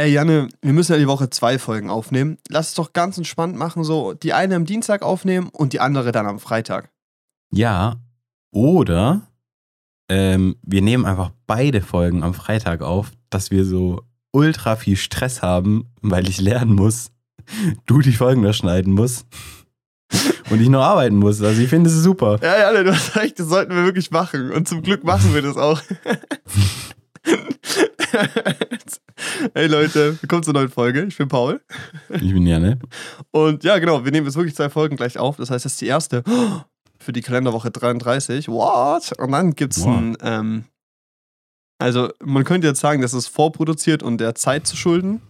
Ey, 0.00 0.12
Janne, 0.12 0.48
wir 0.62 0.72
müssen 0.72 0.92
ja 0.92 0.98
die 0.98 1.06
Woche 1.06 1.28
zwei 1.28 1.58
Folgen 1.58 1.90
aufnehmen. 1.90 2.38
Lass 2.48 2.68
es 2.68 2.74
doch 2.74 2.94
ganz 2.94 3.18
entspannt 3.18 3.54
machen, 3.54 3.84
so 3.84 4.14
die 4.14 4.32
eine 4.32 4.56
am 4.56 4.64
Dienstag 4.64 5.02
aufnehmen 5.02 5.50
und 5.50 5.74
die 5.74 5.80
andere 5.80 6.10
dann 6.10 6.24
am 6.24 6.38
Freitag. 6.38 6.88
Ja, 7.52 7.96
oder 8.50 9.28
ähm, 10.08 10.56
wir 10.62 10.80
nehmen 10.80 11.04
einfach 11.04 11.32
beide 11.46 11.82
Folgen 11.82 12.22
am 12.22 12.32
Freitag 12.32 12.80
auf, 12.80 13.12
dass 13.28 13.50
wir 13.50 13.66
so 13.66 14.00
ultra 14.32 14.76
viel 14.76 14.96
Stress 14.96 15.42
haben, 15.42 15.92
weil 16.00 16.30
ich 16.30 16.40
lernen 16.40 16.74
muss, 16.74 17.10
du 17.84 18.00
die 18.00 18.14
Folgen 18.14 18.42
da 18.42 18.54
schneiden 18.54 18.94
musst 18.94 19.26
und 20.50 20.62
ich 20.62 20.70
noch 20.70 20.82
arbeiten 20.82 21.16
muss. 21.16 21.42
Also 21.42 21.60
ich 21.60 21.68
finde 21.68 21.90
es 21.90 21.96
super. 21.96 22.38
Ja, 22.40 22.72
ja, 22.72 22.82
du 22.82 22.90
hast 22.90 23.16
recht, 23.16 23.38
das 23.38 23.48
sollten 23.48 23.74
wir 23.74 23.84
wirklich 23.84 24.10
machen. 24.10 24.50
Und 24.50 24.66
zum 24.66 24.80
Glück 24.80 25.04
machen 25.04 25.34
wir 25.34 25.42
das 25.42 25.58
auch. 25.58 25.82
hey 29.54 29.66
Leute, 29.66 30.20
willkommen 30.20 30.42
zur 30.42 30.54
neuen 30.54 30.68
Folge. 30.68 31.04
Ich 31.04 31.16
bin 31.16 31.28
Paul. 31.28 31.60
Ich 32.10 32.32
bin 32.32 32.46
Janne. 32.46 32.78
Und 33.30 33.64
ja, 33.64 33.78
genau, 33.78 34.04
wir 34.04 34.12
nehmen 34.12 34.26
jetzt 34.26 34.36
wirklich 34.36 34.54
zwei 34.54 34.68
Folgen 34.70 34.96
gleich 34.96 35.18
auf. 35.18 35.36
Das 35.36 35.50
heißt, 35.50 35.64
das 35.64 35.72
ist 35.72 35.80
die 35.80 35.86
erste 35.86 36.22
für 36.98 37.12
die 37.12 37.20
Kalenderwoche 37.22 37.70
33. 37.70 38.48
What? 38.48 39.12
Und 39.18 39.32
dann 39.32 39.54
gibt 39.54 39.76
es 39.76 39.84
ein, 39.84 40.16
ähm, 40.22 40.64
also 41.78 42.10
man 42.22 42.44
könnte 42.44 42.66
jetzt 42.66 42.80
sagen, 42.80 43.02
das 43.02 43.14
ist 43.14 43.28
vorproduziert 43.28 44.02
und 44.02 44.18
der 44.18 44.34
Zeit 44.34 44.66
zu 44.66 44.76
schulden. 44.76 45.20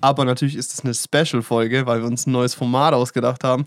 Aber 0.00 0.24
natürlich 0.24 0.56
ist 0.56 0.72
es 0.72 0.80
eine 0.80 0.94
Special-Folge, 0.94 1.86
weil 1.86 2.00
wir 2.00 2.06
uns 2.06 2.26
ein 2.26 2.32
neues 2.32 2.54
Format 2.54 2.94
ausgedacht 2.94 3.44
haben. 3.44 3.66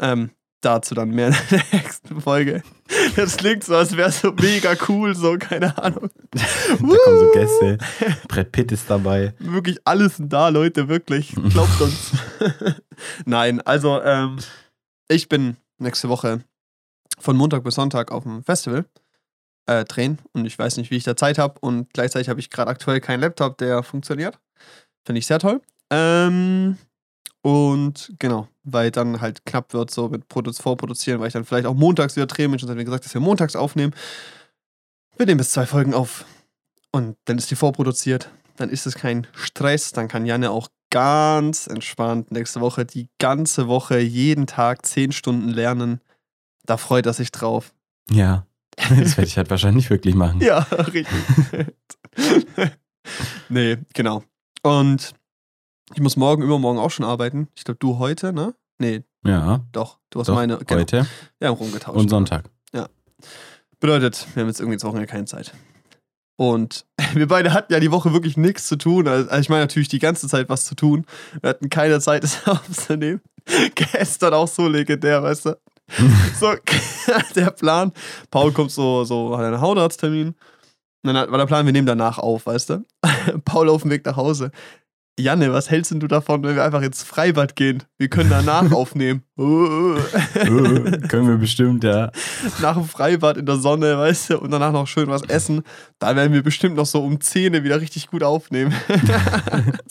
Ähm, 0.00 0.30
dazu 0.60 0.94
dann 0.94 1.10
mehr 1.10 1.28
in 1.28 1.34
der 1.50 1.64
nächsten 1.72 2.20
Folge. 2.20 2.62
Das 3.16 3.36
klingt 3.36 3.64
so, 3.64 3.76
als 3.76 3.96
wäre 3.96 4.08
es 4.08 4.20
so 4.20 4.32
mega 4.32 4.74
cool, 4.88 5.14
so, 5.14 5.36
keine 5.38 5.76
Ahnung. 5.78 6.10
da 6.30 6.42
kommen 6.78 7.18
so 7.18 7.30
Gäste. 7.32 7.78
Brett 8.28 8.52
Pitt 8.52 8.72
ist 8.72 8.88
dabei. 8.88 9.34
Wirklich 9.38 9.78
alles 9.84 10.16
da, 10.18 10.48
Leute, 10.48 10.88
wirklich. 10.88 11.34
Glaubt 11.50 11.80
uns. 11.80 12.12
Nein, 13.24 13.60
also 13.60 14.02
ähm, 14.02 14.38
ich 15.08 15.28
bin 15.28 15.56
nächste 15.78 16.08
Woche 16.08 16.42
von 17.18 17.36
Montag 17.36 17.64
bis 17.64 17.74
Sonntag 17.74 18.10
auf 18.10 18.24
dem 18.24 18.42
Festival 18.42 18.84
äh, 19.66 19.84
drehen 19.84 20.18
und 20.32 20.46
ich 20.46 20.58
weiß 20.58 20.76
nicht, 20.76 20.90
wie 20.90 20.96
ich 20.96 21.04
da 21.04 21.16
Zeit 21.16 21.38
habe 21.38 21.58
und 21.60 21.92
gleichzeitig 21.92 22.28
habe 22.28 22.40
ich 22.40 22.50
gerade 22.50 22.70
aktuell 22.70 23.00
keinen 23.00 23.20
Laptop, 23.20 23.58
der 23.58 23.82
funktioniert. 23.82 24.38
Finde 25.04 25.18
ich 25.18 25.26
sehr 25.26 25.38
toll. 25.38 25.60
Ähm, 25.90 26.76
und 27.42 28.12
genau, 28.18 28.48
weil 28.64 28.90
dann 28.90 29.20
halt 29.20 29.46
knapp 29.46 29.72
wird 29.72 29.90
so 29.90 30.08
mit 30.08 30.28
Produ 30.28 30.52
Vorproduzieren, 30.52 31.20
weil 31.20 31.28
ich 31.28 31.32
dann 31.32 31.44
vielleicht 31.44 31.66
auch 31.66 31.74
montags 31.74 32.16
wieder 32.16 32.26
drehe. 32.26 32.48
Menschen 32.48 32.68
haben 32.68 32.76
mir 32.76 32.84
gesagt, 32.84 33.04
dass 33.04 33.14
wir 33.14 33.20
montags 33.20 33.56
aufnehmen. 33.56 33.94
Wir 35.16 35.26
nehmen 35.26 35.38
bis 35.38 35.50
zwei 35.50 35.66
Folgen 35.66 35.94
auf. 35.94 36.24
Und 36.92 37.16
dann 37.26 37.38
ist 37.38 37.50
die 37.50 37.56
vorproduziert. 37.56 38.30
Dann 38.56 38.70
ist 38.70 38.86
es 38.86 38.94
kein 38.94 39.26
Stress. 39.34 39.92
Dann 39.92 40.08
kann 40.08 40.26
Janne 40.26 40.50
auch 40.50 40.68
ganz 40.90 41.66
entspannt 41.66 42.32
nächste 42.32 42.60
Woche 42.60 42.84
die 42.84 43.08
ganze 43.18 43.68
Woche 43.68 43.98
jeden 43.98 44.46
Tag 44.46 44.86
zehn 44.86 45.12
Stunden 45.12 45.48
lernen. 45.48 46.00
Da 46.64 46.76
freut 46.76 47.06
er 47.06 47.12
sich 47.12 47.30
drauf. 47.30 47.72
Ja. 48.10 48.44
Das 48.90 49.16
werde 49.16 49.26
ich 49.26 49.36
halt 49.36 49.50
wahrscheinlich 49.50 49.90
wirklich 49.90 50.14
machen. 50.14 50.40
Ja, 50.40 50.58
richtig. 50.70 51.08
nee, 53.48 53.76
genau. 53.92 54.22
Und 54.62 55.14
ich 55.94 56.00
muss 56.00 56.16
morgen, 56.16 56.42
übermorgen 56.42 56.78
auch 56.78 56.90
schon 56.90 57.04
arbeiten. 57.04 57.48
Ich 57.56 57.64
glaube, 57.64 57.78
du 57.78 57.98
heute, 57.98 58.32
ne? 58.32 58.54
Nee. 58.78 59.02
Ja. 59.24 59.64
Doch, 59.72 59.98
du 60.10 60.20
hast 60.20 60.28
Doch, 60.28 60.34
meine. 60.34 60.58
Genau. 60.58 60.80
Heute. 60.80 61.06
Wir 61.38 61.48
haben 61.48 61.56
rumgetauscht. 61.56 61.98
Und 61.98 62.08
Sonntag. 62.08 62.44
Ja. 62.72 62.88
Bedeutet, 63.80 64.26
wir 64.34 64.42
haben 64.42 64.48
jetzt 64.48 64.60
irgendwie 64.60 64.74
ins 64.74 64.84
Wochenende 64.84 65.06
keine 65.06 65.24
Zeit. 65.24 65.52
Und 66.36 66.86
wir 67.14 67.26
beide 67.26 67.52
hatten 67.52 67.72
ja 67.72 67.80
die 67.80 67.90
Woche 67.90 68.12
wirklich 68.12 68.36
nichts 68.36 68.66
zu 68.66 68.76
tun. 68.76 69.08
Also 69.08 69.30
ich 69.36 69.48
meine 69.48 69.62
natürlich 69.62 69.88
die 69.88 69.98
ganze 69.98 70.28
Zeit 70.28 70.48
was 70.48 70.64
zu 70.64 70.74
tun. 70.74 71.04
Wir 71.40 71.50
hatten 71.50 71.68
keine 71.68 72.00
Zeit, 72.00 72.22
das 72.22 72.46
aufzunehmen. 72.46 73.20
Gestern 73.74 74.34
auch 74.34 74.48
so 74.48 74.68
legendär, 74.68 75.22
weißt 75.22 75.46
du? 75.46 75.58
so, 76.38 76.52
der 77.34 77.50
Plan. 77.50 77.92
Paul 78.30 78.52
kommt 78.52 78.70
so, 78.70 79.04
so 79.04 79.36
hat 79.38 79.46
einen 79.46 79.60
Hautarzttermin. 79.60 80.34
Und 81.02 81.14
dann 81.14 81.30
war 81.30 81.38
der 81.38 81.46
Plan, 81.46 81.64
wir 81.64 81.72
nehmen 81.72 81.86
danach 81.86 82.18
auf, 82.18 82.44
weißt 82.46 82.70
du? 82.70 82.84
Paul 83.44 83.70
auf 83.70 83.82
dem 83.82 83.90
Weg 83.90 84.04
nach 84.04 84.16
Hause. 84.16 84.50
Janne, 85.18 85.52
was 85.52 85.68
hältst 85.68 85.90
du 85.90 86.06
davon, 86.06 86.42
wenn 86.44 86.54
wir 86.54 86.64
einfach 86.64 86.82
ins 86.82 87.02
Freibad 87.02 87.56
gehen? 87.56 87.82
Wir 87.98 88.08
können 88.08 88.30
danach 88.30 88.70
aufnehmen. 88.72 89.24
uh, 89.36 89.96
können 91.08 91.28
wir 91.28 91.38
bestimmt, 91.38 91.82
ja. 91.82 92.12
Nach 92.62 92.74
dem 92.74 92.84
Freibad 92.84 93.36
in 93.36 93.44
der 93.44 93.56
Sonne, 93.56 93.98
weißt 93.98 94.30
du, 94.30 94.38
und 94.38 94.52
danach 94.52 94.72
noch 94.72 94.86
schön 94.86 95.08
was 95.08 95.22
essen. 95.22 95.62
Da 95.98 96.14
werden 96.14 96.32
wir 96.32 96.42
bestimmt 96.42 96.76
noch 96.76 96.86
so 96.86 97.02
um 97.02 97.20
10 97.20 97.64
wieder 97.64 97.80
richtig 97.80 98.06
gut 98.06 98.22
aufnehmen. 98.22 98.72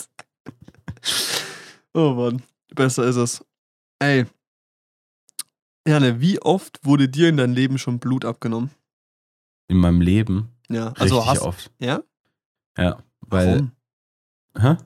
oh 1.93 2.13
Mann, 2.13 2.41
besser 2.73 3.05
ist 3.05 3.17
es. 3.17 3.45
Ey. 3.99 4.25
Janne, 5.85 6.21
wie 6.21 6.41
oft 6.41 6.79
wurde 6.83 7.09
dir 7.09 7.29
in 7.29 7.37
deinem 7.37 7.53
Leben 7.53 7.77
schon 7.77 7.99
Blut 7.99 8.23
abgenommen? 8.23 8.71
In 9.67 9.77
meinem 9.77 9.99
Leben? 9.99 10.55
Ja, 10.69 10.93
also 10.97 11.17
Richtig 11.17 11.31
hast 11.31 11.41
oft. 11.41 11.71
Ja? 11.79 12.01
Ja, 12.77 13.03
weil. 13.21 13.47
Warum? 13.47 13.71
Hä? 14.59 14.77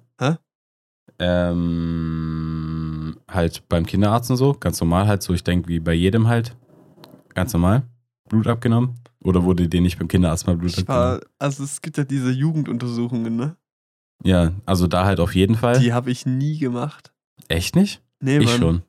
Ähm, 1.22 3.18
halt 3.30 3.68
beim 3.70 3.86
Kinderarzt 3.86 4.30
und 4.32 4.38
so, 4.38 4.54
ganz 4.54 4.80
normal 4.82 5.08
halt 5.08 5.22
so, 5.24 5.34
ich 5.34 5.44
denke 5.44 5.68
wie 5.70 5.80
bei 5.80 5.94
jedem 5.94 6.28
halt, 6.28 6.56
ganz 7.34 7.54
normal, 7.54 7.84
Blut 8.30 8.48
abgenommen. 8.48 8.96
Oder 9.24 9.44
wurde 9.44 9.68
dir 9.70 9.82
nicht 9.82 10.00
beim 10.00 10.08
Kinderarzt 10.08 10.48
mal 10.48 10.58
Blut 10.58 10.72
Ich 10.72 10.80
abgenommen? 10.80 11.06
war, 11.14 11.22
also 11.38 11.64
es 11.64 11.82
gibt 11.82 11.98
ja 11.98 12.04
diese 12.04 12.32
Jugenduntersuchungen, 12.32 13.36
ne? 13.36 13.56
Ja, 14.24 14.52
also 14.66 14.88
da 14.88 15.06
halt 15.06 15.20
auf 15.20 15.36
jeden 15.36 15.56
Fall. 15.56 15.80
Die 15.80 15.94
habe 15.94 16.10
ich 16.12 16.26
nie 16.26 16.58
gemacht. 16.58 17.12
Echt 17.48 17.76
nicht? 17.76 18.02
Nee, 18.20 18.40
ich 18.40 18.46
Mann. 18.46 18.58
schon. 18.60 18.82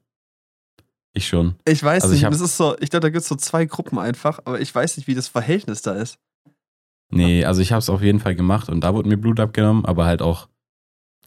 Ich 1.15 1.29
schon. 1.29 1.57
Ich 1.67 1.83
weiß 1.83 2.05
Also 2.05 2.15
ich 2.15 2.21
nicht, 2.21 2.25
hab- 2.25 2.33
das 2.33 2.41
ist 2.41 2.57
so, 2.57 2.75
ich 2.81 2.89
glaube, 2.89 3.03
da 3.03 3.09
gibt 3.11 3.23
es 3.23 3.29
so 3.29 3.35
zwei 3.37 3.67
Gruppen 3.67 3.99
einfach, 3.99 4.39
aber 4.47 4.61
ich 4.61 4.75
weiß 4.75 4.97
nicht, 4.97 5.07
wie 5.07 5.15
das 5.15 5.29
Verhältnis 5.29 5.83
da 5.83 5.93
ist. 5.93 6.19
Nee, 7.11 7.45
also 7.45 7.61
ich 7.61 7.73
habe 7.73 7.81
es 7.81 7.91
auf 7.91 8.01
jeden 8.01 8.21
Fall 8.21 8.35
gemacht 8.35 8.71
und 8.71 8.81
da 8.81 8.95
wurde 8.95 9.09
mir 9.11 9.19
Blut 9.19 9.39
abgenommen, 9.39 9.85
aber 9.85 10.07
halt 10.07 10.23
auch, 10.23 10.49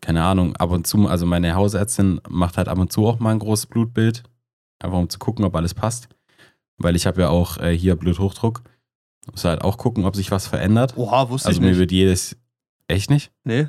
keine 0.01 0.23
Ahnung, 0.23 0.56
ab 0.57 0.72
und 0.72 0.85
zu, 0.88 1.07
also 1.07 1.25
meine 1.25 1.56
Hausärztin 1.56 2.22
macht 2.29 2.57
halt 2.57 2.67
ab 2.67 2.78
und 2.78 2.91
zu 2.91 3.06
auch 3.07 3.19
mal 3.19 3.31
ein 3.31 3.39
großes 3.39 3.66
Blutbild, 3.67 4.23
einfach 4.79 4.97
um 4.97 5.09
zu 5.09 5.19
gucken, 5.19 5.45
ob 5.45 5.56
alles 5.56 5.73
passt. 5.73 6.09
Weil 6.78 6.95
ich 6.95 7.07
habe 7.07 7.22
ja 7.22 7.29
auch 7.29 7.57
äh, 7.57 7.75
hier 7.75 7.95
Bluthochdruck. 7.95 8.61
Muss 9.31 9.45
halt 9.45 9.61
auch 9.61 9.78
gucken, 9.78 10.05
ob 10.05 10.16
sich 10.16 10.29
was 10.29 10.45
verändert. 10.47 10.95
Oha, 10.97 11.29
wusste 11.29 11.47
Also 11.47 11.57
ich 11.57 11.61
mir 11.61 11.69
nicht. 11.72 11.79
wird 11.79 11.91
jedes. 11.91 12.35
Echt 12.88 13.09
nicht? 13.09 13.31
nee. 13.44 13.67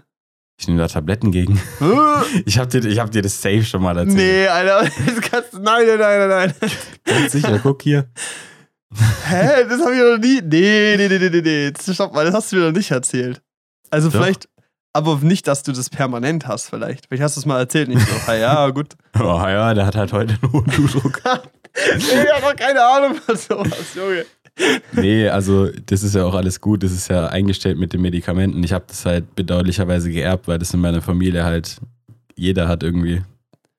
Ich 0.59 0.67
nehme 0.67 0.81
da 0.81 0.89
Tabletten 0.89 1.33
gegen. 1.33 1.61
Ich 2.47 2.59
habe 2.59 2.69
dir, 2.69 2.89
ich 2.89 2.99
hab 2.99 3.11
dir 3.11 3.21
das 3.21 3.41
safe 3.43 3.63
schon 3.63 3.83
mal 3.83 3.97
erzählt. 3.97 4.17
nee, 4.17 4.47
Alter, 4.49 4.91
das 5.07 5.21
kannst 5.21 5.53
du, 5.53 5.59
nein, 5.59 5.87
nein, 5.87 5.99
nein, 5.99 6.29
nein. 6.29 6.55
Ganz 7.05 7.33
sicher, 7.33 7.59
guck 7.63 7.83
hier. 7.83 8.09
Hä, 9.27 9.65
das 9.69 9.81
habe 9.83 9.95
ich 9.95 10.01
noch 10.01 10.19
nie, 10.19 10.41
nee, 10.43 10.97
nee, 10.97 11.09
nee, 11.09 11.29
nee, 11.29 11.41
nee, 11.43 11.73
stopp 11.93 12.15
mal, 12.15 12.25
das 12.25 12.35
hast 12.35 12.53
du 12.53 12.57
mir 12.57 12.67
noch 12.67 12.73
nicht 12.77 12.91
erzählt. 12.91 13.43
Also 13.91 14.09
Doch. 14.09 14.19
vielleicht, 14.23 14.49
aber 14.97 15.19
nicht, 15.19 15.47
dass 15.47 15.63
du 15.63 15.73
das 15.73 15.91
permanent 15.91 16.49
hast 16.49 16.71
vielleicht. 16.71 17.07
Vielleicht 17.07 17.23
hast 17.23 17.37
du 17.37 17.41
es 17.41 17.47
mal 17.47 17.59
erzählt, 17.59 17.89
nicht 17.89 18.01
so, 18.01 18.33
ja, 18.33 18.69
gut. 18.71 18.97
Oh 19.19 19.23
ja, 19.23 19.73
der 19.75 19.87
hat 19.87 19.97
halt 19.97 20.13
heute 20.13 20.39
einen 20.43 20.53
hohen 20.53 20.65
Blutdruck. 20.65 21.21
ich 21.99 22.15
habe 22.15 22.43
doch 22.43 22.57
keine 22.57 22.83
Ahnung 22.85 23.15
von 23.17 23.37
sowas, 23.37 23.95
Junge. 23.95 24.25
Nee, 24.93 25.29
also 25.29 25.69
das 25.69 26.03
ist 26.03 26.15
ja 26.15 26.25
auch 26.25 26.35
alles 26.35 26.61
gut. 26.61 26.83
Das 26.83 26.93
ist 26.93 27.09
ja 27.09 27.27
eingestellt 27.27 27.79
mit 27.79 27.93
den 27.93 28.01
Medikamenten. 28.01 28.63
Ich 28.65 28.73
habe 28.73 28.85
das 28.89 29.05
halt 29.05 29.35
bedauerlicherweise 29.35 30.11
geerbt, 30.11 30.49
weil 30.49 30.59
das 30.59 30.73
in 30.73 30.81
meiner 30.81 31.03
Familie 31.03 31.45
halt 31.45 31.79
jeder 32.35 32.69
hat 32.69 32.83
irgendwie. 32.83 33.23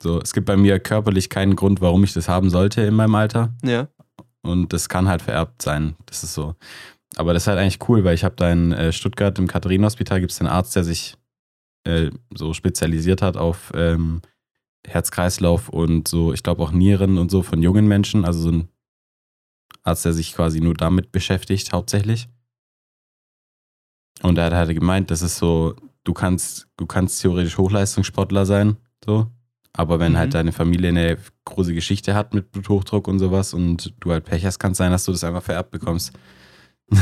So, 0.02 0.22
es 0.22 0.34
gibt 0.34 0.46
bei 0.46 0.58
mir 0.58 0.80
körperlich 0.80 1.30
keinen 1.30 1.56
Grund, 1.56 1.82
warum 1.82 2.04
ich 2.04 2.14
das 2.14 2.30
haben 2.30 2.52
sollte 2.52 2.82
in 2.82 2.94
meinem 2.94 3.16
Alter. 3.16 3.54
Ja. 3.64 3.88
Und 4.44 4.72
das 4.72 4.88
kann 4.88 5.08
halt 5.08 5.24
vererbt 5.24 5.62
sein. 5.64 5.96
Das 6.06 6.24
ist 6.24 6.36
so. 6.36 6.56
Aber 7.18 7.34
das 7.34 7.44
ist 7.44 7.48
halt 7.48 7.60
eigentlich 7.60 7.90
cool, 7.90 8.04
weil 8.04 8.14
ich 8.14 8.24
habe 8.24 8.36
da 8.36 8.52
in 8.52 8.72
äh, 8.72 8.92
Stuttgart 8.92 9.38
im 9.40 9.48
Katharinenhospital 9.48 10.20
gibt 10.20 10.32
es 10.32 10.40
einen 10.40 10.50
Arzt, 10.50 10.76
der 10.76 10.84
sich 10.84 11.16
äh, 11.84 12.12
so 12.36 12.54
spezialisiert 12.54 13.22
hat 13.22 13.38
auf 13.38 13.72
ähm, 13.76 14.22
Herz-Kreislauf 14.86 15.70
und 15.70 16.08
so, 16.08 16.32
ich 16.32 16.44
glaube 16.44 16.62
auch 16.62 16.72
Nieren 16.72 17.18
und 17.18 17.32
so 17.32 17.42
von 17.42 17.62
jungen 17.62 17.88
Menschen. 17.88 18.24
Also 18.24 18.42
so 18.42 18.52
ein 18.52 18.70
Arzt, 19.84 20.06
der 20.06 20.14
sich 20.14 20.34
quasi 20.34 20.62
nur 20.62 20.76
damit 20.76 21.12
beschäftigt, 21.12 21.74
hauptsächlich. 21.74 22.30
Und 24.22 24.38
er 24.38 24.46
hat 24.46 24.54
halt 24.54 24.74
gemeint, 24.74 25.12
das 25.12 25.22
ist 25.22 25.38
so, 25.38 25.76
du 26.04 26.14
kannst, 26.14 26.68
du 26.78 26.86
kannst 26.86 27.22
theoretisch 27.22 27.58
Hochleistungssportler 27.58 28.46
sein, 28.46 28.78
so. 29.04 29.28
Aber 29.74 30.00
wenn 30.00 30.14
Mhm. 30.14 30.18
halt 30.18 30.34
deine 30.34 30.52
Familie 30.52 30.90
eine 30.90 31.18
große 31.46 31.74
Geschichte 31.74 32.16
hat 32.16 32.34
mit 32.34 32.52
Bluthochdruck 32.52 33.08
und 33.08 33.20
sowas 33.20 33.54
und 33.54 33.94
du 34.00 34.12
halt 34.12 34.26
Pech 34.26 34.44
hast, 34.46 34.58
kann 34.58 34.72
es 34.72 34.78
sein, 34.80 34.92
dass 34.92 35.06
du 35.06 35.12
das 35.12 35.24
einfach 35.24 35.44
vererbt 35.44 35.70
bekommst. 35.72 36.14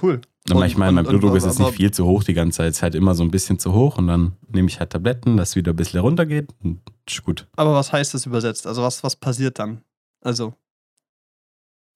Cool. 0.00 0.20
Aber 0.50 0.64
ich 0.64 0.76
meine, 0.76 0.92
mein 0.92 1.04
Blutdruck 1.04 1.34
ist 1.34 1.44
jetzt 1.44 1.58
nicht 1.58 1.74
viel 1.74 1.90
zu 1.90 2.06
hoch 2.06 2.22
die 2.22 2.32
ganze 2.32 2.58
Zeit. 2.58 2.70
Es 2.70 2.76
ist 2.76 2.82
halt 2.82 2.94
immer 2.94 3.14
so 3.14 3.24
ein 3.24 3.30
bisschen 3.30 3.58
zu 3.58 3.72
hoch 3.72 3.98
und 3.98 4.06
dann 4.06 4.36
nehme 4.46 4.68
ich 4.68 4.78
halt 4.78 4.90
Tabletten, 4.90 5.36
dass 5.36 5.50
es 5.50 5.56
wieder 5.56 5.72
ein 5.72 5.76
bisschen 5.76 6.00
runtergeht 6.00 6.54
und 6.62 6.80
ist 7.06 7.24
gut. 7.24 7.48
Aber 7.56 7.74
was 7.74 7.92
heißt 7.92 8.14
das 8.14 8.24
übersetzt? 8.24 8.66
Also 8.66 8.82
was, 8.82 9.02
was 9.02 9.16
passiert 9.16 9.58
dann? 9.58 9.82
Also, 10.20 10.54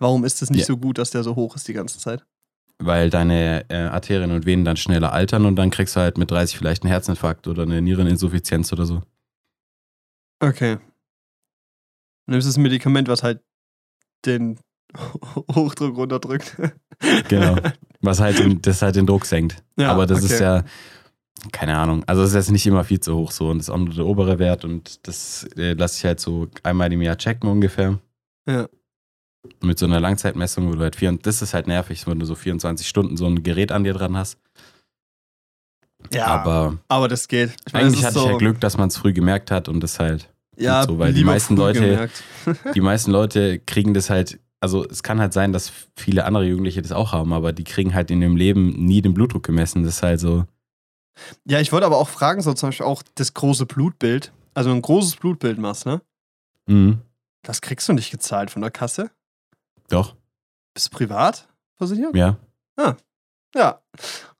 warum 0.00 0.24
ist 0.24 0.42
es 0.42 0.50
nicht 0.50 0.60
Ja. 0.60 0.66
so 0.66 0.76
gut, 0.76 0.98
dass 0.98 1.12
der 1.12 1.22
so 1.22 1.36
hoch 1.36 1.54
ist 1.56 1.68
die 1.68 1.72
ganze 1.74 1.98
Zeit? 1.98 2.24
weil 2.84 3.10
deine 3.10 3.64
äh, 3.70 3.76
Arterien 3.84 4.32
und 4.32 4.44
Venen 4.44 4.64
dann 4.64 4.76
schneller 4.76 5.12
altern 5.12 5.46
und 5.46 5.54
dann 5.54 5.70
kriegst 5.70 5.94
du 5.94 6.00
halt 6.00 6.18
mit 6.18 6.32
30 6.32 6.58
vielleicht 6.58 6.82
einen 6.82 6.90
Herzinfarkt 6.90 7.46
oder 7.46 7.62
eine 7.62 7.80
Niereninsuffizienz 7.80 8.72
oder 8.72 8.86
so. 8.86 9.02
Okay. 10.40 10.78
Du 12.26 12.32
nimmst 12.32 12.48
das 12.48 12.58
Medikament, 12.58 13.06
was 13.06 13.22
halt 13.22 13.40
den 14.26 14.58
Hochdruck 15.54 15.96
runterdrückt. 15.96 16.56
Genau. 17.28 17.56
Was 18.00 18.20
halt 18.20 18.38
den, 18.38 18.62
das 18.62 18.80
halt 18.80 18.94
den 18.94 19.06
Druck 19.06 19.26
senkt. 19.26 19.56
Ja, 19.76 19.90
Aber 19.90 20.06
das 20.06 20.22
okay. 20.22 20.34
ist 20.34 20.38
ja, 20.40 20.62
keine 21.50 21.76
Ahnung. 21.76 22.04
Also 22.06 22.22
es 22.22 22.28
ist 22.28 22.34
jetzt 22.36 22.50
nicht 22.52 22.64
immer 22.64 22.84
viel 22.84 23.00
zu 23.00 23.16
hoch 23.16 23.32
so 23.32 23.50
und 23.50 23.58
das 23.58 23.66
ist 23.66 23.70
auch 23.70 23.78
nur 23.78 23.92
der 23.92 24.06
obere 24.06 24.38
Wert 24.38 24.64
und 24.64 25.04
das 25.08 25.48
äh, 25.56 25.72
lasse 25.72 25.98
ich 25.98 26.04
halt 26.04 26.20
so 26.20 26.46
einmal 26.62 26.92
im 26.92 27.02
Jahr 27.02 27.16
checken 27.16 27.50
ungefähr. 27.50 27.98
Ja. 28.48 28.68
Mit 29.60 29.80
so 29.80 29.86
einer 29.86 29.98
Langzeitmessung, 29.98 30.68
wo 30.68 30.76
du 30.76 30.80
halt 30.80 30.94
vier, 30.94 31.10
das 31.20 31.42
ist 31.42 31.54
halt 31.54 31.66
nervig, 31.66 32.06
wenn 32.06 32.20
du 32.20 32.24
so 32.26 32.36
24 32.36 32.86
Stunden 32.86 33.16
so 33.16 33.26
ein 33.26 33.42
Gerät 33.42 33.72
an 33.72 33.82
dir 33.82 33.94
dran 33.94 34.16
hast. 34.16 34.38
Ja, 36.12 36.26
aber, 36.26 36.78
Aber 36.86 37.08
das 37.08 37.26
geht. 37.26 37.50
Ich 37.66 37.72
meine, 37.72 37.86
eigentlich 37.86 38.04
hatte 38.04 38.18
ich 38.18 38.22
so, 38.22 38.30
ja 38.30 38.36
Glück, 38.36 38.60
dass 38.60 38.76
man 38.78 38.88
es 38.88 38.96
früh 38.96 39.12
gemerkt 39.12 39.50
hat 39.50 39.68
und 39.68 39.80
das 39.80 39.98
halt 39.98 40.28
ja, 40.56 40.84
so, 40.84 40.98
weil 40.98 41.12
die 41.14 41.24
meisten 41.24 41.56
Leute- 41.56 42.08
die 42.74 42.80
meisten 42.80 43.10
Leute 43.10 43.58
kriegen 43.58 43.94
das 43.94 44.10
halt, 44.10 44.38
also 44.62 44.84
es 44.88 45.02
kann 45.02 45.20
halt 45.20 45.32
sein, 45.32 45.52
dass 45.52 45.72
viele 45.96 46.24
andere 46.24 46.44
Jugendliche 46.46 46.80
das 46.82 46.92
auch 46.92 47.12
haben, 47.12 47.32
aber 47.32 47.52
die 47.52 47.64
kriegen 47.64 47.94
halt 47.94 48.10
in 48.10 48.22
ihrem 48.22 48.36
Leben 48.36 48.70
nie 48.86 49.02
den 49.02 49.12
Blutdruck 49.14 49.42
gemessen. 49.42 49.82
Das 49.82 49.96
ist 49.96 50.02
halt 50.02 50.20
so, 50.20 50.44
Ja, 51.44 51.60
ich 51.60 51.72
wollte 51.72 51.84
aber 51.86 51.98
auch 51.98 52.08
fragen, 52.08 52.40
so 52.42 52.52
zum 52.54 52.68
Beispiel 52.68 52.86
auch 52.86 53.02
das 53.16 53.34
große 53.34 53.66
Blutbild. 53.66 54.32
Also 54.54 54.70
ein 54.70 54.82
großes 54.82 55.16
Blutbild 55.16 55.58
machst, 55.58 55.86
ne? 55.86 56.00
mh, 56.66 56.98
Das 57.42 57.60
kriegst 57.60 57.88
du 57.88 57.92
nicht 57.92 58.10
gezahlt 58.10 58.50
von 58.50 58.62
der 58.62 58.70
Kasse. 58.70 59.10
doch, 59.88 60.14
Bist 60.74 60.86
du 60.92 60.96
privat 60.96 61.48
versichert? 61.76 62.14
ja. 62.16 62.38
Ja. 63.54 63.80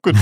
Gut. 0.03 0.17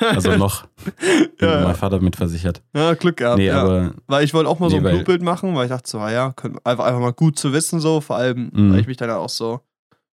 Also 0.00 0.36
noch. 0.36 0.66
ja, 1.40 1.62
Mein. 1.64 1.74
Vater 1.74 2.00
mitversichert. 2.00 2.62
ja, 2.74 2.94
Glück 2.94 3.16
gehabt. 3.16 3.38
Nee, 3.38 3.46
ja. 3.46 3.60
aber 3.62 3.94
Weil 4.06 4.24
ich 4.24 4.32
wollte 4.34 4.48
auch 4.48 4.58
mal 4.60 4.70
so 4.70 4.78
Nee, 4.78 4.86
ein 4.88 4.94
Blutbild 4.94 5.22
machen, 5.22 5.54
weil 5.56 5.64
ich 5.64 5.70
dachte 5.70 5.90
so, 5.90 5.98
ja, 5.98 6.34
einfach, 6.62 6.84
einfach 6.84 7.00
mal 7.00 7.12
gut 7.12 7.38
zu 7.38 7.52
wissen, 7.52 7.80
so, 7.80 8.00
vor 8.00 8.16
allem, 8.16 8.50
Mhm. 8.52 8.72
weil 8.72 8.80
ich 8.80 8.86
mich 8.86 8.96
dann 8.96 9.10
auch 9.10 9.28
so 9.28 9.60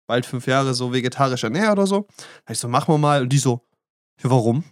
bald 0.07 0.25
fünf 0.27 0.47
Jahre 0.47 0.73
so 0.75 0.93
vegetarisch 0.93 1.45
ernähre 1.45 1.73
oder 1.73 1.87
so. 1.87 2.07
Da 2.47 2.53
ich 2.53 2.59
so, 2.59 2.69
machen 2.69 2.95
wir 2.95 2.99
mal. 2.99 3.23
Und 3.23 3.29
die 3.31 3.39
so, 3.39 3.61
ja, 4.23 4.31
warum? 4.31 4.65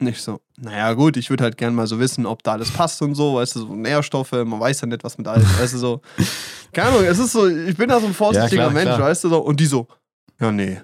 Und 0.00 0.06
ich 0.06 0.22
so, 0.22 0.40
naja, 0.56 0.92
gut, 0.94 1.16
ich 1.16 1.28
würde 1.28 1.44
halt 1.44 1.56
gern 1.58 1.74
mal 1.74 1.86
so 1.88 1.98
wissen, 1.98 2.24
ob 2.24 2.42
da 2.44 2.52
alles 2.52 2.70
passt 2.70 3.02
und 3.02 3.16
so, 3.16 3.34
weißt 3.34 3.56
du, 3.56 3.60
so 3.60 3.74
Nährstoffe, 3.74 4.30
man 4.32 4.60
weiß 4.60 4.80
ja 4.82 4.86
nicht, 4.86 5.02
was 5.04 5.18
mit 5.18 5.26
alles, 5.28 5.44
weißt 5.60 5.74
du, 5.74 5.78
so. 5.78 6.00
Keine 6.72 6.88
Ahnung, 6.90 7.04
es 7.04 7.18
ist 7.18 7.32
so, 7.32 7.48
ich 7.48 7.76
bin 7.76 7.88
da 7.88 7.98
so 8.00 8.06
ein 8.06 8.14
vorsichtiger 8.14 8.62
Ja, 8.64 8.68
klar, 8.70 8.84
Mensch, 8.84 8.94
klar. 8.96 9.08
weißt 9.10 9.24
du, 9.24 9.28
so. 9.28 9.38
Und 9.40 9.58
die 9.60 9.66
so, 9.66 9.88
ja, 10.40 10.50
nee. 10.52 10.80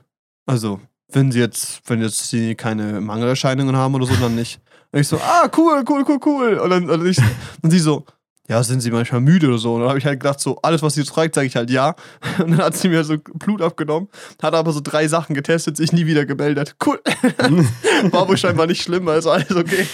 Also, 0.46 0.80
wenn 1.08 1.32
sie 1.32 1.40
jetzt, 1.40 1.82
wenn 1.86 2.00
jetzt 2.02 2.28
sie 2.28 2.54
keine 2.54 3.00
Mangelerscheinungen 3.00 3.76
haben 3.76 3.94
oder 3.94 4.06
so, 4.06 4.14
dann 4.14 4.34
nicht. 4.34 4.60
Und 4.92 5.00
ich 5.00 5.08
so, 5.08 5.18
ah, 5.18 5.48
cool, 5.56 5.84
cool, 5.88 6.04
cool, 6.08 6.18
cool. 6.24 6.54
Und 6.58 6.70
dann, 6.70 6.88
und, 6.88 7.06
ich, 7.06 7.18
und 7.62 7.70
sie 7.70 7.78
so, 7.78 8.04
ja, 8.48 8.62
sind 8.62 8.80
sie 8.80 8.90
manchmal 8.90 9.20
müde 9.20 9.48
oder 9.48 9.58
so? 9.58 9.74
Und 9.74 9.80
dann 9.80 9.88
habe 9.88 9.98
ich 9.98 10.04
halt 10.04 10.20
gedacht, 10.20 10.38
so, 10.38 10.58
alles, 10.62 10.82
was 10.82 10.94
sie 10.94 11.00
jetzt 11.00 11.10
fragt, 11.10 11.34
sage 11.34 11.46
ich 11.46 11.56
halt 11.56 11.70
ja. 11.70 11.94
Und 12.38 12.50
dann 12.50 12.58
hat 12.58 12.76
sie 12.76 12.88
mir 12.88 13.02
so 13.02 13.16
Blut 13.18 13.62
abgenommen, 13.62 14.08
hat 14.42 14.54
aber 14.54 14.72
so 14.72 14.80
drei 14.80 15.08
Sachen 15.08 15.34
getestet, 15.34 15.76
sich 15.76 15.92
nie 15.92 16.06
wieder 16.06 16.26
gemeldet. 16.26 16.76
Cool. 16.84 17.00
War 18.10 18.28
wohl 18.28 18.36
scheinbar 18.36 18.66
nicht 18.66 18.82
schlimm, 18.82 19.08
also 19.08 19.30
alles 19.30 19.56
okay. 19.56 19.86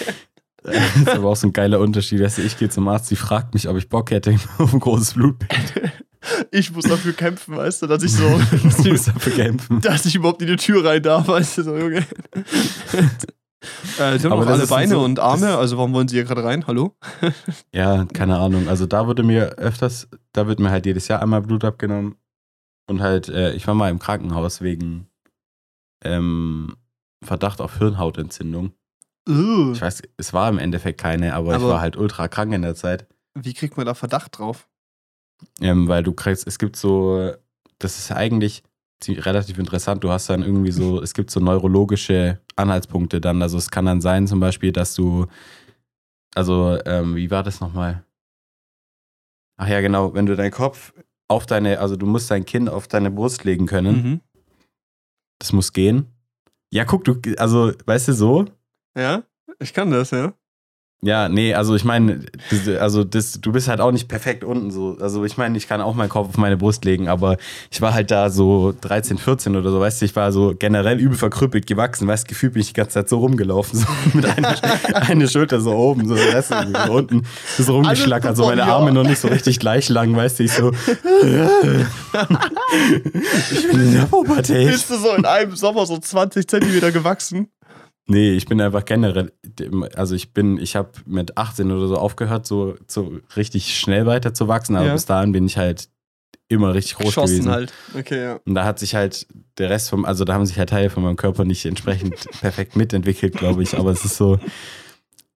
das 0.63 0.97
ist 0.97 1.09
aber 1.09 1.29
auch 1.29 1.37
so 1.37 1.47
ein 1.47 1.53
geiler 1.53 1.79
Unterschied. 1.79 2.21
Ich 2.21 2.59
gehe 2.59 2.69
zum 2.69 2.89
Arzt, 2.89 3.07
sie 3.07 3.17
fragt 3.17 3.55
mich, 3.55 3.69
ob 3.69 3.77
ich 3.77 3.89
Bock 3.89 4.11
hätte 4.11 4.37
auf 4.59 4.75
ein 4.75 4.81
großes 4.81 5.15
Blutbild. 5.15 5.93
Ich 6.51 6.71
muss 6.73 6.85
dafür 6.85 7.13
kämpfen, 7.15 7.57
weißt 7.57 7.83
du, 7.83 7.87
dass 7.87 8.03
ich 8.03 8.13
so, 8.13 8.29
dass 8.39 8.79
Ich 8.81 8.87
ich, 8.87 8.93
muss 8.93 9.05
dafür 9.05 9.33
kämpfen. 9.33 9.81
dass 9.81 10.05
ich 10.07 10.15
überhaupt 10.15 10.43
in 10.43 10.49
die 10.49 10.57
Tür 10.57 10.85
rein 10.85 11.03
darf, 11.03 11.27
weißt 11.29 11.59
du, 11.59 11.63
so, 11.63 11.77
Junge. 11.79 12.07
Äh, 13.99 14.19
sie 14.19 14.25
haben 14.25 14.33
Aber 14.33 14.45
auch 14.45 14.47
alle 14.47 14.67
Beine 14.67 14.93
so- 14.95 15.05
und 15.05 15.19
Arme, 15.19 15.59
also 15.59 15.77
warum 15.77 15.93
wollen 15.93 16.09
sie 16.09 16.17
hier 16.17 16.25
gerade 16.25 16.43
rein? 16.43 16.67
Hallo? 16.67 16.97
Ja, 17.75 18.07
keine 18.07 18.39
Ahnung. 18.39 18.69
Also 18.69 18.87
da 18.87 19.07
wurde 19.07 19.23
mir 19.23 19.51
öfters, 19.59 20.09
da 20.33 20.47
wird 20.47 20.61
mir 20.61 20.71
halt 20.71 20.87
jedes 20.87 21.09
Jahr 21.09 21.21
einmal 21.21 21.43
Blut 21.43 21.63
abgenommen. 21.65 22.15
Und 22.89 23.03
halt, 23.03 23.29
äh, 23.29 23.53
ich 23.53 23.67
war 23.67 23.75
mal 23.75 23.91
im 23.91 23.99
Krankenhaus 23.99 24.63
wegen 24.63 25.09
ähm, 26.03 26.75
Verdacht 27.23 27.61
auf 27.61 27.77
Hirnhautentzündung. 27.77 28.73
Uh, 29.29 29.73
Ich 29.73 29.81
weiß, 29.83 30.03
es 30.17 30.33
war 30.33 30.49
im 30.49 30.59
Endeffekt 30.59 30.99
keine, 30.99 31.35
aber, 31.35 31.51
ich 31.51 31.57
Aber- 31.57 31.69
war 31.69 31.81
halt 31.83 31.97
ultra 31.99 32.29
krank 32.29 32.55
in 32.55 32.63
der 32.63 32.75
Zeit. 32.75 33.07
wie 33.35 33.53
kriegt 33.53 33.77
man 33.77 33.85
da 33.85 33.93
Verdacht 33.93 34.39
drauf? 34.39 34.70
Ähm, 35.61 35.89
weil 35.89 36.03
du 36.03 36.13
kriegst, 36.13 36.47
es 36.47 36.59
gibt 36.59 36.77
so, 36.77 37.33
das 37.79 37.99
ist 37.99 38.13
eigentlich 38.13 38.63
ziemlich- 39.01 39.25
relativ 39.27 39.59
interessant. 39.59 40.05
Du 40.05 40.11
hast 40.11 40.29
dann 40.31 40.43
irgendwie 40.43 40.73
so, 40.73 41.01
es 41.03 41.15
gibt 41.15 41.31
so 41.31 41.41
neurologische 41.41 42.41
Anhaltspunkte 42.57 43.21
dann. 43.21 43.43
Also 43.43 43.59
es 43.59 43.71
kann 43.71 43.87
dann 43.87 44.01
sein, 44.01 44.27
zum 44.27 44.41
Beispiel, 44.41 44.73
dass 44.73 44.95
du, 44.95 45.27
also, 46.35 46.79
ähm, 46.87 47.17
wie 47.17 47.31
war 47.31 47.43
das 47.43 47.61
nochmal? 47.61 48.05
Ach 49.57 49.69
ja, 49.69 49.81
genau, 49.81 50.15
wenn 50.15 50.27
du 50.27 50.37
deinen 50.37 50.51
Kopf 50.53 50.93
auf 51.29 51.47
deine, 51.47 51.79
also 51.81 51.97
du 51.97 52.07
musst 52.07 52.31
dein 52.31 52.45
Kinn 52.45 52.69
auf 52.69 52.89
deine 52.89 53.11
Brust 53.11 53.45
legen 53.45 53.67
können. 53.67 53.97
Mhm. 54.03 54.21
Das 55.39 55.53
muss 55.53 55.73
gehen. 55.73 56.07
Ja, 56.73 56.85
guck, 56.85 57.05
du, 57.05 57.21
also, 57.39 57.73
weißt 57.87 58.09
du 58.09 58.13
so? 58.13 58.45
Ja, 58.97 59.23
ich 59.59 59.73
kann 59.75 59.91
das, 59.91 60.11
ja. 60.13 60.33
Ja, 61.03 61.31
nee, 61.31 61.55
also 61.55 61.75
ich 61.75 61.85
meine, 61.85 62.27
also 62.79 63.05
das, 63.05 63.41
du 63.41 63.53
bist 63.53 63.69
halt 63.69 63.81
auch 63.81 63.91
nicht 63.91 64.07
perfekt 64.07 64.45
unten 64.45 64.71
so. 64.71 64.99
Also 65.01 65.25
ich 65.25 65.39
meine, 65.39 65.57
ich 65.57 65.67
kann 65.67 65.81
auch 65.81 65.95
meinen 65.95 66.11
Kopf 66.11 66.29
auf 66.29 66.37
meine 66.37 66.59
Brust 66.59 66.85
legen, 66.85 67.09
aber 67.09 67.39
ich 67.71 67.81
war 67.81 67.95
halt 67.95 68.11
da 68.11 68.29
so 68.29 68.75
13, 68.79 69.17
14 69.17 69.57
oder 69.57 69.71
so, 69.71 69.81
weißt 69.81 70.03
du, 70.03 70.05
ich 70.05 70.15
war 70.15 70.31
so 70.31 70.55
generell 70.59 71.01
übel 71.01 71.17
verkrüppelt 71.17 71.67
gewachsen, 71.67 72.07
weißt 72.07 72.25
du, 72.25 72.29
gefühlt 72.29 72.53
bin 72.53 72.61
ich 72.61 72.69
die 72.69 72.75
ganze 72.75 72.93
Zeit 72.95 73.09
so 73.09 73.17
rumgelaufen, 73.19 73.79
so 73.79 73.87
mit 74.13 74.27
einer, 74.27 74.55
eine 74.93 75.27
Schulter 75.27 75.63
so 75.63 75.73
oben, 75.73 76.07
so, 76.07 76.17
weißt 76.17 76.51
du, 76.51 76.57
so 76.87 76.93
unten, 76.93 77.23
so 77.57 77.77
rumgeschlackert, 77.77 78.37
so 78.37 78.45
meine. 78.45 78.65
Arme 78.65 78.93
noch 78.93 79.05
nicht 79.05 79.21
so 79.21 79.29
richtig 79.29 79.59
gleich 79.59 79.89
lang, 79.89 80.15
weißt 80.15 80.39
du, 80.39 80.43
ich 80.43 80.53
so, 80.53 80.71
ich 83.53 83.69
bin 83.69 83.81
in 83.81 83.95
der 83.95 84.03
Pubertät. 84.03 84.69
Bist 84.69 84.91
du 84.91 84.99
so 84.99 85.15
in 85.15 85.25
einem 85.25 85.57
Sommer 85.57 85.87
so 85.87 85.97
20 85.97 86.47
Zentimeter 86.47 86.93
gewachsen? 86.93 87.49
Nee, 88.11 88.33
ich 88.33 88.47
bin 88.47 88.61
einfach 88.61 88.85
generell, 88.85 89.31
also 89.95 90.15
ich 90.17 90.33
bin, 90.33 90.59
ich 90.59 90.75
habe 90.75 90.91
mit 91.07 91.37
18 91.39 91.71
oder 91.71 91.87
so 91.87 91.97
aufgehört, 91.97 92.45
so, 92.47 92.75
so 92.89 93.13
richtig 93.37 93.79
schnell 93.79 94.05
weiter 94.07 94.35
zu 94.35 94.49
wachsen, 94.49 94.75
aber 94.75 94.87
Ja. 94.89 94.93
bis 94.95 95.07
dahin 95.07 95.31
bin 95.31 95.47
ich 95.47 95.57
halt 95.57 95.89
immer 96.49 96.75
richtig 96.75 96.97
groß 96.97 97.07
Geschossen 97.07 97.35
gewesen. 97.37 97.51
halt. 97.53 97.73
Okay, 97.97 98.21
ja. 98.23 98.41
Und 98.45 98.57
da 98.57 98.65
hat 98.65 98.81
sich 98.81 98.97
halt 98.97 99.29
der 99.59 99.71
Rest 99.71 99.91
vom, 99.91 100.05
also 100.05 100.25
da 100.25 100.35
haben 100.35 100.45
sich 100.45 100.59
halt 100.59 100.71
Teile 100.71 100.91
von 100.91 101.05
meinem 101.05 101.15
Körper 101.15 101.45
nicht 101.45 101.65
entsprechend 101.67 102.17
perfekt 102.41 102.75
mitentwickelt, 102.75 103.37
glaube 103.37 103.63
ich, 103.63 103.79
aber 103.79 103.91
es 103.93 104.05
ist 104.05 104.17
so. 104.17 104.41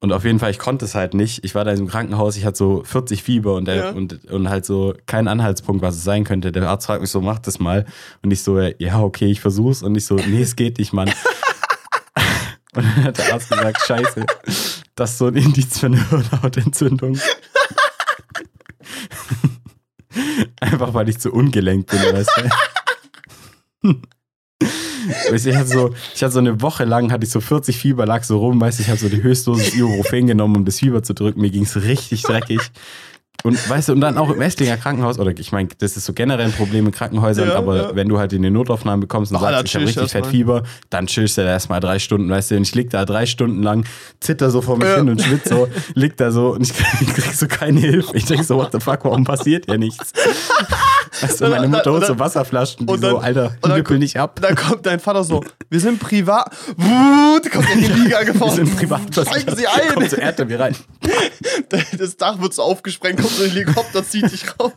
Und 0.01 0.13
auf 0.13 0.25
jeden 0.25 0.41
Fall, 0.41 0.51
ich 0.51 0.59
konnte 0.59 0.85
es 0.85 0.95
halt 0.97 1.15
nicht. 1.15 1.45
Ich 1.45 1.55
war 1.55 1.65
da 1.65 1.71
in 1.71 1.77
diesem 1.77 1.89
Krankenhaus, 1.89 2.37
ich 2.37 2.45
hatte 2.45 2.59
so 2.59 2.83
40 2.85 3.23
Fieber 3.23 3.55
und, 3.55 3.67
der, 3.67 3.77
Ja. 3.77 3.91
und, 3.93 4.25
und 4.31 4.51
halt 4.51 4.67
so 4.67 4.95
kein 5.07 5.29
Anhaltspunkt, 5.29 5.81
was 5.81 5.95
es 5.95 6.05
sein 6.05 6.25
könnte. 6.25 6.51
Der 6.53 6.69
Arzt 6.69 6.87
fragt 6.87 7.01
mich 7.01 7.11
so, 7.11 7.21
mach 7.23 7.39
das 7.39 7.61
mal. 7.61 7.87
Und 8.23 8.33
ich 8.33 8.43
so, 8.43 8.59
ja, 8.61 9.01
okay, 9.01 9.27
ich 9.31 9.41
versuch's. 9.41 9.83
Und 9.83 9.95
ich 9.95 10.05
so, 10.05 10.17
nee, 10.17 10.43
es 10.43 10.57
geht 10.57 10.79
nicht, 10.79 10.93
Mann. 10.93 11.11
Und 12.77 12.85
dann 12.85 13.05
hat 13.05 13.19
der 13.19 13.33
Arzt 13.33 13.51
gesagt, 13.51 13.81
scheiße, 13.87 14.27
das 14.95 15.13
ist 15.13 15.19
so 15.19 15.27
ein 15.27 15.37
Indiz 15.37 15.79
für 15.79 15.87
eine 15.87 16.09
Hirnhautentzündung. 16.09 17.19
Einfach 20.61 20.95
weil 20.95 21.09
ich 21.09 21.19
zu 21.19 21.33
ungelenkt 21.33 21.91
bin, 21.91 22.01
weißt 22.01 22.31
du. 22.37 22.43
Ich 25.35 25.55
hatte, 25.55 25.69
so, 25.69 25.95
ich 26.15 26.23
hatte 26.23 26.33
so 26.33 26.39
eine 26.39 26.63
Woche 26.63 26.85
lang, 26.85 27.13
hatte 27.13 27.25
ich 27.25 27.31
so 27.31 27.41
40 27.41 27.77
Fieber, 27.77 28.07
lag 28.07 28.23
so 28.23 28.39
rum, 28.39 28.61
weißt 28.61 28.79
du, 28.79 28.85
ich 28.85 28.89
habe 28.89 28.99
so 28.99 29.09
die 29.09 29.23
Höchstdosis 29.23 29.75
Ibuprofen 29.75 30.27
genommen, 30.27 30.57
um 30.57 30.65
das 30.65 30.79
Fieber 30.79 31.03
zu 31.03 31.13
drücken. 31.13 31.41
Mir 31.41 31.51
ging 31.51 31.65
es 31.65 31.77
richtig 31.77 32.23
dreckig. 32.23 32.61
Und 33.43 33.69
weißt 33.69 33.89
du, 33.91 33.93
und 33.93 34.01
dann 34.01 34.17
auch 34.17 34.31
im 34.31 34.41
Esslinger 34.41 34.79
Krankenhaus, 34.79 35.19
oder 35.19 35.31
ich 35.39 35.53
meine, 35.53 35.69
das 35.79 35.99
ist 35.99 36.07
so 36.07 36.15
generell 36.15 36.47
ein 36.47 36.53
Problem 36.53 36.87
in 36.87 36.93
Krankenhäusern, 36.93 37.49
Ja, 37.49 37.57
aber 37.57 37.77
ja. 37.77 37.95
wenn 37.97 38.09
du 38.09 38.19
halt 38.19 38.33
in 38.33 38.41
den 38.41 38.55
Notaufnahmen 38.55 39.01
bekommst 39.01 39.33
und 39.33 39.43
da 39.43 39.51
sagst, 39.51 39.67
ich 39.67 39.75
habe 39.75 39.85
richtig 39.87 40.03
fett 40.11 40.15
erstmal. 40.15 40.31
Fieber, 40.31 40.63
dann 40.89 41.07
chillst 41.07 41.37
du 41.37 41.43
da 41.43 41.49
erstmal 41.49 41.81
drei 41.81 41.99
Stunden, 41.99 42.31
weißt 42.31 42.53
du, 42.53 42.57
und 42.57 42.63
ich 42.63 42.75
lieg 42.75 42.89
da 42.89 43.05
drei 43.05 43.27
Stunden 43.27 43.63
lang, 43.63 43.85
zitter 44.21 44.51
so 44.51 44.63
vor 44.63 44.79
mich 44.79 44.87
Ja. 44.89 44.97
hin 44.97 45.11
und 45.11 45.21
schwitze 45.21 45.49
so, 45.51 45.69
lieg 45.95 46.17
da 46.17 46.31
so 46.31 46.55
und 46.55 46.63
ich 46.63 46.73
krieg, 46.75 47.09
krieg 47.15 47.35
so 47.35 47.47
keine 47.47 47.81
Hilfe. 47.81 48.17
Ich 48.17 48.25
denk 48.25 48.45
so, 48.45 48.57
what 48.57 48.73
the 48.73 48.81
fuck, 48.81 49.05
warum 49.05 49.25
passiert 49.25 49.67
hier 49.67 49.77
nichts? 49.79 50.13
Weißt 51.21 51.41
du, 51.41 51.49
meine 51.49 51.69
Mutter 51.69 51.93
holt 51.93 52.07
so 52.07 52.19
Wasserflaschen, 52.19 52.87
die 52.87 52.93
und 52.93 53.03
dann- 53.03 53.11
so, 53.13 53.19
Alter, 53.19 53.57
nippel 53.69 53.99
nicht 53.99 54.19
ab. 54.19 54.41
Dann 54.43 54.55
kommt 54.57 54.85
dein 54.87 54.99
Vater 55.01 55.23
so, 55.25 55.45
wir 55.71 55.81
sind 55.81 56.01
privat. 56.01 56.51
Wut, 56.77 57.51
kommt 57.51 57.71
in 57.71 57.81
die 57.81 57.87
Liga 57.87 58.19
Wir 58.21 58.33
gefahren. 58.33 58.55
sind 58.57 58.77
privat 58.77 59.03
Steigen 59.13 59.57
Sie 59.57 59.67
ein. 59.67 59.89
Kommt 59.95 60.11
so 60.11 60.17
Erdbeer 60.17 60.61
rein. 60.61 60.77
Das 61.99 62.17
Dach 62.17 62.41
wird 62.41 62.55
so 62.55 62.63
aufgesprengt, 62.63 63.19
kommt 63.21 63.31
so 63.33 63.45
ein 63.45 63.51
Helikopter, 63.51 64.05
zieht 64.05 64.31
dich 64.31 64.45
raus. 64.59 64.73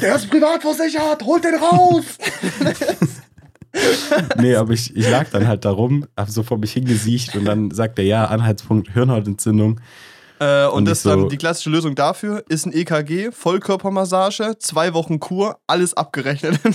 Der 0.00 0.16
ist 0.16 0.30
privat 0.30 0.62
versichert, 0.62 1.22
holt 1.22 1.44
den 1.44 1.54
raus. 1.56 2.04
Nee, 4.38 4.54
aber 4.54 4.72
ich, 4.72 4.96
ich 4.96 5.08
lag 5.10 5.26
dann 5.32 5.48
halt 5.48 5.64
da 5.64 5.70
rum, 5.70 6.06
hab 6.16 6.30
so 6.30 6.44
vor 6.44 6.58
mich 6.58 6.72
hingesiecht 6.72 7.34
und 7.34 7.44
dann 7.44 7.72
sagt 7.72 7.98
er, 7.98 8.04
ja, 8.04 8.24
Anhaltspunkt 8.26 8.92
Hirnhautentzündung. 8.92 9.80
Äh, 10.40 10.66
und, 10.66 10.72
Und 10.78 10.84
das 10.86 10.98
ist 10.98 11.06
dann 11.06 11.20
so- 11.22 11.28
die 11.28 11.36
klassische 11.36 11.70
Lösung 11.70 11.94
dafür 11.94 12.44
ist 12.48 12.66
ein 12.66 12.72
EKG, 12.72 13.30
Vollkörpermassage, 13.30 14.56
zwei 14.58 14.92
Wochen 14.92 15.20
Kur, 15.20 15.58
alles 15.66 15.94
abgerechnet. 15.94 16.58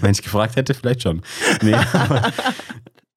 Wenn 0.00 0.12
ich 0.12 0.22
gefragt 0.22 0.56
hätte, 0.56 0.72
vielleicht 0.74 1.02
schon. 1.02 1.22
Nee, 1.62 1.74
aber, 1.74 2.32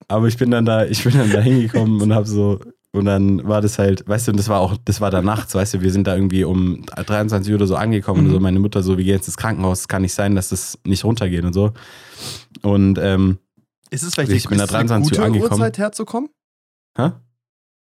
aber 0.08 0.26
ich 0.26 0.36
bin 0.36 0.50
dann 0.50 0.64
da, 0.64 0.84
ich 0.84 1.04
bin 1.04 1.16
dann 1.16 1.30
da 1.30 1.40
hingekommen 1.40 2.00
und 2.02 2.12
habe 2.12 2.26
so, 2.26 2.58
und 2.92 3.04
dann 3.04 3.46
war 3.46 3.60
das 3.60 3.78
halt, 3.78 4.06
weißt 4.08 4.26
du, 4.26 4.32
und 4.32 4.38
das 4.38 4.48
war 4.48 4.58
auch, 4.60 4.76
das 4.84 5.00
war 5.00 5.10
da 5.10 5.22
nachts, 5.22 5.54
weißt 5.54 5.74
du, 5.74 5.80
wir 5.82 5.92
sind 5.92 6.06
da 6.06 6.14
irgendwie 6.16 6.42
um 6.44 6.84
23 6.86 7.52
Uhr 7.52 7.56
oder 7.58 7.66
so 7.66 7.76
angekommen 7.76 8.22
Mhm. 8.22 8.26
und 8.28 8.32
so, 8.32 8.40
meine 8.40 8.58
Mutter 8.58 8.82
so, 8.82 8.96
wir 8.98 9.04
gehen 9.04 9.14
jetzt 9.14 9.28
ins 9.28 9.36
Krankenhaus, 9.36 9.80
es 9.80 9.88
kann 9.88 10.02
nicht 10.02 10.14
sein, 10.14 10.34
dass 10.34 10.48
das 10.48 10.78
nicht 10.84 11.04
runtergeht 11.04 11.44
und 11.44 11.52
so. 11.52 11.72
Und, 12.62 12.98
ähm, 12.98 13.38
Ist 13.90 14.02
es 14.02 14.14
vielleicht 14.14 14.32
Ich 14.32 14.48
bin 14.48 14.58
da 14.58 14.64
ist 14.64 14.70
es 14.70 14.74
eine 14.74 14.88
23 14.88 15.18
Uhr 15.18 15.24
angekommen. 15.24 15.52
Uhrzeit 15.52 15.78
herzukommen? 15.78 16.30
hä? 16.96 17.12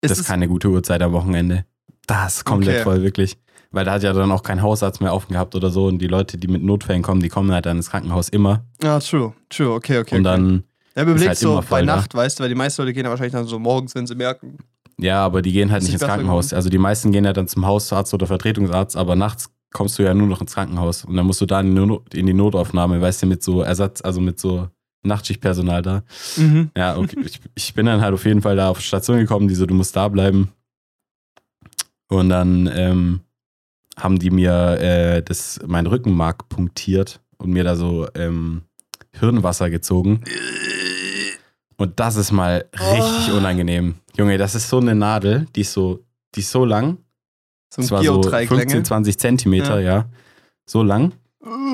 Ist 0.00 0.10
das 0.10 0.18
ist 0.20 0.26
keine 0.26 0.48
gute 0.48 0.68
Uhrzeit 0.68 1.02
am 1.02 1.12
Wochenende. 1.12 1.64
Das 2.06 2.36
ist 2.38 2.44
komplett 2.44 2.76
Okay. 2.76 2.84
voll, 2.84 3.02
wirklich. 3.02 3.36
Weil 3.72 3.84
da 3.84 3.92
hat 3.94 4.02
ja 4.02 4.12
dann 4.12 4.30
auch 4.30 4.42
kein 4.42 4.62
Hausarzt 4.62 5.00
mehr 5.00 5.12
offen 5.12 5.32
gehabt 5.32 5.54
oder 5.54 5.70
so 5.70 5.86
und 5.86 5.98
die 5.98 6.06
Leute, 6.06 6.38
die 6.38 6.46
mit 6.48 6.62
Notfällen 6.62 7.02
kommen, 7.02 7.20
die 7.20 7.28
kommen 7.28 7.50
halt 7.52 7.66
dann 7.66 7.76
ins 7.78 7.90
Krankenhaus 7.90 8.28
immer. 8.28 8.64
Ah, 8.84 9.00
true, 9.00 9.32
true, 9.50 9.72
okay, 9.72 9.98
okay. 9.98 10.16
und 10.16 10.24
dann, 10.24 10.62
ja, 10.94 11.02
überlegst 11.02 11.26
halt 11.28 11.38
so 11.38 11.62
bei 11.68 11.80
da. 11.82 11.96
Nacht, 11.96 12.14
weißt 12.14 12.38
du, 12.38 12.42
weil 12.44 12.48
die 12.48 12.54
meisten 12.54 12.82
Leute 12.82 12.92
gehen 12.94 13.04
ja 13.04 13.10
wahrscheinlich 13.10 13.32
dann 13.32 13.46
so 13.46 13.58
morgens, 13.58 13.94
wenn 13.94 14.06
sie 14.06 14.14
merken. 14.14 14.58
ja, 14.98 15.22
aber 15.24 15.42
die 15.42 15.52
gehen 15.52 15.70
halt 15.72 15.82
nicht 15.82 15.92
ins 15.94 16.02
Krankenhaus. 16.02 16.52
Also 16.52 16.70
die 16.70 16.78
meisten 16.78 17.10
gehen 17.12 17.24
ja 17.24 17.32
dann 17.32 17.48
zum 17.48 17.66
Hausarzt 17.66 18.14
oder 18.14 18.26
Vertretungsarzt, 18.26 18.96
aber 18.96 19.16
nachts 19.16 19.50
kommst 19.72 19.98
du 19.98 20.04
ja 20.04 20.14
nur 20.14 20.26
noch 20.28 20.40
ins 20.40 20.54
Krankenhaus 20.54 21.04
und 21.04 21.16
dann 21.16 21.26
musst 21.26 21.40
du 21.40 21.46
da 21.46 21.60
in 21.60 21.74
die, 21.74 21.84
Not, 21.84 22.14
in 22.14 22.24
die 22.26 22.32
Notaufnahme, 22.34 23.00
weißt 23.00 23.22
du, 23.22 23.26
mit 23.26 23.42
so 23.42 23.62
Ersatz, 23.62 24.00
also 24.00 24.20
mit 24.20 24.38
so 24.38 24.68
Nachtschichtpersonal 25.06 25.82
da. 25.82 26.02
Mhm. 26.36 26.70
Ja, 26.76 26.96
okay. 26.96 27.16
ich, 27.24 27.40
ich 27.54 27.74
bin 27.74 27.86
dann 27.86 28.00
halt 28.00 28.14
auf 28.14 28.24
jeden 28.24 28.42
Fall 28.42 28.56
da 28.56 28.68
auf 28.68 28.78
die 28.78 28.84
Station 28.84 29.18
gekommen, 29.18 29.48
die 29.48 29.54
so, 29.54 29.66
du 29.66 29.74
musst 29.74 29.96
da 29.96 30.08
bleiben. 30.08 30.52
Und 32.08 32.28
dann 32.28 32.70
ähm, 32.72 33.20
haben 33.98 34.18
die 34.18 34.30
mir 34.30 34.78
äh, 34.80 35.22
das, 35.22 35.60
mein 35.66 35.86
Rückenmark 35.86 36.48
punktiert 36.48 37.20
und 37.38 37.50
mir 37.50 37.64
da 37.64 37.74
so 37.76 38.06
ähm, 38.14 38.62
Hirnwasser 39.12 39.70
gezogen. 39.70 40.22
Und 41.76 41.98
das 42.00 42.16
ist 42.16 42.32
mal 42.32 42.64
richtig 42.72 43.32
Oh. 43.32 43.36
unangenehm. 43.36 43.96
Junge, 44.16 44.38
das 44.38 44.54
ist 44.54 44.68
so 44.68 44.78
eine 44.78 44.94
Nadel, 44.94 45.46
die 45.54 45.60
ist 45.62 45.72
so, 45.72 46.04
die 46.34 46.40
ist 46.40 46.50
so 46.50 46.64
lang. 46.64 46.98
So 47.72 47.82
Das 47.82 47.90
ein 47.92 47.96
war 47.96 48.04
so 48.04 48.20
Geodreiecklänge. 48.20 48.62
15, 48.62 48.84
20 48.84 49.18
Zentimeter, 49.18 49.80
ja. 49.80 50.08
So 50.64 50.82
lang, 50.82 51.12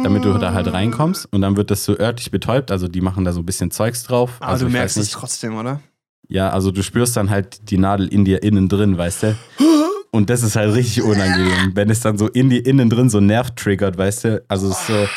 damit 0.02 0.24
du 0.24 0.36
da 0.38 0.52
halt 0.52 0.72
reinkommst. 0.72 1.28
Und 1.32 1.42
dann 1.42 1.56
wird 1.56 1.70
das 1.70 1.84
so 1.84 1.98
örtlich 1.98 2.30
betäubt. 2.30 2.70
Also 2.70 2.88
die 2.88 3.00
machen 3.00 3.24
da 3.24 3.32
so 3.32 3.40
ein 3.40 3.46
bisschen 3.46 3.70
Zeugs 3.70 4.04
drauf. 4.04 4.32
Aber 4.40 4.52
also 4.52 4.66
du 4.66 4.72
merkst 4.72 4.96
es 4.96 5.10
trotzdem, 5.10 5.56
oder? 5.56 5.80
Ja, 6.28 6.50
also 6.50 6.70
du 6.70 6.82
spürst 6.82 7.16
dann 7.16 7.30
halt 7.30 7.70
die 7.70 7.78
Nadel 7.78 8.08
in 8.08 8.24
dir 8.24 8.42
innen 8.42 8.68
drin, 8.68 8.96
weißt 8.96 9.22
du? 9.24 9.36
Und 10.10 10.28
das 10.30 10.42
ist 10.42 10.56
halt 10.56 10.74
richtig 10.74 11.02
unangenehm, 11.02 11.72
wenn 11.74 11.88
es 11.88 12.00
dann 12.00 12.18
so 12.18 12.28
in 12.28 12.50
die 12.50 12.58
innen 12.58 12.90
drin 12.90 13.08
so 13.08 13.20
Nerv 13.20 13.52
triggert, 13.52 13.96
weißt 13.96 14.24
du? 14.24 14.44
Also 14.46 14.68
es 14.68 14.80
ist 14.80 14.86
so, 14.86 15.08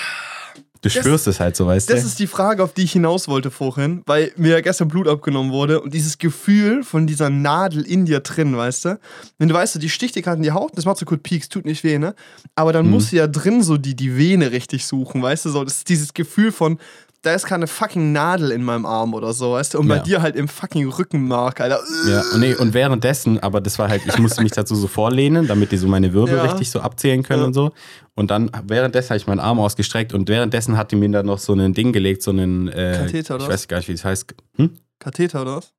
du 0.86 0.90
spürst 1.02 1.28
es 1.28 1.40
halt 1.40 1.56
so, 1.56 1.66
weißt 1.66 1.90
Das 1.90 2.02
du? 2.02 2.08
ist 2.08 2.20
die 2.20 2.28
Frage, 2.28 2.64
auf 2.64 2.74
die 2.74 2.84
ich 2.84 2.92
hinaus 2.94 3.28
wollte 3.28 3.52
vorhin, 3.52 4.02
weil 4.06 4.32
mir 4.38 4.52
ja 4.52 4.62
gestern 4.62 4.88
Blut 4.88 5.08
abgenommen 5.08 5.52
wurde 5.52 5.82
und 5.82 5.94
dieses 5.94 6.18
Gefühl 6.18 6.84
von 6.84 7.08
dieser 7.08 7.30
Nadel 7.30 7.84
in 7.86 8.06
dir 8.06 8.20
drin, 8.22 8.56
weißt 8.56 8.86
du? 8.86 9.00
Wenn 9.38 9.50
du 9.50 9.56
weißt, 9.56 9.82
die 9.82 9.90
sticht 9.90 10.16
dir 10.16 10.22
gerade 10.22 10.38
in 10.38 10.44
die 10.44 10.52
Haut, 10.52 10.72
das 10.78 10.86
macht 10.86 10.98
so 10.98 11.06
kurz 11.06 11.22
Peaks, 11.24 11.50
tut 11.50 11.66
nicht 11.66 11.84
weh, 11.84 11.98
ne? 11.98 12.16
Aber 12.56 12.72
dann 12.74 12.86
Mhm. 12.86 12.92
musst 12.92 13.12
du 13.12 13.16
ja 13.18 13.28
drin 13.28 13.64
so 13.64 13.78
die, 13.78 13.96
die 13.96 14.18
Vene 14.18 14.52
richtig 14.52 14.86
suchen, 14.86 15.22
weißt 15.22 15.46
du? 15.46 15.50
So, 15.50 15.64
das 15.64 15.78
ist 15.78 15.90
dieses 15.90 16.14
Gefühl 16.14 16.52
von, 16.52 16.78
da 17.26 17.34
ist 17.34 17.46
keine 17.46 17.68
fucking 17.68 18.12
Nadel 18.12 18.52
in 18.52 18.64
meinem 18.64 18.86
Arm 18.86 19.14
oder 19.14 19.34
so, 19.34 19.54
weißt 19.54 19.74
du? 19.74 19.80
Und 19.80 19.88
bei 19.88 19.96
Ja. 19.98 20.04
dir 20.04 20.22
halt 20.22 20.36
im 20.36 20.48
fucking 20.48 20.88
Rückenmark, 20.88 21.60
Alter. 21.62 21.80
Ja, 22.08 22.22
und, 22.34 22.40
nee, 22.40 22.56
und 22.56 22.74
währenddessen, 22.74 23.40
aber 23.40 23.62
das 23.62 23.80
war 23.80 23.90
halt, 23.90 24.04
ich 24.06 24.18
musste 24.20 24.44
mich 24.44 24.52
dazu 24.52 24.76
so 24.76 24.88
vorlehnen, 24.88 25.48
damit 25.48 25.72
die 25.72 25.78
so 25.78 25.88
meine 25.88 26.14
Wirbel 26.14 26.36
Ja. 26.38 26.44
richtig 26.44 26.70
so 26.70 26.80
abzählen 26.82 27.24
können 27.24 27.42
Ja. 27.42 27.48
und 27.48 27.54
so. 27.54 27.72
Und 28.14 28.32
dann, 28.32 28.52
währenddessen 28.68 29.10
habe 29.10 29.18
ich 29.18 29.28
meinen 29.28 29.40
Arm 29.40 29.60
ausgestreckt 29.60 30.14
und 30.14 30.30
währenddessen 30.30 30.78
hat 30.78 30.92
die 30.92 30.96
mir 30.96 31.10
dann 31.10 31.26
noch 31.26 31.40
so 31.40 31.54
ein 31.54 31.74
Ding 31.74 31.92
gelegt, 31.94 32.22
so 32.22 32.32
einen, 32.32 32.68
äh, 32.68 32.98
Katheter, 32.98 33.36
oder 33.36 33.44
ich 33.46 33.50
weiß 33.50 33.68
gar 33.68 33.78
nicht, 33.78 33.88
wie 33.90 33.94
es 33.94 34.06
heißt. 34.06 34.36
Hm? 34.58 34.72
Katheter 35.00 35.42
oder 35.42 35.58
was? 35.58 35.72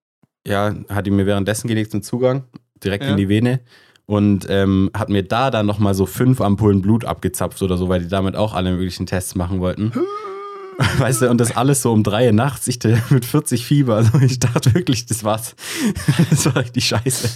Ja, 0.46 0.74
hat 0.88 1.06
die 1.06 1.10
mir 1.10 1.26
währenddessen 1.26 1.68
gelegt, 1.68 1.92
so 1.92 1.96
einen 1.96 2.02
Zugang, 2.02 2.44
direkt 2.82 3.04
in 3.04 3.16
die 3.16 3.28
Vene. 3.28 3.60
Und 4.08 4.46
ähm, 4.48 4.90
hat 4.96 5.08
mir 5.08 5.24
da 5.24 5.50
dann 5.50 5.66
nochmal 5.66 5.94
so 5.94 6.06
fünf 6.06 6.40
Ampullen 6.40 6.80
Blut 6.82 7.04
abgezapft 7.04 7.60
oder 7.62 7.76
so, 7.76 7.88
weil 7.88 8.00
die 8.02 8.08
damit 8.08 8.36
auch 8.36 8.54
alle 8.54 8.70
möglichen 8.70 9.06
Tests 9.06 9.34
machen 9.34 9.60
wollten. 9.60 9.92
Weißt 10.98 11.22
du, 11.22 11.30
und 11.30 11.38
das 11.38 11.56
alles 11.56 11.80
so 11.82 11.92
um 11.92 12.02
drei 12.02 12.26
Uhr 12.26 12.32
nachts, 12.32 12.66
ich 12.68 12.78
da 12.78 12.90
mit 13.10 13.24
40 13.24 13.64
Fieber. 13.64 13.96
Also 13.96 14.18
ich 14.18 14.38
dachte 14.38 14.74
wirklich, 14.74 15.06
das 15.06 15.24
war's. 15.24 15.54
Das 16.30 16.46
war 16.46 16.56
richtig 16.56 16.86
scheiße. 16.86 17.28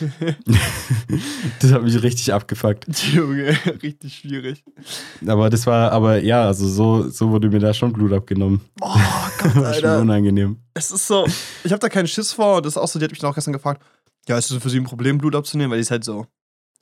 Das 1.60 1.72
hat 1.72 1.82
mich 1.82 2.02
richtig 2.02 2.32
abgefuckt. 2.32 2.86
Junge, 3.12 3.56
richtig 3.82 4.18
schwierig. 4.18 4.62
Aber 5.26 5.50
das 5.50 5.66
war, 5.66 5.92
aber 5.92 6.22
ja, 6.22 6.44
also 6.46 6.68
so, 6.68 7.08
so 7.08 7.30
wurde 7.30 7.48
mir 7.48 7.58
da 7.58 7.74
schon 7.74 7.92
Blut 7.92 8.12
abgenommen. 8.12 8.60
Oh 8.80 8.94
Gott, 9.38 9.56
War 9.56 9.74
schon 9.74 9.84
Alter. 9.84 10.00
unangenehm. 10.00 10.58
Es 10.74 10.90
ist 10.90 11.06
so, 11.06 11.26
ich 11.64 11.72
habe 11.72 11.80
da 11.80 11.88
keinen 11.88 12.06
Schiss 12.06 12.32
vor 12.32 12.62
das 12.62 12.74
ist 12.74 12.76
auch 12.76 12.88
so, 12.88 12.98
die 12.98 13.04
hat 13.04 13.10
mich 13.10 13.20
dann 13.20 13.30
auch 13.30 13.34
gestern 13.34 13.52
gefragt, 13.52 13.82
ja, 14.28 14.38
ist 14.38 14.50
das 14.50 14.62
für 14.62 14.70
sie 14.70 14.78
ein 14.78 14.84
Problem, 14.84 15.18
Blut 15.18 15.34
abzunehmen? 15.34 15.70
Weil 15.70 15.78
die 15.78 15.82
ist 15.82 15.90
halt 15.90 16.04
so, 16.04 16.26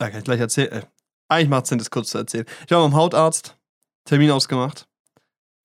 ja, 0.00 0.10
kann 0.10 0.18
ich 0.18 0.24
gleich 0.24 0.40
erzählen. 0.40 0.72
Äh, 0.72 0.82
eigentlich 1.28 1.48
macht 1.48 1.64
es 1.64 1.68
Sinn, 1.70 1.78
das 1.78 1.90
kurz 1.90 2.10
zu 2.10 2.18
erzählen. 2.18 2.44
Ich 2.66 2.70
war 2.70 2.82
beim 2.82 2.94
Hautarzt, 2.94 3.56
Termin 4.04 4.30
ausgemacht. 4.30 4.86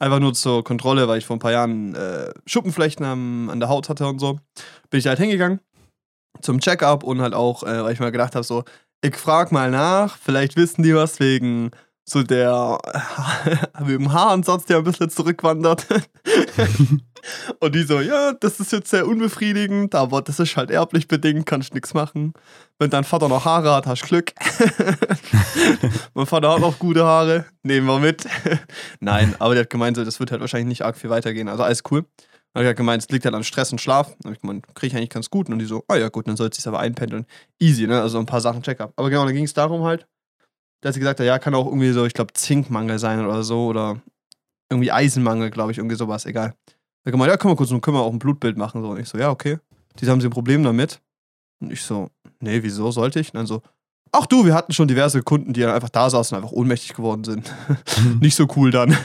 Einfach 0.02 0.20
nur 0.20 0.34
zur 0.34 0.64
Kontrolle, 0.64 1.08
weil 1.08 1.20
ich 1.20 1.28
vor 1.28 1.36
ein 1.36 1.40
paar 1.40 1.52
Jahren 1.52 1.94
äh, 1.94 2.34
Schuppenflechten 2.48 3.06
am, 3.06 3.52
an 3.52 3.60
der 3.60 3.70
Haut 3.70 3.88
hatte 3.88 4.08
und 4.08 4.18
so. 4.18 4.40
Bin 4.90 5.00
ich 5.00 5.06
halt 5.06 5.20
hingegangen 5.20 5.60
zum 6.42 6.60
Check-up 6.60 7.04
und 7.04 7.22
halt 7.22 7.36
auch, 7.36 7.62
äh, 7.62 7.84
weil 7.84 7.94
ich 7.94 8.00
mir 8.00 8.12
gedacht 8.12 8.34
habe, 8.34 8.44
so, 8.44 8.64
ich 9.04 9.16
frag 9.16 9.52
mal 9.52 9.70
nach, 9.70 10.18
vielleicht 10.18 10.56
wissen 10.56 10.82
die 10.82 10.96
was 10.96 11.20
wegen 11.20 11.70
so 12.12 12.24
der 12.24 12.78
wegen 13.80 14.12
Haaransatz, 14.12 14.66
der 14.66 14.78
ein 14.78 14.84
bisschen 14.84 15.10
zurückwandert. 15.10 15.88
und 17.60 17.76
die 17.76 17.84
so, 17.84 18.02
ja, 18.02 18.34
das 18.34 18.60
ist 18.60 18.72
jetzt 18.72 18.90
sehr 18.90 19.08
unbefriedigend, 19.08 19.96
aber 19.96 20.22
das 20.22 20.40
ist 20.40 20.58
halt 20.58 20.72
erblich 20.72 21.08
bedingt, 21.08 21.46
kann 21.46 21.62
ich 21.62 21.74
nichts 21.74 21.94
machen. 21.94 22.34
Wenn 22.80 22.90
dein 22.90 23.04
Vater 23.04 23.30
noch 23.30 23.46
Haare 23.46 23.74
hat, 23.74 23.88
hast 23.88 24.04
du 24.04 24.08
Glück. 24.08 24.34
mein 26.14 26.26
Vater 26.26 26.52
hat 26.52 26.60
noch 26.60 26.80
gute 26.80 27.06
Haare, 27.06 27.46
nehmen 27.64 27.88
wir 27.88 28.00
mit. 28.00 28.26
Nein, 29.00 29.36
aber 29.40 29.54
der 29.54 29.64
hat 29.64 29.70
gemeint, 29.70 29.98
so, 29.98 30.04
das 30.04 30.20
wird 30.20 30.32
halt 30.32 30.42
wahrscheinlich 30.42 30.68
nicht 30.68 30.84
arg 30.84 30.98
viel 30.98 31.10
weitergehen. 31.10 31.48
Also 31.48 31.64
alles 31.64 31.84
cool. 31.92 32.06
Und 32.54 32.64
er 32.64 32.70
hat 32.70 32.76
gemeint, 32.76 33.02
es 33.02 33.10
liegt 33.10 33.24
halt 33.24 33.34
an 33.34 33.46
Stress 33.46 33.72
und 33.72 33.80
Schlaf. 33.80 34.08
Dann 34.20 34.32
hab 34.32 34.34
ich 34.34 34.42
gemeint, 34.42 34.66
kriege 34.76 34.88
ich 34.88 34.98
eigentlich 34.98 35.10
ganz 35.10 35.30
gut. 35.30 35.50
Und 35.50 35.60
die 35.60 35.66
so, 35.66 35.86
ah 35.88 35.96
ja 35.96 36.10
gut, 36.10 36.28
dann 36.28 36.36
soll 36.36 36.50
es 36.50 36.58
sich 36.58 36.68
aber 36.68 36.80
einpendeln. 36.80 37.26
Easy, 37.60 37.88
ne? 37.88 38.02
Also 38.02 38.20
ein 38.20 38.26
paar 38.26 38.42
Sachen 38.42 38.62
Check-up. 38.62 38.92
Aber 38.98 39.10
genau, 39.10 39.24
dann 39.24 39.34
ging 39.34 39.46
es 39.46 39.54
darum 39.54 39.84
halt, 39.84 40.06
dass 40.82 40.96
sie 40.96 41.00
gesagt 41.00 41.20
hat, 41.20 41.26
ja, 41.26 41.40
kann 41.40 41.56
auch 41.56 41.66
irgendwie 41.66 41.92
so, 41.92 42.06
ich 42.06 42.14
glaube, 42.14 42.34
Zinkmangel 42.34 43.00
sein 43.00 43.26
oder 43.26 43.44
so. 43.44 43.68
Oder 43.68 44.02
irgendwie 44.70 44.92
Eisenmangel, 44.92 45.52
glaube 45.52 45.72
ich, 45.72 45.78
irgendwie 45.78 45.96
sowas, 45.96 46.26
egal. 46.26 46.54
Da 46.68 47.08
hat 47.08 47.12
gemeint, 47.12 47.32
ja, 47.32 47.38
können 47.38 47.54
wir 47.54 47.58
kurz, 47.58 47.70
können 47.70 47.98
wir 47.98 48.02
auch 48.02 48.12
ein 48.12 48.20
Blutbild 48.20 48.58
machen. 48.58 48.82
So. 48.82 48.90
Und 48.90 49.00
ich 49.00 49.10
so, 49.10 49.18
ja, 49.18 49.30
okay. 49.30 49.58
Die 50.00 50.08
haben 50.08 50.22
sie 50.22 50.28
ein 50.28 50.32
Problem 50.32 50.64
damit. 50.64 51.02
Und 51.60 51.72
ich 51.72 51.84
so, 51.84 52.10
nee, 52.40 52.64
wieso 52.64 52.92
sollte 52.92 53.20
ich? 53.20 53.34
Und 53.34 53.38
dann 53.38 53.46
so, 53.46 53.62
ach 54.12 54.26
du, 54.26 54.46
wir 54.46 54.54
hatten 54.54 54.74
schon 54.74 54.88
diverse 54.88 55.22
Kunden, 55.22 55.54
die 55.54 55.62
dann 55.62 55.72
einfach 55.72 55.90
da 55.90 56.10
saßen 56.10 56.36
und 56.38 56.44
einfach 56.44 56.56
ohnmächtig 56.56 56.94
geworden 56.94 57.24
sind. 57.24 57.54
Nicht 58.20 58.36
so 58.36 58.48
cool 58.56 58.72
dann. 58.72 58.92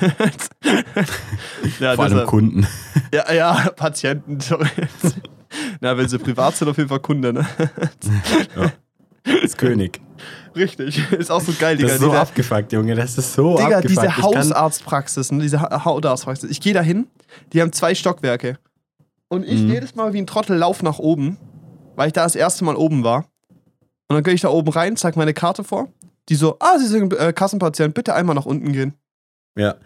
ja, 1.81 1.95
Vor 1.95 2.05
allem 2.05 2.27
Kunden. 2.27 2.67
ja, 3.13 3.33
ja, 3.33 3.71
Patienten. 3.77 4.41
sorry. 4.41 4.69
Na, 5.81 5.97
wenn 5.97 6.09
sie 6.09 6.19
privat 6.19 6.57
sind, 6.57 6.69
auf 6.69 6.77
jeden 6.77 6.89
Fall 6.89 7.01
Kunde, 7.01 7.33
ne? 7.33 7.47
Das 9.43 9.57
König. 9.57 10.01
Richtig. 10.55 11.13
Ist 11.13 11.31
auch 11.31 11.41
so 11.41 11.53
geil, 11.59 11.77
Digga. 11.77 11.89
Das 11.89 11.97
ist 11.97 12.01
so 12.03 12.09
Dieser- 12.09 12.21
abgefuckt, 12.21 12.73
Junge. 12.73 12.95
Das 12.95 13.19
ist 13.19 13.33
so 13.35 13.57
Digga, 13.57 13.79
abgefuckt. 13.79 14.07
diese 14.07 14.17
Hausarztpraxis, 14.23 15.33
ne, 15.33 15.43
diese 15.43 15.61
Ha- 15.61 15.85
Hausarztpraxis. 15.85 16.51
Ich 16.51 16.61
gehe 16.61 16.73
da 16.75 16.81
hin, 16.81 17.07
die 17.53 17.61
haben 17.61 17.73
zwei 17.73 17.95
Stockwerke. 17.95 18.59
Und 19.29 19.45
ich 19.45 19.61
Mhm. 19.63 19.69
jedes 19.71 19.95
Mal 19.95 20.13
wie 20.13 20.19
ein 20.23 20.27
Trottel 20.27 20.57
lauf 20.57 20.83
nach 20.83 20.99
oben, 20.99 21.37
weil 21.97 22.07
ich 22.09 22.13
da 22.13 22.23
das 22.25 22.37
erste 22.37 22.65
Mal 22.65 22.77
oben 22.77 23.03
war. 23.05 23.27
Und 24.09 24.15
dann 24.15 24.23
gehe 24.23 24.35
ich 24.35 24.41
da 24.43 24.49
oben 24.49 24.71
rein, 24.71 24.97
zeig 24.97 25.17
meine 25.17 25.35
Karte 25.35 25.65
vor. 25.65 25.89
Die 26.29 26.37
so, 26.37 26.57
ah, 26.61 26.79
Sie 26.79 26.87
sind 26.87 27.13
äh, 27.15 27.33
Kassenpatient, 27.33 27.93
bitte 27.95 28.15
einmal 28.15 28.35
nach 28.37 28.47
unten 28.47 28.73
gehen. 28.73 28.95
Ja, 29.59 29.77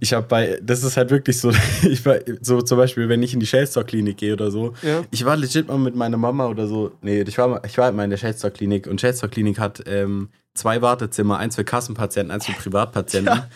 ich 0.00 0.14
habe 0.14 0.26
bei, 0.26 0.58
das 0.62 0.82
ist 0.82 0.96
halt 0.96 1.10
wirklich 1.10 1.38
so, 1.38 1.50
ich 1.88 2.04
war, 2.06 2.16
so 2.40 2.62
zum 2.62 2.78
Beispiel, 2.78 3.08
wenn 3.10 3.22
ich 3.22 3.34
in 3.34 3.40
die 3.40 3.46
Shellstock-Klinik 3.46 4.16
gehe 4.16 4.32
oder 4.32 4.50
so, 4.50 4.72
Ja. 4.82 5.02
ich 5.10 5.24
war 5.24 5.36
legit 5.36 5.68
mal 5.68 5.76
mit 5.78 5.94
meiner 5.94 6.16
Mama 6.16 6.46
oder 6.46 6.66
so, 6.66 6.92
nee, 7.02 7.20
ich 7.20 7.36
war, 7.36 7.48
mal- 7.48 7.60
ich 7.66 7.76
war 7.76 7.84
halt 7.86 7.94
mal 7.94 8.04
in 8.04 8.10
der 8.10 8.16
Shellstock-Klinik 8.16 8.86
und 8.86 9.00
Shellstock-Klinik 9.00 9.58
hat 9.58 9.82
ähm, 9.86 10.30
zwei 10.54 10.80
Wartezimmer, 10.80 11.36
eins 11.38 11.56
für 11.56 11.64
Kassenpatienten, 11.64 12.30
eins 12.32 12.46
für 12.46 12.52
Privatpatienten. 12.62 13.34
Ja. 13.36 13.48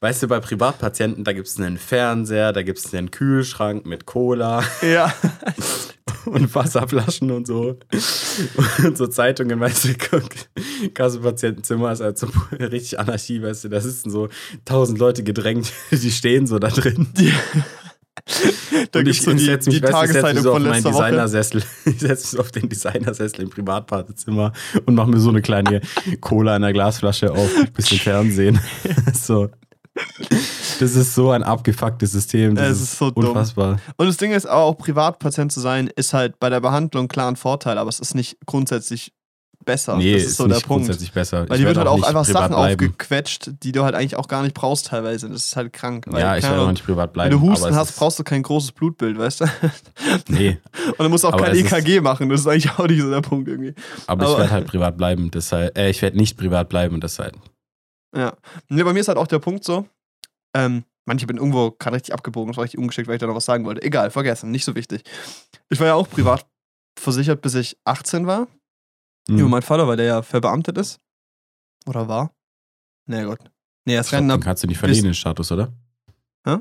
Weißt 0.00 0.22
du, 0.22 0.28
bei 0.28 0.38
Privatpatienten, 0.38 1.24
da 1.24 1.32
gibt 1.32 1.48
es 1.48 1.58
einen 1.58 1.76
Fernseher, 1.76 2.52
da 2.52 2.62
gibt 2.62 2.78
es 2.78 2.94
einen 2.94 3.10
Kühlschrank 3.10 3.84
mit 3.84 4.06
Cola 4.06 4.62
Ja. 4.80 5.12
und 6.24 6.54
Wasserflaschen 6.54 7.32
und 7.32 7.48
so. 7.48 7.78
Und 8.84 8.96
so 8.96 9.08
Zeitungen, 9.08 9.58
weißt 9.58 9.84
du, 9.86 9.94
guck, 9.94 10.94
Kassenpatientenzimmer 10.94 11.90
ist 11.90 12.00
halt 12.00 12.16
so 12.16 12.28
richtig 12.52 13.00
Anarchie, 13.00 13.42
weißt 13.42 13.64
du, 13.64 13.68
da 13.70 13.80
sitzen 13.80 14.10
so 14.10 14.28
tausend 14.64 15.00
Leute 15.00 15.24
gedrängt, 15.24 15.72
die 15.90 16.12
stehen 16.12 16.46
so 16.46 16.60
da 16.60 16.68
drin. 16.68 17.08
Da 18.92 18.98
und 19.00 19.04
gibt's 19.04 19.18
ich 19.18 19.22
so 19.22 19.32
die, 19.32 19.38
setze 19.38 19.70
mich, 19.70 19.80
die 19.80 19.82
weißt 19.82 19.92
Tageszeitung 19.92 20.42
so 20.44 20.50
auf 20.50 20.56
von 20.56 20.62
meinen 20.62 20.84
letzter. 20.84 20.90
Designersessel. 20.90 21.62
Ich 21.86 21.98
setze 21.98 22.36
mich 22.36 22.40
auf 22.40 22.52
den 22.52 22.68
Designersessel 22.68 23.42
im 23.42 23.50
Privatbadezimmer 23.50 24.52
und 24.86 24.94
mache 24.94 25.10
mir 25.10 25.18
so 25.18 25.30
eine 25.30 25.42
kleine 25.42 25.80
Cola 26.20 26.54
in 26.54 26.62
der 26.62 26.72
Glasflasche 26.72 27.32
auf, 27.32 27.50
ein 27.56 27.72
bisschen 27.72 27.98
Fernsehen. 27.98 28.60
so. 29.12 29.48
Das 30.80 30.94
ist 30.94 31.14
so 31.14 31.30
ein 31.30 31.42
abgefucktes 31.42 32.12
System. 32.12 32.54
Das 32.54 32.68
Es 32.70 32.76
ist, 32.78 32.82
ist 32.92 32.98
so 32.98 33.10
dumm. 33.10 33.26
unfassbar. 33.28 33.78
Und 33.96 34.06
das 34.06 34.16
Ding 34.16 34.32
ist 34.32 34.48
auch, 34.48 34.74
Privatpatient 34.78 35.52
zu 35.52 35.60
sein, 35.60 35.88
ist 35.96 36.14
halt 36.14 36.38
bei 36.38 36.50
der 36.50 36.60
Behandlung 36.60 37.08
klar 37.08 37.28
ein 37.30 37.36
Vorteil, 37.36 37.78
aber 37.78 37.88
es 37.88 37.98
ist 38.00 38.14
nicht 38.14 38.36
grundsätzlich 38.46 39.12
besser. 39.64 39.96
Nee, 39.96 40.14
das 40.14 40.22
ist, 40.22 40.28
ist 40.30 40.36
so 40.36 40.44
nicht 40.46 40.54
der 40.62 40.66
Punkt. 40.66 40.84
grundsätzlich 40.84 41.12
besser. 41.12 41.48
Weil 41.48 41.56
Ich 41.56 41.62
die 41.62 41.66
wird 41.66 41.76
halt 41.76 41.88
auch 41.88 42.02
einfach 42.02 42.24
Sachen 42.24 42.54
bleiben. 42.54 42.72
aufgequetscht, 42.86 43.50
die 43.62 43.72
du 43.72 43.82
halt 43.82 43.94
eigentlich 43.94 44.16
auch 44.16 44.28
gar 44.28 44.42
nicht 44.42 44.54
brauchst 44.54 44.86
teilweise. 44.86 45.28
Das 45.28 45.44
ist 45.46 45.56
halt 45.56 45.72
krank. 45.72 46.06
Ja, 46.12 46.36
ich 46.36 46.44
werde 46.44 46.60
auch 46.62 46.70
nicht 46.70 46.84
privat 46.86 47.08
Wenn 47.10 47.12
bleiben. 47.14 47.30
du 47.32 47.50
Husten 47.50 47.74
hast, 47.74 47.96
brauchst 47.98 48.18
du 48.18 48.24
kein 48.24 48.42
großes 48.42 48.72
Blutbild, 48.72 49.18
weißt 49.18 49.40
du? 49.42 49.44
Nee, 50.28 50.58
Und 50.90 51.00
dann 51.00 51.10
musst 51.10 51.24
du 51.24 51.28
auch 51.28 51.32
Aber 51.34 51.44
kein 51.46 51.56
EKG 51.56 52.00
machen. 52.00 52.28
Das 52.30 52.40
ist 52.40 52.46
eigentlich 52.46 52.70
auch 52.78 52.86
nicht 52.86 53.02
so 53.02 53.10
der 53.10 53.20
Punkt 53.20 53.48
irgendwie. 53.48 53.74
aber, 54.06 54.22
ich 54.24 54.28
Aber- 54.30 54.38
werde 54.38 54.50
halt 54.52 54.66
privat 54.68 54.96
bleiben. 54.96 55.30
Deshalb, 55.32 55.76
äh, 55.76 55.90
ich 55.90 56.00
werde 56.02 56.16
nicht 56.16 56.38
privat 56.38 56.68
bleiben 56.68 56.94
und 56.94 57.02
deshalb. 57.04 57.34
Ja. 58.14 58.36
Nee, 58.68 58.82
bei 58.82 58.92
mir 58.92 59.00
ist 59.00 59.08
halt 59.08 59.18
auch 59.18 59.26
der 59.26 59.38
Punkt 59.38 59.64
so, 59.64 59.86
ähm, 60.54 60.84
manche 61.04 61.26
bin 61.26 61.36
irgendwo 61.36 61.72
gerade 61.72 61.96
richtig 61.96 62.14
abgebogen, 62.14 62.48
das 62.48 62.56
war 62.56 62.64
richtig 62.64 62.78
ungeschickt, 62.78 63.08
weil 63.08 63.16
ich 63.16 63.20
da 63.20 63.26
noch 63.26 63.34
was 63.34 63.44
sagen 63.44 63.64
wollte. 63.64 63.82
Egal, 63.82 64.10
vergessen, 64.10 64.50
nicht 64.50 64.64
so 64.64 64.74
wichtig. 64.74 65.02
Ich 65.68 65.78
war 65.80 65.86
ja 65.88 65.94
auch 65.94 66.08
privat 66.08 66.46
versichert, 66.98 67.40
bis 67.42 67.54
ich 67.54 67.76
18 67.84 68.26
war. 68.26 68.48
Mhm. 69.28 69.38
Über 69.38 69.48
meinen 69.48 69.62
Vater, 69.62 69.86
weil 69.86 69.96
der 69.96 70.06
ja 70.06 70.22
verbeamtet 70.22 70.78
ist. 70.78 71.00
Oder 71.86 72.08
war? 72.08 72.32
Nee, 73.06 73.24
Gott. 73.24 73.40
Nee, 73.84 73.94
er 73.94 74.00
ist 74.00 74.12
Rentner. 74.12 74.38
kannst 74.38 74.62
du 74.62 74.66
nicht 74.66 74.78
verlieren, 74.78 75.04
den 75.04 75.14
Status, 75.14 75.50
oder? 75.52 75.72
Hä? 76.46 76.58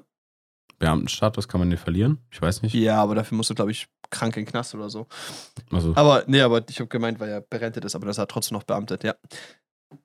Beamtenstatus 0.80 1.48
kann 1.48 1.60
man 1.60 1.70
den 1.70 1.77
verlieren? 1.80 2.20
Ich 2.32 2.42
weiß 2.42 2.62
nicht. 2.62 2.74
Ja, 2.74 3.01
aber 3.01 3.16
dafür 3.16 3.36
musst 3.36 3.50
du, 3.50 3.56
glaube 3.56 3.72
ich, 3.72 3.88
krank 4.10 4.38
in 4.38 4.46
den 4.46 4.50
Knast 4.51 4.75
oder 4.75 4.89
so. 4.89 5.08
Also, 5.72 5.94
Aber, 5.96 6.24
nee, 6.27 6.39
aber 6.42 6.63
ich 6.70 6.80
habe 6.80 6.88
gemeint, 6.88 7.20
weil 7.20 7.30
er 7.30 7.42
berentet 7.42 7.84
ist, 7.84 7.96
aber 7.96 8.06
das 8.06 8.18
hat 8.18 8.30
trotzdem 8.30 8.58
noch 8.58 8.63
beamtet, 8.63 9.04
ja. 9.04 9.16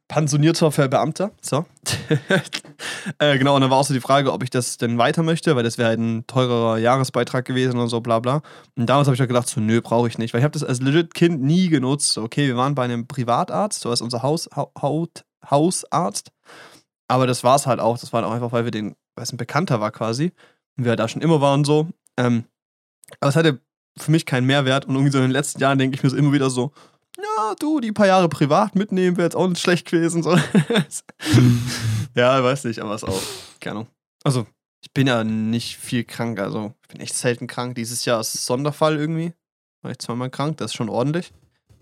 Pensionierter 0.09 0.71
Verbeamter, 0.71 1.33
so. 1.41 1.65
äh, 3.19 3.39
genau, 3.39 3.55
und 3.55 3.63
dann 3.63 3.71
war 3.71 3.79
auch 3.79 3.85
so 3.85 3.95
die 3.95 4.01
Frage, 4.01 4.33
ob 4.33 4.43
ich 4.43 4.51
das 4.51 4.77
denn 4.77 4.99
weiter 4.99 5.23
möchte, 5.23 5.57
weil 5.57 5.63
das 5.63 5.79
wäre 5.79 5.89
halt 5.89 5.99
ein 5.99 6.27
teurerer 6.27 6.79
Jahresbeitrag 6.79 7.45
gewesen 7.45 7.79
und 7.79 7.89
so, 7.89 8.01
bla 8.01 8.21
bla. 8.21 8.43
Und 8.77 8.87
damals 8.87 9.09
habe 9.09 9.15
ich 9.15 9.21
ja 9.21 9.27
gedacht, 9.27 9.49
so, 9.49 9.61
nö, 9.61 9.81
brauche 9.81 10.09
ich 10.09 10.19
nicht, 10.19 10.35
weil 10.35 10.41
ich 10.41 10.45
habe 10.45 10.53
das 10.53 10.65
als 10.65 10.81
legit 10.81 11.15
Kind 11.15 11.43
nie 11.43 11.69
genutzt. 11.69 12.13
So, 12.13 12.23
okay, 12.23 12.47
wir 12.47 12.57
waren 12.57 12.75
bei 12.75 12.85
einem 12.85 13.07
Privatarzt, 13.07 13.81
so 13.81 13.91
ist 13.91 14.03
unser 14.03 14.23
Haus, 14.23 14.49
ha 14.55 14.69
Haut, 14.81 15.25
Hausarzt. 15.51 16.31
Aber 17.09 17.27
das 17.27 17.43
war 17.43 17.57
es 17.57 17.67
halt 17.67 17.81
auch. 17.81 17.99
Das 17.99 18.13
war 18.13 18.23
halt 18.23 18.31
auch 18.31 18.35
einfach, 18.35 18.53
weil 18.53 18.65
wir 18.65 18.71
den, 18.71 18.95
weil 19.17 19.25
es 19.25 19.33
ein 19.33 19.39
Bekannter 19.39 19.81
war 19.81 19.91
quasi. 19.91 20.33
Und 20.77 20.85
wir 20.85 20.91
halt 20.91 21.01
da 21.01 21.09
schon 21.09 21.23
immer 21.23 21.41
waren 21.41 21.65
so. 21.65 21.89
Ähm, 22.17 22.45
aber 23.21 23.31
es 23.31 23.37
hatte 23.37 23.61
für 23.99 24.11
mich 24.11 24.27
keinen 24.27 24.47
Mehrwert. 24.47 24.87
Und 24.87 24.95
irgendwie 24.95 25.13
so 25.13 25.19
in 25.19 25.25
den 25.25 25.31
letzten 25.31 25.61
Jahren 25.61 25.79
denke 25.79 25.97
ich 25.97 26.03
mir 26.03 26.11
so 26.11 26.17
immer 26.17 26.33
wieder 26.33 26.51
so, 26.51 26.73
ja, 27.23 27.55
du, 27.59 27.81
die 27.81 27.93
paar 27.93 28.07
Jahre 28.07 28.29
privat 28.29 28.75
mitnehmen 28.75 29.17
wäre 29.17 29.27
jetzt 29.27 29.37
auch 29.37 29.49
nicht 29.49 29.61
schlecht 29.61 29.91
gewesen. 29.91 30.23
So. 30.23 30.37
ja, 32.15 32.43
weiß 32.43 32.65
nicht, 32.65 32.81
aber 32.81 32.95
ist 32.95 33.05
auch, 33.05 33.23
keine 33.61 33.77
Ahnung. 33.77 33.89
Also, 34.25 34.47
ich 34.83 34.93
bin 34.93 35.07
ja 35.07 35.25
nicht 35.25 35.77
viel 35.77 36.05
krank, 36.05 36.41
also 36.41 36.75
ich 36.83 36.89
bin 36.89 37.01
echt 37.01 37.15
selten 37.15 37.47
krank. 37.47 37.75
Dieses 37.77 38.05
Jahr 38.05 38.21
ist 38.21 38.33
Sonderfall 38.33 38.97
irgendwie. 38.97 39.33
War 39.83 39.91
ich 39.91 39.99
zweimal 39.99 40.31
krank, 40.31 40.59
das 40.59 40.73
ist 40.73 40.77
schon 40.77 40.89
ordentlich. 40.89 41.33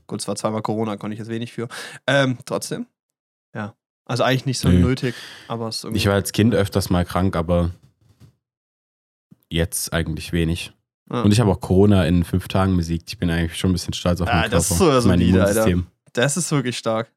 Gut, 0.06 0.20
es 0.20 0.28
war 0.28 0.36
zweimal 0.36 0.62
Corona, 0.62 0.96
konnte 0.96 1.14
ich 1.14 1.18
jetzt 1.18 1.28
wenig 1.30 1.52
für. 1.52 1.68
Ähm, 2.06 2.38
trotzdem. 2.44 2.86
Ja. 3.54 3.74
Also 4.04 4.24
eigentlich 4.24 4.46
nicht 4.46 4.58
so 4.58 4.68
Nö. 4.68 4.80
nötig, 4.80 5.14
aber 5.46 5.68
es 5.68 5.76
ist 5.76 5.84
irgendwie. 5.84 5.98
ich 5.98 6.06
war 6.06 6.14
als 6.14 6.32
Kind 6.32 6.54
öfters 6.54 6.90
mal 6.90 7.04
krank, 7.04 7.36
aber 7.36 7.70
jetzt 9.48 9.92
eigentlich 9.92 10.32
wenig. 10.32 10.72
Ja. 11.10 11.22
Und 11.22 11.32
ich 11.32 11.40
habe 11.40 11.50
auch 11.50 11.60
Corona 11.60 12.04
in 12.06 12.24
fünf 12.24 12.46
Tagen 12.48 12.76
besiegt. 12.76 13.08
Ich 13.08 13.18
bin 13.18 13.30
eigentlich 13.30 13.58
schon 13.58 13.70
ein 13.70 13.72
bisschen 13.72 13.94
stolz 13.94 14.20
auf 14.20 14.28
Ah, 14.28 14.42
meinen 14.42 14.50
das 14.50 14.68
Körper. 14.68 14.96
ist 14.98 15.02
so 15.02 15.08
mein 15.08 15.18
solide, 15.18 15.44
Alter. 15.44 15.82
Das 16.12 16.36
ist 16.36 16.50
wirklich 16.52 16.78
stark. 16.78 17.10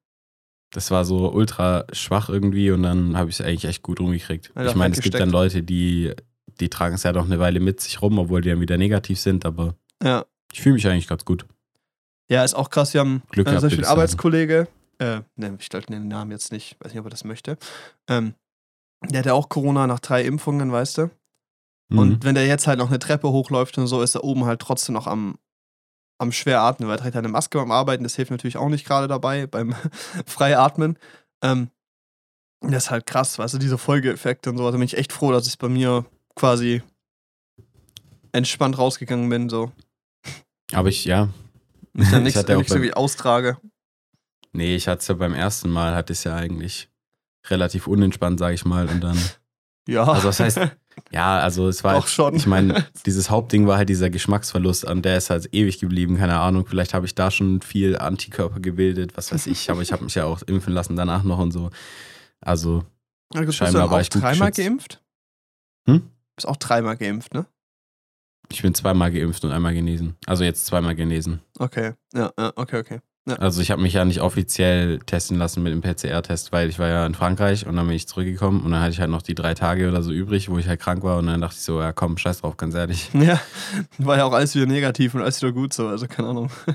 Das 0.72 0.90
war 0.90 1.06
so 1.06 1.32
ultra 1.32 1.86
schwach 1.94 2.30
irgendwie 2.30 2.72
und 2.72 2.82
dann 2.84 3.16
habe 3.16 3.30
ich 3.30 3.40
es 3.40 3.46
eigentlich 3.46 3.66
echt 3.66 3.84
gut 3.84 4.00
rumgekriegt. 4.00 4.52
Alter, 4.56 4.72
ich 4.72 4.76
meine, 4.76 4.96
es 4.96 5.02
gibt 5.02 5.20
dann 5.20 5.30
Leute, 5.30 5.62
die, 5.62 6.12
die 6.60 6.70
tragen 6.70 6.96
es 6.96 7.04
ja 7.04 7.12
doch 7.14 7.26
eine 7.26 7.38
Weile 7.40 7.60
mit 7.60 7.80
sich 7.82 8.02
rum, 8.02 8.18
obwohl 8.18 8.42
die 8.42 8.50
dann 8.50 8.60
wieder 8.62 8.78
negativ 8.78 9.20
sind, 9.20 9.46
aber 9.46 9.76
Ja. 10.02 10.26
ich 10.52 10.62
fühle 10.62 10.74
mich 10.74 10.88
eigentlich 10.88 11.08
ganz 11.08 11.26
gut. 11.26 11.46
Ja, 12.30 12.44
ist 12.44 12.56
auch 12.56 12.72
krass. 12.72 12.94
Wir 12.96 13.02
haben 13.02 13.22
Glück 13.30 13.48
äh, 13.48 13.52
gehabt, 13.52 13.72
einen. 13.72 13.86
Arbeitskollege, 13.86 14.68
äh, 14.98 15.20
ne, 15.36 15.56
ich 15.60 15.66
stelle 15.66 15.84
den 15.86 16.08
Namen 16.08 16.32
jetzt 16.32 16.52
nicht, 16.52 16.78
weiß 16.80 16.92
nicht, 16.94 17.00
ob 17.00 17.06
er 17.06 17.12
das 17.12 17.24
möchte. 17.26 17.58
Ähm, 18.10 18.34
der 19.08 19.20
hatte 19.20 19.34
auch 19.36 19.50
Corona 19.50 19.86
nach 19.86 20.00
drei 20.00 20.24
Impfungen, 20.24 20.72
weißt 20.72 20.98
du? 20.98 21.12
Mhm. 21.94 22.00
Und 22.00 22.24
wenn 22.26 22.36
der 22.36 22.46
jetzt 22.48 22.68
halt 22.68 22.80
noch 22.80 22.90
eine 22.90 23.00
Treppe 23.00 23.30
hochläuft 23.30 23.78
und 23.78 23.88
so, 23.88 24.02
ist 24.02 24.16
er 24.16 24.24
oben 24.24 24.46
halt 24.46 24.60
trotzdem 24.62 24.94
noch 24.94 25.08
am, 25.08 25.38
am 26.18 26.32
schwer 26.32 26.62
atmen, 26.62 26.88
weil 26.90 26.96
er 26.98 27.02
trägt 27.02 27.16
halt 27.16 27.24
eine 27.26 27.32
Maske 27.32 27.58
beim 27.58 27.72
Arbeiten, 27.72 28.04
das 28.04 28.16
hilft 28.16 28.32
natürlich 28.32 28.58
auch 28.58 28.70
nicht 28.70 28.86
gerade 28.86 29.08
dabei, 29.08 29.48
beim 29.48 29.76
Freiatmen. 30.26 30.98
Ähm, 31.42 31.70
das 32.62 32.86
ist 32.86 32.92
halt 32.92 33.06
krass, 33.06 33.38
weißt 33.40 33.54
du, 33.54 33.58
diese 33.58 33.78
Folgeeffekte 33.78 34.50
und 34.50 34.58
so. 34.58 34.64
Da 34.66 34.72
bin 34.72 34.82
ich 34.82 34.98
echt 34.98 35.12
froh, 35.12 35.32
dass 35.32 35.48
ich 35.48 35.58
bei 35.58 35.68
mir 35.70 36.06
quasi 36.36 36.82
entspannt 38.32 38.78
rausgegangen 38.78 39.30
bin, 39.30 39.50
so. 39.50 39.72
aber 40.72 40.90
ich, 40.90 41.06
ja. 41.06 41.30
Ich 41.94 42.10
dann 42.10 42.20
Ich 42.20 42.24
nichts 42.24 42.40
hatte 42.40 42.54
auch 42.54 42.58
nichts 42.60 42.74
irgendwie 42.74 42.94
austrage. 42.94 43.58
Nee, 44.54 44.76
ich 44.76 44.88
hatte 44.88 45.02
es 45.02 45.08
ja 45.08 45.16
beim 45.16 45.34
ersten 45.34 45.70
Mal, 45.70 45.94
hatte 45.96 46.14
es 46.14 46.24
ja 46.24 46.36
eigentlich 46.36 46.90
relativ 47.48 47.88
unentspannt, 47.88 48.40
sage 48.40 48.56
ich 48.56 48.66
mal. 48.66 48.88
Und 48.88 49.02
dann, 49.02 49.18
Ja. 49.88 50.06
Also 50.06 50.30
was 50.30 50.40
heißt- 50.40 50.72
ja, 51.12 51.40
also 51.40 51.68
es 51.68 51.84
war, 51.84 51.96
Doch 51.96 52.08
schon. 52.08 52.36
ich 52.36 52.48
meine, 52.48 52.86
dieses 53.06 53.30
Hauptding 53.30 53.68
war 53.68 53.78
halt 53.78 53.90
dieser 53.90 54.10
Geschmacksverlust 54.10 54.86
und 54.86 55.04
der 55.04 55.18
ist 55.18 55.30
halt 55.30 55.50
ewig 55.54 55.80
geblieben, 55.80 56.18
keine 56.18 56.40
Ahnung. 56.40 56.66
Vielleicht 56.68 56.94
habe 56.94 57.06
ich 57.06 57.16
da 57.16 57.32
schon 57.32 57.62
viel 57.62 57.98
Antikörper 57.98 58.60
gebildet, 58.60 59.16
was 59.18 59.32
weiß 59.32 59.48
ich, 59.48 59.70
aber 59.70 59.82
ich 59.82 59.92
habe 59.92 60.04
mich 60.04 60.16
ja 60.16 60.26
auch 60.26 60.42
impfen 60.44 60.74
lassen 60.74 60.96
danach 60.96 61.24
noch 61.24 61.40
und 61.40 61.52
so. 61.52 61.70
Also, 62.42 62.84
Ja, 63.34 63.50
Scheinbar 63.52 63.90
war 63.90 63.98
auch 63.98 64.02
ich 64.02 64.10
gut 64.10 64.22
dreimal 64.22 64.50
geschützt. 64.52 64.68
geimpft? 64.68 65.02
Hm? 65.88 66.00
Du 66.00 66.36
bist 66.36 66.48
auch 66.48 66.58
dreimal 66.58 66.98
geimpft, 66.98 67.34
ne? 67.34 67.46
ich 68.52 68.62
bin 68.62 68.76
zweimal 68.76 69.12
geimpft 69.12 69.44
und 69.46 69.52
einmal 69.52 69.74
genesen. 69.74 70.16
Also 70.28 70.44
jetzt 70.44 70.66
zweimal 70.66 70.94
genesen. 70.96 71.40
Okay. 71.58 71.94
Ja, 72.14 72.32
ja, 72.38 72.52
okay, 72.56 72.80
okay. 73.28 73.42
Also 73.42 73.62
ich 73.62 73.72
habe 73.72 73.82
mich 73.82 73.94
ja 73.94 74.06
nicht 74.06 74.22
offiziell 74.22 75.00
testen 75.00 75.38
lassen 75.38 75.64
mit 75.64 75.74
dem 75.74 75.82
PCR-Test, 75.82 76.52
weil 76.52 76.70
ich 76.70 76.80
war 76.80 76.88
ja 76.88 77.06
in 77.06 77.14
Frankreich 77.14 77.66
und 77.66 77.76
dann 77.76 77.88
bin 77.88 77.96
ich 77.96 78.08
zurückgekommen 78.08 78.62
und 78.62 78.72
dann 78.72 78.82
hatte 78.82 78.92
ich 78.92 79.00
halt 79.00 79.10
noch 79.10 79.22
die 79.22 79.36
drei 79.36 79.54
Tage 79.54 79.90
oder 79.90 80.04
so 80.04 80.12
übrig, 80.12 80.50
wo 80.50 80.58
ich 80.58 80.68
halt 80.68 80.80
krank 80.80 81.04
war 81.04 81.18
und 81.18 81.28
dann 81.28 81.42
dachte 81.42 81.56
ich 81.58 81.64
so, 81.64 81.80
ja 81.80 81.94
komm, 81.94 82.18
scheiß 82.18 82.42
drauf, 82.42 82.58
ganz 82.58 82.76
ehrlich. 82.76 83.10
Ja, 83.24 83.40
war 84.00 84.18
ja 84.18 84.26
auch 84.26 84.34
alles 84.34 84.54
wieder 84.56 84.66
negativ 84.66 85.16
und 85.16 85.22
alles 85.22 85.42
wieder 85.42 85.54
gut 85.54 85.74
so, 85.74 85.88
also 85.88 86.08
keine 86.08 86.30
Ahnung. 86.30 86.50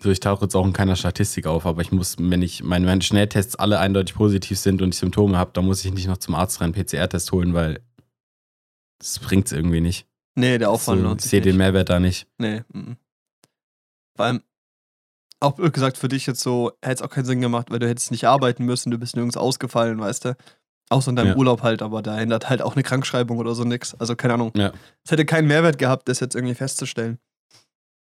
So, 0.00 0.10
ich 0.10 0.20
tauche 0.20 0.44
jetzt 0.44 0.54
auch 0.54 0.64
in 0.64 0.72
keiner 0.72 0.94
Statistik 0.94 1.46
auf, 1.46 1.66
aber 1.66 1.82
ich 1.82 1.90
muss, 1.90 2.14
wenn 2.20 2.40
ich, 2.40 2.62
meine, 2.62 2.86
meine 2.86 3.02
Schnelltests 3.02 3.56
alle 3.56 3.80
eindeutig 3.80 4.14
positiv 4.14 4.56
sind 4.56 4.80
und 4.80 4.94
ich 4.94 4.98
Symptome 5.00 5.36
habe, 5.36 5.50
dann 5.54 5.64
muss 5.64 5.84
ich 5.84 5.92
nicht 5.92 6.06
noch 6.06 6.18
zum 6.18 6.36
Arzt 6.36 6.60
rein 6.60 6.72
PCR-Test 6.72 7.32
holen, 7.32 7.52
weil 7.52 7.80
das 9.00 9.18
bringt's 9.18 9.52
irgendwie 9.52 9.80
nicht. 9.80 10.06
Nee, 10.36 10.58
der 10.58 10.70
Aufwand 10.70 11.00
so, 11.00 11.04
lohnt 11.04 11.20
ich 11.20 11.22
sich 11.24 11.30
sehe 11.30 11.40
den. 11.40 11.56
Mehrwert 11.56 11.88
da 11.88 11.98
nicht. 11.98 12.28
Nee. 12.38 12.62
mhm. 12.72 12.96
Vor 14.14 14.26
allem, 14.26 14.42
auch 15.40 15.56
gesagt, 15.56 15.98
für 15.98 16.08
dich 16.08 16.26
jetzt 16.26 16.40
so, 16.40 16.72
hätte 16.82 16.94
es 16.94 17.02
auch 17.02 17.10
keinen 17.10 17.24
Sinn 17.24 17.40
gemacht, 17.40 17.70
weil 17.70 17.78
du 17.78 17.88
hättest 17.88 18.10
nicht 18.10 18.24
arbeiten 18.26 18.64
müssen, 18.64 18.90
du 18.90 18.98
bist 18.98 19.14
nirgends 19.16 19.36
ausgefallen, 19.36 20.00
weißt 20.00 20.24
du? 20.26 20.36
Außer 20.90 21.10
in 21.10 21.16
deinem 21.16 21.28
Ja. 21.28 21.36
Urlaub 21.36 21.62
halt, 21.62 21.82
aber 21.82 22.00
da 22.02 22.18
ändert 22.18 22.48
halt 22.48 22.62
auch 22.62 22.74
eine 22.74 22.82
Krankschreibung 22.82 23.38
oder 23.38 23.54
so 23.54 23.62
nix. 23.64 23.94
Also 23.96 24.16
keine 24.16 24.34
Ahnung. 24.34 24.52
Ja. 24.56 24.72
Es 25.04 25.10
hätte 25.10 25.24
keinen 25.26 25.46
Mehrwert 25.46 25.78
gehabt, 25.78 26.08
das 26.08 26.20
jetzt 26.20 26.34
irgendwie 26.34 26.54
festzustellen. 26.54 27.18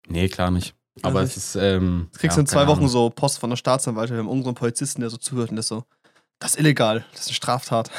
Nee, 0.08 0.28
klar 0.28 0.50
nicht. 0.52 0.76
Aber 1.02 1.20
Also 1.22 1.32
es 1.32 1.38
ist, 1.38 1.56
ähm, 1.56 2.10
kriegst 2.14 2.36
ja, 2.36 2.36
du 2.36 2.40
in 2.42 2.48
zwei 2.48 2.60
keine 2.62 2.68
Wochen 2.72 2.80
Ahnung. 2.80 2.90
so 2.90 3.10
Post 3.10 3.40
von 3.40 3.50
der 3.52 3.58
Staatsanwaltschaft. 3.58 4.16
Wir 4.16 4.20
haben 4.20 4.28
irgendeinen 4.28 4.56
Polizisten, 4.56 5.02
der 5.02 5.10
so 5.10 5.18
zuhört 5.18 5.50
und 5.52 5.56
das 5.56 5.68
so, 5.68 5.84
das 6.40 6.52
ist 6.56 6.60
illegal, 6.60 7.06
das 7.12 7.22
ist 7.22 7.28
eine 7.28 7.36
Straftat. 7.36 7.90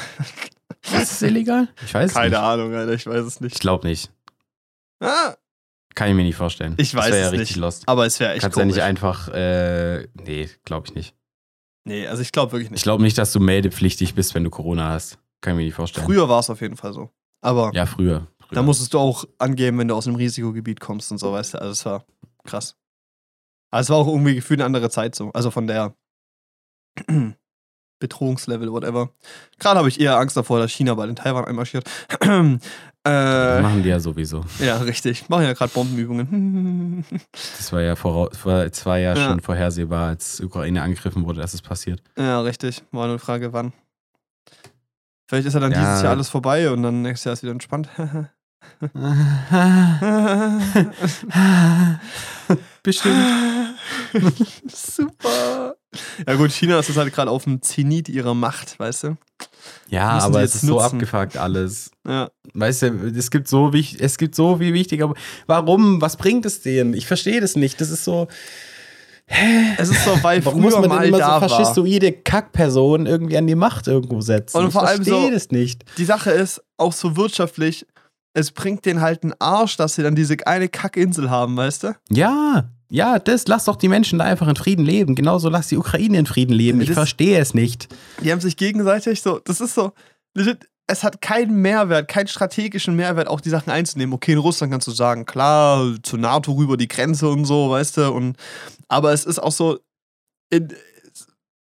Ist 0.83 0.93
das 0.93 1.21
illegal? 1.23 1.67
Ich 1.83 1.93
weiß 1.93 2.09
es 2.11 2.13
Keine 2.13 2.29
nicht. 2.29 2.39
Ahnung, 2.39 2.73
Alter, 2.73 2.93
ich 2.93 3.05
weiß 3.07 3.25
es 3.25 3.35
Ich 3.35 3.41
nicht. 3.41 3.59
glaube 3.59 3.87
nicht. 3.87 4.11
Ah, 4.99 5.35
Kann 5.95 6.09
ich 6.09 6.15
mir 6.15 6.23
nicht 6.23 6.35
vorstellen. 6.35 6.75
Ich 6.77 6.93
weiß 6.93 7.05
das 7.05 7.11
wär 7.13 7.19
ja 7.21 7.25
es 7.27 7.31
richtig 7.33 7.55
nicht. 7.55 7.61
lost. 7.61 7.83
aber 7.87 8.05
es 8.05 8.19
wäre 8.19 8.33
echt 8.33 8.41
Kannst 8.41 8.57
ja 8.57 8.63
komisch. 8.63 8.75
nicht 8.75 8.83
einfach, 8.83 9.29
äh, 9.29 10.07
nee, 10.25 10.49
glaube 10.65 10.87
ich 10.87 10.93
nicht. 10.95 11.15
nee, 11.85 12.05
also 12.07 12.21
ich 12.21 12.31
glaube 12.31 12.51
wirklich 12.51 12.67
Ich 12.67 12.71
nicht. 12.71 12.83
glaube 12.83 13.01
nicht, 13.03 13.17
dass 13.17 13.31
du 13.31 13.39
meldepflichtig 13.39 14.13
bist, 14.13 14.35
wenn 14.35 14.43
du 14.43 14.49
Corona 14.49 14.89
hast. 14.89 15.17
Kann 15.41 15.53
ich 15.53 15.57
mir 15.57 15.63
nicht 15.65 15.75
vorstellen. 15.75 16.05
Früher 16.05 16.27
war 16.29 16.39
es 16.39 16.49
auf 16.49 16.59
jeden 16.61 16.75
Fall 16.77 16.91
so. 16.93 17.09
Aber 17.41 17.71
Ja, 17.73 17.85
früher. 17.85 18.27
früher. 18.39 18.55
da 18.55 18.61
musstest 18.63 18.93
du 18.93 18.99
auch 18.99 19.25
angeben, 19.37 19.77
wenn 19.79 19.87
du 19.87 19.95
aus 19.95 20.07
einem 20.07 20.15
Risikogebiet 20.17 20.79
kommst 20.79 21.11
und 21.11 21.17
so, 21.17 21.31
weißt 21.31 21.53
du. 21.53 21.59
Also 21.61 21.71
es 21.71 21.85
war 21.85 22.05
krass. 22.43 22.75
Aber 23.71 23.81
es 23.81 23.89
war 23.89 23.97
auch 23.97 24.07
irgendwie 24.07 24.35
gefühlt 24.35 24.59
eine 24.59 24.65
andere 24.65 24.89
Zeit 24.89 25.15
so. 25.15 25.31
Also 25.33 25.49
von 25.51 25.67
der 25.67 25.95
Bedrohungslevel, 27.99 28.71
whatever. 28.71 29.11
Gerade 29.59 29.77
habe 29.79 29.87
ich 29.89 29.99
eher 29.99 30.17
Angst 30.17 30.35
davor, 30.35 30.59
dass 30.59 30.71
China 30.71 30.93
bald 30.95 31.09
in 31.09 31.15
Taiwan 31.15 31.45
einmarschiert. 31.45 31.89
Äh, 33.07 33.61
machen 33.61 33.83
die 33.83 33.89
ja 33.89 33.99
sowieso. 33.99 34.43
ja, 34.59 34.77
richtig. 34.77 35.29
Machen 35.29 35.43
ja 35.43 35.53
gerade 35.53 35.71
Bombenübungen. 35.73 37.05
Das 37.57 37.71
war 37.71 37.81
ja, 37.81 37.93
vorau- 37.93 38.29
war, 38.45 38.65
es 38.65 38.85
war 38.85 38.97
ja, 38.97 39.15
Ja. 39.15 39.27
schon 39.27 39.39
vorhersehbar, 39.41 40.07
als 40.09 40.39
Ukraine 40.41 40.81
angegriffen 40.81 41.23
wurde, 41.25 41.39
dass 41.41 41.53
es 41.53 41.61
passiert. 41.61 42.01
ja, 42.17 42.41
richtig. 42.41 42.81
War 42.91 43.03
nur 43.03 43.11
eine 43.15 43.19
Frage, 43.19 43.53
wann. 43.53 43.73
Vielleicht 45.27 45.47
ist 45.47 45.53
ja 45.53 45.59
dann 45.59 45.71
Ja. 45.71 45.79
dieses 45.79 46.01
Jahr 46.03 46.11
alles 46.13 46.29
vorbei 46.29 46.69
und 46.71 46.81
dann 46.83 47.01
nächstes 47.03 47.25
Jahr 47.25 47.33
ist 47.33 47.43
wieder 47.43 47.51
entspannt. 47.51 47.89
Bestimmt. 52.83 53.15
Super. 54.67 55.75
Ja 56.27 56.35
gut, 56.35 56.51
China 56.51 56.79
ist 56.79 56.87
jetzt 56.89 56.97
halt 56.97 57.13
gerade 57.13 57.31
auf 57.31 57.43
dem 57.45 57.61
Zenit 57.61 58.09
ihrer 58.09 58.33
Macht, 58.33 58.77
weißt 58.79 59.03
du? 59.03 59.17
Ja, 59.89 60.09
aber 60.19 60.41
es 60.43 60.55
ist 60.55 60.61
so 60.61 60.73
nutzen. 60.79 60.85
abgefuckt 60.95 61.37
alles. 61.37 61.91
Ja. 62.07 62.29
Weißt 62.53 62.81
du, 62.83 62.87
es 63.17 63.29
gibt 63.31 63.47
so 63.47 63.71
wich- 63.73 63.97
es 63.99 64.17
gibt 64.17 64.35
so 64.35 64.57
viel 64.57 64.73
wichtiger. 64.73 65.13
Warum? 65.47 66.01
Was 66.01 66.17
bringt 66.17 66.45
es 66.45 66.61
denen? 66.61 66.93
Ich 66.93 67.05
verstehe 67.07 67.39
das 67.41 67.55
nicht. 67.55 67.79
Das 67.81 67.89
ist 67.89 68.03
so. 68.03 68.27
Es 69.77 69.89
ist 69.89 70.03
so, 70.05 70.21
weil 70.21 70.45
Warum 70.45 70.61
muss 70.61 70.73
man 70.73 70.87
mal 70.87 71.03
immer 71.07 71.17
da 71.17 71.39
so 71.39 71.47
faschistoide 71.47 72.11
Kackpersonen 72.11 73.07
irgendwie 73.07 73.37
an 73.37 73.47
die 73.47 73.55
Macht 73.55 73.87
irgendwo 73.87 74.21
setzen? 74.21 74.57
Und 74.57 74.67
ich 74.67 74.73
vor 74.73 74.85
allem 74.87 75.03
verstehe 75.03 75.27
so- 75.29 75.31
das 75.33 75.49
nicht. 75.49 75.83
Die 75.97 76.05
Sache 76.05 76.29
ist, 76.29 76.61
auch 76.77 76.93
so 76.93 77.15
wirtschaftlich, 77.17 77.87
es 78.33 78.51
bringt 78.51 78.85
denen 78.85 79.01
halt 79.01 79.23
einen 79.23 79.33
Arsch, 79.39 79.77
dass 79.77 79.95
sie 79.95 80.03
dann 80.03 80.13
diese 80.15 80.35
eine 80.45 80.69
Kackinsel 80.69 81.29
haben, 81.31 81.57
weißt 81.57 81.83
du? 81.85 81.95
Ja, 82.11 82.69
ja, 82.95 83.19
das 83.19 83.47
lass 83.47 83.65
doch 83.65 83.75
die 83.75 83.89
Menschen 83.89 84.19
da 84.19 84.25
einfach 84.25 84.47
in 84.47 84.55
Frieden 84.55 84.85
leben. 84.85 85.15
Genauso 85.15 85.49
lass 85.49 85.67
die 85.67 85.77
Ukraine 85.77 86.17
in 86.19 86.25
Frieden 86.25 86.53
leben. 86.53 86.79
Ich 86.81 86.87
Das- 86.87 86.95
verstehe 86.95 87.39
es 87.39 87.53
nicht. 87.53 87.87
Die 88.23 88.31
haben 88.31 88.41
sich 88.41 88.55
gegenseitig 88.57 89.21
so, 89.21 89.39
das 89.39 89.59
ist 89.61 89.75
so, 89.75 89.91
legit, 90.33 90.67
es 90.87 91.03
hat 91.03 91.19
keinen 91.21 91.61
Mehrwert, 91.61 92.07
keinen 92.07 92.27
strategischen 92.27 92.95
Mehrwert, 92.95 93.27
auch 93.27 93.41
die 93.41 93.49
Sachen 93.49 93.71
einzunehmen. 93.71 94.13
Okay, 94.13 94.33
in 94.33 94.37
Russland 94.37 94.71
kannst 94.71 94.87
du 94.87 94.91
sagen, 94.91 95.25
klar, 95.25 95.95
zur 96.03 96.19
NATO 96.19 96.53
rüber 96.53 96.77
die 96.77 96.87
Grenze 96.87 97.27
und 97.27 97.45
so, 97.45 97.69
weißt 97.71 97.97
du, 97.97 98.11
und, 98.11 98.37
aber 98.87 99.11
es 99.11 99.25
ist 99.25 99.39
auch 99.39 99.51
so, 99.51 99.79
in, 100.51 100.69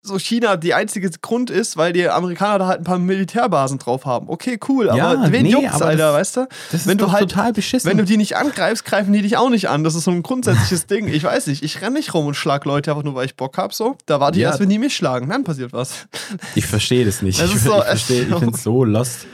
so 0.07 0.19
China 0.19 0.57
die 0.59 0.75
einzige 0.75 1.11
Grund 1.11 1.49
ist, 1.51 1.79
weil 1.79 1.95
die 1.95 2.07
Amerikaner 2.09 2.59
da 2.59 2.67
halt 2.67 2.81
ein 2.81 2.85
paar 2.85 2.99
Militärbasen 2.99 3.79
drauf 3.79 4.05
haben. 4.05 4.29
Okay, 4.29 4.59
cool, 4.69 4.90
aber 4.90 4.99
Ja, 4.99 5.33
wen 5.33 5.45
nee, 5.45 5.51
juckt's, 5.53 5.73
aber 5.77 5.87
Alter, 5.87 6.12
das- 6.12 6.14
weißt 6.14 6.37
du? 6.37 6.49
Das 6.73 6.87
Wenn 6.87 6.99
ist 6.99 7.01
du 7.07 7.11
halt- 7.12 7.31
total 7.31 7.53
beschissen. 7.55 7.90
Wenn 7.90 7.97
du 7.97 8.05
die 8.05 8.19
nicht 8.19 8.37
angreifst, 8.37 8.85
greifen 8.85 9.12
die 9.14 9.23
dich 9.23 9.37
auch 9.38 9.49
nicht 9.49 9.69
an. 9.71 9.83
Das 9.83 9.95
ist 9.95 10.05
so 10.05 10.11
ein 10.11 10.23
grundsätzliches 10.23 10.87
Ding. 10.88 11.09
Ich 11.09 11.25
weiß 11.25 11.47
nicht, 11.47 11.62
ich 11.64 11.81
renne 11.81 11.97
nicht 11.97 12.12
rum 12.12 12.27
und 12.27 12.35
schlag 12.35 12.64
Leute 12.67 12.90
einfach 12.90 13.03
nur, 13.03 13.14
weil 13.14 13.25
ich 13.27 13.35
Bock 13.37 13.57
hab. 13.57 13.73
So. 13.73 13.97
Da 14.07 14.21
warte 14.21 14.37
ich 14.38 14.43
Ja. 14.43 14.51
erst, 14.51 14.61
wenn 14.61 14.69
die 14.69 14.79
mich 14.79 14.95
schlagen. 14.95 15.29
Dann 15.31 15.43
passiert 15.43 15.73
was. 15.73 16.07
ich 16.55 16.67
verstehe 16.67 17.05
das 17.07 17.23
nicht. 17.23 17.40
Das 17.40 17.51
ich 17.55 17.61
so- 17.62 17.79
ich 17.79 17.85
verstehe, 17.85 18.23
ich 18.25 18.43
es 18.43 18.62
so 18.62 18.85
lost. 18.85 19.27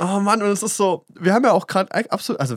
Oh 0.00 0.18
Mann, 0.20 0.42
und 0.42 0.48
es 0.48 0.62
ist 0.62 0.76
so, 0.76 1.04
wir 1.20 1.32
haben 1.34 1.44
ja 1.44 1.52
auch 1.52 1.66
gerade 1.68 1.88
absolut, 2.10 2.40
also 2.40 2.56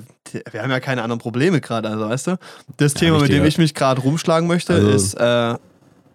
wir 0.51 0.61
haben 0.63 0.71
ja 0.71 0.79
keine 0.79 1.03
anderen 1.03 1.19
Probleme 1.19 1.61
gerade, 1.61 1.87
also 1.87 2.09
weißt 2.09 2.27
du. 2.27 2.37
Das 2.77 2.93
Thema, 2.95 3.19
mit 3.19 3.31
dem 3.31 3.45
ich 3.45 3.57
mich 3.59 3.75
gerade 3.75 4.01
rumschlagen 4.01 4.47
möchte, 4.47 4.73
Also- 4.73 4.89
ist 4.89 5.13
äh, 5.15 5.55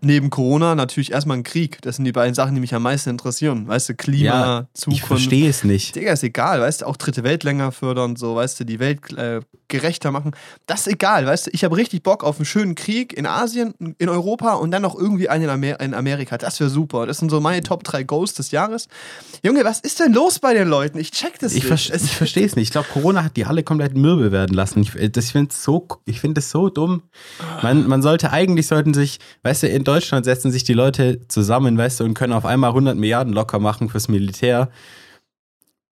neben 0.03 0.31
Corona 0.31 0.75
natürlich 0.75 1.13
erstmal 1.13 1.39
ein 1.39 1.45
Krieg. 1.45 1.81
Das 1.83 1.97
sind 1.97 2.05
die 2.05 2.13
beiden 2.13 2.35
Sachen, 2.35 2.55
die 2.55 2.61
mich 2.61 2.75
am 2.75 2.83
meisten 2.83 3.11
interessieren. 3.11 3.67
Weißt 3.69 3.89
du, 3.89 3.95
Klima, 3.95 4.25
Ja, 4.25 4.67
ich 4.75 4.81
Zukunft. 4.81 5.07
verstehe 5.07 5.49
es 5.49 5.65
nicht. 5.65 5.95
Digga, 5.97 6.13
ist 6.13 6.23
egal, 6.25 6.61
weißt 6.61 6.83
du, 6.83 6.87
auch 6.87 6.97
dritte 6.97 7.23
Welt 7.25 7.45
länger 7.45 7.73
fördern, 7.73 8.17
so, 8.17 8.35
weißt 8.37 8.61
du, 8.61 8.65
die 8.65 8.79
Welt 8.81 9.13
äh, 9.17 9.41
gerechter 9.69 10.11
machen. 10.11 10.33
Das 10.67 10.81
ist 10.81 10.89
egal, 10.93 11.25
weißt 11.27 11.47
du, 11.47 11.51
ich 11.55 11.65
habe 11.65 11.77
richtig 11.77 12.03
Bock 12.03 12.25
auf 12.25 12.37
einen 12.37 12.45
schönen 12.45 12.75
Krieg 12.75 13.13
in 13.17 13.27
Asien, 13.27 13.75
in 13.99 14.09
Europa 14.09 14.55
und 14.55 14.71
dann 14.73 14.83
noch 14.83 14.95
irgendwie 14.99 15.29
einen 15.29 15.45
in, 15.45 15.51
Amer 15.51 15.81
in 15.81 15.95
Amerika. 15.95 16.37
Das 16.37 16.59
wäre 16.61 16.69
super. 16.69 17.07
Das 17.07 17.19
sind 17.19 17.31
so 17.31 17.41
meine 17.41 17.63
Top 17.63 17.85
3 17.85 18.03
Goals 18.03 18.35
des 18.35 18.51
Jahres. 18.51 18.89
Junge, 19.45 19.65
was 19.65 19.81
ist 19.81 20.01
denn 20.01 20.13
los 20.13 20.41
bei 20.41 20.53
den 20.53 20.69
Leuten? 20.69 20.99
Ich 20.99 21.11
check 21.13 21.39
das 21.39 21.55
Ich, 21.55 21.65
nicht. 21.69 21.87
ver 21.89 21.95
ich 21.97 22.17
verstehe 22.17 22.45
es 22.45 22.57
nicht. 22.57 22.69
Ich 22.69 22.73
glaube, 22.73 22.89
Corona 22.93 23.25
hat 23.25 23.37
die 23.37 23.45
alle 23.47 23.63
komplett 23.63 23.97
mürbe 23.97 24.33
werden 24.33 24.55
lassen. 24.55 24.81
Ich, 24.83 24.93
das- 25.13 25.27
ich 25.27 25.33
finde 25.33 25.51
es 25.53 25.63
so, 25.63 25.87
ich 26.07 26.21
find 26.21 26.37
das 26.37 26.51
so 26.51 26.69
dumm. 26.69 27.03
Man, 27.63 27.87
man 27.87 28.03
sollte 28.03 28.33
eigentlich, 28.33 28.67
sollten 28.67 28.93
sich, 28.95 29.21
weißt 29.45 29.63
du, 29.63 29.69
in 29.69 29.85
Deutschland 29.85 29.92
setzen 30.01 30.51
sich 30.51 30.65
die 30.65 30.73
Leute 30.73 31.27
zusammen, 31.29 31.77
weißt 31.77 32.01
du, 32.01 32.05
und 32.05 32.15
können 32.15 32.33
auf 32.33 32.45
einmal 32.45 32.71
100 32.71 32.97
Milliarden 32.97 33.33
locker 33.33 33.59
machen 33.59 33.89
fürs 33.89 34.09
Militär. 34.09 34.71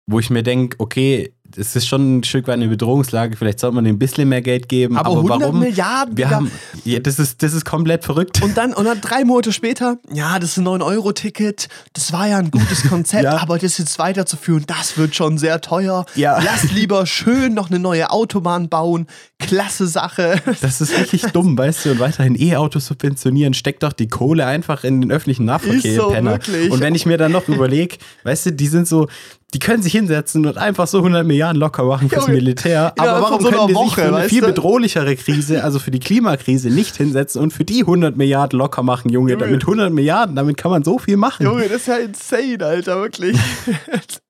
Wo 0.07 0.19
ich 0.19 0.31
mir 0.31 0.43
denke, 0.43 0.77
okay, 0.81 1.35
das 1.57 1.77
ist 1.77 1.87
schon 1.87 2.19
ein 2.19 2.25
Stück 2.25 2.47
weit 2.47 2.55
eine 2.55 2.69
Bedrohungslage, 2.69 3.37
vielleicht 3.37 3.61
sollte 3.61 3.75
man 3.77 3.87
ein 3.87 3.99
bisschen 3.99 4.29
mehr 4.29 4.43
Geld 4.43 4.69
geben. 4.69 4.97
aber, 4.97 5.11
Aber, 5.11 5.17
100 5.19 5.41
warum? 5.41 5.61
Milliarden, 5.61 6.17
Wir 6.17 6.31
haben, 6.31 6.51
ja, 6.85 6.99
das, 7.01 7.19
ist, 7.19 7.43
das 7.43 7.53
ist 7.53 7.65
komplett 7.65 8.05
verrückt. 8.05 8.43
Und 8.43 8.57
dann, 8.57 8.73
und 8.73 8.85
dann 8.85 9.01
drei 9.01 9.25
Monate 9.25 9.53
später, 9.53 9.99
ja, 10.13 10.39
das 10.39 10.51
ist 10.51 10.59
ein 10.59 10.67
9-Euro-Ticket, 10.67 11.69
das 11.93 12.13
war 12.13 12.29
ja 12.29 12.39
ein 12.39 12.51
gutes 12.51 12.89
Konzept, 12.89 13.25
Ja. 13.25 13.39
aber 13.39 13.59
das 13.59 13.79
jetzt 13.79 13.99
weiterzuführen, 13.99 14.65
das 14.67 14.97
wird 14.97 15.15
schon 15.15 15.39
sehr 15.39 15.61
teuer. 15.61 16.07
Ja. 16.15 16.41
Lass 16.43 16.71
lieber 16.73 17.07
schön 17.07 17.55
noch 17.55 17.69
eine 17.71 17.79
neue 17.79 18.11
Autobahn 18.11 18.69
bauen. 18.69 19.07
Klasse 19.39 19.87
Sache. 19.87 20.41
Das 20.61 20.81
ist 20.81 20.97
wirklich 20.97 21.23
dumm, 21.33 21.57
weißt 21.57 21.85
du, 21.87 21.91
und 21.93 22.01
weiterhin 22.01 22.37
E-Autos 22.41 22.87
subventionieren, 22.87 23.55
steckt 23.55 23.83
doch 23.83 23.93
die 23.93 24.09
Kohle 24.09 24.47
einfach 24.47 24.85
in 24.85 25.01
den 25.01 25.11
öffentlichen 25.11 25.45
Nahverkehr, 25.47 25.77
Ist 25.93 25.97
so, 25.97 26.09
Penner. 26.11 26.33
wirklich. 26.33 26.71
Und 26.71 26.81
wenn 26.81 26.95
ich 26.95 27.07
mir 27.07 27.17
dann 27.17 27.33
noch 27.33 27.49
überlege, 27.49 27.97
weißt 28.25 28.47
du, 28.47 28.53
die 28.53 28.67
sind 28.67 28.87
so, 28.87 29.09
die 29.53 29.59
können 29.59 29.83
sich 29.83 29.93
hinsetzen 29.93 30.47
und 30.47 30.59
einfach 30.59 30.87
so 30.87 30.99
100 30.99 31.27
Milliarden 31.27 31.59
locker 31.61 31.85
machen 31.85 32.09
fürs 32.09 32.29
Militär, 32.29 32.93
aber 32.97 33.03
innerhalb 33.03 33.23
warum 33.25 33.41
so 33.41 33.51
können 33.51 33.67
die 33.67 33.73
sich 33.73 33.83
Woche, 33.83 34.01
für 34.03 34.17
eine 34.17 34.29
viel 34.29 34.43
bedrohlichere 34.43 35.17
Krise, 35.17 35.65
also 35.65 35.79
für 35.79 35.91
die 35.91 35.99
Klimakrise, 35.99 36.71
nicht 36.71 36.97
hinsetzen 36.97 37.41
und 37.41 37.53
für 37.53 37.65
die 37.65 37.81
100 37.81 38.17
Milliarden 38.17 38.59
locker 38.59 38.83
machen, 38.83 39.11
Junge, 39.11 39.33
Junge. 39.33 39.47
mit 39.47 39.63
100 39.63 39.93
Milliarden, 39.93 40.37
damit 40.37 40.57
kann 40.57 40.71
man 40.71 40.85
so 40.85 40.99
viel 40.99 41.17
machen. 41.17 41.45
Junge, 41.45 41.65
das 41.65 41.83
ist 41.83 41.87
ja 41.89 41.97
insane, 41.97 42.65
Alter, 42.65 42.97
wirklich. 43.01 43.37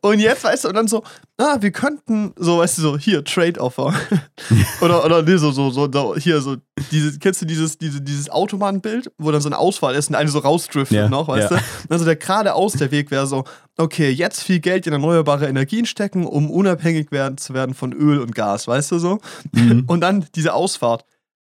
Und 0.00 0.20
jetzt, 0.20 0.44
weißt 0.44 0.64
du, 0.64 0.68
und 0.68 0.74
dann 0.74 0.86
so, 0.86 1.02
ah, 1.36 1.56
wir 1.60 1.72
könnten, 1.72 2.32
so, 2.36 2.58
weißt 2.58 2.78
du, 2.78 2.82
so, 2.82 2.98
hier, 2.98 3.24
Trade-Offer. 3.24 3.92
oder, 4.80 5.04
oder, 5.04 5.22
nee, 5.22 5.36
so, 5.36 5.50
so, 5.50 5.70
so, 5.70 5.90
so, 5.90 6.16
hier, 6.16 6.40
so, 6.40 6.56
dieses, 6.92 7.18
kennst 7.18 7.42
du 7.42 7.46
dieses, 7.46 7.76
diese, 7.76 8.00
dieses 8.00 8.30
Autobahnbild, 8.30 9.10
wo 9.18 9.32
dann 9.32 9.40
so 9.40 9.48
eine 9.48 9.58
Auswahl 9.58 9.94
ist 9.94 10.10
und 10.10 10.14
eine 10.14 10.30
so 10.30 10.38
rausdriftet 10.38 10.96
Ja, 10.96 11.08
noch, 11.08 11.28
weißt 11.28 11.50
ja. 11.50 11.56
du? 11.56 11.62
Also 11.88 12.04
der 12.04 12.16
geradeaus 12.16 12.74
der 12.74 12.90
Weg 12.90 13.10
wäre 13.10 13.26
so, 13.26 13.44
okay, 13.76 14.10
jetzt 14.10 14.42
viel 14.42 14.60
Geld 14.60 14.86
in 14.86 14.92
erneuerbare 14.92 15.46
Energien 15.46 15.86
stecken, 15.86 16.26
um 16.26 16.50
unabhängig 16.50 17.10
werden, 17.10 17.38
zu 17.38 17.54
werden 17.54 17.74
von 17.74 17.92
Öl 17.92 18.20
und 18.20 18.34
Gas, 18.34 18.68
weißt 18.68 18.92
du 18.92 18.98
so? 18.98 19.18
Mhm. 19.52 19.84
Und 19.88 20.00
dann 20.00 20.26
diese 20.34 20.54
Ausfahrt. 20.54 21.04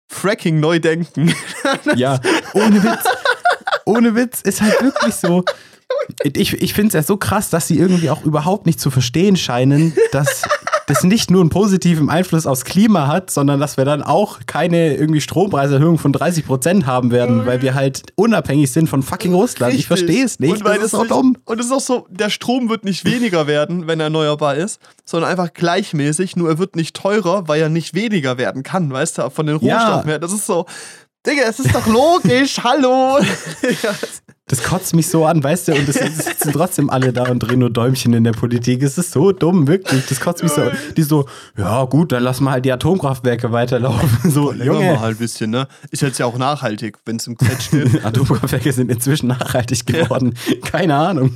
Fracking 0.09 0.59
neu 0.59 0.81
denken. 0.81 1.33
Ja, 1.95 2.19
ohne 2.55 2.83
Witz. 2.83 3.05
Ohne 3.85 4.15
Witz 4.17 4.41
ist 4.41 4.61
halt 4.61 4.83
wirklich 4.83 5.15
so. 5.15 5.45
Ich, 6.25 6.55
ich 6.55 6.75
finde 6.75 6.89
es 6.89 6.95
ja 6.95 7.03
so 7.03 7.17
krass, 7.17 7.51
dass 7.51 7.69
sie 7.69 7.79
irgendwie 7.79 8.11
auch 8.11 8.25
überhaupt 8.25 8.67
nicht 8.67 8.81
zu 8.81 8.91
verstehen 8.91 9.37
scheinen, 9.37 9.95
dass 10.13 10.43
das 10.87 11.05
nicht 11.05 11.31
nur 11.31 11.41
einen 11.41 11.51
positiven 11.51 12.11
Einfluss 12.11 12.47
aufs 12.47 12.65
Klima 12.65 13.07
hat, 13.07 13.31
sondern 13.31 13.61
dass 13.61 13.77
wir 13.77 13.85
dann 13.85 14.03
auch 14.03 14.41
keine 14.47 14.97
irgendwie 14.97 15.21
Strompreiserhöhung 15.21 15.99
von 15.99 16.13
30 16.13 16.45
Prozent 16.45 16.85
haben 16.87 17.13
werden, 17.13 17.47
weil 17.47 17.63
wir 17.63 17.75
halt 17.75 18.03
unabhängig 18.17 18.73
sind 18.73 18.89
von 18.89 19.03
fucking 19.05 19.33
Russland. 19.33 19.73
Ich 19.73 19.79
Richtig. 19.81 19.87
verstehe 19.87 20.25
es 20.25 20.41
nicht. 20.41 20.51
Und 20.53 20.65
weil 20.65 20.75
das 20.77 20.87
ist 20.87 20.93
es 20.95 20.99
so 20.99 21.03
nicht- 21.03 21.11
dumm. 21.13 21.37
Und 21.45 21.61
es 21.61 21.67
ist 21.67 21.73
auch 21.73 21.81
so, 21.81 22.07
der 22.11 22.29
Strom 22.29 22.69
wird 22.69 22.85
nicht 22.85 23.05
weniger 23.05 23.47
werden, 23.47 23.87
wenn 23.87 24.01
er 24.01 24.05
erneuerbar 24.05 24.57
ist, 24.57 24.81
sondern 25.05 25.31
einfach 25.31 25.53
gleichmäßig, 25.55 26.35
nur 26.35 26.49
er 26.49 26.59
wird 26.59 26.75
nicht 26.75 26.97
teurer, 26.97 27.47
weil 27.47 27.63
er 27.63 27.69
nicht 27.69 27.95
weniger 27.95 28.37
werden 28.37 28.65
kann, 28.65 28.91
weißt 28.93 29.19
du, 29.19 29.31
von 29.31 29.47
den 29.47 29.61
Ja. 29.61 29.79
Rohstoffen 29.79 30.11
her. 30.11 30.19
Das 30.19 30.33
ist 30.33 30.45
so, 30.47 30.67
Digga, 31.25 31.43
es 31.49 31.61
ist 31.61 31.73
doch 31.73 31.87
logisch, 31.87 32.59
hallo. 32.65 33.19
Ja, 34.51 34.57
Das 34.57 34.65
kotzt 34.65 34.95
mich 34.95 35.09
so 35.09 35.27
an, 35.27 35.43
weißt 35.43 35.69
du, 35.69 35.75
und 35.75 35.89
es 35.89 35.97
sitzen 35.97 36.53
trotzdem 36.53 36.91
alle 36.91 37.13
da 37.13 37.29
und 37.29 37.39
drehen 37.41 37.61
nur 37.61 37.71
Däumchen 37.71 38.13
in 38.15 38.25
der 38.25 38.33
Politik. 38.33 38.83
Es 38.83 38.99
ist 38.99 39.13
so 39.13 39.33
dumm, 39.33 39.67
wirklich. 39.69 40.07
Das 40.07 40.21
kotzt 40.21 40.43
mich 40.43 40.53
so 40.53 40.63
an. 40.63 40.73
Die 40.97 41.03
so, 41.03 41.27
ja 41.57 41.85
gut, 41.85 42.13
dann 42.13 42.23
lassen 42.23 42.45
wir 42.45 42.51
halt 42.53 42.65
die 42.65 42.73
Atomkraftwerke 42.73 43.53
weiterlaufen. 43.53 44.11
So, 44.31 44.53
mal 44.53 44.65
Junge. 44.65 45.01
halt 45.01 45.17
ein 45.17 45.19
bisschen, 45.19 45.51
ne? 45.51 45.67
Ist 45.91 46.03
jetzt 46.03 46.19
ja 46.19 46.27
auch 46.27 46.39
nachhaltig, 46.39 46.99
wenn 47.05 47.17
es 47.17 47.27
im 47.27 47.37
Gesetz 47.37 47.65
steht. 47.65 48.05
Atomkraftwerke 48.05 48.73
sind 48.73 48.91
inzwischen 48.91 49.29
nachhaltig 49.29 49.87
geworden. 49.87 50.35
Keine 50.65 50.95
Ahnung. 50.95 51.35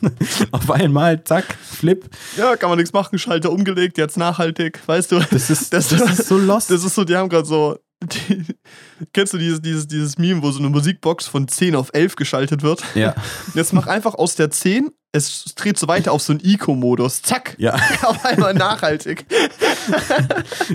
Auf 0.52 0.70
einmal, 0.70 1.22
zack, 1.24 1.44
flip. 1.62 2.08
ja, 2.36 2.56
kann 2.56 2.70
man 2.70 2.78
nichts 2.78 2.92
machen, 2.92 3.18
Schalter 3.18 3.50
umgelegt, 3.52 3.98
jetzt 3.98 4.16
nachhaltig, 4.16 4.80
weißt 4.86 5.12
du? 5.12 5.20
Das 5.30 5.50
ist, 5.50 5.72
das, 5.72 5.92
ist 5.92 6.26
so 6.26 6.38
lost. 6.38 6.70
Das 6.70 6.84
ist 6.84 6.94
so, 6.94 7.04
die 7.04 7.16
haben 7.16 7.28
gerade 7.28 7.46
so. 7.46 7.78
Die, 8.02 8.44
kennst 9.12 9.32
du 9.34 9.38
dieses, 9.38 9.60
dieses, 9.60 9.86
dieses 9.88 10.18
Meme, 10.18 10.42
wo 10.42 10.50
so 10.50 10.58
eine 10.58 10.68
Musikbox 10.70 11.26
von 11.26 11.46
10 11.48 11.74
auf 11.76 11.90
11 11.92 12.16
geschaltet 12.16 12.62
wird? 12.62 12.82
ja, 12.94 13.14
Jetzt 13.54 13.72
mach 13.72 13.86
einfach 13.86 14.14
aus 14.14 14.34
der 14.36 14.50
10, 14.50 14.90
es 15.12 15.44
dreht 15.56 15.76
so 15.78 15.88
weiter 15.88 16.12
auf 16.12 16.22
so 16.22 16.32
einen 16.32 16.40
Eco-Modus. 16.44 17.20
Zack. 17.22 17.56
ja. 17.58 17.74
Auf 18.02 18.24
einmal 18.24 18.54
nachhaltig. 18.54 19.26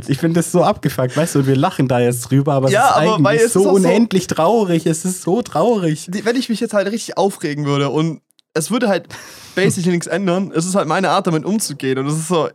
Ich 0.07 0.17
finde 0.17 0.39
das 0.39 0.51
so 0.51 0.61
abgefuckt, 0.63 1.15
weißt 1.15 1.35
du, 1.35 1.47
wir 1.47 1.55
lachen 1.55 1.87
da 1.87 1.99
jetzt 2.01 2.29
drüber, 2.29 2.53
aber 2.53 2.69
Ja, 2.69 2.81
es 2.81 2.89
ist 2.89 2.95
aber 2.95 3.15
eigentlich 3.29 3.41
ist 3.43 3.53
so 3.53 3.63
so- 3.63 3.69
unendlich 3.71 4.27
traurig. 4.27 4.85
Es 4.85 5.05
ist 5.05 5.21
so 5.21 5.41
traurig. 5.41 6.09
Wenn 6.11 6.35
ich 6.35 6.49
mich 6.49 6.59
jetzt 6.59 6.73
halt 6.73 6.91
richtig 6.91 7.17
aufregen 7.17 7.65
würde 7.65 7.89
und 7.89 8.21
es 8.53 8.71
würde 8.71 8.89
halt 8.89 9.07
basically 9.55 9.91
nichts 9.93 10.07
ändern, 10.07 10.51
es 10.53 10.65
ist 10.65 10.75
halt 10.75 10.87
meine 10.89 11.09
Art, 11.11 11.27
damit 11.27 11.45
umzugehen. 11.45 11.97
Und 11.99 12.07
es 12.07 12.15
ist 12.17 12.27
so. 12.27 12.49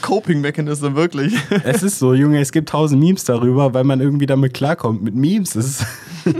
Coping-Mechanism, 0.00 0.94
wirklich. 0.94 1.34
Es 1.64 1.82
ist 1.82 1.98
so, 1.98 2.14
Junge, 2.14 2.40
es 2.40 2.52
gibt 2.52 2.68
tausend 2.68 3.00
Memes 3.02 3.24
darüber, 3.24 3.74
weil 3.74 3.84
man 3.84 4.00
irgendwie 4.00 4.26
damit 4.26 4.54
klarkommt. 4.54 5.02
Mit 5.02 5.14
Memes. 5.14 5.50
Das 5.54 5.66
ist, 5.66 5.86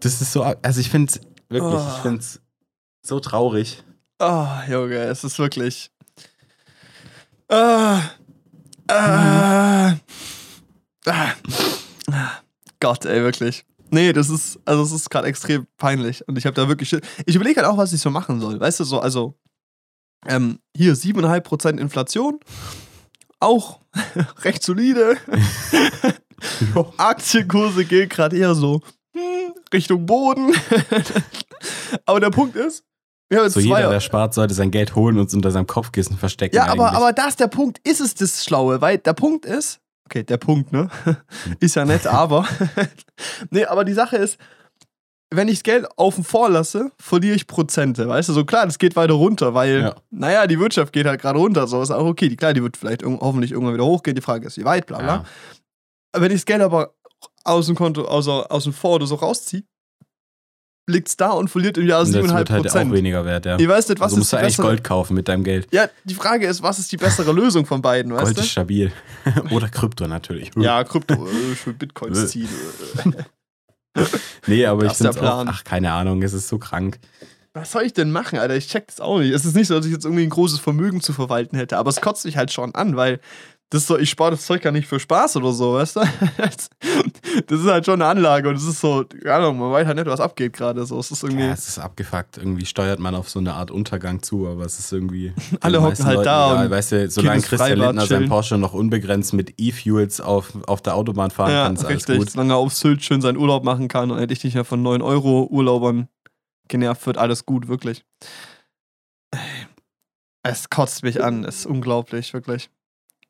das 0.00 0.20
ist 0.20 0.32
so, 0.32 0.42
also 0.42 0.80
ich 0.80 0.90
finde 0.90 1.12
es 1.12 1.20
wirklich, 1.48 1.72
Oh. 1.74 1.92
ich 1.96 2.02
finde 2.02 2.18
es 2.20 2.40
so 3.02 3.20
traurig. 3.20 3.82
Ah, 4.18 4.62
Junge, 4.68 4.96
es 4.96 5.24
ist 5.24 5.38
wirklich. 5.38 5.90
Ah, 7.48 8.00
ah, 8.88 9.94
ah, 11.06 11.32
ah. 12.10 12.30
Gott, 12.80 13.04
ey, 13.04 13.22
wirklich. 13.22 13.64
Nee, 13.90 14.12
das 14.12 14.30
ist, 14.30 14.58
also 14.64 14.82
es 14.82 14.92
ist 14.92 15.10
gerade 15.10 15.28
extrem 15.28 15.66
peinlich. 15.76 16.26
Und 16.28 16.38
ich 16.38 16.46
habe 16.46 16.54
da 16.54 16.68
wirklich. 16.68 16.96
Ich 17.24 17.34
überlege 17.34 17.60
halt 17.60 17.70
auch, 17.70 17.76
was 17.76 17.92
ich 17.92 18.00
so 18.00 18.10
machen 18.10 18.40
soll. 18.40 18.58
Weißt 18.58 18.80
du, 18.80 18.84
so, 18.84 19.00
also, 19.00 19.34
ähm, 20.26 20.58
hier 20.76 20.94
7,5% 20.94 21.78
Inflation. 21.78 22.40
Auch 23.38 23.80
recht 24.44 24.62
solide. 24.62 25.16
Aktienkurse 26.96 27.84
gehen 27.84 28.08
gerade 28.08 28.36
eher 28.36 28.54
so 28.54 28.82
hm, 29.12 29.54
Richtung 29.72 30.06
Boden. 30.06 30.52
aber 32.06 32.20
der 32.20 32.30
Punkt 32.30 32.56
ist, 32.56 32.84
wir 33.28 33.38
haben 33.38 33.44
jetzt 33.46 33.54
So 33.54 33.60
zwei. 33.60 33.78
jeder, 33.78 33.90
der 33.90 34.00
spart, 34.00 34.34
sollte 34.34 34.54
sein 34.54 34.70
Geld 34.70 34.94
holen 34.94 35.18
und 35.18 35.28
es 35.28 35.34
unter 35.34 35.50
seinem 35.50 35.66
Kopfkissen 35.66 36.16
verstecken. 36.16 36.56
ja, 36.56 36.66
aber, 36.66 36.88
eigentlich. 36.88 36.96
aber 36.96 37.12
da 37.12 37.28
ist 37.28 37.40
der 37.40 37.48
Punkt. 37.48 37.80
Ist 37.84 38.00
es 38.00 38.14
das 38.14 38.44
Schlaue? 38.44 38.80
Weil 38.80 38.98
der 38.98 39.14
Punkt 39.14 39.44
ist, 39.46 39.80
okay, 40.06 40.22
der 40.24 40.38
Punkt, 40.38 40.72
ne? 40.72 40.88
ist 41.60 41.76
ja 41.76 41.84
nett, 41.84 42.06
aber. 42.06 42.46
nee, 43.50 43.64
aber 43.64 43.84
die 43.84 43.92
Sache 43.92 44.16
ist, 44.16 44.38
wenn 45.30 45.48
ich 45.48 45.56
das 45.56 45.62
Geld 45.64 45.86
außen 45.96 46.24
vor 46.24 46.48
lasse, 46.48 46.92
verliere 47.00 47.34
ich 47.34 47.46
Prozente. 47.46 48.08
Weißt 48.08 48.28
du, 48.28 48.32
so 48.32 48.44
klar, 48.44 48.64
das 48.64 48.78
geht 48.78 48.94
weiter 48.96 49.14
runter, 49.14 49.54
weil, 49.54 49.80
Ja. 49.80 49.94
naja, 50.10 50.46
die 50.46 50.58
Wirtschaft 50.60 50.92
geht 50.92 51.06
halt 51.06 51.20
gerade 51.20 51.38
runter. 51.38 51.66
So 51.66 51.82
ist 51.82 51.90
auch 51.90 52.06
okay. 52.06 52.28
Die, 52.28 52.36
klar, 52.36 52.54
die 52.54 52.62
wird 52.62 52.76
vielleicht 52.76 53.04
hoffentlich 53.04 53.52
irgendwann 53.52 53.74
wieder 53.74 53.84
hochgehen. 53.84 54.14
Die 54.14 54.22
Frage 54.22 54.46
ist, 54.46 54.56
wie 54.56 54.64
weit, 54.64 54.86
bla 54.86 54.98
bla. 54.98 55.24
Ja. 56.14 56.20
Wenn 56.20 56.30
ich 56.30 56.38
das 56.38 56.46
Geld 56.46 56.62
aber 56.62 56.94
aus 57.44 57.66
dem 57.66 57.74
Konto, 57.74 58.04
aus, 58.04 58.28
aus 58.28 58.64
dem 58.64 58.72
Vor 58.72 58.94
oder 58.96 59.06
so 59.06 59.16
rausziehe, 59.16 59.64
liegt 60.88 61.08
es 61.08 61.16
da 61.16 61.30
und 61.30 61.48
verliert 61.48 61.78
im 61.78 61.86
Jahr 61.86 62.02
Und 62.02 62.12
das 62.14 62.22
7,5 62.24 62.36
wird 62.38 62.50
halt 62.50 62.50
auch 62.50 62.62
Prozent. 62.64 62.92
weniger 62.92 63.24
wert, 63.24 63.44
ja. 63.46 63.58
ich 63.58 63.68
weiß 63.68 63.88
nicht, 63.88 63.98
was 64.00 64.04
also 64.12 64.16
ist 64.16 64.18
musst 64.20 64.32
du 64.32 64.36
eigentlich 64.36 64.46
bessere... 64.56 64.66
Gold 64.68 64.84
kaufen 64.84 65.14
mit 65.14 65.26
deinem 65.28 65.42
Geld. 65.44 65.66
Ja, 65.72 65.88
die 66.04 66.14
Frage 66.14 66.46
ist, 66.46 66.62
was 66.62 66.78
ist 66.78 66.92
die 66.92 66.96
bessere 66.96 67.32
Lösung 67.32 67.66
von 67.66 67.82
beiden, 67.82 68.12
weißt 68.12 68.24
Gold 68.24 68.36
du? 68.36 68.40
ist 68.42 68.50
stabil. 68.50 68.92
Oder 69.50 69.68
Krypto 69.68 70.06
natürlich. 70.06 70.50
Ja, 70.56 70.84
Krypto, 70.84 71.14
äh, 71.26 71.52
ich 71.52 71.66
will 71.66 71.74
Bitcoins 71.74 72.18
Äh. 72.22 72.26
ziehen. 72.28 72.48
Nee, 74.46 74.66
aber 74.66 74.82
ich 74.84 74.88
Das 74.92 74.98
finde 75.16 75.32
auch, 75.32 75.44
ach, 75.46 75.64
keine 75.64 75.92
Ahnung, 75.92 76.22
es 76.22 76.34
ist 76.34 76.48
so 76.48 76.58
krank. 76.58 76.98
Was 77.54 77.72
soll 77.72 77.84
ich 77.84 77.94
denn 77.94 78.12
machen, 78.12 78.38
Alter? 78.38 78.54
Ich 78.54 78.68
check 78.68 78.86
das 78.88 79.00
auch 79.00 79.18
nicht. 79.18 79.32
Es 79.32 79.46
ist 79.46 79.56
nicht 79.56 79.68
so, 79.68 79.74
dass 79.74 79.86
ich 79.86 79.92
jetzt 79.92 80.04
irgendwie 80.04 80.24
ein 80.24 80.28
großes 80.28 80.60
Vermögen 80.60 81.00
zu 81.00 81.14
verwalten 81.14 81.56
hätte, 81.56 81.78
aber 81.78 81.88
es 81.88 82.02
kotzt 82.02 82.26
mich 82.26 82.36
halt 82.36 82.52
schon 82.52 82.74
an, 82.74 82.96
weil 82.96 83.20
das 83.70 83.82
ist 83.82 83.88
so, 83.88 83.98
ich 83.98 84.10
spare 84.10 84.30
das 84.30 84.46
Zeug 84.46 84.64
ja 84.64 84.70
nicht 84.70 84.86
für 84.86 85.00
Spaß 85.00 85.36
oder 85.36 85.52
so, 85.52 85.74
weißt 85.74 85.96
du? 85.96 86.00
Das 87.48 87.60
ist 87.60 87.66
halt 87.66 87.84
schon 87.84 88.00
eine 88.00 88.10
Anlage 88.10 88.48
und 88.48 88.54
es 88.54 88.64
ist 88.66 88.80
so, 88.80 89.04
keine 89.22 89.34
Ahnung, 89.34 89.58
man 89.58 89.70
weiß 89.70 89.86
halt 89.86 89.96
nicht, 89.96 90.06
was 90.06 90.20
abgeht 90.20 90.54
gerade. 90.54 90.86
So, 90.86 90.98
es 90.98 91.10
ist 91.10 91.22
irgendwie. 91.22 91.44
Ja, 91.44 91.52
es 91.52 91.68
ist 91.68 91.78
abgefuckt. 91.78 92.38
Irgendwie 92.38 92.64
steuert 92.64 92.98
man 92.98 93.14
auf 93.14 93.28
so 93.28 93.38
eine 93.38 93.54
Art 93.54 93.70
Untergang 93.70 94.22
zu, 94.22 94.48
aber 94.48 94.64
es 94.64 94.78
ist 94.78 94.92
irgendwie. 94.92 95.34
Alle 95.60 95.82
hocken 95.82 96.04
halt 96.04 96.16
Leuten 96.16 96.24
da 96.24 96.52
egal. 96.52 96.64
und 96.64 96.70
Weißt 96.70 96.92
du, 96.92 97.10
solange 97.10 97.42
Christian 97.42 97.78
Lindner 97.78 98.06
sein. 98.06 98.28
Porsche 98.28 98.56
noch 98.56 98.72
unbegrenzt 98.72 99.34
mit 99.34 99.54
E-Fuels 99.58 100.20
auf, 100.20 100.52
auf 100.66 100.80
der 100.80 100.94
Autobahn 100.94 101.30
fahren 101.30 101.52
ja, 101.52 101.64
kann, 101.64 101.74
ist 101.74 101.84
alles 101.84 101.96
richtig. 101.96 102.18
gut. 102.18 102.30
Solange 102.30 102.54
er 102.54 102.56
auf 102.56 102.72
Sylt 102.72 103.04
schön 103.04 103.20
seinen 103.20 103.36
Urlaub 103.36 103.64
machen 103.64 103.88
kann 103.88 104.10
und 104.10 104.18
endlich 104.18 104.42
nicht 104.42 104.54
mehr 104.54 104.64
von 104.64 104.82
9 104.82 105.02
Euro 105.02 105.46
Urlaubern 105.50 106.08
genervt 106.68 107.06
wird, 107.06 107.18
alles 107.18 107.44
gut, 107.44 107.68
wirklich. 107.68 108.04
Es 110.42 110.70
kotzt 110.70 111.02
mich 111.02 111.22
an, 111.22 111.44
es 111.44 111.56
ist 111.60 111.66
unglaublich, 111.66 112.32
wirklich. 112.32 112.70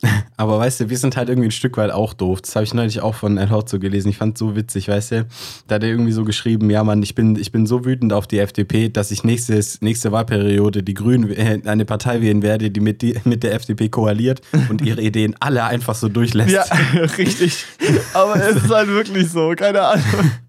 Aber 0.37 0.59
weißt 0.59 0.81
du, 0.81 0.91
wir 0.91 0.99
sind 0.99 1.17
halt 1.17 1.29
irgendwie 1.29 1.49
ein 1.49 1.53
Stück 1.53 1.77
weit 1.77 1.91
auch 1.91 2.13
doof. 2.13 2.43
Das 2.43 2.55
habe 2.55 2.65
ich 2.65 2.75
neulich 2.75 3.01
auch 3.01 3.15
von 3.15 3.39
El 3.39 3.51
Hotzo 3.51 3.79
gelesen. 3.79 4.09
Ich 4.11 4.19
fand 4.19 4.35
es 4.37 4.41
so 4.41 4.55
witzig, 4.55 4.89
weißt 4.89 5.13
du? 5.13 5.27
Da 5.67 5.77
hat 5.77 5.83
er 5.83 5.89
irgendwie 5.89 6.13
so 6.13 6.25
geschrieben, 6.25 6.69
ja 6.71 6.85
Mann, 6.85 7.03
ich 7.03 7.15
bin, 7.15 7.37
ich 7.37 7.53
bin 7.53 7.67
so 7.67 7.85
wütend 7.85 8.13
auf 8.13 8.27
die 8.27 8.39
FDP, 8.39 8.89
dass 8.91 9.11
ich 9.11 9.25
nächstes, 9.25 9.81
nächste 9.81 10.13
Wahlperiode 10.13 10.83
die 10.83 10.95
Grünen, 10.95 11.31
äh, 11.31 11.61
eine 11.65 11.85
Partei 11.85 12.21
wählen 12.21 12.43
werde, 12.43 12.71
die 12.71 12.81
mit, 12.81 13.03
die 13.03 13.19
mit 13.25 13.43
der 13.43 13.55
FDP 13.55 13.89
koaliert 13.89 14.43
und 14.69 14.83
ihre 14.83 15.01
Ideen 15.01 15.35
alle 15.41 15.65
einfach 15.65 15.95
so 15.95 16.09
durchlässt. 16.09 16.51
Ja, 16.51 16.65
richtig. 17.19 17.65
Aber 18.13 18.37
es 18.37 18.57
ist 18.57 18.71
halt 18.71 18.89
wirklich 18.89 19.31
so, 19.31 19.55
keine 19.57 19.83
Ahnung. 19.83 20.05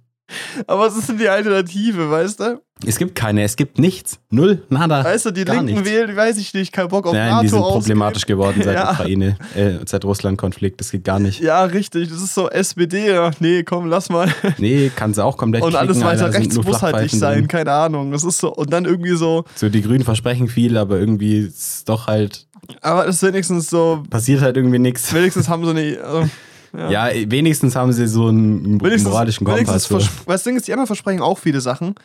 Aber 0.67 0.81
was 0.87 0.97
ist 0.97 1.09
denn 1.09 1.17
die 1.17 1.29
Alternative, 1.29 2.09
weißt 2.11 2.39
du? 2.39 2.61
Es 2.85 2.97
gibt 2.99 3.15
keine, 3.15 3.43
es 3.43 3.55
gibt 3.55 3.79
nichts. 3.79 4.19
Null, 4.29 4.61
nada. 4.69 5.03
Weißt 5.03 5.25
du, 5.25 5.31
die 5.31 5.43
Linken 5.45 5.65
nichts. 5.65 5.85
wählen, 5.89 6.15
weiß 6.15 6.37
ich 6.37 6.53
nicht, 6.53 6.71
kein 6.71 6.87
Bock 6.89 7.07
auf 7.07 7.13
Nein, 7.13 7.29
NATO 7.29 7.41
die 7.41 7.47
sind 7.49 7.57
ausgeben. 7.59 7.79
problematisch 7.81 8.25
geworden 8.27 8.61
seit 8.63 8.75
Ja. 8.75 8.91
Ukraine, 8.91 9.37
äh, 9.55 9.79
seit 9.85 10.05
Russland-Konflikt. 10.05 10.79
Das 10.79 10.91
geht 10.91 11.03
gar 11.03 11.19
nicht. 11.19 11.39
Ja, 11.39 11.63
richtig. 11.63 12.09
Das 12.09 12.21
ist 12.21 12.35
so 12.35 12.49
SPD. 12.49 13.09
Ja, 13.09 13.31
nee, 13.39 13.63
komm, 13.63 13.87
lass 13.87 14.09
mal. 14.09 14.27
Nee, 14.59 14.91
kann 14.95 15.13
sie 15.13 15.23
auch 15.23 15.37
komplett 15.37 15.63
Und 15.63 15.75
alles 15.75 15.93
klicken, 15.97 16.07
weiter 16.07 16.25
Alter, 16.25 16.37
rechts 16.39 16.55
muss 16.63 16.81
halt 16.83 17.01
nicht 17.01 17.15
sein, 17.17 17.39
drin. 17.39 17.47
keine 17.47 17.71
Ahnung. 17.71 18.11
Das 18.11 18.23
ist 18.23 18.37
so. 18.37 18.53
Und 18.53 18.71
dann 18.71 18.85
irgendwie 18.85 19.15
so, 19.15 19.43
So, 19.55 19.69
die 19.69 19.81
Grünen 19.81 20.03
versprechen 20.03 20.47
viel, 20.47 20.77
aber 20.77 20.99
irgendwie 20.99 21.39
ist 21.39 21.57
es 21.77 21.83
doch 21.85 22.05
halt, 22.07 22.45
aber 22.81 23.05
das 23.05 23.15
ist 23.15 23.23
wenigstens 23.23 23.69
so, 23.69 24.03
passiert 24.09 24.41
halt 24.41 24.57
irgendwie 24.57 24.77
nichts. 24.79 25.11
wenigstens 25.13 25.47
haben 25.49 25.63
sie 25.63 25.71
eine. 25.71 25.81
äh, 25.81 26.25
Ja, 26.77 27.09
wenigstens 27.13 27.75
haben 27.75 27.91
sie 27.91 28.07
so 28.07 28.27
einen 28.27 28.79
wenigstens, 28.81 29.03
moralischen 29.11 29.45
Kompass. 29.45 29.87
Vers- 29.87 30.09
Weißt 30.25 30.45
du, 30.45 30.51
die 30.59 30.71
anderen 30.71 30.87
versprechen 30.87 31.21
auch 31.21 31.37
viele 31.39 31.59
Sachen. 31.61 31.95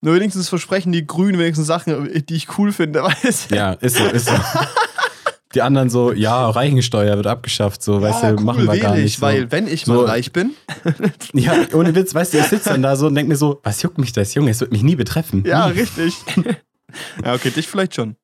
Nur 0.00 0.14
wenigstens 0.14 0.48
versprechen 0.48 0.92
die 0.92 1.06
Grünen 1.06 1.38
wenigstens 1.38 1.66
Sachen, 1.66 2.08
die 2.28 2.34
ich 2.36 2.58
cool 2.58 2.70
finde, 2.72 3.02
weißt 3.24 3.50
du? 3.50 3.56
Ja, 3.56 3.72
ist 3.72 3.96
so, 3.96 4.04
ist 4.04 4.26
so. 4.28 4.34
Die 5.54 5.62
anderen 5.62 5.88
so, 5.88 6.12
ja, 6.12 6.48
Reichensteuer 6.50 7.16
wird 7.16 7.26
abgeschafft, 7.26 7.82
so, 7.82 8.02
weißt 8.02 8.22
Ja, 8.22 8.32
du, 8.32 8.42
machen 8.44 8.70
wir 8.70 8.78
gar 8.78 8.96
ich, 8.98 9.04
nicht. 9.04 9.16
So. 9.16 9.22
Weil, 9.22 9.50
wenn 9.50 9.66
ich 9.66 9.86
So- 9.86 9.94
mal 9.94 10.04
reich 10.04 10.30
bin, 10.30 10.50
Ja, 11.32 11.54
ohne 11.72 11.94
Witz, 11.94 12.14
weißt 12.14 12.34
du, 12.34 12.38
ich 12.38 12.44
sitze 12.44 12.68
dann 12.68 12.82
da 12.82 12.96
so 12.96 13.06
und 13.06 13.14
denke 13.14 13.30
mir 13.30 13.36
so, 13.36 13.58
was 13.64 13.80
juckt 13.82 13.96
mich 13.98 14.12
das, 14.12 14.34
Junge, 14.34 14.50
es 14.50 14.60
wird 14.60 14.72
mich 14.72 14.82
nie 14.82 14.94
betreffen. 14.94 15.42
ja, 15.46 15.68
Nie. 15.68 15.80
richtig. 15.80 16.14
ja, 17.24 17.32
okay, 17.34 17.50
dich 17.50 17.66
vielleicht 17.66 17.94
schon. 17.94 18.16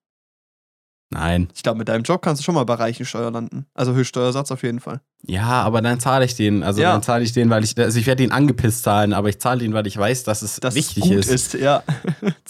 Nein. 1.10 1.48
Ich 1.54 1.62
glaube, 1.62 1.78
mit 1.78 1.88
deinem 1.88 2.02
Job 2.02 2.22
kannst 2.22 2.40
du 2.40 2.44
schon 2.44 2.54
mal 2.54 2.64
bei 2.64 2.74
Reichensteuer 2.74 3.30
landen. 3.30 3.66
Also 3.74 3.92
Höchststeuersatz 3.94 4.50
auf 4.50 4.62
jeden 4.62 4.80
Fall. 4.80 5.00
Ja, 5.26 5.62
aber 5.62 5.80
dann 5.80 6.00
zahle 6.00 6.24
ich 6.24 6.34
den. 6.34 6.62
Also 6.62 6.80
Ja. 6.82 6.92
dann 6.92 7.02
zahle 7.02 7.22
ich 7.24 7.32
den, 7.32 7.50
weil 7.50 7.62
ich, 7.62 7.78
also 7.78 7.98
ich 7.98 8.06
werde 8.06 8.22
den 8.22 8.32
angepisst 8.32 8.82
zahlen, 8.82 9.12
aber 9.12 9.28
ich 9.28 9.38
zahle 9.38 9.60
den, 9.60 9.74
weil 9.74 9.86
ich 9.86 9.96
weiß, 9.96 10.24
dass 10.24 10.42
es 10.42 10.56
Dass 10.56 10.74
wichtig 10.74 11.04
es 11.04 11.08
gut 11.10 11.18
ist. 11.18 11.30
ist. 11.30 11.54
ja. 11.54 11.82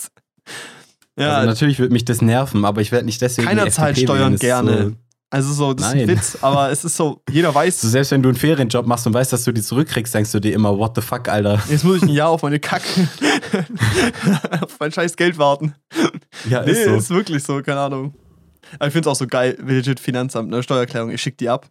ja, 1.19 1.35
Also 1.37 1.49
natürlich 1.49 1.79
wird 1.79 1.93
mich 1.93 2.05
das 2.05 2.23
nerven, 2.23 2.65
aber 2.65 2.81
ich 2.81 2.91
werde 2.93 3.05
nicht 3.07 3.21
deswegen. 3.21 3.47
Keiner 3.49 3.71
zahlt. 3.71 3.99
Steuern 3.99 4.37
gerne. 4.37 4.83
So, 4.91 4.93
also 5.31 5.53
so, 5.53 5.75
das 5.75 5.87
ist 5.89 5.93
ein 5.93 5.99
Nein. 5.99 6.09
Witz, 6.17 6.39
aber 6.43 6.71
es 6.71 6.85
ist 6.85 6.97
so, 6.97 7.21
jeder 7.29 7.53
weiß, 7.55 7.81
so 7.83 7.89
selbst 7.89 8.13
wenn 8.13 8.23
du 8.23 8.29
einen 8.29 8.39
Ferienjob 8.39 8.87
machst 8.87 9.07
und 9.07 9.15
weißt, 9.15 9.33
dass 9.33 9.43
du 9.45 9.53
die 9.53 9.63
zurückkriegst, 9.63 10.15
denkst 10.15 10.31
du 10.33 10.41
dir 10.41 10.55
immer, 10.55 10.79
what 10.79 10.93
the 10.95 11.03
fuck, 11.03 11.29
Alter. 11.29 11.61
jetzt 11.69 11.85
muss 11.85 11.97
ich 11.97 12.03
ein 12.03 12.09
Jahr 12.11 12.29
auf 12.31 12.43
meine 12.43 12.61
Kacke, 12.61 13.09
auf 14.63 14.77
mein 14.81 14.93
scheiß 14.93 15.17
Geld 15.17 15.37
warten. 15.39 15.75
Ja, 16.49 16.63
Nee, 16.63 16.71
ist 16.71 16.85
so. 16.85 16.95
ist 16.97 17.11
wirklich 17.11 17.43
so, 17.43 17.61
keine 17.63 17.81
Ahnung. 17.81 18.15
Aber 18.79 18.87
ich 18.87 18.93
finde 18.93 19.09
es 19.09 19.13
auch 19.13 19.19
so 19.19 19.27
geil, 19.27 19.57
legit 19.61 20.01
Finanzamt, 20.01 20.51
ne, 20.51 20.63
Steuererklärung, 20.63 21.11
ich 21.11 21.21
schick 21.21 21.39
die 21.39 21.49
ab. 21.49 21.69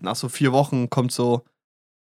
Nach 0.00 0.16
so 0.16 0.28
vier 0.28 0.52
Wochen 0.52 0.88
kommt 0.88 1.12
so, 1.12 1.42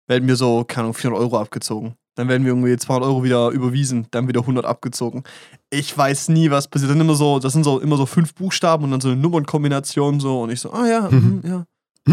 werden 0.07 0.27
mir 0.27 0.37
so, 0.37 0.65
keine 0.65 0.85
Ahnung, 0.85 0.95
400 0.95 1.23
Euro 1.23 1.39
abgezogen. 1.41 1.95
Dann 2.17 2.29
werden 2.29 2.43
mir 2.43 2.51
irgendwie 2.51 2.77
200 2.77 3.09
Euro 3.09 3.23
wieder 3.23 3.49
überwiesen, 3.49 4.07
dann 4.11 4.29
wieder 4.29 4.41
100 4.41 4.67
abgezogen. 4.67 5.23
Ich 5.71 5.97
weiß 5.97 6.29
nie, 6.29 6.51
was 6.51 6.69
passiert. 6.69 6.91
Dann 6.91 7.01
immer 7.01 7.15
so, 7.15 7.39
das 7.39 7.53
sind 7.53 7.65
so 7.65 7.81
immer 7.81 7.97
so 7.97 8.05
fünf 8.05 8.35
Buchstaben 8.35 8.85
und 8.85 8.91
dann 8.91 9.01
so 9.01 9.09
eine 9.09 9.17
Nummernkombination 9.17 10.21
so 10.21 10.43
und 10.43 10.51
ich 10.51 10.61
so, 10.61 10.73
ah 10.73 10.87
ja, 10.87 11.01
mhm, 11.11 11.41
ja. 11.45 11.65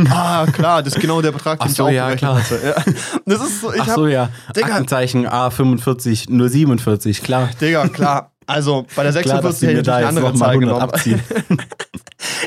Ah, 0.09 0.45
klar, 0.51 0.83
das 0.83 0.95
ist 0.95 1.01
genau 1.01 1.21
der 1.21 1.31
Betrag, 1.31 1.59
den 1.59 1.65
Ach 1.65 1.69
ich 1.69 1.75
so, 1.75 1.85
auch 1.85 1.89
ja, 1.89 2.15
klar. 2.15 2.37
hatte. 2.37 2.59
Ja. 2.63 2.93
Das 3.25 3.41
ist 3.41 3.61
so, 3.61 3.73
ich 3.73 3.81
Ach 3.81 3.87
hab, 3.87 3.95
so, 3.95 4.07
ja. 4.07 4.29
Digga. 4.55 4.67
Aktenzeichen 4.67 5.27
A45, 5.27 6.31
nur 6.31 6.49
47, 6.49 7.23
klar. 7.23 7.49
Digga, 7.59 7.87
klar. 7.87 8.31
Also 8.45 8.85
bei 8.95 9.03
der 9.03 9.11
Klar, 9.21 9.41
dass 9.41 9.59
46 9.59 9.59
sie 9.59 9.67
hätte 9.67 9.81
ich 9.81 9.95
eine 9.95 10.07
andere 10.07 10.33
Zahl 10.33 10.49
100 10.51 11.03
genommen. 11.03 11.21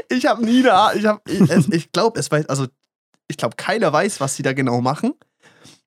ich 0.08 0.26
habe 0.26 0.44
nie 0.44 0.60
eine 0.60 0.72
Ahnung. 0.72 0.98
Ich, 1.00 1.06
hab- 1.06 1.28
ich, 1.28 1.72
ich 1.72 1.92
glaube, 1.92 2.18
es 2.20 2.30
weiß, 2.30 2.46
also 2.48 2.66
ich 3.28 3.36
glaube, 3.36 3.56
keiner 3.56 3.92
weiß, 3.92 4.20
was 4.20 4.36
sie 4.36 4.42
da 4.42 4.52
genau 4.52 4.80
machen. 4.80 5.14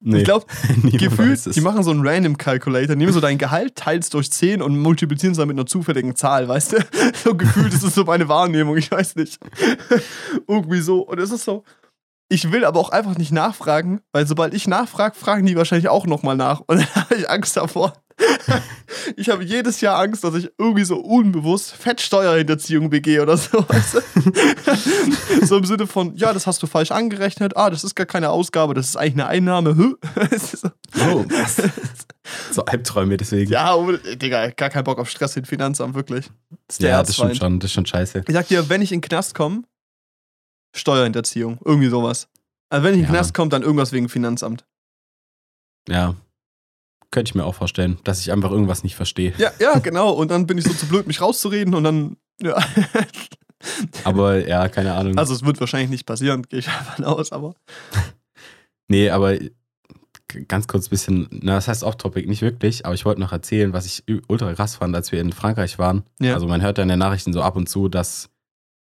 Nee, 0.06 0.18
Ich 0.20 0.24
glaube, 0.26 0.46
gefühlt, 0.98 1.56
die 1.56 1.62
machen 1.62 1.82
so 1.84 1.92
einen 1.92 2.06
Random 2.06 2.38
Calculator, 2.38 2.96
nehmen 2.96 3.14
so 3.14 3.22
dein 3.22 3.38
Gehalt, 3.38 3.76
teils 3.76 4.10
durch 4.10 4.30
10 4.32 4.62
und 4.62 4.78
multiplizieren 4.78 5.32
es 5.32 5.38
dann 5.38 5.48
mit 5.48 5.56
einer 5.56 5.66
zufälligen 5.66 6.16
Zahl, 6.16 6.48
weißt 6.48 6.74
du? 6.74 6.78
So 7.24 7.36
gefühlt 7.36 7.74
ist 7.74 7.84
es 7.84 7.96
so 7.96 8.04
meine 8.04 8.28
Wahrnehmung, 8.28 8.76
ich 8.76 8.92
weiß 8.92 9.16
nicht. 9.16 9.40
Irgendwie 10.48 10.82
so. 10.82 11.02
Und 11.02 11.20
es 11.20 11.32
ist 11.32 11.46
so. 11.46 11.64
Ich 12.30 12.52
will 12.52 12.66
aber 12.66 12.80
auch 12.80 12.90
einfach 12.90 13.18
nicht 13.18 13.32
nachfragen, 13.32 14.02
weil 14.12 14.26
sobald 14.28 14.54
ich 14.54 14.68
nachfrage, 14.68 15.16
fragen 15.16 15.46
die 15.46 15.56
wahrscheinlich 15.56 15.88
auch 15.90 16.06
nochmal 16.08 16.36
nach. 16.36 16.62
Und 16.62 16.78
dann 16.80 16.96
habe 16.96 17.16
ich 17.16 17.30
Angst 17.30 17.56
davor. 17.56 17.94
Ich 19.16 19.30
habe 19.30 19.44
jedes 19.44 19.82
Jahr 19.82 20.00
Angst, 20.00 20.24
dass 20.24 20.36
ich 20.36 20.52
irgendwie 20.58 20.84
so 20.84 20.98
unbewusst 20.98 21.72
Fettsteuerhinterziehung 21.74 22.90
begehe 22.90 23.22
oder 23.24 23.38
so. 23.38 23.66
Weißt 23.68 23.96
du? 23.96 25.46
So 25.46 25.58
im 25.58 25.66
Sinne 25.66 25.88
von, 25.88 26.16
ja, 26.16 26.32
das 26.32 26.46
hast 26.46 26.62
du 26.62 26.68
falsch 26.68 26.92
angerechnet. 26.92 27.58
Ah, 27.58 27.70
das 27.70 27.84
ist 27.84 27.96
gar 27.96 28.06
keine 28.06 28.30
Ausgabe, 28.30 28.74
das 28.76 28.90
ist 28.90 28.96
eigentlich 28.98 29.14
eine 29.14 29.28
Einnahme. 29.28 29.74
Oh, 31.10 31.26
was? 31.28 31.58
so 32.52 32.64
Albträume 32.66 33.18
deswegen. 33.18 33.52
ja, 33.52 33.74
oh, 33.74 33.92
Digga, 33.94 34.52
gar 34.52 34.70
keinen 34.70 34.84
Bock 34.84 35.00
auf 35.00 35.10
Stress 35.10 35.36
im 35.38 35.44
Finanzamt, 35.44 35.96
wirklich. 35.96 36.30
Das 36.68 36.78
Ja, 36.78 37.02
das 37.02 37.16
stimmt 37.16 37.36
schon, 37.38 37.60
das 37.60 37.72
ist 37.72 37.74
schon 37.74 37.86
scheiße. 37.88 38.24
Ich 38.28 38.34
sag 38.34 38.48
dir, 38.48 38.70
wenn 38.70 38.84
ich 38.84 38.92
in 38.92 39.02
den 39.02 39.08
Knast 39.10 39.34
komme, 39.34 39.64
Steuerhinterziehung, 40.76 41.58
irgendwie 41.66 41.90
sowas. 41.90 42.28
Also 42.70 42.84
wenn 42.84 42.94
ich 42.94 43.00
in 43.00 43.06
den 43.06 43.14
Ja. 43.14 43.20
Knast 43.20 43.34
komme, 43.34 43.50
dann 43.50 43.64
irgendwas 43.64 43.92
wegen 43.92 44.08
Finanzamt. 44.08 44.66
Ja. 45.90 46.16
Könnte 47.14 47.30
ich 47.30 47.36
mir 47.36 47.46
auch 47.46 47.54
vorstellen, 47.54 48.00
dass 48.06 48.22
ich 48.22 48.32
einfach 48.32 48.50
irgendwas 48.50 48.84
nicht 48.84 48.96
verstehe. 48.96 49.34
Ja, 49.38 49.52
ja, 49.60 49.78
genau. 49.78 50.10
Und 50.10 50.32
dann 50.32 50.48
bin 50.48 50.58
ich 50.58 50.64
so 50.64 50.74
zu 50.74 50.88
blöd, 50.88 51.06
mich 51.06 51.22
rauszureden 51.22 51.76
und 51.76 51.84
dann, 51.84 52.18
ja. 52.42 52.58
Aber 54.04 54.48
ja, 54.48 54.68
keine 54.68 54.96
Ahnung. 54.96 55.16
Also 55.16 55.36
es 55.36 55.46
wird 55.46 55.60
wahrscheinlich 55.60 55.92
nicht 55.92 56.08
passieren, 56.08 56.42
gehe 56.42 56.58
ich 56.58 56.66
davon 56.66 57.06
aus, 57.06 57.32
aber. 57.32 57.54
nee, 58.88 59.12
aber 59.12 59.38
ganz 60.48 60.68
kurz 60.68 60.88
ein 60.88 60.90
bisschen, 60.90 61.28
na, 61.30 61.54
das 61.54 61.68
heißt 61.68 61.84
off-topic, 61.84 62.28
nicht 62.28 62.42
wirklich, 62.42 62.84
aber 62.84 62.96
ich 62.96 63.06
wollte 63.06 63.22
noch 63.22 63.32
erzählen, 63.32 63.74
was 63.74 63.86
ich 63.86 64.04
ultra 64.28 64.52
krass 64.56 64.78
fand, 64.78 64.96
als 64.96 65.12
wir 65.12 65.22
in 65.22 65.34
Frankreich 65.34 65.78
waren. 65.78 66.02
Ja. 66.20 66.34
Also 66.34 66.48
man 66.48 66.64
hört 66.64 66.80
ja 66.80 66.82
in 66.82 66.90
den 66.90 66.98
Nachrichten 66.98 67.32
so 67.32 67.44
ab 67.44 67.56
und 67.56 67.70
zu, 67.70 67.90
dass 67.90 68.32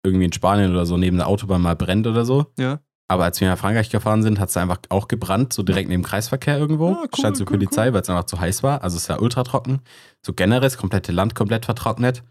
irgendwie 0.03 0.25
in 0.25 0.33
Spanien 0.33 0.71
oder 0.71 0.85
so 0.85 0.97
neben 0.97 1.15
der 1.15 1.27
Autobahn 1.27 1.61
mal 1.61 1.77
brennt 1.77 2.05
oder 2.05 2.25
so. 2.25 2.47
Ja. 2.59 2.81
Aber 3.09 3.23
als 3.25 3.41
wir 3.41 3.49
nach 3.49 3.57
Frankreich 3.57 3.89
gefahren 3.89 4.21
sind, 4.21 4.39
hat 4.39 4.49
es 4.49 4.57
einfach 4.57 4.77
auch 4.89 5.07
gebrannt, 5.07 5.51
so 5.51 5.63
direkt 5.63 5.89
neben 5.89 6.03
dem 6.03 6.07
Kreisverkehr 6.07 6.59
irgendwo. 6.59 6.91
Ah, 6.91 7.01
cool, 7.01 7.09
Stand 7.17 7.37
zur 7.37 7.47
cool, 7.47 7.57
Polizei, 7.57 7.91
weil 7.91 8.01
es 8.01 8.09
einfach 8.09 8.25
zu 8.25 8.39
heiß 8.39 8.61
war. 8.61 8.83
Also 8.83 8.97
es 8.97 9.07
ja 9.07 9.19
ultra 9.19 9.43
trocken. 9.43 9.79
So 10.21 10.31
generell 10.33 10.61
das 10.61 10.77
komplette 10.77 11.11
Land 11.11 11.33
komplett 11.33 11.65
vertrocknet. 11.65 12.23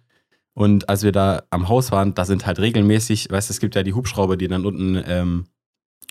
Und 0.54 0.88
als 0.88 1.02
wir 1.02 1.10
da 1.10 1.42
am 1.50 1.68
Haus 1.68 1.90
waren, 1.90 2.14
da 2.14 2.24
sind 2.24 2.46
halt 2.46 2.60
regelmäßig, 2.60 3.28
weißt 3.30 3.50
du, 3.50 3.52
es 3.52 3.60
gibt 3.60 3.74
ja 3.74 3.82
die 3.82 3.92
Hubschrauber, 3.92 4.36
die 4.36 4.46
dann 4.46 4.64
unten 4.64 5.02
ähm, 5.04 5.44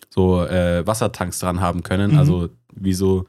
so 0.10 0.44
äh, 0.46 0.86
Wassertanks 0.86 1.40
dran 1.40 1.62
haben 1.62 1.82
können. 1.84 2.12
Mhm. 2.12 2.20
Also 2.20 2.50
wie 2.74 2.94
so, 2.94 3.26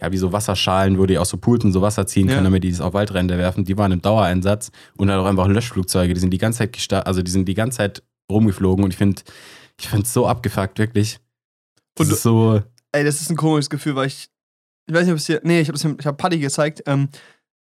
ja, 0.00 0.12
wie 0.12 0.18
so 0.18 0.32
Wasserschalen, 0.32 0.98
wo 0.98 1.06
die 1.06 1.16
aus 1.16 1.30
so 1.30 1.38
Pulten 1.38 1.72
so 1.72 1.80
Wasser 1.80 2.06
ziehen 2.06 2.28
Ja. 2.28 2.34
können, 2.34 2.44
damit 2.44 2.64
die 2.64 2.70
das 2.70 2.82
auf 2.82 2.92
Waldränder 2.92 3.38
werfen. 3.38 3.64
Die 3.64 3.78
waren 3.78 3.92
im 3.92 4.02
Dauereinsatz 4.02 4.70
und 4.98 5.08
dann 5.08 5.18
auch 5.18 5.26
einfach 5.26 5.46
Löschflugzeuge, 5.46 6.12
die 6.12 6.20
sind 6.20 6.30
die 6.34 6.38
ganze 6.38 6.58
Zeit 6.58 6.74
gestartet, 6.74 7.06
also 7.06 7.22
die 7.22 7.30
sind 7.30 7.48
die 7.48 7.54
ganze 7.54 7.78
Zeit 7.78 8.02
rumgeflogen 8.30 8.84
und 8.84 8.90
ich 8.92 8.98
finde, 8.98 9.22
ich 9.80 9.88
finde 9.88 10.04
es 10.04 10.12
so 10.12 10.26
abgefuckt, 10.26 10.78
wirklich. 10.78 11.18
Das 11.94 12.06
Und- 12.08 12.12
ist 12.14 12.22
so, 12.22 12.62
Ey, 12.92 13.04
das 13.04 13.20
ist 13.22 13.30
ein 13.30 13.36
komisches 13.36 13.70
Gefühl, 13.70 13.94
weil 13.96 14.06
ich. 14.08 14.28
Ich 14.86 14.94
weiß 14.94 15.04
nicht, 15.04 15.12
ob 15.12 15.18
es 15.18 15.26
hier. 15.26 15.40
Nee, 15.44 15.60
ich 15.60 15.68
habe 15.68 15.96
ich 15.98 16.06
hab 16.06 16.18
Paddy 16.18 16.38
gezeigt. 16.38 16.82
Ähm, 16.86 17.08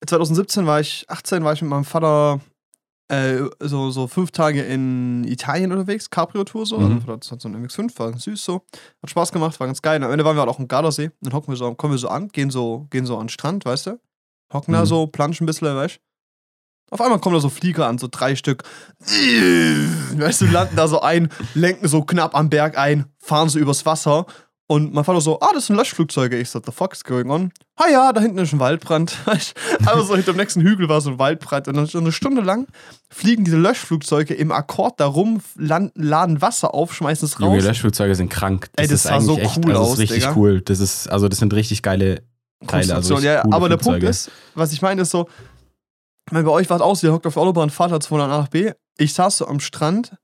2017 0.06 0.66
war 0.68 0.80
ich, 0.80 1.06
18 1.10 1.44
war 1.44 1.54
ich 1.54 1.62
mit 1.62 1.70
meinem 1.72 1.86
Vater 1.86 2.40
äh, 3.10 3.40
so, 3.62 3.90
so 3.90 4.08
fünf 4.08 4.32
Tage 4.32 4.62
in 4.62 5.24
Italien 5.24 5.72
unterwegs, 5.72 6.10
Caprio-Tour 6.10 6.66
so. 6.66 6.78
Mhm. 6.78 7.04
Das 7.20 7.32
hat 7.32 7.42
so 7.42 7.48
ein 7.50 7.56
MX5, 7.66 7.98
war 7.98 8.12
ganz 8.12 8.24
süß 8.26 8.44
so. 8.44 8.62
Hat 9.02 9.10
Spaß 9.10 9.32
gemacht, 9.32 9.60
war 9.60 9.68
ganz 9.68 9.82
geil. 9.82 9.98
Und 9.98 10.04
am 10.04 10.12
Ende 10.12 10.26
waren 10.26 10.36
wir 10.36 10.42
halt 10.42 10.50
auch 10.50 10.60
im 10.60 10.68
Gardasee. 10.68 11.12
Dann 11.22 11.34
hocken 11.34 11.48
wir 11.52 11.56
so, 11.58 11.74
kommen 11.76 11.94
wir 11.94 11.98
so 11.98 12.10
an, 12.10 12.28
gehen 12.28 12.52
so, 12.52 12.86
gehen 12.90 13.06
so 13.06 13.16
an 13.18 13.24
den 13.24 13.30
Strand, 13.30 13.64
weißt 13.66 13.88
du? 13.88 14.00
Hocken 14.54 14.74
da 14.74 14.82
Mhm. 14.82 14.86
so, 14.86 15.08
planschen 15.08 15.46
ein 15.46 15.48
bisschen, 15.48 15.74
weißt 15.76 15.96
du? 15.96 16.00
Auf 16.89 17.02
einmal 17.02 17.19
kommen 17.19 17.36
da 17.36 17.41
so 17.41 17.50
Flieger 17.50 17.88
an, 17.88 17.97
so 17.97 18.08
drei 18.10 18.36
Stück. 18.36 18.63
Weißt 19.00 20.41
du, 20.41 20.45
landen 20.45 20.76
da 20.76 20.88
so 20.88 21.02
ein, 21.02 21.30
lenken 21.54 21.88
so 21.88 22.02
knapp 22.02 22.36
am 22.36 22.50
Berg 22.50 22.78
ein, 22.78 23.06
fahren 23.19 23.50
so 23.50 23.60
übers 23.60 23.86
Wasser. 23.86 24.26
Und 24.69 24.93
mein 24.93 25.06
Vater 25.06 25.21
so, 25.21 25.39
ah, 25.39 25.52
das 25.54 25.67
sind 25.67 25.78
Löschflugzeuge. 25.78 26.38
Ich 26.38 26.50
so, 26.50 26.60
the 26.63 26.73
fuck 26.73 26.91
is 26.91 27.06
going 27.06 27.30
on? 27.30 27.52
Ah 27.78 27.89
ja, 27.89 28.12
da 28.12 28.19
hinten 28.19 28.38
ist 28.39 28.52
ein 28.52 28.60
Waldbrand. 28.60 29.15
Aber 29.86 30.04
so 30.04 30.13
hinter 30.13 30.34
dem 30.34 30.38
nächsten 30.38 30.62
Hügel 30.62 30.89
war 30.89 31.00
so 31.00 31.12
ein 31.12 31.19
Waldbrand. 31.19 31.69
Und 31.69 31.78
dann 31.78 31.86
so 31.86 32.00
eine 32.00 32.12
Stunde 32.12 32.41
lang 32.41 32.67
fliegen 33.10 33.45
diese 33.45 33.56
Löschflugzeuge 33.56 34.34
im 34.34 34.52
Akkord 34.52 35.00
da 35.00 35.06
rum, 35.06 35.41
land, 35.56 35.93
laden 35.95 36.41
Wasser 36.41 36.73
auf, 36.73 36.93
schmeißen 36.93 37.26
es 37.26 37.38
Junge, 37.39 37.56
raus. 37.56 37.63
Löschflugzeuge 37.63 38.13
sind 38.15 38.30
krank. 38.30 38.67
Ey, 38.76 38.88
das 38.88 38.95
ist 38.95 39.04
sah 39.04 39.21
so 39.21 39.38
echt, 39.38 39.58
cool 39.58 39.71
also 39.71 39.80
das 39.80 39.80
aus, 39.80 39.93
ist 39.93 40.00
richtig 40.00 40.23
Digga. 40.23 40.36
cool. 40.36 40.62
Das 40.62 40.82
ist, 40.82 41.08
also 41.08 41.30
das 41.30 41.39
sind 41.39 41.54
richtig 41.54 41.82
geile 41.82 42.23
Teile. 42.65 42.95
Also 42.95 43.19
ja, 43.19 43.41
coole 43.43 43.56
aber 43.56 43.69
der 43.69 43.78
Punkt 43.78 44.04
ist, 44.04 44.32
was 44.54 44.73
ich 44.73 44.82
meine, 44.82 45.04
ist 45.04 45.12
so, 45.12 45.30
ich 46.28 46.32
meine, 46.32 46.46
bei 46.46 46.52
euch 46.52 46.70
war 46.70 46.78
es 46.78 46.82
aus, 46.84 47.02
ihr 47.04 47.12
hockt 47.13 47.26
auf 47.26 47.34
der 47.34 47.42
Autobahn, 47.44 47.70
fahrt 47.70 47.92
halt 47.92 48.06
von 48.06 48.22
A 48.22 48.28
nach 48.28 48.48
B. 48.50 48.72
Ich 48.98 49.13
saß 49.13 49.38
so 49.38 49.48
am 49.48 49.60
Strand, 49.60 50.16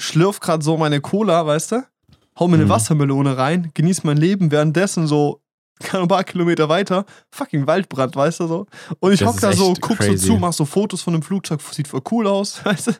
schlürf 0.00 0.40
gerade 0.40 0.62
so 0.62 0.76
meine 0.76 1.00
Cola, 1.00 1.44
weißt 1.46 1.72
du? 1.72 1.82
Hau 2.38 2.46
mir 2.48 2.54
eine 2.56 2.66
Mhm. 2.66 2.68
Wassermelone 2.70 3.36
rein, 3.36 3.70
genieß 3.74 4.04
mein 4.04 4.16
Leben, 4.16 4.50
währenddessen 4.50 5.06
so 5.06 5.40
ein 5.92 6.08
paar 6.08 6.24
Kilometer 6.24 6.68
weiter, 6.68 7.04
fucking 7.32 7.66
Waldbrand, 7.66 8.14
weißt 8.16 8.40
du 8.40 8.46
so? 8.46 8.66
Und 9.00 9.12
ich 9.12 9.20
Das 9.20 9.28
hock 9.28 9.40
da 9.40 9.52
so, 9.52 9.74
guck 9.80 9.96
crazy. 9.98 10.16
so 10.18 10.34
zu, 10.34 10.38
mach 10.38 10.52
so 10.52 10.64
Fotos 10.64 11.02
von 11.02 11.12
dem 11.14 11.22
Flugzeug, 11.22 11.60
sieht 11.62 11.88
voll 11.88 12.02
cool 12.10 12.26
aus, 12.26 12.62
weißt 12.64 12.86
du? 12.88 12.92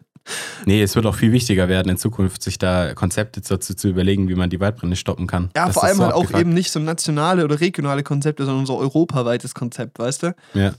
Nee, 0.67 0.83
es 0.83 0.95
wird 0.97 1.07
auch 1.07 1.15
viel 1.15 1.33
wichtiger 1.33 1.69
werden, 1.69 1.89
in 1.89 1.97
Zukunft 1.97 2.43
sich 2.43 2.59
da 2.59 2.95
Konzepte 2.95 3.41
dazu 3.41 3.75
zu 3.75 3.89
überlegen, 3.89 4.29
wie 4.29 4.35
man 4.35 4.51
die 4.51 4.61
Waldbrände 4.61 4.97
stoppen 4.97 5.27
kann. 5.27 5.51
Ja, 5.57 5.67
Das 5.67 5.75
vor 5.75 5.85
allem 5.85 5.97
so 5.97 6.05
halt 6.05 6.15
auch 6.15 6.31
eben 6.39 6.53
nicht 6.53 6.71
so 6.71 6.81
nationale 6.81 7.45
oder 7.45 7.61
regionale 7.61 8.03
Konzepte, 8.03 8.45
sondern 8.45 8.67
so 8.67 8.79
europaweites 8.79 9.55
Konzept, 9.55 9.99
weißt 9.99 10.25
du? 10.25 10.35
Ja. 10.55 10.73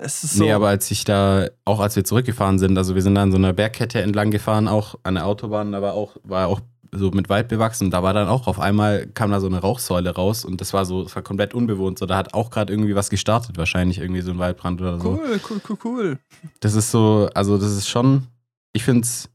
Es 0.00 0.24
ist 0.24 0.34
so. 0.34 0.44
Nee, 0.44 0.52
aber 0.52 0.68
als 0.68 0.90
ich 0.90 1.04
da, 1.04 1.46
auch 1.64 1.80
als 1.80 1.96
wir 1.96 2.04
zurückgefahren 2.04 2.58
sind, 2.58 2.76
also 2.78 2.94
wir 2.94 3.02
sind 3.02 3.14
dann 3.14 3.30
so 3.32 3.38
einer 3.38 3.52
Bergkette 3.52 4.00
entlang 4.00 4.30
gefahren, 4.30 4.68
auch 4.68 4.94
an 5.02 5.14
der 5.14 5.26
Autobahn, 5.26 5.74
aber 5.74 5.94
auch, 5.94 6.16
war 6.24 6.48
auch 6.48 6.60
so 6.92 7.10
mit 7.10 7.28
Wald 7.28 7.48
bewachsen. 7.48 7.90
Da 7.90 8.02
war 8.02 8.14
dann 8.14 8.28
auch 8.28 8.46
auf 8.46 8.58
einmal, 8.58 9.06
kam 9.14 9.30
da 9.30 9.40
so 9.40 9.46
eine 9.46 9.58
Rauchsäule 9.58 10.10
raus 10.10 10.44
und 10.44 10.60
das 10.60 10.72
war 10.72 10.84
so, 10.84 11.02
das 11.02 11.14
war 11.14 11.22
komplett 11.22 11.54
unbewohnt. 11.54 11.98
So, 11.98 12.06
da 12.06 12.16
hat 12.16 12.34
auch 12.34 12.50
gerade 12.50 12.72
irgendwie 12.72 12.94
was 12.94 13.10
gestartet, 13.10 13.58
wahrscheinlich 13.58 13.98
irgendwie 13.98 14.22
so 14.22 14.30
ein 14.30 14.38
Waldbrand 14.38 14.80
oder 14.80 14.98
so. 14.98 15.10
cool, 15.10 15.40
cool, 15.48 15.60
cool, 15.68 15.78
cool. 15.84 16.18
Das 16.60 16.74
ist 16.74 16.90
so, 16.90 17.28
also 17.34 17.58
das 17.58 17.72
ist 17.72 17.88
schon, 17.88 18.26
ich 18.72 18.84
find's 18.84 19.28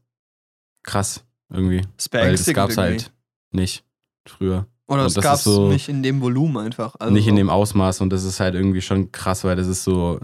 krass 0.82 1.24
irgendwie. 1.50 1.82
Das 1.96 2.08
Weil 2.12 2.32
das 2.32 2.46
gab's 2.52 2.76
irgendwie. 2.76 2.92
halt 3.02 3.12
nicht 3.52 3.84
früher. 4.26 4.66
Oder 4.88 5.00
Und 5.02 5.06
es 5.08 5.14
das 5.14 5.24
gab 5.24 5.34
ist 5.36 5.44
so- 5.44 5.68
nicht 5.68 5.88
in 5.88 6.02
dem 6.02 6.20
Volumen 6.20 6.56
einfach. 6.58 6.94
Also 6.98 7.12
nicht 7.12 7.26
in 7.26 7.34
so. 7.34 7.38
dem 7.38 7.50
Ausmaß 7.50 8.00
und 8.02 8.10
das 8.10 8.24
ist 8.24 8.38
halt 8.40 8.54
irgendwie 8.54 8.80
schon 8.82 9.10
krass, 9.12 9.42
weil 9.44 9.56
das 9.56 9.66
ist 9.66 9.82
so 9.84 10.20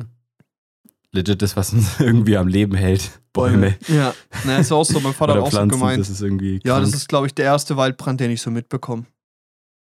legit 1.13 1.43
das, 1.43 1.57
was 1.57 1.73
uns 1.73 1.99
irgendwie 2.01 2.37
am 2.37 2.49
Leben 2.49 2.75
hält. 2.75 3.21
Bäume. 3.33 3.77
Ja, 3.89 4.15
na, 4.45 4.59
ist 4.59 4.71
auch 4.73 4.85
so. 4.85 5.01
Mein 5.01 5.15
Vater 5.15 5.35
hat 5.35 5.41
auch 5.41 5.47
so 5.47 5.57
Pflanzen, 5.57 5.79
gemeint. 5.79 6.01
das 6.01 6.11
ist 6.11 6.21
irgendwie 6.21 6.61
Ja, 6.65 6.79
das 6.79 6.91
krank. 6.91 6.95
ist, 6.95 7.09
glaube 7.09 7.27
ich, 7.27 7.35
der 7.35 7.47
erste 7.47 7.77
Waldbrand, 7.77 8.21
den 8.21 8.31
ich 8.31 8.43
so 8.43 8.51
mitbekomme. 8.51 9.07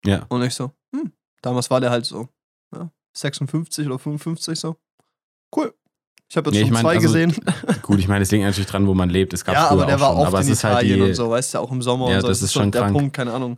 Ja. 0.04 0.24
Und 0.28 0.42
ich 0.42 0.54
so, 0.54 0.72
hm, 0.94 1.12
damals 1.42 1.70
war 1.70 1.80
der 1.80 1.90
halt 1.90 2.04
so, 2.06 2.28
ja, 2.74 2.90
56 3.16 3.86
oder 3.86 3.98
55 3.98 4.58
so. 4.58 4.76
Cool. 5.56 5.74
Ich 6.30 6.36
habe 6.36 6.50
jetzt 6.50 6.60
ich 6.60 6.66
schon 6.66 6.74
mein, 6.74 6.82
zwei 6.82 6.94
also, 6.94 7.08
gesehen. 7.08 7.34
Gut, 7.82 7.98
ich 7.98 8.06
meine, 8.06 8.22
es 8.22 8.30
liegt 8.30 8.44
natürlich 8.44 8.70
dran, 8.70 8.86
wo 8.86 8.94
man 8.94 9.10
lebt. 9.10 9.32
Es 9.32 9.44
gab 9.44 9.56
Ja, 9.56 9.68
aber 9.68 9.84
der 9.84 9.96
auch 9.96 10.00
war 10.00 10.08
schon, 10.10 10.18
oft 10.18 10.26
aber 10.28 10.40
in 10.42 10.48
ist 10.48 10.62
halt 10.64 10.74
Italien 10.76 10.96
die, 10.96 11.02
und 11.10 11.14
so, 11.14 11.30
weißt 11.30 11.54
du, 11.54 11.58
auch 11.58 11.72
im 11.72 11.82
Sommer 11.82 12.08
Ja, 12.08 12.16
und 12.16 12.20
so. 12.22 12.28
das 12.28 12.40
ist 12.40 12.52
so 12.52 12.60
schon 12.60 12.70
der 12.70 12.82
krank. 12.82 12.96
Punkt, 12.96 13.16
keine 13.16 13.32
Ahnung. 13.32 13.56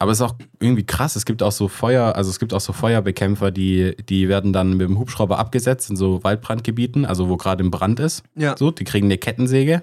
Aber 0.00 0.10
es 0.10 0.18
ist 0.18 0.22
auch 0.22 0.34
irgendwie 0.58 0.84
krass. 0.84 1.14
Es 1.14 1.24
gibt 1.24 1.40
auch 1.40 1.52
so 1.52 1.68
Feuer, 1.68 2.16
also 2.16 2.30
es 2.30 2.40
gibt 2.40 2.52
auch 2.52 2.60
so 2.60 2.72
Feuerbekämpfer, 2.72 3.52
die, 3.52 3.94
die 4.08 4.28
werden 4.28 4.52
dann 4.52 4.72
mit 4.72 4.88
dem 4.88 4.98
Hubschrauber 4.98 5.38
abgesetzt 5.38 5.88
in 5.90 5.94
so 5.96 6.24
Waldbrandgebieten, 6.24 7.04
also 7.04 7.28
wo 7.28 7.36
gerade 7.36 7.62
im 7.62 7.70
Brand 7.70 8.00
ist. 8.00 8.24
Ja. 8.34 8.56
So, 8.56 8.72
die 8.72 8.84
kriegen 8.84 9.06
eine 9.06 9.18
Kettensäge 9.18 9.82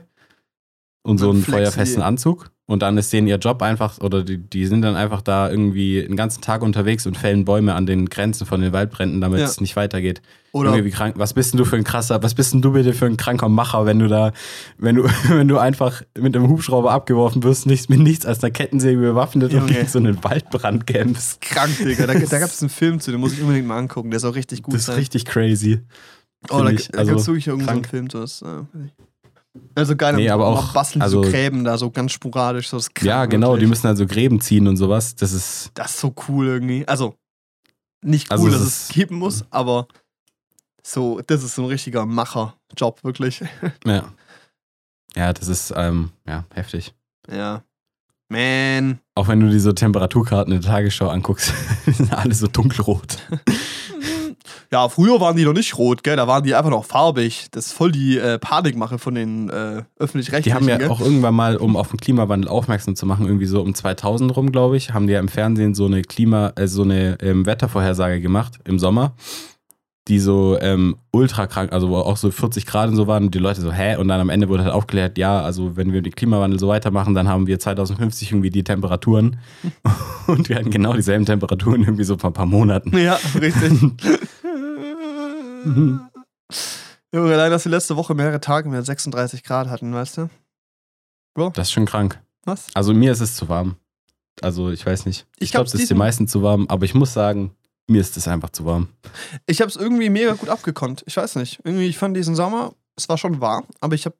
und 1.04 1.20
so 1.20 1.28
Dann 1.28 1.36
einen 1.36 1.44
flexen 1.46 1.64
feuerfesten 1.64 2.02
die. 2.02 2.06
Anzug. 2.08 2.52
Und 2.70 2.82
dann 2.82 2.98
ist 2.98 3.14
denen 3.14 3.28
ihr 3.28 3.38
Job 3.38 3.62
einfach, 3.62 3.98
oder 4.02 4.24
die, 4.24 4.40
die 4.40 4.66
sind 4.66 4.82
dann 4.82 4.96
einfach 4.98 5.22
da 5.22 5.50
irgendwie 5.50 6.02
den 6.06 6.18
ganzen 6.18 6.42
Tag 6.42 6.62
unterwegs 6.62 7.08
und 7.08 7.18
fällen 7.18 7.46
Bäume 7.46 7.74
an 7.76 7.86
den 7.86 8.08
Grenzen 8.08 8.46
von 8.46 8.60
den 8.60 8.74
Waldbränden, 8.74 9.22
damit 9.22 9.40
Ja. 9.40 9.46
es 9.46 9.62
nicht 9.62 9.78
weitergeht. 9.78 10.22
Oder 10.52 10.72
Junge, 10.72 10.84
wie 10.84 10.92
krank, 10.92 11.16
was 11.18 11.34
bist 11.34 11.54
denn 11.54 11.60
du 11.60 11.64
für 11.66 11.78
ein 11.78 11.86
krasser, 11.86 12.22
was 12.24 12.34
bist 12.34 12.52
denn 12.54 12.62
du 12.62 12.74
bitte 12.74 12.92
für 12.92 13.06
ein 13.06 13.16
kranker 13.16 13.48
Macher, 13.48 13.86
wenn 13.86 14.00
du 14.00 14.10
da, 14.10 14.34
wenn 14.78 14.96
du, 14.96 15.04
wenn 15.30 15.48
du 15.48 15.58
einfach 15.60 16.02
mit 16.20 16.36
einem 16.36 16.50
Hubschrauber 16.50 16.92
abgeworfen 16.92 17.42
wirst, 17.44 17.68
nichts 17.68 17.88
mit 17.88 18.00
nichts 18.00 18.26
als 18.26 18.44
einer 18.44 18.52
Kettensäge 18.52 19.00
bewaffnet 19.00 19.54
und 19.54 19.60
Junge. 19.62 19.72
gegen 19.74 19.88
so 19.88 20.00
einen 20.00 20.22
Waldbrand 20.22 20.86
kämpfst. 20.88 21.40
krank, 21.40 21.72
Digga. 21.78 22.06
Da, 22.06 22.16
da 22.16 22.40
gab 22.40 22.50
es 22.50 22.62
einen 22.62 22.70
Film 22.70 23.00
zu, 23.00 23.12
den 23.12 23.22
muss 23.22 23.32
ich 23.32 23.40
unbedingt 23.42 23.68
mal 23.68 23.78
angucken. 23.78 24.10
Der 24.12 24.18
ist 24.18 24.26
auch 24.26 24.36
richtig 24.36 24.62
gut. 24.62 24.74
Das 24.74 24.82
ist 24.82 24.86
sein. 24.88 24.98
richtig 24.98 25.24
crazy. 25.24 25.80
Oh, 26.50 26.62
da, 26.64 26.70
ich. 26.72 26.90
da 26.90 27.00
Also, 27.00 27.12
gibt 27.12 27.22
es 27.22 27.28
wirklich 27.28 27.48
irgendeinen. 27.48 27.86
Film. 27.86 28.08
Ist, 28.22 28.42
äh, 28.42 28.48
also 29.76 29.96
geil, 29.96 30.16
Nee, 30.16 30.30
aber 30.30 30.48
auch, 30.48 30.74
basteln 30.74 31.02
also- 31.02 31.24
so 31.24 31.30
Gräben 31.30 31.64
da 31.64 31.78
so 31.78 31.90
ganz 31.92 32.12
sporadisch. 32.12 32.70
So, 32.70 32.78
das 32.78 32.94
krank, 32.94 33.08
Ja, 33.08 33.26
genau, 33.26 33.50
wirklich. 33.50 33.64
die 33.66 33.70
müssen 33.70 33.88
dann 33.88 33.96
so 33.98 34.06
Gräben 34.06 34.40
ziehen 34.42 34.68
und 34.68 34.78
sowas. 34.78 35.16
Das 35.16 35.32
ist, 35.34 35.72
Das 35.74 35.92
ist 35.92 36.00
so 36.00 36.14
cool 36.28 36.48
irgendwie. 36.48 36.88
Also, 36.88 37.16
nicht 38.04 38.28
cool, 38.32 38.38
Also, 38.38 38.50
dass 38.50 38.62
es 38.62 38.84
es 38.84 38.90
geben 38.90 39.16
muss, 39.18 39.46
aber 39.52 39.88
so, 40.84 41.22
das 41.28 41.44
ist 41.44 41.56
so 41.56 41.64
ein 41.64 41.68
richtiger 41.68 42.06
Macher-Job, 42.06 43.04
wirklich. 43.04 43.42
ja. 43.86 44.12
Ja, 45.16 45.34
das 45.34 45.48
ist, 45.48 45.74
ähm, 45.76 46.12
ja, 46.28 46.46
heftig. 46.54 46.94
ja. 47.32 47.64
Man. 48.30 49.00
Auch 49.16 49.30
wenn 49.30 49.40
du 49.40 49.50
dir 49.50 49.60
so 49.62 49.72
Temperaturkarten 49.72 50.54
in 50.54 50.60
der 50.62 50.70
Tagesschau 50.70 51.08
anguckst, 51.08 51.54
sind 51.86 52.12
alle 52.14 52.34
so 52.34 52.48
dunkelrot. 52.48 53.20
Ja, 54.72 54.90
früher 54.90 55.20
waren 55.20 55.36
die 55.36 55.46
noch 55.46 55.54
nicht 55.54 55.78
rot, 55.78 56.04
gell? 56.04 56.16
Da 56.16 56.28
waren 56.28 56.44
die 56.44 56.56
einfach 56.56 56.70
noch 56.70 56.86
farbig. 56.86 57.48
Das 57.52 57.68
ist 57.68 57.74
voll 57.74 57.92
die 57.92 58.18
äh, 58.18 58.38
Panikmache 58.40 58.98
von 58.98 59.16
den 59.16 59.50
äh, 59.50 59.84
Die 59.84 60.02
öffentlich-rechtlichen. 60.02 60.56
haben 60.56 60.68
ja 60.68 60.78
gell? 60.78 60.90
auch 60.90 61.00
irgendwann 61.02 61.36
mal, 61.36 61.58
um 61.58 61.76
auf 61.76 61.90
den 61.90 62.00
Klimawandel 62.00 62.50
aufmerksam 62.50 62.96
zu 62.96 63.06
machen, 63.06 63.26
irgendwie 63.26 63.46
so 63.46 63.62
um 63.62 63.74
2000 63.74 64.36
rum, 64.36 64.52
glaube 64.52 64.78
ich, 64.78 64.94
haben 64.94 65.08
die 65.08 65.14
ja 65.14 65.20
im 65.20 65.28
Fernsehen 65.28 65.74
so 65.74 65.86
eine 65.86 66.02
Klima, 66.02 66.54
äh, 66.56 66.68
so 66.68 66.84
eine 66.84 67.18
ähm, 67.22 67.46
Wettervorhersage 67.46 68.22
gemacht 68.22 68.60
im 68.66 68.80
Sommer, 68.80 69.14
die 70.08 70.20
so 70.20 70.58
ähm, 70.62 70.96
ultra 71.12 71.48
krank, 71.48 71.74
also 71.74 71.90
wo 71.90 71.98
auch 71.98 72.18
so 72.18 72.32
40 72.32 72.66
Grad 72.66 72.90
und 72.90 72.96
so 72.96 73.08
waren 73.08 73.26
und 73.26 73.36
die 73.36 73.40
Leute 73.40 73.62
so, 73.62 73.72
hä? 73.72 73.98
Und 73.98 74.08
dann 74.08 74.22
am 74.22 74.30
Ende 74.30 74.48
wurde 74.48 74.64
halt 74.64 74.74
aufgeklärt, 74.74 75.18
ja, 75.18 75.42
also 75.42 75.76
wenn 75.76 75.92
wir 75.92 76.02
den 76.02 76.16
Klimawandel 76.16 76.60
so 76.60 76.68
weitermachen, 76.68 77.14
dann 77.14 77.28
haben 77.28 77.48
wir 77.48 77.60
2050 77.60 78.32
irgendwie 78.32 78.50
die 78.50 78.64
Temperaturen 78.64 79.40
und 80.28 80.50
wir 80.50 80.56
hatten 80.58 80.72
genau 80.72 80.94
dieselben 80.94 81.26
Temperaturen 81.26 81.82
irgendwie 81.84 82.06
so 82.06 82.18
vor 82.18 82.30
ein 82.30 82.34
paar 82.34 82.46
Monaten. 82.46 82.98
Ja, 82.98 83.20
richtig. 83.40 83.74
Junge, 87.14 87.34
allein, 87.34 87.52
dass 87.52 87.66
wir 87.66 87.72
letzte 87.72 87.96
Woche 87.96 88.14
mehrere 88.16 88.40
Tage 88.40 88.70
mehr 88.70 88.84
36 88.84 89.44
Grad 89.44 89.68
hatten, 89.70 89.94
weißt 89.94 90.18
du? 90.18 90.30
Das 91.54 91.68
ist 91.68 91.74
schon 91.74 91.86
krank. 91.86 92.20
Was? 92.46 92.68
Also 92.74 92.94
mir 92.94 93.12
ist 93.12 93.22
es 93.22 93.36
zu 93.36 93.50
warm. 93.50 93.76
Also 94.42 94.70
ich 94.70 94.86
weiß 94.86 95.06
nicht. 95.06 95.26
Ich 95.38 95.46
Ich 95.46 95.52
glaube, 95.52 95.66
es 95.68 95.74
ist 95.74 95.90
den 95.90 95.98
meisten 95.98 96.28
zu 96.28 96.42
warm, 96.44 96.66
aber 96.70 96.86
ich 96.86 96.94
muss 96.94 97.14
sagen, 97.14 97.52
mir 97.88 98.02
ist 98.02 98.18
es 98.18 98.28
einfach 98.28 98.50
zu 98.50 98.66
warm. 98.66 98.90
Ich 99.46 99.62
habe 99.62 99.70
es 99.70 99.76
irgendwie 99.76 100.10
mega 100.10 100.34
gut 100.34 100.50
abgekonnt. 100.50 101.04
Ich 101.08 101.18
weiß 101.18 101.36
nicht. 101.38 101.60
Irgendwie, 101.64 101.88
ich 101.88 101.98
fand 101.98 102.16
diesen 102.16 102.36
Sommer, 102.36 102.74
es 102.96 103.08
war 103.10 103.18
schon 103.18 103.42
warm, 103.42 103.66
aber 103.80 103.96
ich 103.96 104.06
habe 104.06 104.16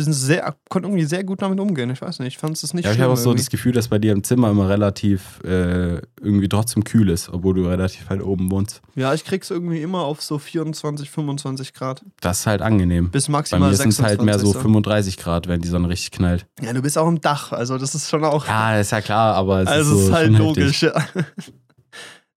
sehr, 0.00 0.54
konnte 0.68 0.88
irgendwie 0.88 1.04
sehr 1.04 1.24
gut 1.24 1.42
damit 1.42 1.58
umgehen. 1.58 1.90
Ich 1.90 2.00
weiß 2.00 2.20
nicht, 2.20 2.28
ich 2.28 2.38
fand 2.38 2.56
es 2.56 2.74
nicht 2.74 2.84
Ja, 2.84 2.92
ich 2.92 3.00
habe 3.00 3.12
auch 3.12 3.16
so 3.16 3.34
das 3.34 3.50
Gefühl, 3.50 3.72
dass 3.72 3.88
bei 3.88 3.98
dir 3.98 4.12
im 4.12 4.22
Zimmer 4.22 4.50
immer 4.50 4.68
relativ 4.68 5.40
äh, 5.44 6.00
irgendwie 6.20 6.48
trotzdem 6.48 6.84
kühl 6.84 7.10
ist, 7.10 7.28
obwohl 7.28 7.54
du 7.54 7.66
relativ 7.66 8.08
weit 8.10 8.22
oben 8.22 8.50
wohnst. 8.50 8.80
Ja, 8.94 9.12
ich 9.14 9.24
krieg's 9.24 9.50
irgendwie 9.50 9.82
immer 9.82 10.02
auf 10.02 10.22
so 10.22 10.38
24, 10.38 11.10
25 11.10 11.74
Grad. 11.74 12.04
Das 12.20 12.40
ist 12.40 12.46
halt 12.46 12.62
angenehm. 12.62 13.10
Bis 13.10 13.26
Bei 13.26 13.32
maximal 13.32 13.70
mir 13.70 13.76
sind 13.76 13.88
es 13.88 13.96
26. 13.96 14.18
halt 14.18 14.24
mehr 14.24 14.38
so 14.38 14.52
so. 14.52 14.60
35 14.60 15.16
Grad, 15.16 15.48
wenn 15.48 15.60
die 15.60 15.68
Sonne 15.68 15.88
richtig 15.88 16.12
knallt. 16.12 16.46
Ja, 16.60 16.72
du 16.72 16.82
bist 16.82 16.96
auch 16.96 17.08
im 17.08 17.20
Dach, 17.20 17.52
also 17.52 17.78
das 17.78 17.94
ist 17.94 18.08
schon 18.08 18.24
auch. 18.24 18.46
Ja, 18.46 18.78
ist 18.78 18.92
ja 18.92 19.00
klar, 19.00 19.34
aber 19.34 19.62
es 19.62 19.68
also 19.68 19.94
ist, 19.94 20.00
so 20.02 20.08
ist 20.08 20.14
halt 20.14 20.32
logisch, 20.32 20.82
ja. 20.82 20.94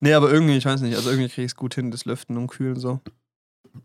Nee, 0.02 0.14
aber 0.14 0.32
irgendwie, 0.32 0.58
ich 0.58 0.66
weiß 0.66 0.82
nicht, 0.82 0.96
also 0.96 1.10
irgendwie 1.10 1.30
krieg 1.30 1.46
ich 1.46 1.52
es 1.52 1.56
gut 1.56 1.76
hin, 1.76 1.92
das 1.92 2.06
Lüften 2.06 2.38
und 2.38 2.48
Kühlen 2.48 2.78
so. 2.78 3.00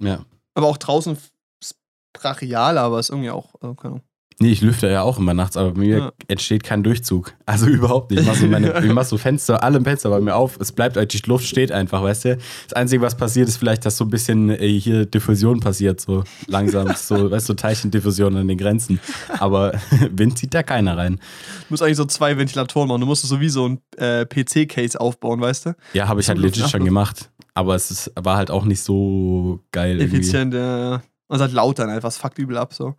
Ja. 0.01 0.25
Aber 0.55 0.67
auch 0.67 0.77
draußen 0.79 1.17
ist 1.61 1.77
brachial, 2.13 2.79
aber 2.79 2.99
ist 2.99 3.11
irgendwie 3.11 3.31
auch, 3.31 3.55
also, 3.61 3.75
keine 3.75 3.95
Ahnung. 3.95 4.06
Nee, 4.39 4.51
ich 4.53 4.61
lüfte 4.61 4.89
ja 4.91 5.01
auch 5.01 5.19
immer 5.19 5.33
nachts, 5.33 5.57
aber 5.57 5.71
bei 5.73 5.81
mir 5.81 5.97
Ja. 5.99 6.13
entsteht 6.29 6.63
kein 6.63 6.83
Durchzug. 6.83 7.33
Also 7.47 7.67
überhaupt 7.69 8.11
nicht. 8.11 8.21
Ich 8.21 8.27
mach 8.27 8.35
so, 8.35 8.47
meine, 8.47 8.79
ich 8.85 8.93
mach 8.93 9.05
so 9.05 9.17
Fenster, 9.17 9.63
alle 9.63 9.81
Fenster 9.81 10.11
bei 10.11 10.21
mir 10.21 10.37
auf. 10.37 10.59
Es 10.61 10.73
bleibt, 10.73 10.97
die 10.97 11.23
Luft 11.27 11.47
steht 11.47 11.73
einfach, 11.73 12.03
weißt 12.03 12.25
du? 12.27 12.37
Das 12.65 12.75
Einzige, 12.75 13.01
was 13.01 13.17
passiert, 13.17 13.49
ist 13.49 13.57
vielleicht, 13.57 13.87
dass 13.87 13.97
so 13.97 14.05
ein 14.05 14.11
bisschen 14.11 14.51
äh, 14.51 14.69
hier 14.79 15.07
Diffusion 15.07 15.61
passiert, 15.61 16.03
so 16.03 16.23
langsam. 16.49 16.93
so, 16.97 17.31
weißt 17.31 17.49
du, 17.49 17.55
Teilchendiffusion 17.55 18.37
an 18.37 18.47
den 18.47 18.59
Grenzen. 18.59 19.01
Aber 19.39 19.73
Wind 20.11 20.37
zieht 20.37 20.53
da 20.53 20.63
keiner 20.63 20.99
rein. 20.99 21.17
Du 21.17 21.23
musst 21.71 21.83
eigentlich 21.83 21.97
so 21.97 22.05
zwei 22.05 22.37
Ventilatoren 22.37 22.89
machen. 22.89 23.01
Du 23.01 23.07
musst 23.07 23.27
so 23.27 23.41
wie 23.41 23.49
so 23.49 23.67
ein 23.69 23.79
äh, 23.97 24.27
PC-Case 24.27 25.01
aufbauen, 25.01 25.41
weißt 25.41 25.67
du? 25.67 25.75
Ja, 25.95 26.09
habe 26.09 26.21
ich 26.21 26.29
halt 26.29 26.39
legit 26.39 26.69
schon 26.69 26.85
gemacht. 26.85 27.31
Aber 27.55 27.75
es 27.75 27.91
ist, 27.91 28.13
war 28.15 28.37
halt 28.37 28.51
auch 28.51 28.67
nicht 28.67 28.83
so 28.83 29.61
geil. 29.73 29.99
Irgendwie. 29.99 30.19
Effizient, 30.19 30.53
ja. 30.53 30.97
Und 31.29 31.37
es 31.37 31.41
hat 31.41 31.53
laut 31.53 31.79
dann 31.79 31.89
einfach, 31.89 32.11
es 32.11 32.19
fuckt 32.19 32.39
übel 32.39 32.59
ab, 32.59 32.75
so. 32.75 32.95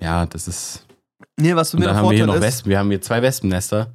Ja, 0.00 0.26
das 0.26 0.48
ist. 0.48 0.86
Nee, 1.38 1.54
was 1.54 1.70
du 1.70 1.76
Und 1.76 1.80
mir 1.82 1.88
dann 1.88 1.96
haben 1.96 2.10
wir 2.10 2.16
hier 2.16 2.26
noch 2.26 2.40
Wespen. 2.40 2.70
Wir 2.70 2.78
haben 2.78 2.90
hier 2.90 3.00
zwei 3.00 3.22
Wespennester. 3.22 3.94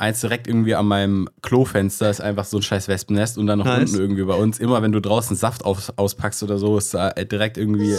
Eins 0.00 0.20
direkt 0.20 0.46
irgendwie 0.46 0.76
an 0.76 0.86
meinem 0.86 1.28
Klofenster 1.42 2.08
ist 2.08 2.20
einfach 2.20 2.44
so 2.44 2.58
ein 2.58 2.62
scheiß 2.62 2.86
Wespennest 2.86 3.36
und 3.36 3.48
dann 3.48 3.58
noch 3.58 3.64
Nice. 3.66 3.90
unten 3.90 4.00
irgendwie 4.00 4.22
bei 4.22 4.34
uns. 4.34 4.60
Immer 4.60 4.80
wenn 4.80 4.92
du 4.92 5.00
draußen 5.00 5.34
Saft 5.34 5.64
aus, 5.64 5.90
auspackst 5.96 6.42
oder 6.44 6.58
so, 6.58 6.78
ist 6.78 6.94
da 6.94 7.10
direkt 7.10 7.58
irgendwie 7.58 7.96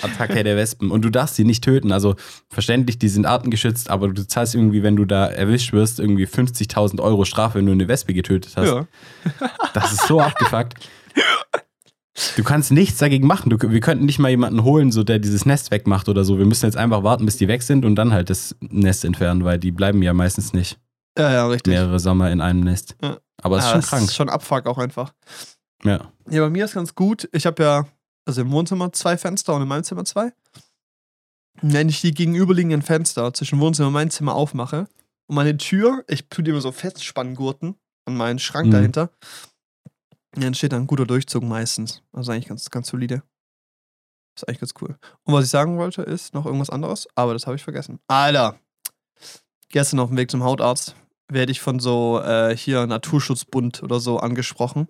Attacke 0.00 0.42
der 0.42 0.56
Wespen. 0.56 0.90
Und 0.90 1.04
du 1.04 1.10
darfst 1.10 1.36
sie 1.36 1.44
nicht 1.44 1.62
töten. 1.62 1.92
Also 1.92 2.16
verständlich, 2.48 2.98
die 2.98 3.08
sind 3.08 3.26
artengeschützt, 3.26 3.90
aber 3.90 4.08
du 4.08 4.26
zahlst 4.26 4.54
irgendwie, 4.54 4.82
wenn 4.82 4.96
du 4.96 5.04
da 5.04 5.26
erwischt 5.26 5.72
wirst, 5.74 6.00
irgendwie 6.00 6.24
50.000 6.26 7.00
Euro 7.00 7.26
Strafe, 7.26 7.58
wenn 7.58 7.66
du 7.66 7.72
eine 7.72 7.88
Wespe 7.88 8.14
getötet 8.14 8.54
hast. 8.56 8.68
Ja. 8.68 8.86
Das 9.74 9.92
ist 9.92 10.06
so 10.06 10.20
abgefuckt. 10.20 10.74
Du 12.36 12.42
kannst 12.44 12.70
nichts 12.72 12.98
dagegen 12.98 13.26
machen. 13.26 13.50
Du, 13.50 13.58
wir 13.60 13.80
könnten 13.80 14.06
nicht 14.06 14.18
mal 14.18 14.28
jemanden 14.28 14.64
holen, 14.64 14.90
so 14.92 15.04
der 15.04 15.18
dieses 15.18 15.46
Nest 15.46 15.70
wegmacht 15.70 16.08
oder 16.08 16.24
so. 16.24 16.38
Wir 16.38 16.46
müssen 16.46 16.64
jetzt 16.66 16.76
einfach 16.76 17.02
warten, 17.02 17.24
bis 17.26 17.36
die 17.36 17.48
weg 17.48 17.62
sind 17.62 17.84
und 17.84 17.94
dann 17.96 18.12
halt 18.12 18.30
das 18.30 18.56
Nest 18.60 19.04
entfernen, 19.04 19.44
weil 19.44 19.58
die 19.58 19.70
bleiben 19.70 20.02
ja 20.02 20.12
meistens 20.12 20.52
nicht 20.52 20.78
Ja, 21.16 21.30
ja, 21.32 21.46
richtig. 21.46 21.72
mehrere 21.72 22.00
Sommer 22.00 22.30
in 22.30 22.40
einem 22.40 22.60
Nest. 22.60 22.96
Ja. 23.02 23.18
Aber 23.42 23.58
es 23.58 23.64
ist 23.64 23.70
schon 23.70 23.80
das 23.80 23.88
krank. 23.90 24.04
ist 24.04 24.14
schon 24.16 24.28
Abfuck 24.28 24.66
auch 24.66 24.78
einfach. 24.78 25.12
Ja. 25.84 26.10
Ja, 26.28 26.40
bei 26.42 26.50
mir 26.50 26.64
ist 26.64 26.74
ganz 26.74 26.94
gut. 26.96 27.28
Ich 27.32 27.46
habe 27.46 27.62
ja, 27.62 27.86
also 28.26 28.40
im 28.40 28.50
Wohnzimmer 28.50 28.92
zwei 28.92 29.16
Fenster 29.16 29.54
und 29.54 29.62
in 29.62 29.68
meinem 29.68 29.84
Zimmer 29.84 30.04
zwei. 30.04 30.32
Und 31.62 31.72
wenn 31.72 31.88
ich 31.88 32.00
die 32.00 32.12
gegenüberliegenden 32.12 32.82
Fenster 32.82 33.32
zwischen 33.34 33.60
Wohnzimmer 33.60 33.88
und 33.88 33.94
meinem 33.94 34.10
Zimmer 34.10 34.34
aufmache 34.34 34.88
und 35.26 35.34
meine 35.36 35.56
Tür, 35.56 36.04
ich 36.08 36.28
tue 36.28 36.44
die 36.44 36.50
immer 36.50 36.60
so 36.60 36.72
Festspanngurten 36.72 37.74
an 38.06 38.16
meinen 38.16 38.38
Schrank 38.38 38.66
Mhm. 38.68 38.72
dahinter, 38.72 39.10
dann 40.32 40.42
entsteht 40.42 40.72
dann 40.72 40.82
ein 40.82 40.86
guter 40.86 41.06
Durchzug 41.06 41.42
meistens. 41.42 42.02
Also 42.12 42.32
eigentlich 42.32 42.48
ganz, 42.48 42.68
ganz 42.70 42.88
solide. 42.88 43.22
Ist 44.36 44.46
eigentlich 44.48 44.60
ganz 44.60 44.74
cool. 44.80 44.96
Und 45.24 45.34
was 45.34 45.44
ich 45.44 45.50
sagen 45.50 45.78
wollte, 45.78 46.02
ist 46.02 46.34
noch 46.34 46.46
irgendwas 46.46 46.70
anderes, 46.70 47.08
aber 47.14 47.32
das 47.32 47.46
habe 47.46 47.56
ich 47.56 47.64
vergessen. 47.64 47.98
Alter, 48.08 48.58
gestern 49.70 50.00
auf 50.00 50.10
dem 50.10 50.16
Weg 50.16 50.30
zum 50.30 50.44
Hautarzt 50.44 50.94
werde 51.28 51.52
ich 51.52 51.60
von 51.60 51.78
so 51.80 52.20
äh, 52.20 52.56
hier 52.56 52.86
Naturschutzbund 52.86 53.82
oder 53.82 54.00
so 54.00 54.18
angesprochen 54.18 54.88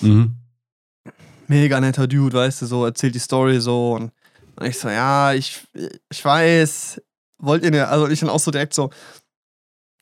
Mhm. 0.00 0.34
mega 1.48 1.80
netter 1.80 2.06
Dude, 2.06 2.36
weißt 2.36 2.62
du, 2.62 2.66
so 2.66 2.84
erzählt 2.84 3.14
die 3.14 3.18
Story 3.18 3.60
so 3.60 3.94
und, 3.94 4.12
und 4.56 4.66
ich 4.66 4.78
so, 4.78 4.88
ja, 4.88 5.32
ich, 5.32 5.66
ich 6.10 6.24
weiß, 6.24 7.00
wollt 7.38 7.62
ihr 7.62 7.68
eine, 7.68 7.88
also 7.88 8.08
ich 8.08 8.20
dann 8.20 8.28
auch 8.28 8.38
so 8.38 8.50
direkt 8.50 8.74
so, 8.74 8.90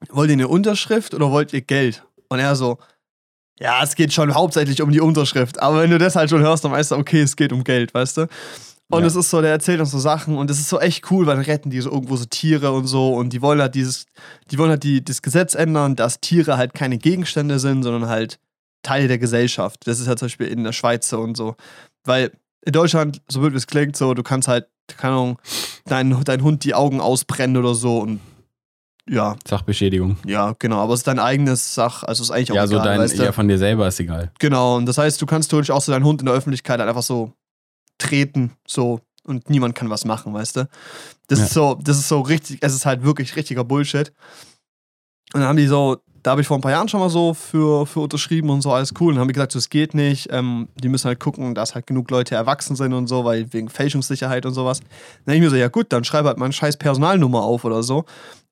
wollt 0.09 0.31
ihr 0.31 0.35
eine 0.35 0.49
Unterschrift 0.49 1.15
oder 1.15 1.31
wollt 1.31 1.53
ihr 1.53 1.61
Geld? 1.63 2.05
Und 2.29 2.39
er 2.39 2.57
so, 2.57 2.79
ja, 3.61 3.83
es 3.83 3.95
geht 3.95 4.13
schon 4.13 4.35
hauptsächlich 4.35 4.81
um 4.83 4.91
die 4.91 5.01
Unterschrift, 5.01 5.61
aber 5.61 5.81
wenn 5.83 5.91
du 5.91 5.99
das 5.99 6.17
halt 6.17 6.31
schon 6.31 6.41
hörst, 6.43 6.65
dann 6.65 6.73
weißt 6.73 6.93
du, 6.93 6.97
okay, 6.97 7.21
es 7.21 7.37
geht 7.37 7.53
um 7.53 7.63
Geld, 7.65 7.93
weißt 7.95 8.17
du? 8.19 8.27
Und 8.93 9.03
Ja. 9.03 9.07
es 9.07 9.15
ist 9.15 9.31
so, 9.31 9.41
der 9.41 9.51
erzählt 9.53 9.79
uns 9.79 9.93
so 9.93 10.01
Sachen 10.01 10.37
und 10.37 10.51
es 10.51 10.59
ist 10.59 10.69
so 10.69 10.81
echt 10.81 11.11
cool, 11.13 11.27
weil 11.27 11.37
dann 11.37 11.45
retten 11.45 11.71
die 11.71 11.81
so 11.81 11.91
irgendwo 11.91 12.17
so 12.17 12.25
Tiere 12.25 12.73
und 12.73 12.87
so 12.87 13.15
und 13.15 13.33
die 13.33 13.41
wollen 13.41 13.61
halt 13.61 13.75
dieses, 13.77 14.07
die 14.51 14.59
wollen 14.59 14.71
halt 14.71 14.83
die, 14.83 15.05
das 15.05 15.23
Gesetz 15.23 15.55
ändern, 15.55 15.95
dass 15.95 16.21
Tiere 16.21 16.57
halt 16.57 16.75
keine 16.75 16.99
Gegenstände 16.99 17.59
sind, 17.61 17.85
sondern 17.85 18.09
halt 18.09 18.41
Teile 18.83 19.07
der 19.07 19.19
Gesellschaft. 19.19 19.87
Das 19.87 20.01
ist 20.01 20.07
ja 20.09 20.17
zum 20.17 20.27
Beispiel 20.27 20.49
in 20.49 20.65
der 20.65 20.73
Schweiz 20.73 21.09
so 21.09 21.21
und 21.21 21.37
so. 21.37 21.55
Weil 22.05 22.33
in 22.67 22.73
Deutschland, 22.73 23.21
so 23.29 23.41
blöd 23.41 23.53
wie 23.53 23.59
es 23.59 23.67
klingt, 23.67 23.97
so, 23.97 24.15
du 24.15 24.23
kannst 24.23 24.49
halt, 24.49 24.67
keine 24.97 25.15
Ahnung, 25.15 25.39
dein, 25.85 26.25
dein 26.25 26.43
Hund 26.43 26.65
die 26.65 26.75
Augen 26.75 27.01
ausbrennen 27.01 27.57
oder 27.59 27.75
so 27.75 27.99
und 27.99 28.21
ja, 29.09 29.37
Sachbeschädigung. 29.49 30.17
ja, 30.27 30.55
genau, 30.59 30.79
aber 30.79 30.95
es 30.95 31.01
ist 31.01 31.07
dein 31.07 31.19
eigenes 31.19 31.75
Sach, 31.75 32.05
also 32.05 32.23
ist 32.23 32.31
eigentlich 32.31 32.53
auch 32.53 32.57
Ja, 32.57 32.67
so 32.67 32.75
egal, 32.77 32.85
dein, 32.85 33.01
weißt 33.01 33.19
du? 33.19 33.23
ja, 33.25 33.33
von 33.33 33.49
dir 33.49 33.59
selber 33.59 33.89
ist 33.89 33.99
egal. 34.01 34.33
Genau, 34.39 34.77
und 34.77 34.87
das 34.87 34.99
heißt, 34.99 35.21
du 35.21 35.27
kannst 35.27 35.51
theoretisch 35.51 35.71
auch 35.71 35.81
so 35.81 35.93
deinen 35.93 36.05
Hund 36.05 36.21
in 36.21 36.27
der 36.27 36.35
Öffentlichkeit 36.35 36.79
halt 36.79 36.89
einfach 36.89 37.03
so 37.03 37.33
treten, 37.99 38.53
so, 38.67 39.01
und 39.25 39.51
niemand 39.51 39.75
kann 39.75 39.91
was 39.91 40.05
machen, 40.05 40.33
weißt 40.33 40.57
du? 40.57 40.69
Das 41.29 41.39
Ja. 41.39 41.45
ist 41.47 41.55
so, 41.55 41.79
das 41.83 41.99
ist 41.99 42.09
so 42.09 42.21
richtig, 42.21 42.59
es 42.61 42.75
ist 42.75 42.87
halt 42.87 43.03
wirklich 43.05 43.37
richtiger 43.37 43.65
Bullshit. 43.65 44.13
Und 45.33 45.41
dann 45.41 45.49
haben 45.49 45.57
die 45.59 45.67
so, 45.67 45.99
da 46.23 46.33
habe 46.33 46.41
ich 46.41 46.47
vor 46.47 46.59
ein 46.59 46.61
paar 46.61 46.73
Jahren 46.73 46.89
schon 46.89 47.01
mal 47.01 47.09
so 47.09 47.35
für, 47.35 47.87
für 47.87 48.01
unterschrieben 48.01 48.51
und 48.51 48.63
so, 48.63 48.73
alles 48.73 48.93
cool. 49.01 49.09
Und 49.09 49.15
dann 49.15 49.21
haben 49.23 49.29
die 49.29 49.35
gesagt, 49.35 49.53
so, 49.53 49.59
es 49.59 49.71
geht 49.71 49.95
nicht, 49.95 50.29
ähm, 50.33 50.69
die 50.83 50.89
müssen 50.89 51.07
halt 51.07 51.21
gucken, 51.21 51.55
dass 51.55 51.75
halt 51.75 51.87
genug 51.87 52.11
Leute 52.11 52.35
erwachsen 52.35 52.77
sind 52.77 52.93
und 52.93 53.07
so, 53.07 53.25
weil 53.25 53.51
wegen 53.53 53.69
Fälschungssicherheit 53.69 54.45
und 54.45 54.53
sowas. 54.55 54.81
Dann 54.81 54.89
denke 55.35 55.37
ich 55.37 55.43
mir 55.43 55.51
so, 55.51 55.57
ja 55.57 55.69
gut, 55.69 55.87
dann 55.93 56.05
schreibe 56.05 56.29
halt 56.29 56.39
mal 56.39 56.47
eine 56.47 56.53
scheiß 56.53 56.77
Personalnummer 56.79 57.43
auf 57.43 57.65
oder 57.65 57.83
so. 57.83 58.05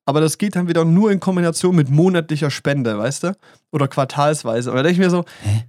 Aber 0.05 0.21
das 0.21 0.37
geht 0.37 0.55
dann 0.55 0.67
wieder 0.67 0.85
nur 0.85 1.11
in 1.11 1.19
Kombination 1.19 1.75
mit 1.75 1.89
monatlicher 1.89 2.49
Spende, 2.49 2.97
weißt 2.97 3.23
du? 3.23 3.37
Oder 3.71 3.87
quartalsweise. 3.87 4.71
Und 4.71 4.77
da 4.77 4.83
denke 4.83 4.93
ich 4.93 4.99
mir 5.05 5.09
so, 5.11 5.23
Hä? 5.43 5.65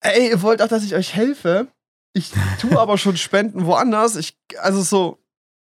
ey, 0.00 0.30
ihr 0.30 0.42
wollt 0.42 0.60
auch, 0.62 0.68
dass 0.68 0.84
ich 0.84 0.94
euch 0.94 1.14
helfe. 1.14 1.68
Ich 2.12 2.32
tue 2.60 2.78
aber 2.78 2.98
schon 2.98 3.16
Spenden 3.16 3.66
woanders. 3.66 4.16
Ich, 4.16 4.36
also 4.60 4.82
so, 4.82 5.18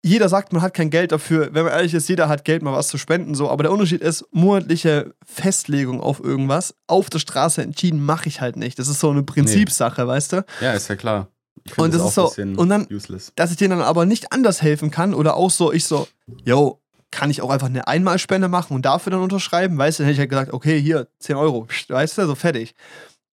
jeder 0.06 0.30
sagt, 0.30 0.54
man 0.54 0.62
hat 0.62 0.74
kein 0.76 0.90
Geld 0.92 1.12
dafür. 1.12 1.50
Wenn 1.54 1.64
man 1.64 1.74
ehrlich 1.74 1.94
ist, 1.94 2.08
jeder 2.10 2.28
hat 2.30 2.44
Geld, 2.46 2.62
mal 2.62 2.74
was 2.74 2.90
zu 2.90 2.98
spenden. 3.00 3.34
So. 3.34 3.50
Aber 3.50 3.64
der 3.64 3.72
Unterschied 3.72 4.02
ist, 4.02 4.26
monatliche 4.32 5.16
Festlegung 5.26 6.02
auf 6.02 6.20
irgendwas, 6.20 6.76
auf 6.88 7.10
der 7.10 7.20
Straße 7.20 7.64
entschieden, 7.64 8.04
mache 8.06 8.28
ich 8.28 8.42
halt 8.42 8.58
nicht. 8.58 8.78
Das 8.78 8.90
ist 8.90 9.00
so 9.00 9.10
eine 9.10 9.24
Prinzipssache, 9.24 10.06
weißt 10.06 10.34
du? 10.34 10.46
Ja, 10.62 10.74
ist 10.74 10.90
ja 10.90 10.96
klar. 10.98 11.30
Und 11.66 11.72
find 11.74 11.94
das 11.96 12.06
ist 12.06 12.16
so- 12.16 12.32
und 12.58 12.68
dann- 12.70 12.88
useless. 12.92 13.32
Dass 13.36 13.50
ich 13.52 13.58
denen 13.58 13.80
dann 13.80 13.88
aber 13.88 14.06
nicht 14.06 14.34
anders 14.34 14.62
helfen 14.62 14.92
kann 14.92 15.14
oder 15.14 15.36
auch 15.38 15.50
so, 15.50 15.72
ich 15.72 15.86
so, 15.86 16.08
yo, 16.44 16.82
kann 17.14 17.30
ich 17.30 17.42
auch 17.42 17.50
einfach 17.50 17.68
eine 17.68 17.88
Einmalspende 17.88 18.48
machen 18.48 18.74
und 18.74 18.86
dafür 18.86 19.12
dann 19.12 19.22
unterschreiben? 19.22 19.78
Weißt 19.78 20.00
du, 20.00 20.04
dann 20.04 20.08
hätte 20.08 20.14
ich 20.14 20.20
halt 20.20 20.30
gesagt, 20.30 20.54
okay, 20.54 20.82
hier, 20.82 21.08
10 21.20 21.36
Euro, 21.36 21.68
weißt 21.88 22.18
du, 22.18 22.26
so 22.26 22.36
fertig. 22.36 22.76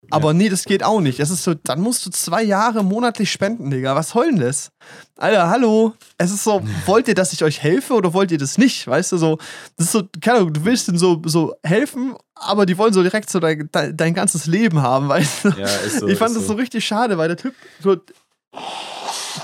Aber 0.10 0.34
nee, 0.34 0.48
das 0.48 0.64
geht 0.64 0.84
auch 0.84 1.02
nicht. 1.02 1.20
Das 1.20 1.30
ist 1.30 1.44
so, 1.44 1.54
dann 1.54 1.82
musst 1.82 2.06
du 2.06 2.10
zwei 2.10 2.42
Jahre 2.44 2.84
monatlich 2.84 3.32
spenden, 3.32 3.70
Digga. 3.72 3.96
Was 3.96 4.10
soll 4.10 4.28
denn 4.28 4.40
das? 4.40 4.72
Alter, 5.18 5.50
hallo. 5.50 5.96
Es 6.18 6.32
ist 6.32 6.44
so, 6.44 6.62
wollt 6.86 7.08
ihr, 7.08 7.16
dass 7.16 7.34
ich 7.34 7.44
euch 7.44 7.62
helfe 7.62 7.94
oder 7.94 8.14
wollt 8.14 8.32
ihr 8.32 8.38
das 8.38 8.58
nicht? 8.58 8.88
Weißt 8.88 9.12
du, 9.12 9.18
so, 9.18 9.38
das 9.76 9.88
ist 9.88 9.92
so, 9.92 10.04
keine 10.22 10.40
Ahnung, 10.40 10.54
du 10.54 10.64
willst 10.64 10.88
denen 10.88 10.98
so, 10.98 11.22
so 11.26 11.56
helfen, 11.64 12.16
aber 12.36 12.66
die 12.66 12.78
wollen 12.78 12.94
so 12.94 13.04
direkt 13.04 13.30
so 13.30 13.40
dein, 13.40 13.68
dein, 13.72 13.98
dein 13.98 14.14
ganzes 14.14 14.46
Leben 14.46 14.82
haben, 14.82 15.10
weißt 15.10 15.46
du? 15.46 15.50
Ja, 15.50 15.66
ist 15.66 16.00
so. 16.00 16.08
ich 16.08 16.18
fand 16.18 16.32
ist 16.32 16.38
das 16.38 16.48
so 16.48 16.54
richtig 16.54 16.86
schade, 16.86 17.18
weil 17.18 17.28
der 17.28 17.38
Typ, 17.38 17.54
so, 17.82 17.98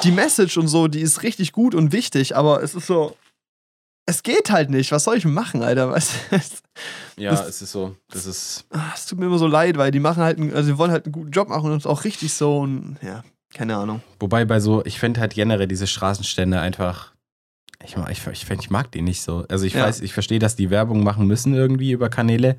die 0.03 0.11
Message 0.11 0.57
und 0.57 0.67
so, 0.67 0.87
die 0.87 1.01
ist 1.01 1.23
richtig 1.23 1.51
gut 1.51 1.75
und 1.75 1.91
wichtig, 1.91 2.35
aber 2.37 2.63
es 2.63 2.73
ist 2.73 2.87
so, 2.87 3.15
es 4.05 4.23
geht 4.23 4.51
halt 4.51 4.69
nicht. 4.69 4.91
Was 4.91 5.03
soll 5.05 5.17
ich 5.17 5.25
machen, 5.25 5.63
Alter? 5.63 5.89
Weißt 5.91 6.11
du? 6.31 6.39
Ja, 7.21 7.31
das- 7.31 7.47
es 7.47 7.61
ist 7.61 7.71
so. 7.71 7.95
Das 8.09 8.25
ist. 8.25 8.65
Ah, 8.71 8.91
Es 8.95 9.05
tut 9.05 9.19
mir 9.19 9.25
immer 9.27 9.37
so 9.37 9.47
leid, 9.47 9.77
weil 9.77 9.91
die 9.91 9.99
machen 9.99 10.21
halt, 10.23 10.37
einen, 10.39 10.53
also 10.53 10.71
die 10.71 10.77
wollen 10.77 10.91
halt 10.91 11.05
einen 11.05 11.11
guten 11.13 11.31
Job 11.31 11.49
machen 11.49 11.65
und 11.67 11.71
uns 11.73 11.85
auch 11.85 12.03
richtig 12.03 12.33
so 12.33 12.59
und 12.59 12.97
ja, 13.01 13.23
keine 13.53 13.75
Ahnung. 13.77 14.01
Wobei 14.19 14.45
bei 14.45 14.59
so, 14.59 14.83
ich 14.85 14.99
finde 14.99 15.19
halt 15.21 15.33
generell 15.35 15.67
diese 15.67 15.87
Straßenstände 15.87 16.59
einfach. 16.59 17.13
Ich, 17.85 17.97
mag- 17.97 18.09
ich, 18.11 18.25
ich, 18.27 18.49
ich 18.49 18.69
mag 18.69 18.91
die 18.91 19.01
nicht 19.01 19.21
so. 19.21 19.45
Also 19.49 19.65
ich 19.65 19.73
Ja. 19.73 19.83
weiß, 19.83 20.01
ich 20.01 20.13
verstehe, 20.13 20.39
dass 20.39 20.55
die 20.55 20.69
Werbung 20.69 21.03
machen 21.03 21.27
müssen 21.27 21.53
irgendwie 21.53 21.91
über 21.91 22.09
Kanäle. 22.09 22.57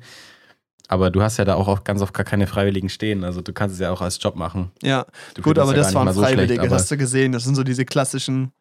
Aber 0.87 1.09
du 1.09 1.23
hast 1.23 1.37
ja 1.37 1.45
da 1.45 1.55
auch 1.55 1.83
ganz 1.83 2.01
oft 2.03 2.13
gar 2.13 2.23
keine 2.25 2.45
Freiwilligen 2.45 2.89
stehen. 2.89 3.23
Also 3.23 3.41
du 3.41 3.51
kannst 3.51 3.73
es 3.73 3.79
ja 3.81 3.89
auch 3.91 4.01
als 4.01 4.21
Job 4.21 4.35
machen. 4.35 4.71
Ja, 4.83 5.07
Du 5.33 5.41
gut, 5.41 5.57
aber 5.57 5.71
ja 5.71 5.77
das 5.77 5.93
gar 5.93 6.05
waren 6.05 6.13
so 6.13 6.21
schlecht, 6.21 6.35
Freiwillige, 6.35 6.61
aber- 6.61 6.75
hast 6.75 6.91
du 6.91 6.97
gesehen. 6.97 7.31
Das 7.31 7.43
sind 7.43 7.55
so 7.55 7.63
diese 7.63 7.85
klassischen 7.85 8.51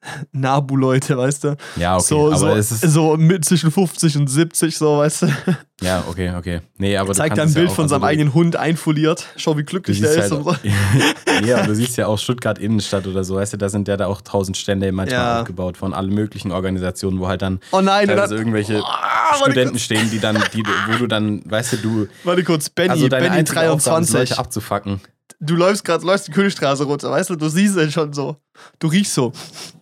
Nabu-Leute, 0.32 1.16
weißt 1.18 1.44
du? 1.44 1.56
Ja, 1.76 1.96
okay. 1.96 2.04
so, 2.06 2.26
aber 2.28 2.36
so, 2.38 2.48
es 2.50 2.70
ist. 2.70 2.80
so 2.92 3.16
mit 3.16 3.44
zwischen 3.44 3.70
50 3.70 4.16
und 4.16 4.28
70, 4.28 4.76
so, 4.76 4.98
weißt 4.98 5.22
du? 5.22 5.26
Ja, 5.80 6.02
okay, 6.08 6.32
okay. 6.36 6.60
Nee, 6.78 6.96
aber 6.96 7.14
Zeigt 7.14 7.36
kannst 7.36 7.40
ein 7.40 7.48
es 7.50 7.54
ja 7.54 7.60
Bild 7.60 7.70
auch- 7.70 7.74
von 7.76 7.84
also 7.84 7.94
seinem 7.94 8.02
eigenen 8.02 8.34
Hund 8.34 8.56
einfoliert. 8.56 9.26
Schau, 9.36 9.56
wie 9.58 9.62
glücklich 9.62 10.00
der 10.00 10.10
ist 10.10 10.32
halt, 10.32 10.42
so. 10.42 10.56
ja, 11.46 11.64
du 11.64 11.72
siehst 11.72 11.96
ja 11.96 12.08
auch 12.08 12.18
Stuttgart 12.18 12.58
Innenstadt 12.58 13.06
oder 13.06 13.22
so, 13.22 13.36
weißt 13.36 13.52
du, 13.52 13.58
da 13.58 13.68
sind 13.68 13.86
ja 13.86 13.96
da 13.96 14.06
auch 14.08 14.20
tausend 14.20 14.56
Stände 14.56 14.90
manchmal 14.90 15.20
Ja. 15.20 15.40
aufgebaut 15.42 15.76
von 15.76 15.94
allen 15.94 16.12
möglichen 16.12 16.50
Organisationen, 16.50 17.20
wo 17.20 17.28
halt 17.28 17.42
dann 17.42 17.60
Oh 17.70 17.80
nein, 17.80 18.08
dann, 18.08 18.28
irgendwelche 18.32 18.80
warte 18.82 19.38
Studenten 19.44 19.78
stehen, 19.78 20.10
die 20.10 20.18
dann, 20.18 20.42
die, 20.52 20.64
wo 20.90 20.98
du 20.98 21.06
dann, 21.06 21.42
weißt 21.48 21.74
du, 21.74 21.76
du, 21.76 22.08
warte 22.24 22.42
kurz, 22.42 22.70
Benny, 22.70 22.90
also 22.90 23.06
deine 23.06 23.26
Benny 23.26 23.38
einzige 23.38 23.60
Aufgabe 23.70 24.02
ist, 24.02 24.10
23. 24.12 24.30
Leute 24.30 24.38
abzufacken. 24.40 25.00
Du 25.40 25.54
läufst 25.56 25.84
gerade, 25.84 26.04
läufst 26.04 26.28
die 26.28 26.32
Königstraße 26.32 26.84
runter, 26.84 27.10
weißt 27.10 27.30
du, 27.30 27.36
du 27.36 27.48
siehst 27.48 27.76
es 27.76 27.92
schon 27.92 28.12
so. 28.12 28.36
Du 28.78 28.88
riechst 28.88 29.14
so. 29.14 29.32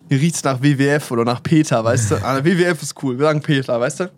Hier 0.09 0.19
riecht's 0.19 0.43
nach 0.43 0.61
WWF 0.61 1.11
oder 1.11 1.25
nach 1.25 1.41
Peter, 1.43 1.83
weißt 1.83 2.11
du? 2.11 2.15
Ah, 2.23 2.43
WWF 2.43 2.81
ist 2.81 2.95
cool, 3.03 3.17
wir 3.17 3.25
sagen 3.25 3.41
Peter, 3.41 3.79
weißt 3.79 3.99
du? 4.01 4.11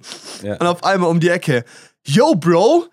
Ja. 0.44 0.54
Und 0.58 0.68
auf 0.68 0.84
einmal 0.84 1.10
um 1.10 1.20
die 1.20 1.30
Ecke. 1.30 1.64
Yo, 2.06 2.36
Bro! 2.36 2.86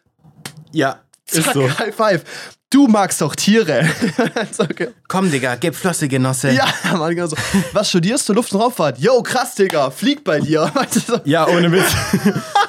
Ja, 0.72 1.00
Zack, 1.26 1.54
High 1.78 1.94
five. 1.94 2.22
Du 2.70 2.86
magst 2.88 3.20
doch 3.20 3.34
Tiere. 3.34 3.88
So, 4.52 4.64
okay. 4.64 4.88
Komm, 5.08 5.30
Digga, 5.30 5.54
gib 5.56 5.74
Flosse, 5.74 6.08
Genosse. 6.08 6.50
Ja, 6.52 6.66
Mann, 6.96 7.14
genau 7.14 7.26
so. 7.28 7.36
Was 7.72 7.88
studierst 7.90 8.28
du? 8.28 8.32
Luft- 8.32 8.52
und 8.52 8.60
Raumfahrt. 8.60 8.98
Yo, 8.98 9.22
krass, 9.22 9.54
Digga. 9.54 9.90
Flieg 9.90 10.22
bei 10.24 10.40
dir. 10.40 10.70
So, 10.90 11.20
Ja, 11.24 11.46
ohne 11.48 11.70
Witz. 11.70 11.94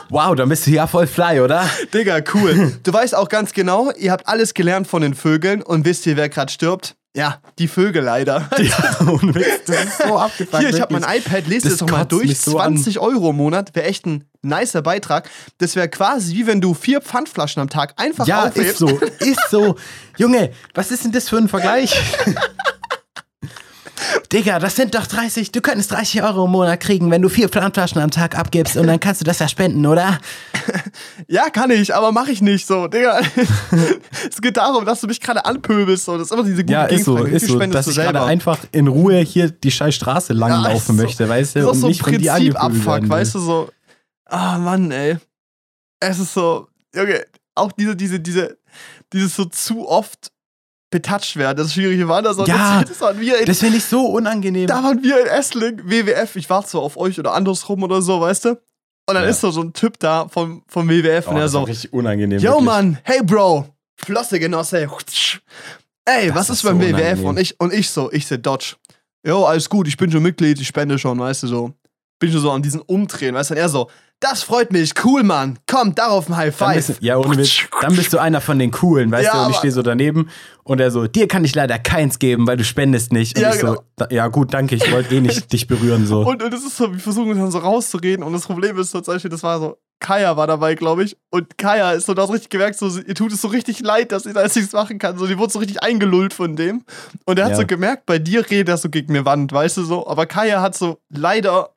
Wow, 0.10 0.36
dann 0.36 0.49
bist 0.49 0.66
du 0.68 0.72
ja 0.72 0.88
voll 0.88 1.08
fly, 1.08 1.39
oder? 1.41 1.70
Digga, 1.93 2.20
cool. 2.34 2.78
Du 2.84 2.93
weißt 2.93 3.16
auch 3.16 3.30
ganz 3.30 3.53
genau, 3.53 3.91
ihr 3.97 4.12
habt 4.12 4.28
alles 4.28 4.53
gelernt 4.53 4.88
von 4.88 5.01
den 5.01 5.14
Vögeln 5.14 5.62
und 5.62 5.86
wisst 5.86 6.05
ihr, 6.05 6.18
wer 6.18 6.30
gerade 6.30 6.51
stirbt? 6.51 6.95
Ja, 7.16 7.41
die 7.58 7.68
Vögel 7.68 8.03
leider. 8.03 8.47
Ja. 8.60 8.78
Das 9.66 9.86
ist 9.86 9.97
so 10.05 10.18
abgefuckt. 10.20 10.60
Hier, 10.60 10.70
ich 10.70 10.80
habe 10.82 10.93
mein 10.99 11.18
iPad, 11.18 11.47
lest 11.47 11.66
Das 11.66 11.74
es 11.74 11.80
doch 11.80 11.89
mal 11.89 12.05
durch. 12.05 12.38
so 12.39 12.60
an. 12.60 12.76
20 12.76 12.99
Euro 12.99 13.32
im 13.32 13.38
Monat 13.38 13.74
wäre 13.76 13.88
echt 13.88 14.05
ein 14.05 14.26
nicer 14.43 14.84
Beitrag. 14.84 15.28
Das 15.58 15.76
wäre 15.76 15.89
quasi 15.89 16.36
wie 16.36 16.45
wenn 16.45 16.62
du 16.62 16.76
vier 16.76 17.01
Pfandflaschen 17.01 17.60
am 17.62 17.70
Tag 17.70 17.93
einfach 17.97 18.28
Ja, 18.28 18.45
aufhebst. 18.47 18.74
ist 18.74 18.78
so, 18.78 18.88
ist 19.20 19.49
so. 19.49 19.76
Junge, 20.18 20.51
was 20.76 20.91
ist 20.91 21.05
denn 21.05 21.12
das 21.12 21.28
für 21.28 21.38
ein 21.38 21.47
Vergleich? 21.47 21.95
Digga, 24.32 24.60
das 24.60 24.76
sind 24.76 24.93
doch 24.95 25.08
30, 25.08 25.52
du 25.52 25.62
könntest 25.62 25.91
30 25.91 26.22
Euro 26.24 26.45
im 26.45 26.52
Monat 26.52 26.80
kriegen, 26.80 27.10
wenn 27.12 27.22
du 27.22 27.30
vier 27.30 27.50
Pfandflaschen 27.50 28.00
am 28.02 28.12
Tag 28.12 28.38
abgibst 28.38 28.78
und 28.78 28.88
dann 28.88 29.00
kannst 29.00 29.22
du 29.22 29.26
das 29.26 29.39
ja 29.39 29.48
spenden, 29.48 29.86
oder? 29.86 30.20
Ja, 31.28 31.50
kann 31.50 31.72
ich, 31.72 31.93
aber 31.95 32.12
mache 32.12 32.32
ich 32.32 32.41
nicht 32.41 32.68
so, 32.68 32.88
Digga. 32.88 33.20
es 34.30 34.41
geht 34.41 34.58
darum, 34.58 34.86
dass 34.86 35.02
du 35.02 35.08
mich 35.08 35.20
gerade 35.20 35.43
anpöbelst. 35.45 36.06
So. 36.06 36.18
Das 36.18 36.28
ist 36.28 36.32
immer 36.32 36.43
diese 36.43 36.64
gute 36.64 36.74
Ja, 36.74 36.86
ist 36.86 37.06
so, 37.06 37.18
ist 37.24 37.48
so, 37.48 37.58
dass 37.60 37.86
du 37.86 37.91
ich 37.91 37.98
gerade 37.98 38.22
einfach 38.24 38.60
in 38.72 38.88
Ruhe 38.88 39.20
hier 39.20 39.50
die 39.50 39.72
scheiß 39.72 39.95
Straße 39.95 40.34
langlaufen 40.34 40.98
so- 40.98 41.04
möchte, 41.04 41.28
weißt 41.28 41.56
du, 41.56 41.60
Das 41.62 41.68
ist 41.70 41.74
und 41.76 41.80
so 41.82 41.88
ein 41.88 41.89
nicht 41.89 42.04
von 42.04 42.18
dir 42.18 42.32
Prinzip 42.34 42.56
abfuck, 42.64 43.10
weißt 43.10 43.36
du, 43.36 43.39
so. 43.39 43.70
Ah, 44.26 44.58
Mann, 44.58 44.91
ey. 44.91 45.18
Es 46.00 46.20
ist 46.20 46.34
so, 46.34 46.68
Junge, 46.93 47.26
auch 47.56 47.72
diese, 47.72 47.95
diese, 47.95 48.20
diese, 48.20 48.58
dieses 49.14 49.36
so 49.36 49.45
zu 49.45 49.88
oft 49.88 50.32
betatscht 50.89 51.35
werden, 51.35 51.57
das 51.57 51.73
Schwierige 51.73 52.07
war 52.07 52.21
das. 52.21 52.38
Ja, 52.47 52.83
das, 52.83 53.01
waren 53.01 53.19
wir 53.19 53.39
in, 53.39 53.45
Das 53.45 53.59
finde 53.59 53.77
ich 53.77 53.83
so 53.85 54.05
unangenehm. 54.05 54.67
da 54.67 54.83
waren 54.83 55.03
wir 55.03 55.19
in 55.21 55.27
Essling, 55.27 55.81
WWF, 55.83 56.35
ich 56.38 56.49
warte 56.49 56.69
so 56.69 56.81
auf 56.81 56.95
euch 56.97 57.19
oder 57.19 57.33
andersrum 57.33 57.83
oder 57.83 58.01
so, 58.01 58.21
weißt 58.21 58.45
du? 58.45 58.49
Und 58.51 59.15
dann 59.15 59.23
Ja. 59.23 59.29
ist 59.29 59.41
so, 59.41 59.51
so 59.51 59.61
ein 59.61 59.73
Typ 59.73 59.99
da 59.99 60.27
vom, 60.27 60.63
vom 60.67 60.88
WWF 60.89 61.27
oh, 61.27 61.31
und 61.31 61.38
er 61.38 61.43
das 61.43 61.51
so, 61.53 61.63
richtig 61.63 61.93
unangenehm. 61.93 62.39
Yo, 62.39 62.51
wirklich. 62.51 62.65
Mann, 62.65 62.97
hey, 63.03 63.21
Bro, 63.23 63.67
Flosse, 63.95 64.39
Genosse. 64.39 64.88
Ey, 66.05 66.27
Das 66.27 66.35
was 66.35 66.49
ist 66.49 66.55
ist 66.57 66.63
beim 66.63 66.79
so 66.79 66.88
WWF? 66.88 66.93
unangenehm. 66.93 67.25
Und 67.25 67.39
ich, 67.39 67.59
und 67.59 67.73
ich 67.73 67.89
so, 67.89 68.11
ich 68.11 68.25
so, 68.27 68.38
Dodge. 68.38 68.75
Jo, 69.25 69.43
alles 69.43 69.69
gut, 69.69 69.88
ich 69.88 69.97
bin 69.97 70.11
schon 70.11 70.23
Mitglied, 70.23 70.59
ich 70.61 70.67
spende 70.67 70.97
schon, 70.97 71.19
weißt 71.19 71.43
du, 71.43 71.47
so. 71.47 71.73
Bin 72.19 72.31
schon 72.31 72.41
so 72.41 72.51
an 72.51 72.61
diesen 72.61 72.81
Umdrehen, 72.81 73.35
weißt 73.35 73.49
du? 73.49 73.53
Und 73.55 73.59
er 73.59 73.69
so, 73.69 73.89
das 74.20 74.41
freut 74.43 74.72
mich, 74.72 74.93
cool, 75.03 75.22
Mann. 75.24 75.59
Komm, 75.70 75.93
darauf 75.93 76.28
ein 76.28 76.36
High 76.38 76.57
Dann 76.57 76.70
Five. 76.74 76.88
bist, 76.88 77.01
du- 77.01 77.05
ja, 77.05 77.18
ohne 77.18 77.38
Witz. 77.38 77.59
Dann 77.82 77.95
bist 77.95 78.11
du 78.13 78.18
einer 78.18 78.41
von 78.41 78.57
den 78.57 78.72
Coolen, 78.72 79.11
weißt 79.11 79.26
Ja, 79.26 79.34
du? 79.34 79.45
Und 79.45 79.51
ich 79.51 79.57
stehe 79.57 79.72
so 79.72 79.82
daneben 79.84 80.30
und 80.63 80.80
er 80.82 80.89
so, 80.91 81.05
dir 81.07 81.28
kann 81.28 81.45
ich 81.45 81.53
leider 81.53 81.78
keins 81.78 82.18
geben, 82.20 82.47
weil 82.47 82.57
du 82.57 82.63
spendest 82.63 83.13
nicht. 83.13 83.36
Und 83.38 83.43
Ja, 83.43 83.53
ich 83.53 83.59
genau. 83.59 83.76
so, 83.76 83.84
da, 83.95 84.07
ja 84.09 84.28
gut, 84.28 84.53
danke, 84.53 84.76
ich 84.76 84.91
wollte 84.91 85.13
eh 85.15 85.22
nicht 85.22 85.51
dich 85.53 85.68
berühren 85.68 86.05
so. 86.07 86.22
Und, 86.22 86.41
und 86.41 86.53
es 86.53 86.63
ist 86.65 86.78
so, 86.78 86.91
wir 86.91 86.99
versuchen 86.99 87.30
uns 87.32 87.39
dann 87.39 87.51
so 87.51 87.59
rauszureden. 87.59 88.24
Und 88.24 88.34
das 88.34 88.45
Problem 88.45 88.78
ist 88.80 88.91
so, 88.91 89.01
zum 89.01 89.13
Beispiel, 89.13 89.30
das 89.32 89.43
war 89.43 89.59
so, 89.59 89.78
Kaya 89.99 90.38
war 90.38 90.45
dabei, 90.45 90.76
glaube 90.76 91.03
ich. 91.03 91.18
Und 91.32 91.57
Kaya 91.57 91.91
ist 91.93 92.05
so, 92.05 92.13
du 92.13 92.22
hast 92.22 92.32
richtig 92.32 92.49
gemerkt, 92.49 92.78
so, 92.78 92.88
ihr 92.99 93.15
tut 93.15 93.32
es 93.34 93.41
so 93.41 93.47
richtig 93.47 93.80
leid, 93.80 94.11
dass 94.11 94.24
sie 94.24 94.34
da 94.34 94.43
jetzt 94.43 94.55
nichts 94.55 94.74
machen 94.74 94.99
kann. 94.99 95.18
So, 95.18 95.26
die 95.26 95.38
wurde 95.39 95.51
so 95.53 95.59
richtig 95.59 95.82
eingelullt 95.82 96.34
von 96.36 96.55
dem. 96.55 96.84
Und 97.26 97.39
er 97.39 97.45
hat 97.45 97.51
Ja. 97.53 97.57
so 97.57 97.65
gemerkt, 97.65 98.05
bei 98.05 98.20
dir 98.20 98.47
redet 98.49 98.70
er 98.70 98.78
so 98.78 98.89
gegen 98.89 99.15
eine 99.15 99.26
Wand, 99.26 99.51
weißt 99.51 99.78
du 99.78 99.84
so. 99.84 100.05
Aber 100.07 100.26
Kaya 100.28 100.61
hat 100.61 100.76
so 100.78 100.99
leider 101.09 101.70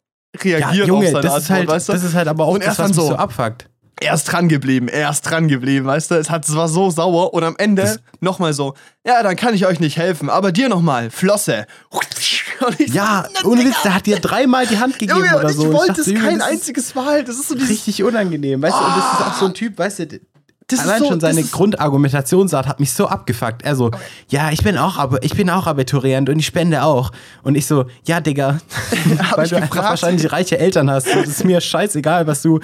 reagiert 0.42 0.60
ja, 0.60 0.82
auf 0.82 0.88
Junge, 0.88 1.06
seine 1.10 1.20
das 1.22 1.32
Antwort, 1.34 1.42
ist, 1.42 1.50
halt, 1.50 1.68
weißt 1.68 1.88
du. 1.88 1.92
das 1.92 2.04
ist 2.04 2.14
halt 2.14 2.28
aber 2.28 2.44
auch 2.44 2.54
Und 2.54 2.64
das, 2.66 2.78
was 2.78 2.92
so- 2.92 3.08
so 3.08 3.16
abfuckt. 3.16 3.66
er 4.00 4.14
ist 4.14 4.24
dran 4.24 4.48
geblieben, 4.48 4.88
er 4.88 5.10
ist 5.10 5.22
dran 5.22 5.48
geblieben, 5.48 5.86
weißt 5.86 6.10
du? 6.10 6.14
Es, 6.14 6.30
hat, 6.30 6.48
es 6.48 6.54
war 6.54 6.68
so 6.68 6.90
sauer 6.90 7.34
und 7.34 7.44
am 7.44 7.54
Ende 7.58 8.00
nochmal 8.20 8.52
so, 8.54 8.74
ja, 9.06 9.22
dann 9.22 9.36
kann 9.36 9.54
ich 9.54 9.66
euch 9.66 9.80
nicht 9.80 9.96
helfen, 9.96 10.30
aber 10.30 10.52
dir 10.52 10.68
nochmal, 10.68 11.10
Flosse. 11.10 11.66
Ich 12.78 12.92
Ja, 12.92 13.24
ohne 13.44 13.64
Witz, 13.64 13.82
der 13.82 13.94
hat 13.94 14.06
dir 14.06 14.18
dreimal 14.20 14.66
die 14.66 14.78
Hand 14.78 14.98
gegeben 14.98 15.18
Junge, 15.20 15.36
oder 15.36 15.46
und 15.48 15.52
so. 15.54 15.62
ich 15.62 15.68
Und 15.68 15.74
wollte 15.74 16.00
es 16.02 16.06
kein 16.14 16.40
einziges 16.42 16.94
Mal. 16.94 17.24
Das 17.24 17.36
ist 17.36 17.48
so 17.48 17.54
dieses. 17.54 17.70
Richtig 17.70 18.02
unangenehm, 18.04 18.60
weißt 18.62 18.74
du? 18.74 18.84
Und 18.84 18.96
das 18.96 19.04
ist 19.12 19.26
auch 19.26 19.34
so 19.38 19.46
ein 19.46 19.54
Typ, 19.54 19.78
weißt 19.78 19.98
du, 20.00 20.20
Das 20.70 20.80
Allein 20.80 21.00
so, 21.00 21.08
schon 21.08 21.20
seine 21.20 21.42
Grundargumentationsart 21.42 22.66
hat 22.66 22.80
mich 22.80 22.92
so 22.92 23.06
abgefuckt. 23.06 23.62
Er 23.62 23.74
so, 23.76 23.90
ja, 24.28 24.50
ich 24.50 24.62
bin 24.62 24.78
auch, 24.78 24.98
aber 24.98 25.22
ich 25.22 25.34
bin 25.34 25.50
auch 25.50 25.66
Abiturient 25.66 26.28
und 26.28 26.38
ich 26.38 26.46
spende 26.46 26.84
auch. 26.84 27.10
Und 27.42 27.56
ich 27.56 27.66
so, 27.66 27.86
ja, 28.06 28.20
Digga, 28.20 28.58
weil 29.36 29.48
du 29.48 29.56
einfach 29.56 29.82
wahrscheinlich 29.82 30.30
reiche 30.30 30.58
Eltern 30.58 30.90
hast. 30.90 31.08
So, 31.08 31.20
das 31.20 31.28
ist 31.28 31.44
mir 31.44 31.60
scheißegal, 31.60 32.26
was 32.26 32.42
du. 32.42 32.60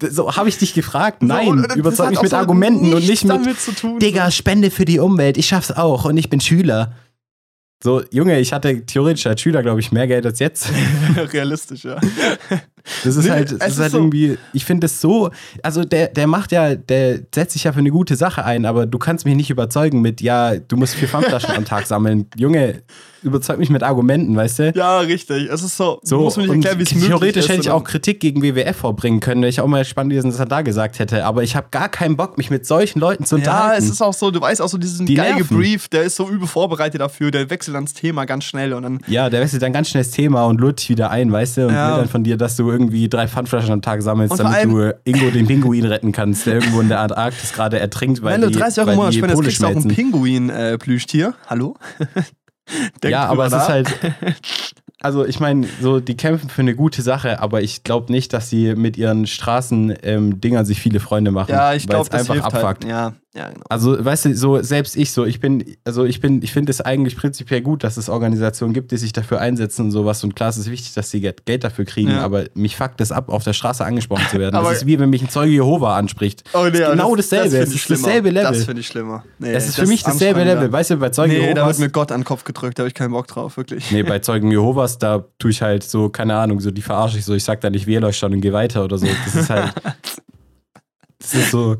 So 0.00 0.34
habe 0.34 0.48
ich 0.48 0.58
dich 0.58 0.74
gefragt. 0.74 1.22
Nein, 1.22 1.64
das 1.68 1.76
überzeug 1.76 2.10
mich 2.10 2.22
mit 2.22 2.30
so 2.30 2.36
Argumenten 2.36 2.92
und 2.92 3.06
nicht 3.06 3.24
mit, 3.24 3.32
damit 3.32 3.60
zu 3.60 3.72
tun. 3.72 3.98
Digga, 4.00 4.30
Spende 4.30 4.70
für 4.70 4.84
die 4.84 4.98
Umwelt. 4.98 5.36
Ich 5.36 5.46
schaff's 5.46 5.70
auch 5.70 6.06
und 6.06 6.16
ich 6.16 6.28
bin 6.28 6.40
Schüler. 6.40 6.92
So, 7.82 8.02
Junge, 8.12 8.38
ich 8.38 8.52
hatte 8.52 8.86
theoretisch 8.86 9.26
als 9.26 9.40
Schüler, 9.40 9.60
glaube 9.62 9.80
ich, 9.80 9.90
mehr 9.90 10.06
Geld 10.06 10.24
als 10.24 10.38
jetzt. 10.38 10.68
Realistisch, 11.16 11.84
ja. 11.84 11.98
Das 13.04 13.16
ist 13.16 13.24
Nee, 13.24 13.30
halt, 13.30 13.52
das 13.60 13.68
ist 13.72 13.78
halt 13.78 13.92
so- 13.92 13.98
irgendwie, 13.98 14.38
ich 14.52 14.64
finde 14.64 14.86
es 14.86 15.00
so, 15.00 15.30
also 15.62 15.84
der, 15.84 16.08
der 16.08 16.26
macht 16.26 16.52
ja, 16.52 16.74
der 16.74 17.20
setzt 17.34 17.52
sich 17.52 17.64
ja 17.64 17.72
für 17.72 17.78
eine 17.78 17.90
gute 17.90 18.16
Sache 18.16 18.44
ein, 18.44 18.66
aber 18.66 18.86
du 18.86 18.98
kannst 18.98 19.24
mich 19.24 19.36
nicht 19.36 19.50
überzeugen 19.50 20.00
mit, 20.00 20.20
ja, 20.20 20.56
du 20.56 20.76
musst 20.76 20.94
vier 20.94 21.08
Pfandflaschen 21.08 21.54
am 21.54 21.64
Tag 21.64 21.86
sammeln. 21.86 22.26
Junge, 22.36 22.82
überzeug 23.22 23.58
mich 23.58 23.70
mit 23.70 23.82
Argumenten, 23.84 24.34
weißt 24.34 24.58
du? 24.58 24.72
Ja, 24.74 24.98
richtig. 24.98 25.48
Es 25.48 25.62
ist 25.62 25.76
so, 25.76 26.00
So, 26.02 26.16
du 26.18 26.22
musst 26.24 26.36
mir 26.38 26.42
nicht 26.48 26.54
erklären, 26.56 26.78
wie 26.78 26.82
es 26.82 26.90
möglich 26.94 27.08
theoretisch 27.08 27.44
ist. 27.44 27.48
hätte 27.50 27.60
ich 27.60 27.70
auch 27.70 27.84
Kritik 27.84 28.18
gegen 28.18 28.42
WWF 28.42 28.76
vorbringen 28.76 29.20
können, 29.20 29.42
wenn 29.42 29.48
ich 29.48 29.60
auch 29.60 29.68
mal 29.68 29.84
spannend 29.84 30.10
gewesen, 30.12 30.32
was 30.32 30.40
er 30.40 30.46
da 30.46 30.62
gesagt 30.62 30.98
hätte, 30.98 31.24
aber 31.24 31.44
ich 31.44 31.54
habe 31.54 31.68
gar 31.70 31.88
keinen 31.88 32.16
Bock, 32.16 32.36
mich 32.36 32.50
mit 32.50 32.66
solchen 32.66 32.98
Leuten 32.98 33.24
zu 33.24 33.36
Ja, 33.36 33.42
unterhalten. 33.42 33.84
es 33.84 33.90
ist 33.90 34.02
auch 34.02 34.12
so, 34.12 34.32
du 34.32 34.40
weißt 34.40 34.60
auch 34.60 34.68
so, 34.68 34.76
diesen 34.76 35.06
Die 35.06 35.14
geil 35.14 35.36
gebrieft, 35.36 35.92
der 35.92 36.02
ist 36.02 36.16
so 36.16 36.28
übel 36.28 36.48
vorbereitet 36.48 37.00
dafür, 37.00 37.30
der 37.30 37.48
wechselt 37.48 37.76
ans 37.76 37.94
Thema 37.94 38.24
ganz 38.24 38.42
schnell 38.44 38.72
und 38.72 38.82
dann. 38.82 38.98
ja, 39.06 39.30
der 39.30 39.40
wechselt 39.40 39.62
dann 39.62 39.72
ganz 39.72 39.88
schnell 39.90 40.02
das 40.02 40.10
Thema 40.10 40.46
und 40.46 40.60
lud 40.60 40.80
dich 40.80 40.88
wieder 40.88 41.10
ein, 41.10 41.30
weißt 41.30 41.58
du, 41.58 41.66
und 41.68 41.74
Ja. 41.74 41.90
will 41.90 41.96
dann 41.98 42.08
von 42.08 42.24
dir, 42.24 42.36
dass 42.36 42.56
du 42.56 42.71
irgendwie 42.72 43.08
drei 43.08 43.28
Pfandflaschen 43.28 43.72
am 43.72 43.82
Tag 43.82 44.02
sammelst, 44.02 44.38
damit 44.38 44.64
du 44.64 44.94
Ingo 45.04 45.30
den 45.30 45.46
Pinguin 45.46 45.84
retten 45.84 46.12
kannst, 46.12 46.46
der 46.46 46.54
irgendwo 46.54 46.80
in 46.80 46.88
der 46.88 47.00
Antarktis 47.00 47.52
gerade 47.52 47.78
ertrinkt, 47.78 48.22
weil 48.22 48.34
Wenn 48.34 48.40
du 48.42 48.50
die, 48.50 48.58
30 48.58 48.80
Euro 48.80 48.90
im 48.90 48.96
Monat 48.96 49.14
spendest, 49.14 49.42
kriegst 49.42 49.62
du 49.62 49.66
auch 49.66 49.76
ein. 49.76 49.88
Pinguin-Plüschtier. 49.88 51.34
Hallo? 51.46 51.76
Denk 53.02 53.12
Ja, 53.12 53.26
aber 53.26 53.46
es 53.46 53.52
ist 53.52 53.68
halt. 53.68 53.88
Also 55.04 55.26
ich 55.26 55.40
meine, 55.40 55.66
so 55.80 55.98
die 55.98 56.16
kämpfen 56.16 56.48
für 56.48 56.62
eine 56.62 56.76
gute 56.76 57.02
Sache, 57.02 57.40
aber 57.40 57.60
ich 57.60 57.82
glaube 57.82 58.12
nicht, 58.12 58.32
dass 58.32 58.48
sie 58.48 58.76
mit 58.76 58.96
ihren 58.96 59.26
Straßendingern 59.26 60.64
sich 60.64 60.80
viele 60.80 61.00
Freunde 61.00 61.32
machen. 61.32 61.50
Ja, 61.50 61.74
ich 61.74 61.88
glaube, 61.88 62.04
es 62.04 62.08
das 62.10 62.20
einfach 62.20 62.34
hilft 62.34 62.46
abfuckt. 62.46 62.84
halt. 62.84 62.84
Ja, 62.84 63.12
ja, 63.34 63.48
genau. 63.48 63.64
Also, 63.70 64.04
weißt 64.04 64.26
du, 64.26 64.34
so 64.36 64.60
selbst 64.60 64.94
ich 64.94 65.10
so, 65.10 65.24
ich 65.24 65.40
bin, 65.40 65.64
also 65.84 66.04
ich 66.04 66.20
bin, 66.20 66.42
ich 66.42 66.52
finde 66.52 66.70
es 66.70 66.82
eigentlich 66.82 67.16
prinzipiell 67.16 67.62
gut, 67.62 67.82
dass 67.82 67.96
es 67.96 68.10
Organisationen 68.10 68.74
gibt, 68.74 68.90
die 68.92 68.98
sich 68.98 69.12
dafür 69.14 69.40
einsetzen 69.40 69.86
und 69.86 69.90
sowas. 69.90 70.22
Und 70.22 70.36
klar, 70.36 70.50
es 70.50 70.58
ist 70.58 70.70
wichtig, 70.70 70.92
dass 70.92 71.10
sie 71.10 71.20
Geld 71.22 71.64
dafür 71.64 71.86
kriegen, 71.86 72.10
Ja. 72.10 72.20
aber 72.20 72.44
mich 72.54 72.76
fuckt 72.76 73.00
es 73.00 73.10
ab, 73.10 73.30
auf 73.30 73.42
der 73.42 73.54
Straße 73.54 73.82
angesprochen 73.84 74.24
zu 74.30 74.38
werden. 74.38 74.54
Das 74.54 74.70
ist 74.76 74.86
wie 74.86 74.98
wenn 74.98 75.08
mich 75.08 75.22
ein 75.22 75.30
Zeuge 75.30 75.50
Jehova 75.52 75.96
anspricht. 75.96 76.44
Oh, 76.52 76.66
das 76.68 76.78
ist 76.78 76.90
genau 76.90 77.16
das, 77.16 77.30
dasselbe. 77.30 77.58
Das 77.58 77.70
ich 77.70 77.76
ist 77.76 77.90
dasselbe 77.90 78.28
Level. 78.30 78.52
Das 78.52 78.64
finde 78.64 78.80
ich 78.80 78.86
schlimmer. 78.86 79.24
Nee, 79.38 79.52
es 79.52 79.66
ist 79.68 79.76
für 79.76 79.86
mich 79.86 80.02
dasselbe. 80.02 80.44
Level. 80.44 80.70
Weißt 80.70 80.90
du, 80.90 80.96
bei 80.98 81.08
Zeugen 81.08 81.32
Nee, 81.32 81.38
da 81.40 81.46
wird 81.46 81.56
Jehovas. 81.56 81.78
mir 81.78 81.88
Gott 81.88 82.12
an 82.12 82.20
den 82.20 82.24
Kopf 82.26 82.44
gedrückt, 82.44 82.78
da 82.78 82.82
habe 82.82 82.88
ich 82.88 82.94
keinen 82.94 83.12
Bock 83.12 83.28
drauf, 83.28 83.56
wirklich. 83.56 83.90
Nee, 83.90 84.02
bei 84.02 84.18
Zeugen 84.18 84.50
Jehovas, 84.50 84.98
da 84.98 85.24
tue 85.38 85.52
ich 85.52 85.62
halt 85.62 85.84
so, 85.84 86.10
keine 86.10 86.36
Ahnung, 86.36 86.60
so 86.60 86.70
die 86.70 86.82
verarsche 86.82 87.16
ich 87.16 87.24
so, 87.24 87.32
ich 87.34 87.44
sag 87.44 87.62
da 87.62 87.70
nicht, 87.70 87.86
wähle 87.86 88.06
euch 88.06 88.18
schon 88.18 88.34
und 88.34 88.42
geh 88.42 88.52
weiter 88.52 88.84
oder 88.84 88.98
so. 88.98 89.06
Das 89.24 89.34
ist 89.34 89.48
halt. 89.48 89.72
Das 91.18 91.34
ist 91.34 91.50
so. 91.52 91.76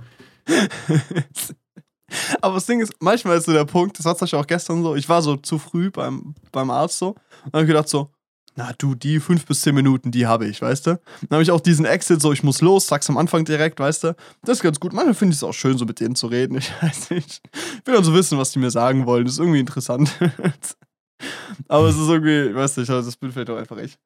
Aber 2.41 2.55
das 2.55 2.67
Ding 2.67 2.81
ist, 2.81 2.93
manchmal 3.01 3.39
ist 3.39 3.47
so 3.47 3.53
der 3.53 3.65
Punkt, 3.65 3.99
das 3.99 4.07
hat 4.07 4.21
es 4.21 4.35
auch 4.35 4.47
gestern 4.47 4.83
so, 4.83 4.95
ich 4.95 5.09
war 5.09 5.23
so 5.23 5.37
zu 5.37 5.59
früh 5.59 5.91
beim, 5.91 6.35
beim 6.51 6.71
Arzt 6.71 6.99
so, 6.99 7.15
und 7.45 7.55
habe 7.55 7.67
gedacht 7.67 7.89
so, 7.89 8.11
na 8.55 8.73
du, 8.77 8.95
die 8.95 9.19
fünf 9.19 9.47
bis 9.47 9.63
zehn 9.63 9.75
Minuten, 9.75 10.11
die 10.11 10.27
habe 10.27 10.47
ich, 10.47 10.61
weißt 10.61 10.87
du? 10.87 11.01
Dann 11.23 11.31
habe 11.37 11.43
ich 11.43 11.51
auch 11.51 11.61
diesen 11.61 11.87
Exit, 11.87 12.21
so 12.21 12.33
ich 12.33 12.43
muss 12.43 12.61
los, 12.61 12.87
sag's 12.87 13.09
am 13.09 13.17
Anfang 13.17 13.45
direkt, 13.45 13.81
weißt 13.81 14.05
du? 14.05 14.17
Das 14.43 14.59
ist 14.59 14.63
ganz 14.63 14.79
gut. 14.79 14.93
Manchmal 14.93 15.15
finde 15.15 15.33
ich 15.33 15.39
es 15.39 15.43
auch 15.43 15.55
schön, 15.55 15.79
so 15.79 15.87
mit 15.87 16.01
denen 16.01 16.15
zu 16.15 16.27
reden. 16.27 16.59
Ich 16.59 16.71
weiß 16.83 17.11
nicht. 17.11 17.41
Ich 17.53 17.87
will 17.87 17.95
dann 17.95 18.05
so 18.05 18.13
wissen, 18.13 18.39
was 18.39 18.53
die 18.53 18.59
mir 18.59 18.71
sagen 18.71 19.07
wollen. 19.07 19.25
Das 19.25 19.35
ist 19.35 19.41
irgendwie 19.41 19.61
interessant. 19.61 20.13
Aber 21.69 21.89
es 21.89 21.97
ist 21.97 22.09
irgendwie, 22.09 22.51
ich 22.51 22.55
weiß 22.55 22.77
nicht, 22.77 22.91
also 22.91 23.09
das 23.09 23.17
Bild 23.17 23.33
fällt 23.33 23.49
doch 23.49 23.57
einfach 23.57 23.79
ich. 23.79 23.99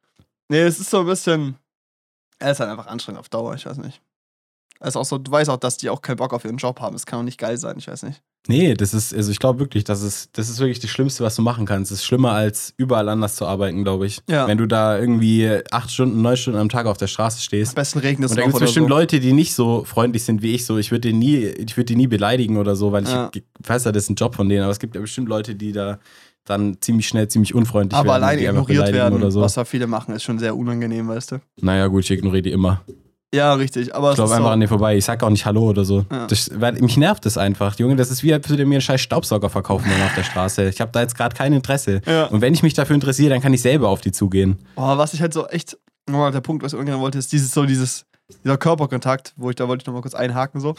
Nee, 0.48 0.60
es 0.60 0.78
ist 0.78 0.90
so 0.90 1.00
ein 1.00 1.06
bisschen. 1.06 1.56
Er 2.38 2.52
ist 2.52 2.60
halt 2.60 2.70
einfach 2.70 2.86
anstrengend 2.86 3.18
auf 3.18 3.28
Dauer, 3.28 3.54
ich 3.54 3.66
weiß 3.66 3.78
nicht. 3.78 4.00
Also 4.80 5.00
auch 5.00 5.04
so, 5.04 5.18
du 5.18 5.30
weißt 5.30 5.48
auch, 5.50 5.56
dass 5.56 5.76
die 5.76 5.88
auch 5.90 6.02
keinen 6.02 6.16
Bock 6.16 6.32
auf 6.34 6.44
ihren 6.44 6.56
Job 6.58 6.80
haben. 6.80 6.94
Es 6.96 7.06
kann 7.06 7.20
auch 7.20 7.24
nicht 7.24 7.38
geil 7.38 7.56
sein, 7.58 7.76
ich 7.78 7.88
weiß 7.88 8.02
nicht. 8.02 8.22
Nee, 8.48 8.74
das 8.74 8.94
ist, 8.94 9.12
also 9.12 9.32
ich 9.32 9.40
glaube 9.40 9.58
wirklich, 9.58 9.82
das 9.82 10.02
ist, 10.02 10.30
das 10.38 10.48
ist 10.48 10.60
wirklich 10.60 10.78
das 10.78 10.88
Schlimmste, 10.90 11.24
was 11.24 11.34
du 11.34 11.42
machen 11.42 11.66
kannst. 11.66 11.90
Es 11.90 11.98
ist 11.98 12.04
schlimmer 12.04 12.30
als 12.30 12.74
überall 12.76 13.08
anders 13.08 13.34
zu 13.34 13.44
arbeiten, 13.44 13.82
glaube 13.82 14.06
ich. 14.06 14.20
Ja. 14.30 14.46
Wenn 14.46 14.56
du 14.58 14.66
da 14.66 14.96
irgendwie 14.98 15.50
acht 15.72 15.90
Stunden, 15.90 16.22
neun 16.22 16.36
Stunden 16.36 16.60
am 16.60 16.68
Tag 16.68 16.86
auf 16.86 16.96
der 16.96 17.08
Straße 17.08 17.38
Am 17.38 17.42
stehst. 17.42 17.74
besten 17.74 17.98
regnet 17.98 18.26
es 18.26 18.30
Und 18.32 18.36
da 18.36 18.42
gibt 18.44 18.54
es 18.54 18.60
bestimmt 18.60 18.86
so. 18.86 18.94
Leute, 18.94 19.18
die 19.18 19.32
nicht 19.32 19.52
so 19.54 19.82
freundlich 19.84 20.22
sind 20.22 20.42
wie 20.42 20.54
ich. 20.54 20.64
So, 20.64 20.78
ich 20.78 20.92
würde 20.92 21.08
die 21.08 21.14
nie, 21.14 21.38
ich 21.46 21.76
würde 21.76 21.86
die 21.86 21.96
nie 21.96 22.06
beleidigen 22.06 22.56
oder 22.56 22.76
so, 22.76 22.92
weil 22.92 23.02
ich 23.02 23.10
Ja. 23.10 23.30
weiß 23.64 23.84
ja, 23.84 23.90
das 23.92 24.04
ist 24.04 24.10
ein 24.10 24.14
Job 24.14 24.36
von 24.36 24.48
denen. 24.48 24.62
Aber 24.62 24.70
es 24.70 24.78
gibt 24.78 24.94
ja 24.94 25.00
bestimmt 25.00 25.28
Leute, 25.28 25.56
die 25.56 25.72
da 25.72 25.98
dann 26.44 26.76
ziemlich 26.80 27.08
schnell 27.08 27.26
ziemlich 27.26 27.52
unfreundlich 27.52 27.98
Aber 27.98 28.10
werden, 28.10 28.22
allein 28.22 28.38
die 28.38 28.46
einfach 28.48 28.68
ignoriert 28.68 28.94
werden, 28.94 29.14
oder 29.18 29.32
so. 29.32 29.40
was 29.40 29.54
da 29.54 29.64
viele 29.64 29.88
machen, 29.88 30.14
ist 30.14 30.22
schon 30.22 30.38
sehr 30.38 30.56
unangenehm, 30.56 31.08
weißt 31.08 31.32
du? 31.32 31.40
Naja, 31.60 31.88
gut, 31.88 32.04
ich 32.04 32.12
ignoriere 32.12 32.42
die 32.42 32.52
immer. 32.52 32.82
Ja, 33.36 33.54
richtig. 33.54 33.94
Aber 33.94 34.12
Ich 34.12 34.18
laufe 34.18 34.30
ist 34.30 34.36
einfach 34.36 34.48
so, 34.48 34.52
an 34.52 34.60
dir 34.60 34.68
vorbei. 34.68 34.96
Ich 34.96 35.04
sag 35.04 35.22
auch 35.22 35.30
nicht 35.30 35.44
Hallo 35.46 35.68
oder 35.68 35.84
so. 35.84 36.04
Ja. 36.10 36.26
Das, 36.26 36.50
weil, 36.54 36.72
mich 36.74 36.96
nervt 36.96 37.24
das 37.26 37.38
einfach, 37.38 37.78
Junge. 37.78 37.96
Das 37.96 38.10
ist 38.10 38.22
wie, 38.22 38.32
als 38.32 38.48
würde 38.48 38.64
mir 38.64 38.76
einen 38.76 38.80
scheiß 38.80 39.00
Staubsauger 39.00 39.50
verkaufen 39.50 39.90
auf 40.04 40.14
der 40.14 40.24
Straße. 40.24 40.68
Ich 40.68 40.80
habe 40.80 40.90
da 40.92 41.02
jetzt 41.02 41.16
gerade 41.16 41.36
kein 41.36 41.52
Interesse. 41.52 42.00
Ja. 42.06 42.24
Und 42.26 42.40
wenn 42.40 42.54
ich 42.54 42.62
mich 42.62 42.74
dafür 42.74 42.94
interessiere, 42.94 43.30
dann 43.30 43.40
kann 43.42 43.52
ich 43.52 43.62
selber 43.62 43.88
auf 43.88 44.00
die 44.00 44.12
zugehen. 44.12 44.58
Oh, 44.76 44.96
was 44.96 45.14
ich 45.14 45.20
halt 45.20 45.32
so 45.34 45.46
echt, 45.46 45.78
nochmal 46.08 46.32
der 46.32 46.40
Punkt, 46.40 46.64
was 46.64 46.72
ich 46.72 46.78
irgendwann 46.78 47.00
wollte, 47.00 47.18
ist 47.18 47.32
dieses 47.32 47.52
so 47.52 47.64
dieses, 47.66 48.06
dieser 48.42 48.56
Körperkontakt, 48.56 49.34
wo 49.36 49.50
ich 49.50 49.56
da 49.56 49.68
wollte 49.68 49.82
ich 49.82 49.86
nochmal 49.86 50.02
kurz 50.02 50.14
einhaken 50.14 50.60
so. 50.60 50.74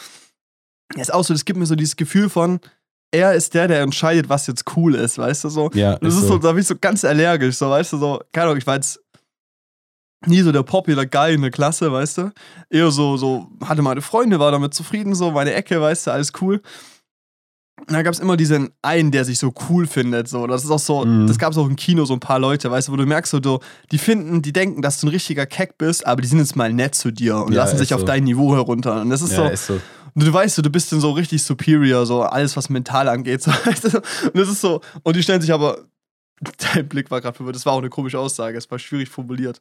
Ja, 0.95 1.01
ist 1.01 1.13
auch 1.13 1.23
so, 1.23 1.33
das 1.33 1.45
gibt 1.45 1.59
mir 1.59 1.65
so 1.65 1.75
dieses 1.75 1.95
Gefühl 1.95 2.29
von, 2.29 2.59
er 3.11 3.33
ist 3.33 3.53
der, 3.53 3.67
der 3.67 3.81
entscheidet, 3.81 4.29
was 4.29 4.47
jetzt 4.47 4.65
cool 4.75 4.95
ist, 4.95 5.17
weißt 5.17 5.45
du 5.45 5.49
so. 5.49 5.69
Ja, 5.73 5.97
Das 5.97 6.15
ist 6.15 6.27
so, 6.27 6.37
da 6.37 6.51
bin 6.51 6.61
ich 6.61 6.67
so 6.67 6.75
ganz 6.79 7.05
allergisch, 7.05 7.55
so, 7.55 7.69
weißt 7.69 7.93
du, 7.93 7.97
so, 7.97 8.21
keine 8.33 8.47
Ahnung, 8.47 8.57
ich 8.57 8.67
war 8.67 8.75
jetzt 8.75 9.01
nie 10.25 10.41
so 10.41 10.51
der 10.51 10.63
Popular 10.63 11.05
Guy 11.05 11.33
in 11.35 11.41
der 11.41 11.51
Klasse, 11.51 11.91
weißt 11.91 12.17
du. 12.17 12.31
Eher 12.69 12.89
so, 12.91 13.17
so, 13.17 13.47
hatte 13.63 13.81
meine 13.81 14.01
Freunde, 14.01 14.39
war 14.39 14.51
damit 14.51 14.73
zufrieden, 14.73 15.13
so, 15.15 15.31
meine 15.31 15.53
Ecke, 15.53 15.79
weißt 15.79 16.07
du, 16.07 16.11
alles 16.11 16.31
cool. 16.41 16.61
Und 17.79 17.91
dann 17.93 18.03
gab 18.03 18.11
es 18.13 18.19
immer 18.19 18.35
diesen 18.37 18.71
einen, 18.81 19.11
der 19.11 19.23
sich 19.23 19.37
so 19.37 19.53
cool 19.69 19.85
findet, 19.85 20.27
so. 20.27 20.47
Das 20.47 20.63
ist 20.63 20.71
auch 20.71 20.79
so, 20.79 21.05
Mhm. 21.05 21.27
das 21.27 21.37
gab 21.37 21.51
es 21.51 21.57
auch 21.59 21.67
im 21.67 21.75
Kino, 21.75 22.05
so 22.05 22.13
ein 22.15 22.19
paar 22.19 22.39
Leute, 22.39 22.71
weißt 22.71 22.87
du, 22.87 22.91
wo 22.91 22.95
du 22.95 23.05
merkst, 23.05 23.31
so, 23.31 23.39
du, 23.39 23.59
die 23.91 23.99
finden, 23.99 24.41
die 24.41 24.51
denken, 24.51 24.81
dass 24.81 24.99
du 24.99 25.05
ein 25.05 25.11
richtiger 25.11 25.45
Keck 25.45 25.77
bist, 25.77 26.05
aber 26.07 26.21
die 26.23 26.27
sind 26.27 26.39
jetzt 26.39 26.55
mal 26.55 26.73
nett 26.73 26.95
zu 26.95 27.11
dir 27.11 27.37
und 27.37 27.53
Ja, 27.53 27.59
lassen 27.63 27.77
sich 27.77 27.93
auf 27.93 27.99
so. 28.01 28.05
dein 28.07 28.23
Niveau 28.23 28.55
herunter. 28.55 28.99
Und 29.01 29.11
das 29.11 29.21
ist 29.21 29.31
ja, 29.33 29.45
so, 29.47 29.53
ist 29.53 29.67
so. 29.67 29.73
und 30.15 30.25
du 30.25 30.33
weißt, 30.33 30.57
du 30.57 30.69
bist 30.71 30.91
dann 30.91 30.99
so 30.99 31.11
richtig 31.11 31.43
superior, 31.43 32.07
so 32.07 32.23
alles, 32.23 32.57
was 32.57 32.69
mental 32.69 33.07
angeht. 33.07 33.41
So, 33.43 33.51
weißt 33.51 33.83
du? 33.93 33.97
und 33.97 34.35
das 34.37 34.49
ist 34.49 34.61
so, 34.61 34.81
und 35.03 35.15
die 35.15 35.21
stellen 35.21 35.41
sich 35.41 35.53
aber, 35.53 35.77
dein 36.73 36.89
Blick 36.89 37.11
war 37.11 37.21
gerade 37.21 37.37
verwirrt, 37.37 37.55
das 37.55 37.65
war 37.67 37.73
auch 37.73 37.77
eine 37.79 37.89
komische 37.89 38.17
Aussage, 38.17 38.57
es 38.57 38.69
war 38.71 38.79
schwierig 38.79 39.07
formuliert. 39.09 39.59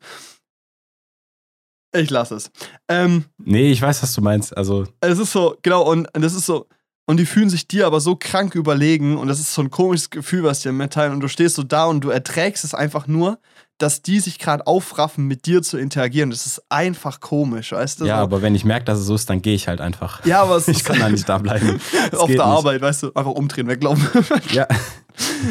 Ich 1.95 2.11
lasse 2.11 2.37
es. 2.37 2.51
Ähm, 2.89 3.25
Nee, 3.39 3.71
ich 3.71 3.81
weiß, 3.81 4.03
was 4.03 4.13
du 4.13 4.21
meinst. 4.21 4.57
Also, 4.57 4.87
es 5.01 5.19
ist 5.19 5.33
so, 5.33 5.57
genau, 5.63 5.83
und, 5.91 6.09
und 6.15 6.23
das 6.23 6.35
ist 6.35 6.47
so, 6.47 6.67
und 7.07 7.19
die 7.19 7.27
fühlen 7.27 7.49
sich 7.49 7.69
dir 7.69 7.87
aber 7.87 8.01
so 8.01 8.17
krank 8.17 8.55
überlegen 8.55 9.17
und 9.17 9.29
das 9.29 9.39
ist 9.39 9.55
so 9.55 9.63
ein 9.63 9.71
komisches 9.71 10.11
Gefühl, 10.11 10.43
was 10.43 10.61
dir 10.61 10.73
mitteilen 10.73 11.13
und 11.13 11.21
du 11.21 11.29
stehst 11.29 11.55
so 11.55 11.63
da 11.63 11.87
und 11.87 12.01
du 12.03 12.11
erträgst 12.11 12.65
es 12.65 12.75
einfach 12.75 13.07
nur, 13.07 13.39
dass 13.79 14.03
die 14.03 14.21
sich 14.21 14.39
gerade 14.39 14.67
aufraffen, 14.67 15.27
mit 15.27 15.47
dir 15.47 15.63
zu 15.63 15.79
interagieren. 15.79 16.31
Das 16.31 16.47
ist 16.47 16.63
einfach 16.69 17.21
komisch, 17.21 17.73
weißt 17.73 18.01
du? 18.01 18.07
ja, 18.07 18.17
so. 18.19 18.23
aber 18.25 18.43
wenn 18.43 18.55
ich 18.55 18.65
merke, 18.65 18.87
dass 18.87 18.99
es 18.99 19.07
so 19.07 19.15
ist, 19.15 19.31
dann 19.31 19.41
gehe 19.41 19.55
ich 19.55 19.69
halt 19.69 19.81
einfach. 19.81 20.25
ja, 20.25 20.43
aber 20.43 20.57
es 20.57 20.67
Ich 20.69 20.83
kann 20.83 20.99
da 20.99 21.09
nicht 21.09 21.29
da 21.29 21.39
bleiben. 21.39 21.81
Das 22.11 22.21
auf 22.21 22.27
der 22.27 22.37
nicht. 22.37 22.45
Arbeit, 22.45 22.81
weißt 22.81 23.05
du, 23.05 23.07
einfach 23.15 23.33
umdrehen, 23.33 23.69
weglaufen. 23.69 24.09
Ja. 24.51 24.67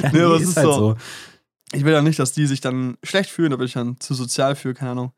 ja 0.01 0.09
Nee, 0.11 0.21
aber 0.21 0.37
nee, 0.37 0.43
es 0.43 0.43
ist 0.43 0.49
ist 0.49 0.57
halt 0.57 0.65
so. 0.67 0.73
so. 0.73 0.95
ich 1.71 1.85
will 1.85 1.93
ja 1.93 2.01
nicht, 2.01 2.19
dass 2.19 2.33
die 2.33 2.47
sich 2.47 2.61
dann 2.61 2.97
schlecht 3.03 3.29
fühlen, 3.29 3.51
da 3.51 3.57
bin 3.57 3.67
ich 3.67 3.73
dann 3.73 3.99
zu 3.99 4.13
sozial 4.13 4.55
für, 4.55 4.73
keine 4.73 4.91
Ahnung. 4.91 5.11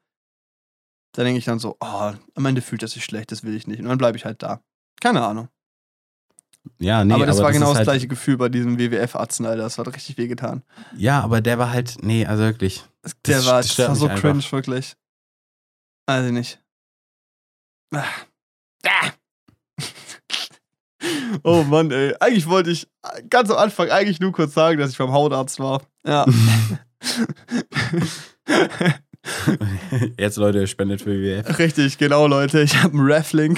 Da 1.18 1.24
denke 1.24 1.40
ich 1.40 1.46
dann 1.46 1.58
so, 1.58 1.78
oh, 1.80 2.12
am 2.36 2.46
Ende 2.46 2.62
fühlt 2.62 2.84
er 2.84 2.88
sich 2.88 3.04
schlecht, 3.04 3.32
das 3.32 3.42
will 3.44 3.56
ich 3.56 3.66
nicht. 3.66 3.80
Und 3.80 3.88
dann 3.88 3.98
bleibe 3.98 4.20
ich 4.20 4.26
halt 4.26 4.44
da. 4.44 4.62
Keine 5.02 5.26
Ahnung. 5.26 5.48
Ja, 6.78 7.04
nee, 7.04 7.12
aber 7.12 7.26
das 7.26 7.42
war 7.42 7.52
genau 7.52 7.66
ist 7.66 7.70
das 7.72 7.78
halt, 7.78 7.86
gleiche 7.88 8.08
Gefühl 8.08 8.38
bei 8.38 8.50
diesem 8.50 8.78
WWF-Arzt, 8.78 9.42
Alter. 9.42 9.64
Das 9.64 9.80
hat 9.80 9.88
richtig 9.88 10.20
wehgetan. 10.20 10.62
Ja, 10.96 11.22
aber 11.22 11.42
der 11.42 11.58
war 11.58 11.72
halt, 11.72 11.96
nee, 12.04 12.24
also 12.28 12.44
wirklich. 12.44 12.84
Der 13.26 13.38
Das 13.38 13.46
war, 13.48 13.62
st- 13.62 13.78
das 13.78 13.88
war 13.88 13.96
so 13.96 14.06
einfach. 14.08 14.22
cringe, 14.30 14.44
wirklich. 14.52 14.96
Also 16.06 16.32
nicht. 16.32 16.62
Ah. 17.92 18.04
Ah. 18.86 19.10
Oh 21.44 21.64
Mann, 21.64 21.90
ey. 21.92 22.14
Eigentlich 22.20 22.48
wollte 22.48 22.70
ich 22.72 22.88
ganz 23.30 23.50
am 23.50 23.58
Anfang 23.58 23.90
eigentlich 23.90 24.20
nur 24.20 24.32
kurz 24.34 24.54
sagen, 24.54 24.78
dass 24.80 24.92
ich 24.92 24.98
beim 24.98 25.12
Hautarzt 25.12 25.60
war. 25.60 25.82
Ja. 26.06 26.26
Jetzt, 30.18 30.38
Leute, 30.38 30.68
spendet 30.68 31.02
für 31.02 31.12
WWF. 31.12 31.58
Richtig, 31.60 31.98
genau, 31.98 32.28
Leute. 32.28 32.62
Ich 32.62 32.76
habe 32.82 32.94
einen 32.98 33.08
da 33.08 33.56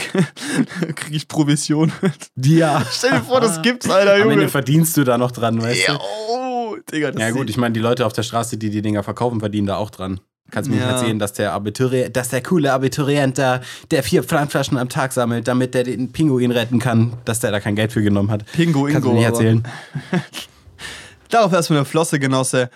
kriege 0.95 1.15
ich 1.15 1.27
Provision. 1.27 1.91
Ja. 2.35 2.85
Stell 2.91 3.11
dir 3.11 3.21
vor, 3.21 3.41
das 3.41 3.61
gibt's, 3.61 3.89
Alter, 3.89 4.15
Am 4.15 4.21
Ende 4.23 4.35
Junge. 4.35 4.49
verdienst 4.49 4.97
du 4.97 5.03
da 5.03 5.17
noch 5.17 5.31
dran, 5.31 5.61
weißt 5.61 5.87
Ja, 5.87 5.93
du? 5.95 5.99
oh, 6.01 6.75
Digga, 6.91 7.11
das 7.11 7.21
Ja 7.21 7.31
gut, 7.31 7.49
ich 7.49 7.57
meine, 7.57 7.73
die 7.73 7.79
Leute 7.79 8.05
auf 8.05 8.13
der 8.13 8.23
Straße, 8.23 8.57
die 8.57 8.69
die 8.69 8.81
Dinger 8.81 9.03
verkaufen, 9.03 9.39
verdienen 9.39 9.67
da 9.67 9.75
auch 9.77 9.89
dran. 9.89 10.19
Kannst 10.51 10.69
mir 10.71 10.77
Ja. 10.77 10.85
nicht 10.87 10.93
erzählen, 10.95 11.19
dass 11.19 11.33
der 11.33 11.53
Abiturient, 11.53 12.15
dass 12.17 12.29
der 12.29 12.41
coole 12.41 12.73
Abiturient 12.73 13.37
da, 13.37 13.61
der 13.91 14.01
vier 14.01 14.23
Pfandflaschen 14.23 14.77
am 14.79 14.89
Tag 14.89 15.13
sammelt, 15.13 15.47
damit 15.47 15.75
der 15.75 15.83
den 15.83 16.11
Pinguin 16.11 16.49
retten 16.51 16.79
kann, 16.79 17.13
dass 17.25 17.39
der 17.39 17.51
da 17.51 17.59
kein 17.59 17.75
Geld 17.75 17.91
für 17.91 18.01
genommen 18.01 18.31
hat. 18.31 18.45
Pingo 18.53 18.85
Kannst 18.85 19.05
du 19.05 19.09
mir 19.09 19.15
nicht 19.17 19.25
erzählen. 19.25 19.63
Darauf 21.29 21.53
erstmal 21.53 21.77
eine 21.79 21.85
Flosse, 21.85 22.17
Genosse. 22.17 22.71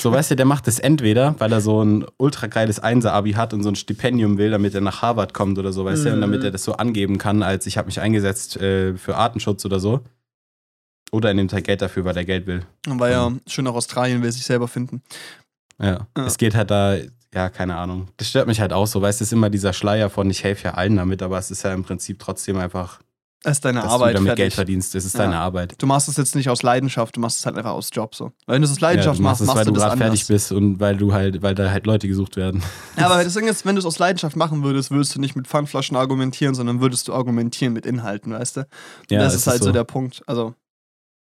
So, 0.00 0.12
weißt 0.12 0.32
du, 0.32 0.36
der 0.36 0.46
macht 0.46 0.66
das 0.66 0.78
entweder, 0.78 1.34
weil 1.38 1.52
er 1.52 1.60
so 1.60 1.82
ein 1.82 2.04
ultra 2.16 2.46
geiles 2.46 2.80
Einser-Abi 2.80 3.32
hat 3.32 3.52
und 3.54 3.62
so 3.62 3.68
ein 3.68 3.76
Stipendium 3.76 4.38
will, 4.38 4.50
damit 4.50 4.74
er 4.74 4.80
nach 4.80 5.02
Harvard 5.02 5.34
kommt 5.34 5.58
oder 5.58 5.72
so, 5.72 5.84
weißt 5.84 6.06
du, 6.06 6.12
und 6.12 6.20
damit 6.20 6.42
er 6.44 6.50
das 6.50 6.64
so 6.64 6.74
angeben 6.74 7.18
kann, 7.18 7.42
als 7.42 7.66
ich 7.66 7.78
habe 7.78 7.86
mich 7.86 8.00
eingesetzt 8.00 8.56
äh, 8.56 8.96
für 8.96 9.16
Artenschutz 9.16 9.64
oder 9.64 9.80
so. 9.80 10.00
Oder 11.12 11.30
er 11.30 11.34
nimmt 11.34 11.52
halt 11.52 11.64
Geld 11.64 11.82
dafür, 11.82 12.04
weil 12.04 12.16
er 12.16 12.24
Geld 12.24 12.46
will. 12.46 12.64
Weil 12.86 13.12
ja 13.12 13.32
schön 13.46 13.64
nach 13.64 13.74
Australien 13.74 14.22
will 14.22 14.30
sich 14.30 14.44
selber 14.44 14.68
finden. 14.68 15.02
Ja. 15.80 16.06
Ja. 16.16 16.26
Es 16.26 16.38
geht 16.38 16.54
halt 16.54 16.70
da, 16.70 16.96
ja, 17.34 17.48
keine 17.48 17.76
Ahnung. 17.76 18.08
Das 18.16 18.28
stört 18.28 18.46
mich 18.46 18.60
halt 18.60 18.72
auch 18.72 18.86
so, 18.86 19.02
weißt 19.02 19.20
du, 19.20 19.24
es 19.24 19.28
ist 19.28 19.32
immer 19.32 19.50
dieser 19.50 19.72
Schleier 19.72 20.10
von, 20.10 20.30
ich 20.30 20.44
helfe 20.44 20.64
ja 20.64 20.74
allen 20.74 20.96
damit, 20.96 21.22
aber 21.22 21.38
es 21.38 21.50
ist 21.50 21.64
ja 21.64 21.72
im 21.72 21.84
Prinzip 21.84 22.18
trotzdem 22.18 22.58
einfach, 22.58 23.00
Das 23.42 23.52
ist 23.58 23.64
deine 23.64 23.80
dass 23.80 23.90
Arbeit. 23.90 24.10
du 24.10 24.14
damit 24.14 24.26
fertig. 24.28 24.42
Geld 24.42 24.52
verdienst. 24.54 24.94
Das 24.94 25.04
ist 25.04 25.14
Ja. 25.14 25.20
deine 25.24 25.38
Arbeit. 25.38 25.74
Du 25.78 25.86
machst 25.86 26.08
es 26.08 26.16
jetzt 26.18 26.34
nicht 26.34 26.50
aus 26.50 26.62
Leidenschaft, 26.62 27.16
du 27.16 27.20
machst 27.20 27.38
es 27.38 27.46
halt 27.46 27.56
einfach 27.56 27.70
aus 27.72 27.88
Job 27.92 28.14
so. 28.14 28.32
Weil 28.46 28.56
wenn 28.56 28.62
du 28.62 28.66
es 28.66 28.72
aus 28.72 28.80
Ja, 28.80 28.88
Leidenschaft 28.88 29.18
du 29.18 29.22
machst 29.22 29.40
machst, 29.40 29.50
es, 29.52 29.56
weil 29.56 29.64
du 29.64 29.72
du 29.72 29.80
gerade 29.80 29.96
fertig 29.96 30.26
bist 30.26 30.52
und 30.52 30.78
weil 30.78 30.96
du 30.96 31.12
halt, 31.14 31.40
weil 31.40 31.54
da 31.54 31.70
halt 31.70 31.86
Leute 31.86 32.06
gesucht 32.06 32.36
werden. 32.36 32.62
Ja, 32.98 33.06
aber 33.06 33.24
das 33.24 33.32
Ding 33.32 33.48
ist, 33.48 33.64
wenn 33.64 33.76
du 33.76 33.78
es 33.78 33.86
aus 33.86 33.98
Leidenschaft 33.98 34.36
machen 34.36 34.62
würdest, 34.62 34.90
würdest 34.90 35.14
du 35.14 35.20
nicht 35.20 35.36
mit 35.36 35.46
Pfandflaschen 35.48 35.96
argumentieren, 35.96 36.54
sondern 36.54 36.80
würdest 36.82 37.08
du 37.08 37.14
argumentieren 37.14 37.72
mit 37.72 37.86
Inhalten, 37.86 38.32
weißt 38.34 38.58
du? 38.58 38.66
Ja, 39.08 39.20
das 39.20 39.32
es 39.34 39.40
ist 39.42 39.46
halt 39.46 39.62
so. 39.62 39.72
der 39.72 39.84
Punkt. 39.84 40.22
Also, 40.26 40.54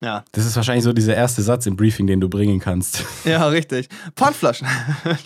ja. 0.04 0.24
Das 0.32 0.46
ist 0.46 0.56
wahrscheinlich 0.56 0.86
so 0.86 0.94
dieser 0.94 1.14
erste 1.14 1.42
Satz 1.44 1.66
im 1.68 1.76
Briefing, 1.76 2.08
den 2.08 2.22
du 2.22 2.30
bringen 2.30 2.60
kannst. 2.60 3.04
Ja, 3.26 3.46
richtig. 3.50 3.90
Pfandflaschen. 4.16 4.68
das 5.04 5.20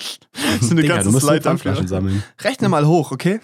ist 0.61 0.71
eine 0.71 0.81
Digga, 0.81 0.95
ganze 0.95 1.09
du 1.09 1.13
musst 1.13 1.27
Slide 1.27 1.41
Pfandflaschen 1.41 1.87
sammeln. 1.87 2.23
Rechne 2.41 2.67
mal 2.69 2.85
hoch, 2.87 3.11
okay? 3.11 3.39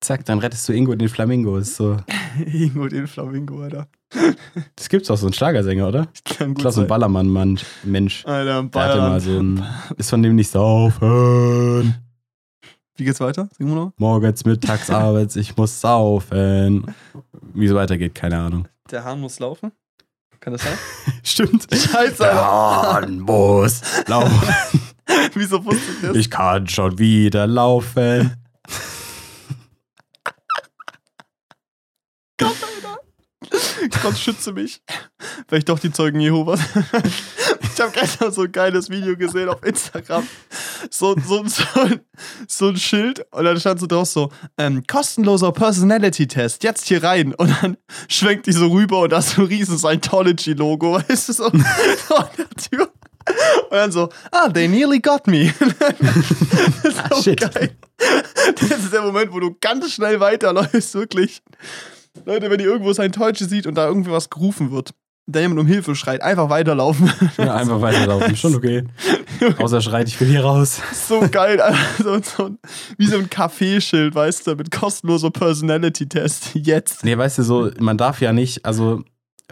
Zack, 0.00 0.24
dann 0.26 0.38
rettest 0.38 0.68
du 0.68 0.72
Ingo 0.74 0.94
den 0.94 1.08
Flamingo. 1.08 1.56
Ist 1.56 1.76
so. 1.76 1.96
Ingo 2.52 2.88
den 2.88 3.06
Flamingo, 3.06 3.62
Alter. 3.62 3.88
Das 4.76 4.88
gibt's 4.88 5.08
doch 5.08 5.16
so 5.16 5.26
einen 5.26 5.32
Schlagersänger, 5.32 5.88
oder? 5.88 6.06
Kann 6.24 6.48
gut 6.54 6.58
Klaus 6.62 6.76
und 6.76 6.82
sein. 6.82 6.88
Ballermann, 6.88 7.28
Mann, 7.28 7.58
Mensch. 7.82 8.24
Alter, 8.26 8.62
Der 8.62 8.82
hatte 8.82 8.98
mal 9.00 9.08
Bayern. 9.08 9.20
so 9.20 9.38
ein. 9.40 9.64
Ist 9.96 10.10
von 10.10 10.22
dem 10.22 10.36
nicht 10.36 10.50
saufen. 10.50 11.94
Wie 12.96 13.04
geht's 13.04 13.18
weiter? 13.20 13.48
Singen 13.56 13.70
wir 13.70 13.76
noch? 13.76 13.92
Morgens, 13.96 14.44
mittags, 14.44 14.88
abends, 14.90 15.34
ich 15.36 15.56
muss 15.56 15.80
saufen. 15.80 16.86
Wie 17.54 17.66
es 17.66 17.74
weitergeht, 17.74 18.14
keine 18.14 18.38
Ahnung. 18.38 18.68
Der 18.90 19.02
Hahn 19.04 19.20
muss 19.20 19.38
laufen. 19.40 19.72
Kann 20.40 20.52
das 20.52 20.62
sein? 20.62 20.74
Stimmt. 21.24 21.66
Scheiße, 21.74 22.18
Der. 22.22 22.34
Hahn 22.34 23.20
muss 23.20 23.80
laufen. 24.06 24.48
Wieso 25.34 25.64
wusste 25.64 25.80
ich 25.92 26.00
das? 26.08 26.16
Ich 26.16 26.30
kann 26.30 26.68
schon 26.68 26.98
wieder 26.98 27.46
laufen. 27.46 28.32
Gott 34.02 34.18
schütze 34.18 34.52
mich. 34.52 34.80
Vielleicht 35.48 35.68
doch 35.68 35.78
die 35.78 35.92
Zeugen 35.92 36.20
Jehovas. 36.20 36.60
Ich 37.74 37.80
habe 37.80 37.90
gestern 37.92 38.32
so 38.32 38.42
ein 38.42 38.52
geiles 38.52 38.88
Video 38.88 39.16
gesehen 39.16 39.48
auf 39.48 39.62
Instagram. 39.64 40.26
So, 40.90 41.16
so, 41.26 41.44
so, 41.46 41.62
ein- 41.80 42.00
so 42.46 42.68
ein 42.68 42.76
Schild 42.76 43.24
und 43.32 43.44
dann 43.44 43.58
stand 43.58 43.80
so 43.80 43.86
drauf 43.86 44.08
so, 44.08 44.30
ähm, 44.58 44.84
kostenloser 44.86 45.50
Personality-Test, 45.52 46.62
jetzt 46.62 46.86
hier 46.86 47.02
rein. 47.02 47.34
Und 47.34 47.50
dann 47.62 47.76
schwenkt 48.08 48.46
die 48.46 48.52
so 48.52 48.68
rüber 48.68 49.00
und 49.00 49.10
da 49.10 49.18
ist 49.18 49.30
so 49.30 49.42
ein 49.42 49.48
riesen 49.48 49.76
Scientology-Logo, 49.78 50.92
weißt 51.08 51.28
du, 51.28 51.32
so, 51.32 51.50
so 52.08 52.14
an 52.14 52.28
der 52.38 52.48
Tür. 52.50 52.92
Und 53.70 53.72
dann 53.76 53.90
so, 53.90 54.10
ah, 54.30 54.48
they 54.50 54.68
nearly 54.68 55.00
got 55.00 55.26
me. 55.26 55.52
das 56.82 56.94
ist 56.94 57.02
so 57.10 57.22
shit. 57.22 57.40
geil. 57.40 57.74
Das 58.60 58.70
ist 58.70 58.92
der 58.92 59.00
Moment, 59.02 59.32
wo 59.32 59.40
du 59.40 59.56
ganz 59.60 59.92
schnell 59.92 60.20
weiterläufst, 60.20 60.94
wirklich. 60.94 61.42
Leute, 62.24 62.50
wenn 62.50 62.60
ihr 62.60 62.66
irgendwo 62.66 62.92
Scientology 62.92 63.44
sieht 63.44 63.66
und 63.66 63.74
da 63.74 63.86
irgendwie 63.88 64.10
was 64.10 64.30
gerufen 64.30 64.70
wird, 64.70 64.90
da 65.26 65.40
jemand 65.40 65.60
um 65.60 65.66
Hilfe 65.66 65.94
schreit, 65.94 66.22
einfach 66.22 66.50
weiterlaufen. 66.50 67.10
Ja, 67.38 67.54
einfach 67.56 67.80
weiterlaufen. 67.80 68.36
Schon 68.36 68.54
okay. 68.54 68.84
Außer 69.58 69.80
schreit, 69.80 70.06
ich 70.08 70.20
will 70.20 70.28
hier 70.28 70.44
raus. 70.44 70.80
so 71.08 71.20
geil, 71.30 71.60
Alter. 71.60 71.78
so, 72.02 72.20
so, 72.22 72.44
ein- 72.46 72.58
wie 72.98 73.06
so 73.06 73.16
ein 73.18 73.28
Kaffeeschild, 73.30 74.14
weißt 74.14 74.46
du, 74.46 74.54
mit 74.54 74.70
kostenloser 74.70 75.30
Personality-Test. 75.30 76.50
Jetzt. 76.54 77.04
Nee, 77.04 77.16
weißt 77.16 77.38
du, 77.38 77.42
so, 77.42 77.70
man 77.80 77.96
darf 77.98 78.20
ja 78.20 78.32
nicht, 78.32 78.64
also, 78.64 79.02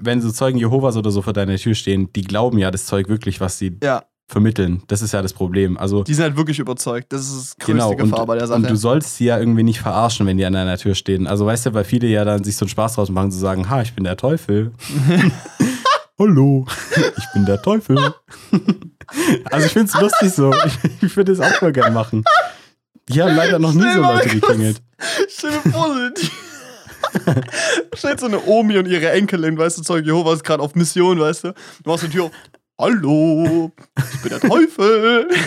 wenn 0.01 0.21
so 0.21 0.31
Zeugen 0.31 0.59
Jehovas 0.59 0.97
oder 0.97 1.11
so 1.11 1.23
vor 1.23 1.33
deiner 1.33 1.57
Tür 1.57 1.75
stehen, 1.75 2.13
die 2.13 2.23
glauben 2.23 2.59
ja 2.59 2.71
das 2.71 2.87
Zeug 2.87 3.09
wirklich, 3.09 3.41
was 3.41 3.59
sie 3.59 3.79
Ja, 3.83 4.05
vermitteln. 4.33 4.83
Das 4.89 5.03
ist 5.03 5.13
ja 5.13 5.23
das 5.23 5.33
Problem. 5.33 5.77
Also, 5.79 6.03
die 6.03 6.15
sind 6.15 6.25
halt 6.25 6.37
wirklich 6.37 6.59
überzeugt. 6.59 7.13
Das 7.13 7.21
ist 7.23 7.35
das 7.37 7.57
größte 7.59 7.73
genau. 7.73 7.91
Und, 7.91 7.97
Gefahr 7.99 8.27
bei 8.27 8.37
der 8.39 8.47
Sache. 8.49 8.57
und 8.59 8.69
du 8.71 8.77
sollst 8.77 9.17
sie 9.17 9.27
ja 9.27 9.39
irgendwie 9.39 9.63
nicht 9.63 9.81
verarschen, 9.81 10.27
wenn 10.27 10.37
die 10.39 10.45
an 10.45 10.55
deiner 10.55 10.77
Tür 10.79 10.95
stehen. 10.95 11.27
Also, 11.27 11.47
weißt 11.47 11.67
du, 11.67 11.75
weil 11.75 11.85
viele 11.85 12.09
ja 12.09 12.25
dann 12.25 12.43
sich 12.43 12.57
so 12.57 12.65
einen 12.65 12.71
Spaß 12.71 12.95
draus 12.95 13.11
machen, 13.11 13.31
zu 13.31 13.39
sagen, 13.39 13.69
ha, 13.71 13.83
ich 13.83 13.95
bin 13.95 14.05
der 14.05 14.17
Teufel. 14.17 14.73
Hallo, 16.19 16.67
ich 17.17 17.25
bin 17.35 17.47
der 17.47 17.61
Teufel. 17.63 17.99
also, 19.51 19.67
ich 19.67 19.73
find's 19.73 19.99
lustig 20.01 20.33
so. 20.33 20.53
Ich, 20.67 21.03
ich 21.03 21.17
würde 21.17 21.33
es 21.33 21.41
auch 21.41 21.53
voll 21.55 21.73
gern 21.73 21.93
machen. 21.93 22.25
Die 23.09 23.21
haben 23.23 23.35
leider 23.37 23.59
noch 23.59 23.73
nie 23.73 23.81
Stell 23.83 23.95
so 23.95 24.01
Leute 24.03 24.29
kurz- 24.29 24.33
geklingelt. 24.41 24.83
Stell 25.29 25.51
dir 25.51 25.71
vor, 25.71 25.89
so 25.89 26.11
die- 26.23 26.31
steht 27.97 28.21
so 28.21 28.27
eine 28.27 28.41
Omi 28.47 28.79
und 28.79 28.87
ihre 28.87 29.11
Enkelin, 29.11 29.59
weißt 29.59 29.79
du, 29.79 29.83
Zeug 29.83 30.07
Jehovas 30.07 30.43
gerade 30.45 30.63
auf 30.63 30.75
Mission, 30.77 31.19
weißt 31.19 31.45
du. 31.45 31.55
Du 31.83 31.91
machst 31.91 32.05
die 32.05 32.09
Tür 32.09 32.25
auf. 32.27 32.31
Hallo, 32.81 33.71
ich 34.15 34.21
bin 34.23 34.31
der 34.31 34.41
Teufel. 34.41 35.29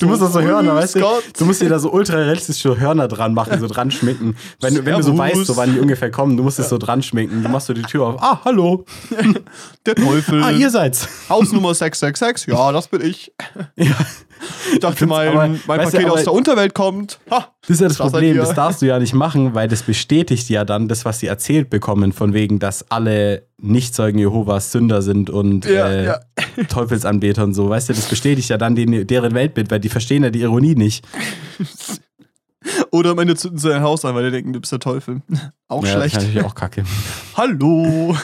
Du 0.00 0.06
musst 0.08 0.20
das 0.22 0.32
so 0.32 0.40
hören, 0.40 0.66
grüß 0.66 0.74
weißt 0.74 0.94
du? 0.96 1.04
Du 1.38 1.44
musst 1.44 1.60
dir 1.60 1.68
da 1.68 1.78
so 1.78 1.92
ultra 1.92 2.16
realistische 2.16 2.80
Hörner 2.80 3.06
dran 3.06 3.34
machen, 3.34 3.60
so 3.60 3.68
dran 3.68 3.92
schminken. 3.92 4.34
Wenn, 4.60 4.74
du- 4.74 4.84
wenn 4.84 4.96
du 4.96 5.02
so 5.02 5.16
weißt, 5.16 5.46
so 5.46 5.56
wann 5.56 5.74
die 5.74 5.78
ungefähr 5.78 6.10
kommen, 6.10 6.36
du 6.36 6.42
musst 6.42 6.58
es 6.58 6.68
so 6.70 6.76
dran 6.76 7.04
schminken. 7.04 7.44
Du 7.44 7.48
machst 7.48 7.68
so 7.68 7.72
die 7.72 7.82
Tür 7.82 8.06
auf. 8.06 8.20
Ah, 8.22 8.40
hallo. 8.44 8.84
Der 9.86 9.94
Teufel. 9.94 10.42
Ah, 10.42 10.50
ihr 10.50 10.70
seid's. 10.70 11.06
Hausnummer 11.28 11.72
666. 11.72 12.52
Ja, 12.52 12.72
das 12.72 12.88
bin 12.88 13.02
ich. 13.02 13.32
Ja. 13.76 13.94
Ich 14.72 14.78
dachte, 14.80 15.06
mein, 15.06 15.28
aber- 15.28 15.48
mein 15.48 15.80
Paket 15.80 16.04
aber- 16.04 16.12
aus 16.14 16.24
der 16.24 16.32
Unterwelt 16.32 16.74
kommt. 16.74 17.18
Ha, 17.30 17.48
Das 17.62 17.70
ist 17.70 17.80
ja 17.80 17.88
das, 17.88 17.96
Das 17.96 18.10
Problem, 18.12 18.36
ihr. 18.36 18.42
das 18.42 18.54
darfst 18.54 18.82
du 18.82 18.86
ja 18.86 18.98
nicht 18.98 19.14
machen, 19.14 19.54
weil 19.54 19.68
das 19.68 19.82
bestätigt 19.82 20.48
ja 20.48 20.64
dann 20.64 20.88
das, 20.88 21.04
was 21.04 21.20
sie 21.20 21.26
erzählt 21.26 21.70
bekommen, 21.70 22.12
von 22.12 22.32
wegen, 22.34 22.58
dass 22.58 22.90
alle 22.90 23.46
Nichtzeugen 23.60 24.18
Jehovas 24.18 24.70
Sünder 24.72 25.02
sind 25.02 25.30
und 25.30 25.64
Ja, 25.64 25.88
äh, 25.88 26.04
ja. 26.04 26.20
Teufelsanbeter 26.68 27.44
und 27.44 27.54
so. 27.54 27.68
Weißt 27.68 27.88
du, 27.88 27.92
das 27.94 28.06
bestätigt 28.06 28.48
ja 28.50 28.56
dann 28.58 28.74
den, 28.76 29.06
deren 29.06 29.34
Weltbild, 29.34 29.70
weil 29.70 29.80
die 29.80 29.88
verstehen 29.88 30.22
ja 30.22 30.30
die 30.30 30.40
Ironie 30.42 30.74
nicht. 30.74 31.04
Oder 32.90 33.10
am 33.10 33.18
Ende 33.18 33.34
zünden 33.36 33.58
sie 33.58 33.72
ein 33.74 33.82
Haus 33.82 34.04
an, 34.04 34.14
weil 34.14 34.24
die 34.26 34.30
denken, 34.30 34.52
du 34.52 34.60
bist 34.60 34.72
der 34.72 34.80
Teufel. 34.80 35.22
Auch 35.68 35.84
ja, 35.84 35.94
Das 35.94 36.00
schlecht. 36.02 36.16
ist 36.16 36.22
natürlich 36.24 36.44
auch 36.46 36.54
kacke. 36.54 36.84
Hallo. 37.36 38.16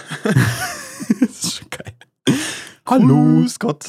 das 1.20 1.30
ist 1.44 1.56
schon 1.58 1.68
geil. 1.70 1.92
Hallo. 2.86 3.40
Grüß 3.40 3.58
Gott. 3.58 3.84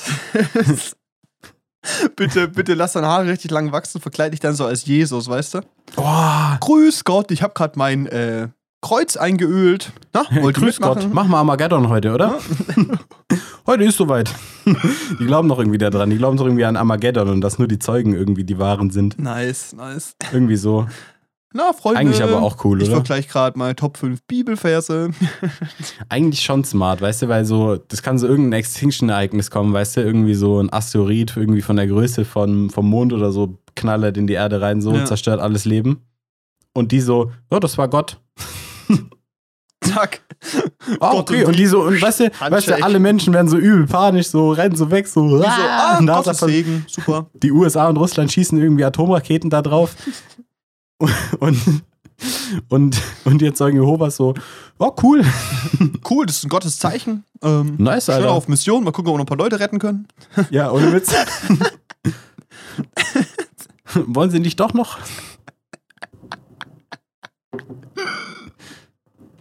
Bitte, 2.16 2.48
bitte 2.48 2.74
lass 2.74 2.94
deine 2.94 3.08
Haare 3.08 3.28
richtig 3.28 3.52
lang 3.52 3.72
wachsen, 3.72 4.02
verkleid 4.02 4.34
dich 4.34 4.40
dann 4.40 4.56
so 4.56 4.66
als 4.66 4.86
Jesus, 4.86 5.28
weißt 5.28 5.56
du? 5.56 5.60
Oh, 5.98 6.58
Grüß 6.60 7.04
Gott, 7.04 7.32
ich 7.32 7.42
habe 7.42 7.54
gerade 7.54 7.78
mein 7.78 8.08
äh, 8.08 8.50
Kreuz 8.86 9.18
eingeölt. 9.18 9.92
Na, 10.14 10.26
wollt 10.42 10.58
Grüß 10.58 10.80
Gott. 10.80 11.10
Mach 11.12 11.26
mal 11.26 11.40
Armageddon 11.40 11.90
heute, 11.90 12.14
oder? 12.14 12.38
heute 13.66 13.84
ist 13.84 13.98
soweit. 13.98 14.32
die 14.66 15.26
glauben 15.26 15.50
doch 15.50 15.58
irgendwie 15.58 15.80
daran. 15.80 16.12
Die 16.12 16.18
glauben 16.18 16.38
doch 16.38 16.46
irgendwie 16.46 16.66
an 16.66 16.78
Armageddon 16.78 17.30
und 17.30 17.42
dass 17.42 17.58
nur 17.58 17.68
die 17.68 17.80
Zeugen 17.80 18.14
irgendwie 18.14 18.44
die 18.44 18.60
Wahren 18.60 18.92
sind. 18.92 19.18
Nice, 19.18 19.74
nice. 19.74 20.16
Irgendwie 20.32 20.56
so. 20.56 20.88
Na, 21.54 21.72
Freunde. 21.72 22.00
Eigentlich 22.00 22.22
aber 22.22 22.42
auch 22.42 22.64
cool, 22.66 22.82
Ich 22.82 22.90
oder? 22.90 22.98
vergleiche 22.98 23.30
gerade 23.30 23.58
meine 23.58 23.76
Top 23.76 23.96
5 23.98 24.22
Bibelverse. 24.28 25.12
Eigentlich 26.10 26.42
schon 26.42 26.66
smart, 26.66 27.00
weißt 27.02 27.22
du, 27.24 27.28
weil 27.30 27.46
so, 27.46 27.78
das 27.78 28.02
kann 28.04 28.18
so 28.20 28.28
irgendein 28.28 28.60
Extinction-Ereignis 28.60 29.52
kommen, 29.52 29.72
weißt 29.74 29.98
du, 29.98 30.02
irgendwie 30.02 30.34
so 30.34 30.60
ein 30.60 30.72
Asteroid 30.74 31.34
irgendwie 31.38 31.62
von 31.62 31.78
der 31.78 31.88
Größe 31.88 32.26
von, 32.26 32.70
vom 32.70 32.90
Mond 32.90 33.14
oder 33.14 33.32
so 33.32 33.58
knallert 33.76 34.18
in 34.18 34.28
die 34.28 34.34
Erde 34.34 34.60
rein, 34.60 34.82
so, 34.82 34.94
Ja. 34.94 35.06
zerstört 35.06 35.40
alles 35.40 35.64
Leben. 35.64 36.02
Und 36.74 36.92
die 36.92 37.00
so, 37.00 37.32
ja, 37.50 37.60
das 37.62 37.78
war 37.78 37.88
Gott. 37.88 38.20
Zack. 39.82 40.22
Ah, 41.00 41.12
Gott 41.14 41.32
okay. 41.32 41.46
Und 41.46 41.58
die 41.58 41.66
so, 41.66 41.82
und 41.82 42.00
weißt 42.00 42.20
du, 42.20 42.30
weißt 42.40 42.68
du, 42.68 42.84
alle 42.84 43.00
Menschen 43.00 43.34
werden 43.34 43.48
so 43.48 43.58
übel 43.58 43.88
panisch, 43.88 44.28
so 44.28 44.52
rennen 44.52 44.76
so 44.76 44.92
weg, 44.92 45.08
so, 45.08 45.26
Die 45.28 45.44
so, 45.44 45.48
ah, 45.48 45.98
ah, 45.98 46.00
Gottes 46.06 46.38
Segen, 46.40 46.86
super. 46.88 47.26
die 47.34 47.52
USA 47.52 47.88
und 47.90 47.98
Russland 47.98 48.32
schießen 48.32 48.56
irgendwie 48.62 48.86
Atomraketen 48.86 49.50
da 49.50 49.64
drauf. 49.64 49.96
Und, 51.40 51.84
und, 52.70 53.02
und 53.26 53.42
jetzt 53.42 53.58
sagen 53.58 53.76
Jehovas 53.76 54.16
so, 54.16 54.34
oh 54.80 54.94
cool, 55.04 55.22
Cool, 56.10 56.26
das 56.26 56.38
ist 56.38 56.46
ein 56.46 56.50
Gottes 56.50 56.80
Zeichen. 56.80 57.26
Ähm, 57.44 57.76
nice, 57.78 58.10
Alter. 58.10 58.32
auf 58.32 58.48
Mission, 58.48 58.86
mal 58.86 58.92
gucken, 58.92 59.10
ob 59.10 59.16
wir 59.16 59.18
noch 59.18 59.26
ein 59.26 59.28
paar 59.28 59.38
Leute 59.38 59.60
retten 59.60 59.80
können. 59.80 60.08
Ja, 60.50 60.72
ohne 60.72 60.94
Witz. 60.94 61.14
Wollen 64.08 64.32
sie 64.32 64.40
nicht 64.40 64.58
doch 64.62 64.74
noch? 64.74 64.98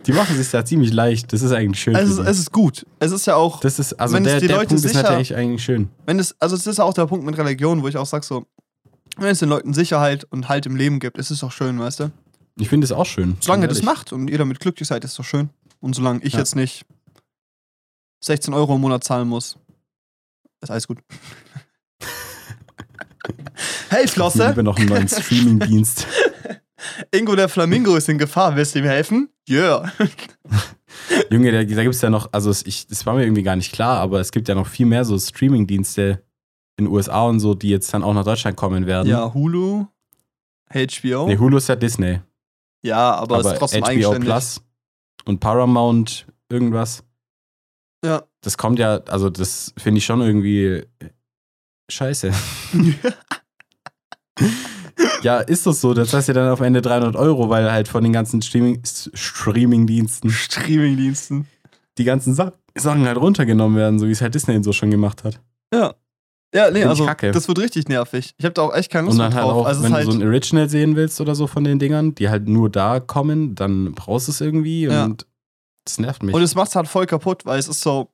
Die 0.06 0.12
machen 0.12 0.36
sich 0.36 0.50
da 0.50 0.64
ziemlich 0.64 0.92
leicht. 0.92 1.32
Das 1.32 1.40
ist 1.42 1.52
eigentlich 1.52 1.80
schön. 1.82 1.94
Es 1.94 2.10
ist, 2.10 2.18
es 2.18 2.38
ist 2.38 2.52
gut. 2.52 2.84
Es 2.98 3.10
ist 3.10 3.26
ja 3.26 3.36
auch, 3.36 3.60
das 3.60 3.78
ist, 3.78 3.94
also 3.94 4.14
wenn 4.16 4.24
es 4.26 4.32
der, 4.32 4.40
die 4.40 4.46
der 4.48 4.56
Leute 4.56 4.68
Punkt 4.68 4.84
ist 4.84 4.90
sicher- 4.92 5.02
natürlich 5.02 5.34
eigentlich 5.34 5.64
schön. 5.64 5.88
wenn 6.06 6.18
es, 6.18 6.34
also 6.40 6.56
es 6.56 6.66
ist 6.66 6.78
auch 6.80 6.92
der 6.92 7.06
Punkt 7.06 7.24
mit 7.24 7.38
Religion, 7.38 7.82
wo 7.82 7.88
ich 7.88 7.96
auch 7.96 8.04
sage 8.06 8.24
so, 8.24 8.44
wenn 9.16 9.28
es 9.30 9.38
den 9.40 9.48
Leuten 9.48 9.74
Sicherheit 9.74 10.24
und 10.30 10.48
Halt 10.48 10.66
im 10.66 10.76
Leben 10.76 10.98
gibt, 11.00 11.18
ist 11.18 11.30
es 11.30 11.40
doch 11.40 11.52
schön, 11.52 11.78
weißt 11.78 12.00
du? 12.00 12.10
Ich 12.56 12.68
finde 12.68 12.84
es 12.84 12.92
auch 12.92 13.06
schön. 13.06 13.36
Solange 13.40 13.64
ihr 13.64 13.68
das 13.68 13.82
macht 13.82 14.12
und 14.12 14.28
ihr 14.28 14.38
damit 14.38 14.60
glücklich 14.60 14.86
seid, 14.88 15.04
ist 15.04 15.12
es 15.12 15.16
doch 15.16 15.24
schön. 15.24 15.50
Und 15.80 15.94
solange 15.94 16.22
ich 16.22 16.32
Ja. 16.34 16.38
jetzt 16.40 16.54
nicht 16.56 16.84
16 18.22 18.54
Euro 18.54 18.74
im 18.76 18.80
Monat 18.80 19.04
zahlen 19.04 19.28
muss, 19.28 19.56
ist 20.60 20.70
alles 20.70 20.86
gut. 20.86 20.98
hey 23.90 24.04
Ich 24.04 24.10
Flosse, 24.12 24.48
liebe 24.48 24.62
noch 24.62 24.76
einen 24.78 24.88
neuen 24.88 25.08
Streaming-Dienst. 25.08 26.06
Ingo 27.10 27.34
der 27.34 27.48
Flamingo 27.48 27.96
ist 27.96 28.08
in 28.08 28.18
Gefahr, 28.18 28.56
willst 28.56 28.74
du 28.74 28.80
ihm 28.80 28.84
helfen? 28.84 29.28
Yeah. 29.48 29.90
Junge, 31.30 31.50
da, 31.52 31.58
da 31.64 31.82
gibt 31.82 31.94
es 31.94 32.00
ja 32.02 32.10
noch, 32.10 32.28
also 32.32 32.50
es- 32.50 32.64
ich, 32.66 32.86
das 32.86 33.04
war 33.06 33.14
mir 33.14 33.22
irgendwie 33.24 33.42
gar 33.42 33.56
nicht 33.56 33.72
klar, 33.72 33.98
aber 33.98 34.20
es 34.20 34.30
gibt 34.32 34.48
ja 34.48 34.54
noch 34.54 34.66
viel 34.66 34.86
mehr 34.86 35.04
so 35.04 35.18
Streaming-Dienste 35.18 36.22
in 36.76 36.86
den 36.86 36.92
USA 36.92 37.22
und 37.22 37.40
so, 37.40 37.54
die 37.54 37.68
jetzt 37.68 37.92
dann 37.94 38.02
auch 38.02 38.14
nach 38.14 38.24
Deutschland 38.24 38.56
kommen 38.56 38.86
werden. 38.86 39.08
Ja, 39.08 39.32
Hulu, 39.32 39.86
HBO. 40.72 41.26
Nee, 41.26 41.38
Hulu 41.38 41.56
ist 41.58 41.68
ja 41.68 41.76
Disney. 41.76 42.20
ja, 42.82 43.14
aber, 43.14 43.38
es 43.38 43.46
aber 43.46 43.54
ist 43.54 43.58
trotzdem 43.58 43.84
HBO. 43.84 44.18
Plus 44.18 44.60
und 45.24 45.40
Paramount 45.40 46.26
irgendwas. 46.48 47.04
Ja. 48.04 48.24
Das 48.42 48.58
kommt 48.58 48.78
ja, 48.78 48.96
also 49.08 49.30
das 49.30 49.72
finde 49.78 49.98
ich 49.98 50.04
schon 50.04 50.20
irgendwie 50.20 50.84
scheiße. 51.90 52.32
ja, 55.22 55.38
ist 55.40 55.66
das 55.66 55.80
so? 55.80 55.94
Das 55.94 56.12
heißt 56.12 56.28
ja 56.28 56.34
dann 56.34 56.50
auf 56.50 56.60
Ende 56.60 56.82
300 56.82 57.16
Euro, 57.16 57.48
weil 57.48 57.70
halt 57.72 57.88
von 57.88 58.04
den 58.04 58.12
ganzen 58.12 58.42
Streaming, 58.42 58.82
Streaming-Diensten 58.84 60.30
Streamingdiensten. 60.30 61.46
die 61.98 62.04
ganzen 62.04 62.34
Sa 62.34 62.52
Sachen 62.76 63.06
halt 63.06 63.16
runtergenommen 63.18 63.78
werden, 63.78 64.00
so 64.00 64.08
wie 64.08 64.12
es 64.12 64.20
halt 64.20 64.34
Disney 64.34 64.62
so 64.62 64.72
schon 64.72 64.90
gemacht 64.90 65.22
hat. 65.22 65.40
Ja. 65.72 65.94
Ja, 66.54 66.70
nee, 66.70 66.78
Find 66.86 66.90
also 66.90 67.06
das 67.32 67.48
wird 67.48 67.58
richtig 67.58 67.88
nervig. 67.88 68.32
Ich 68.38 68.44
habe 68.44 68.54
da 68.54 68.62
auch 68.62 68.72
echt 68.74 68.90
keine 68.90 69.06
Lust 69.06 69.14
Und 69.14 69.18
dann 69.18 69.32
mehr 69.32 69.42
halt 69.42 69.50
drauf. 69.50 69.62
auch, 69.62 69.66
also 69.66 69.80
es 69.80 69.86
wenn 69.86 69.92
halt, 69.92 70.06
du 70.06 70.12
so 70.12 70.18
ein 70.20 70.26
Original 70.26 70.68
sehen 70.68 70.94
willst 70.94 71.20
oder 71.20 71.34
so 71.34 71.48
von 71.48 71.64
den 71.64 71.80
Dingern, 71.80 72.14
die 72.14 72.28
halt 72.28 72.46
nur 72.46 72.70
da 72.70 73.00
kommen, 73.00 73.56
dann 73.56 73.92
brauchst 73.94 74.28
du 74.28 74.32
es 74.32 74.40
irgendwie 74.40 74.84
Ja. 74.84 75.04
und 75.04 75.26
das 75.84 75.98
nervt 75.98 76.22
mich. 76.22 76.34
und 76.34 76.42
es 76.42 76.54
macht 76.54 76.74
halt 76.76 76.86
voll 76.86 77.06
kaputt, 77.06 77.44
weil 77.44 77.58
es 77.58 77.66
ist 77.66 77.80
so, 77.80 78.08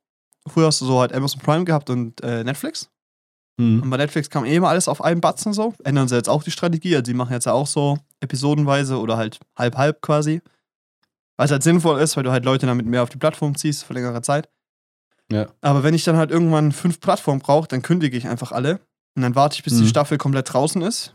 früher 0.48 0.66
hast 0.68 0.80
du 0.80 0.86
so 0.86 1.00
halt 1.00 1.12
Amazon 1.12 1.40
Prime 1.42 1.64
gehabt 1.64 1.90
und 1.90 2.22
äh, 2.22 2.42
Netflix. 2.42 2.88
Hm. 3.60 3.82
Und 3.82 3.90
bei 3.90 3.98
Netflix 3.98 4.30
kam 4.30 4.46
eh 4.46 4.56
immer 4.56 4.70
alles 4.70 4.88
auf 4.88 5.04
einen 5.04 5.20
Batzen 5.20 5.52
so. 5.52 5.74
Ändern 5.84 6.08
sie 6.08 6.16
jetzt 6.16 6.30
auch 6.30 6.42
die 6.42 6.50
Strategie. 6.50 6.94
Also, 6.94 7.02
die 7.02 7.14
machen 7.14 7.34
jetzt 7.34 7.44
ja 7.44 7.52
auch 7.52 7.66
so 7.66 7.98
episodenweise 8.20 8.98
oder 8.98 9.18
halt 9.18 9.38
halb-halb 9.58 10.00
quasi. 10.00 10.40
Was 11.36 11.50
halt 11.50 11.62
sinnvoll 11.62 12.00
ist, 12.00 12.16
weil 12.16 12.24
du 12.24 12.30
halt 12.32 12.46
Leute 12.46 12.64
damit 12.64 12.86
mehr 12.86 13.02
auf 13.02 13.10
die 13.10 13.18
Plattform 13.18 13.54
ziehst 13.54 13.84
für 13.84 13.92
längere 13.92 14.22
Zeit. 14.22 14.48
Ja. 15.30 15.48
Aber 15.60 15.82
wenn 15.82 15.94
ich 15.94 16.04
dann 16.04 16.16
halt 16.16 16.30
irgendwann 16.30 16.72
fünf 16.72 17.00
Plattformen 17.00 17.40
brauche, 17.40 17.68
dann 17.68 17.82
kündige 17.82 18.16
ich 18.16 18.26
einfach 18.28 18.52
alle. 18.52 18.80
Und 19.16 19.22
dann 19.22 19.34
warte 19.34 19.56
ich, 19.56 19.62
bis 19.62 19.76
die 19.76 19.82
Mhm. 19.84 19.88
Staffel 19.88 20.18
komplett 20.18 20.52
draußen 20.52 20.82
ist. 20.82 21.14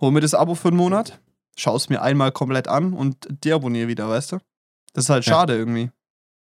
Hol 0.00 0.10
mir 0.10 0.20
das 0.20 0.34
Abo 0.34 0.54
für 0.54 0.68
einen 0.68 0.76
Monat. 0.76 1.20
Schau 1.56 1.76
es 1.76 1.88
mir 1.88 2.00
einmal 2.02 2.32
komplett 2.32 2.66
an 2.68 2.92
und 2.94 3.28
deabonniere 3.44 3.88
wieder, 3.88 4.08
weißt 4.08 4.32
du? 4.32 4.38
Das 4.94 5.04
ist 5.04 5.10
halt 5.10 5.26
Ja. 5.26 5.32
schade 5.34 5.56
irgendwie. 5.56 5.90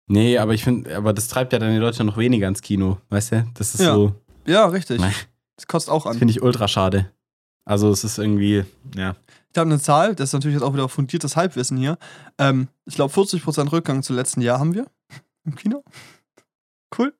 Nee, 0.09 0.36
aber 0.38 0.53
ich 0.53 0.64
finde, 0.64 0.95
aber 0.97 1.12
das 1.12 1.28
treibt 1.28 1.53
ja 1.53 1.59
dann 1.59 1.70
die 1.72 1.78
Leute 1.78 2.05
noch 2.05 2.16
weniger 2.18 2.49
ins 2.49 2.61
Kino, 2.61 2.99
weißt 3.09 3.32
du? 3.32 3.47
Das 3.55 3.74
ist 3.74 3.80
Ja. 3.80 3.95
so, 3.95 4.14
Ja, 4.47 4.66
richtig. 4.66 5.01
Nein. 5.01 5.14
Das 5.57 5.66
kostet 5.66 5.93
auch 5.93 6.07
an. 6.07 6.18
finde 6.18 6.32
ich 6.32 6.43
ultra 6.43 6.66
schade. 6.68 7.11
Also 7.64 7.90
es 7.90 8.03
ist 8.05 8.18
irgendwie, 8.18 8.64
ja. 8.97 9.14
Ich 9.53 9.59
habe 9.59 9.70
eine 9.70 9.78
Zahl, 9.80 10.14
das 10.16 10.30
ist 10.30 10.32
natürlich 10.32 10.55
jetzt 10.57 10.64
auch 10.64 10.72
wieder 10.74 10.88
fundiertes 10.88 11.36
Halbwissen 11.36 11.76
hier. 11.76 11.97
Ähm, 12.38 12.68
ich 12.86 12.95
glaube, 12.97 13.12
40% 13.14 13.70
Rückgang 13.70 14.03
zum 14.03 14.16
letzten 14.16 14.40
Jahr 14.40 14.59
haben 14.59 14.74
wir 14.74 14.86
im 15.45 15.55
Kino. 15.55 15.84
Cool. 16.97 17.14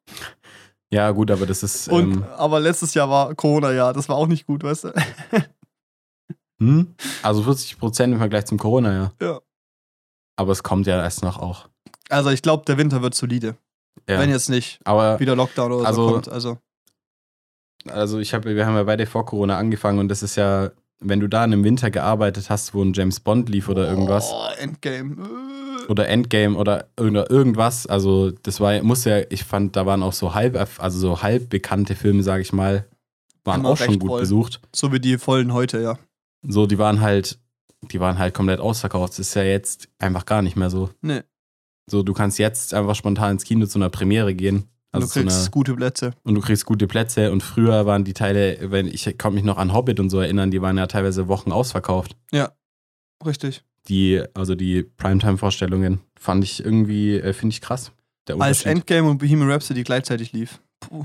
Ja, 0.92 1.10
gut, 1.10 1.30
aber 1.30 1.46
das 1.46 1.62
ist. 1.62 1.88
Und, 1.88 2.12
ähm, 2.16 2.24
aber 2.36 2.60
letztes 2.60 2.92
Jahr 2.94 3.08
war 3.08 3.34
Corona-Jahr, 3.34 3.92
das 3.94 4.08
war 4.08 4.16
auch 4.16 4.26
nicht 4.26 4.46
gut, 4.46 4.62
weißt 4.62 4.84
du? 4.84 4.92
hm? 6.60 6.94
Also 7.22 7.42
40 7.42 7.78
Prozent 7.78 8.12
im 8.12 8.18
Vergleich 8.18 8.44
zum 8.44 8.58
Corona, 8.58 8.92
ja. 8.92 9.12
Ja. 9.26 9.40
Aber 10.36 10.52
es 10.52 10.62
kommt 10.62 10.86
ja 10.86 11.02
erst 11.02 11.22
noch 11.22 11.38
auch. 11.38 11.68
Also 12.10 12.30
ich 12.30 12.42
glaube, 12.42 12.64
der 12.66 12.76
Winter 12.78 13.00
wird 13.02 13.14
solide. 13.14 13.56
Ja. 14.08 14.18
Wenn 14.18 14.30
jetzt 14.30 14.50
nicht 14.50 14.80
aber 14.84 15.18
wieder 15.20 15.36
Lockdown 15.36 15.72
oder 15.72 15.86
Also- 15.86 16.06
so 16.08 16.12
kommt. 16.14 16.28
Also, 16.28 16.58
also 17.88 18.18
ich 18.18 18.34
habe, 18.34 18.54
wir 18.54 18.66
haben 18.66 18.74
ja 18.76 18.84
beide 18.84 19.06
vor 19.06 19.24
Corona 19.26 19.58
angefangen 19.58 19.98
und 19.98 20.08
das 20.08 20.22
ist 20.22 20.36
ja, 20.36 20.70
wenn 21.00 21.20
du 21.20 21.28
da 21.28 21.44
in 21.44 21.52
einem 21.52 21.64
Winter 21.64 21.90
gearbeitet 21.90 22.48
hast, 22.50 22.74
wo 22.74 22.82
ein 22.82 22.92
James 22.92 23.20
Bond 23.20 23.48
lief 23.48 23.68
oder 23.68 23.88
irgendwas 23.88 24.30
Oh, 24.32 24.48
Endgame. 24.58 25.16
Oder 25.93 26.09
Endgame 26.09 26.57
oder 26.57 26.88
irgend- 26.99 27.28
irgendwas, 27.30 27.86
also 27.86 28.30
das 28.30 28.61
war, 28.61 28.82
muss 28.82 29.05
ja, 29.05 29.20
ich 29.30 29.45
fand, 29.45 29.76
da 29.76 29.84
waren 29.84 30.03
auch 30.03 30.14
so 30.14 30.34
halb, 30.34 30.57
also 30.78 30.99
so 30.99 31.22
halb 31.22 31.51
bekannte 31.51 31.95
Filme, 31.95 32.22
sage 32.22 32.40
ich 32.43 32.53
mal, 32.55 32.86
waren 33.45 33.66
auch 33.66 33.76
schon 33.76 33.99
gut 33.99 34.09
voll. 34.09 34.20
besucht. 34.20 34.61
So 34.74 34.90
wie 34.93 35.01
die 35.01 35.18
vollen 35.18 35.53
heute, 35.53 35.82
ja. 35.82 35.99
So, 36.49 36.66
die 36.66 36.78
waren 36.78 37.01
halt, 37.03 37.38
die 37.90 38.01
waren 38.01 38.16
halt 38.18 38.32
komplett 38.32 38.59
ausverkauft. 38.59 39.12
Das 39.12 39.18
ist 39.18 39.34
ja 39.34 39.43
jetzt 39.43 39.88
einfach 39.99 40.24
gar 40.24 40.40
nicht 40.40 40.57
mehr 40.57 40.70
so. 40.70 40.88
Nee. 41.03 41.20
So, 41.90 42.03
du 42.03 42.14
kannst 42.14 42.38
jetzt 42.38 42.72
einfach 42.72 42.95
spontan 42.95 43.32
ins 43.32 43.45
Kino 43.45 43.66
zu 43.66 43.78
einer 43.78 43.90
Premiere 43.90 44.34
gehen. 44.34 44.68
Also 44.93 45.07
du 45.07 45.12
zu 45.12 45.20
kriegst 45.20 45.40
einer, 45.43 45.51
gute 45.51 45.74
Plätze. 45.74 46.12
und 46.22 46.34
du 46.36 46.40
kriegst 46.40 46.64
gute 46.64 46.86
Plätze. 46.86 47.32
Und 47.32 47.43
früher 47.43 47.84
waren 47.86 48.05
die 48.05 48.14
Teile, 48.14 48.59
wenn 48.70 48.86
ich 48.86 49.14
kann 49.18 49.34
mich 49.34 49.45
noch 49.45 49.59
an 49.59 49.72
Hobbit 49.74 50.01
und 50.01 50.09
so 50.11 50.20
erinnern, 50.20 50.51
die 50.51 50.62
waren 50.62 50.78
ja 50.78 50.86
teilweise 50.86 51.28
Wochen 51.28 51.53
ausverkauft. 51.53 52.16
Richtig. 53.26 53.62
Die, 53.88 54.22
also 54.34 54.54
die 54.54 54.82
Primetime-Vorstellungen, 54.82 56.00
fand 56.18 56.44
ich 56.44 56.64
irgendwie, 56.64 57.16
äh, 57.16 57.32
finde 57.32 57.54
ich 57.54 57.60
krass. 57.60 57.92
Der 58.28 58.40
Als. 58.40 58.64
Endgame 58.64 59.08
und 59.08 59.18
Bohemian 59.18 59.50
Rhapsody 59.50 59.82
gleichzeitig 59.82 60.32
lief. 60.32 60.60
Puh. 60.80 61.04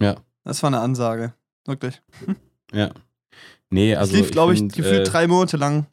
Ja. 0.00 0.16
Das 0.44 0.62
war 0.62 0.68
eine 0.68 0.80
Ansage. 0.80 1.34
Wirklich. 1.66 2.00
ja. 2.72 2.92
Nee, 3.70 3.96
also. 3.96 4.14
es 4.14 4.20
lief, 4.20 4.30
glaube 4.30 4.52
ich, 4.52 4.60
find, 4.60 4.74
gefühlt 4.74 5.08
äh, 5.08 5.10
drei 5.10 5.26
Monate 5.26 5.56
lang 5.56 5.86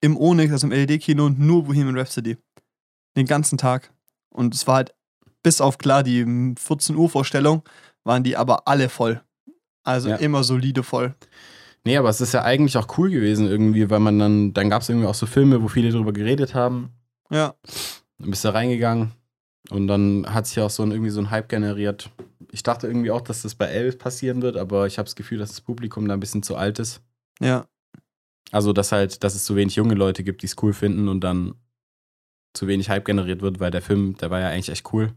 im 0.00 0.16
Onyx, 0.16 0.52
also 0.52 0.68
im 0.68 0.72
LED-Kino, 0.72 1.28
nur 1.28 1.64
Bohemian 1.64 1.98
Rhapsody. 1.98 2.36
Den 3.16 3.26
ganzen 3.26 3.58
Tag. 3.58 3.92
Und 4.32 4.54
es 4.54 4.66
war 4.66 4.76
halt, 4.76 4.94
bis 5.42 5.60
auf 5.60 5.78
klar, 5.78 6.02
die 6.02 6.24
mm, 6.24 6.56
14 6.56 6.94
Uhr 6.94 7.10
Vorstellung, 7.10 7.62
waren 8.04 8.22
die 8.22 8.36
aber 8.36 8.68
alle 8.68 8.88
voll. 8.88 9.20
Also 9.82 10.08
Ja. 10.08 10.16
immer 10.16 10.44
solide 10.44 10.82
voll. 10.82 11.14
Nee, 11.86 11.98
aber 11.98 12.08
es 12.08 12.20
ist 12.20 12.34
ja 12.34 12.42
eigentlich 12.42 12.76
auch 12.76 12.98
cool 12.98 13.10
gewesen 13.10 13.46
irgendwie, 13.46 13.88
weil 13.88 14.00
man 14.00 14.18
dann, 14.18 14.52
dann 14.52 14.68
gab 14.68 14.82
es 14.82 14.88
irgendwie 14.88 15.06
auch 15.06 15.14
so 15.14 15.24
Filme, 15.24 15.62
wo 15.62 15.68
viele 15.68 15.92
drüber 15.92 16.12
geredet 16.12 16.52
haben. 16.52 16.90
Ja. 17.30 17.54
Dann 18.18 18.30
bist 18.30 18.44
du 18.44 18.52
reingegangen 18.52 19.12
und 19.70 19.86
dann 19.86 20.26
hat 20.28 20.48
sich 20.48 20.58
auch 20.58 20.68
so 20.68 20.82
ein, 20.82 20.90
irgendwie 20.90 21.10
so 21.10 21.20
ein 21.20 21.30
Hype 21.30 21.48
generiert. 21.48 22.10
Ich 22.50 22.64
dachte 22.64 22.88
irgendwie 22.88 23.12
auch, 23.12 23.20
dass 23.20 23.42
das 23.42 23.54
bei 23.54 23.66
Elvis 23.66 23.98
passieren 23.98 24.42
wird, 24.42 24.56
aber 24.56 24.88
ich 24.88 24.98
habe 24.98 25.06
das 25.06 25.14
Gefühl, 25.14 25.38
dass 25.38 25.50
das 25.50 25.60
Publikum 25.60 26.08
da 26.08 26.14
ein 26.14 26.18
bisschen 26.18 26.42
zu 26.42 26.56
alt 26.56 26.80
ist. 26.80 27.02
Ja. 27.40 27.68
Also, 28.50 28.72
dass 28.72 28.90
halt, 28.90 29.22
dass 29.22 29.36
es 29.36 29.44
zu 29.44 29.54
wenig 29.54 29.76
junge 29.76 29.94
Leute 29.94 30.24
gibt, 30.24 30.42
die 30.42 30.46
es 30.46 30.56
cool 30.62 30.72
finden 30.72 31.06
und 31.06 31.20
dann 31.20 31.54
zu 32.52 32.66
wenig 32.66 32.90
Hype 32.90 33.04
generiert 33.04 33.42
wird, 33.42 33.60
weil 33.60 33.70
der 33.70 33.82
Film, 33.82 34.16
der 34.16 34.32
war 34.32 34.40
ja 34.40 34.48
eigentlich 34.48 34.70
echt 34.70 34.92
cool. 34.92 35.12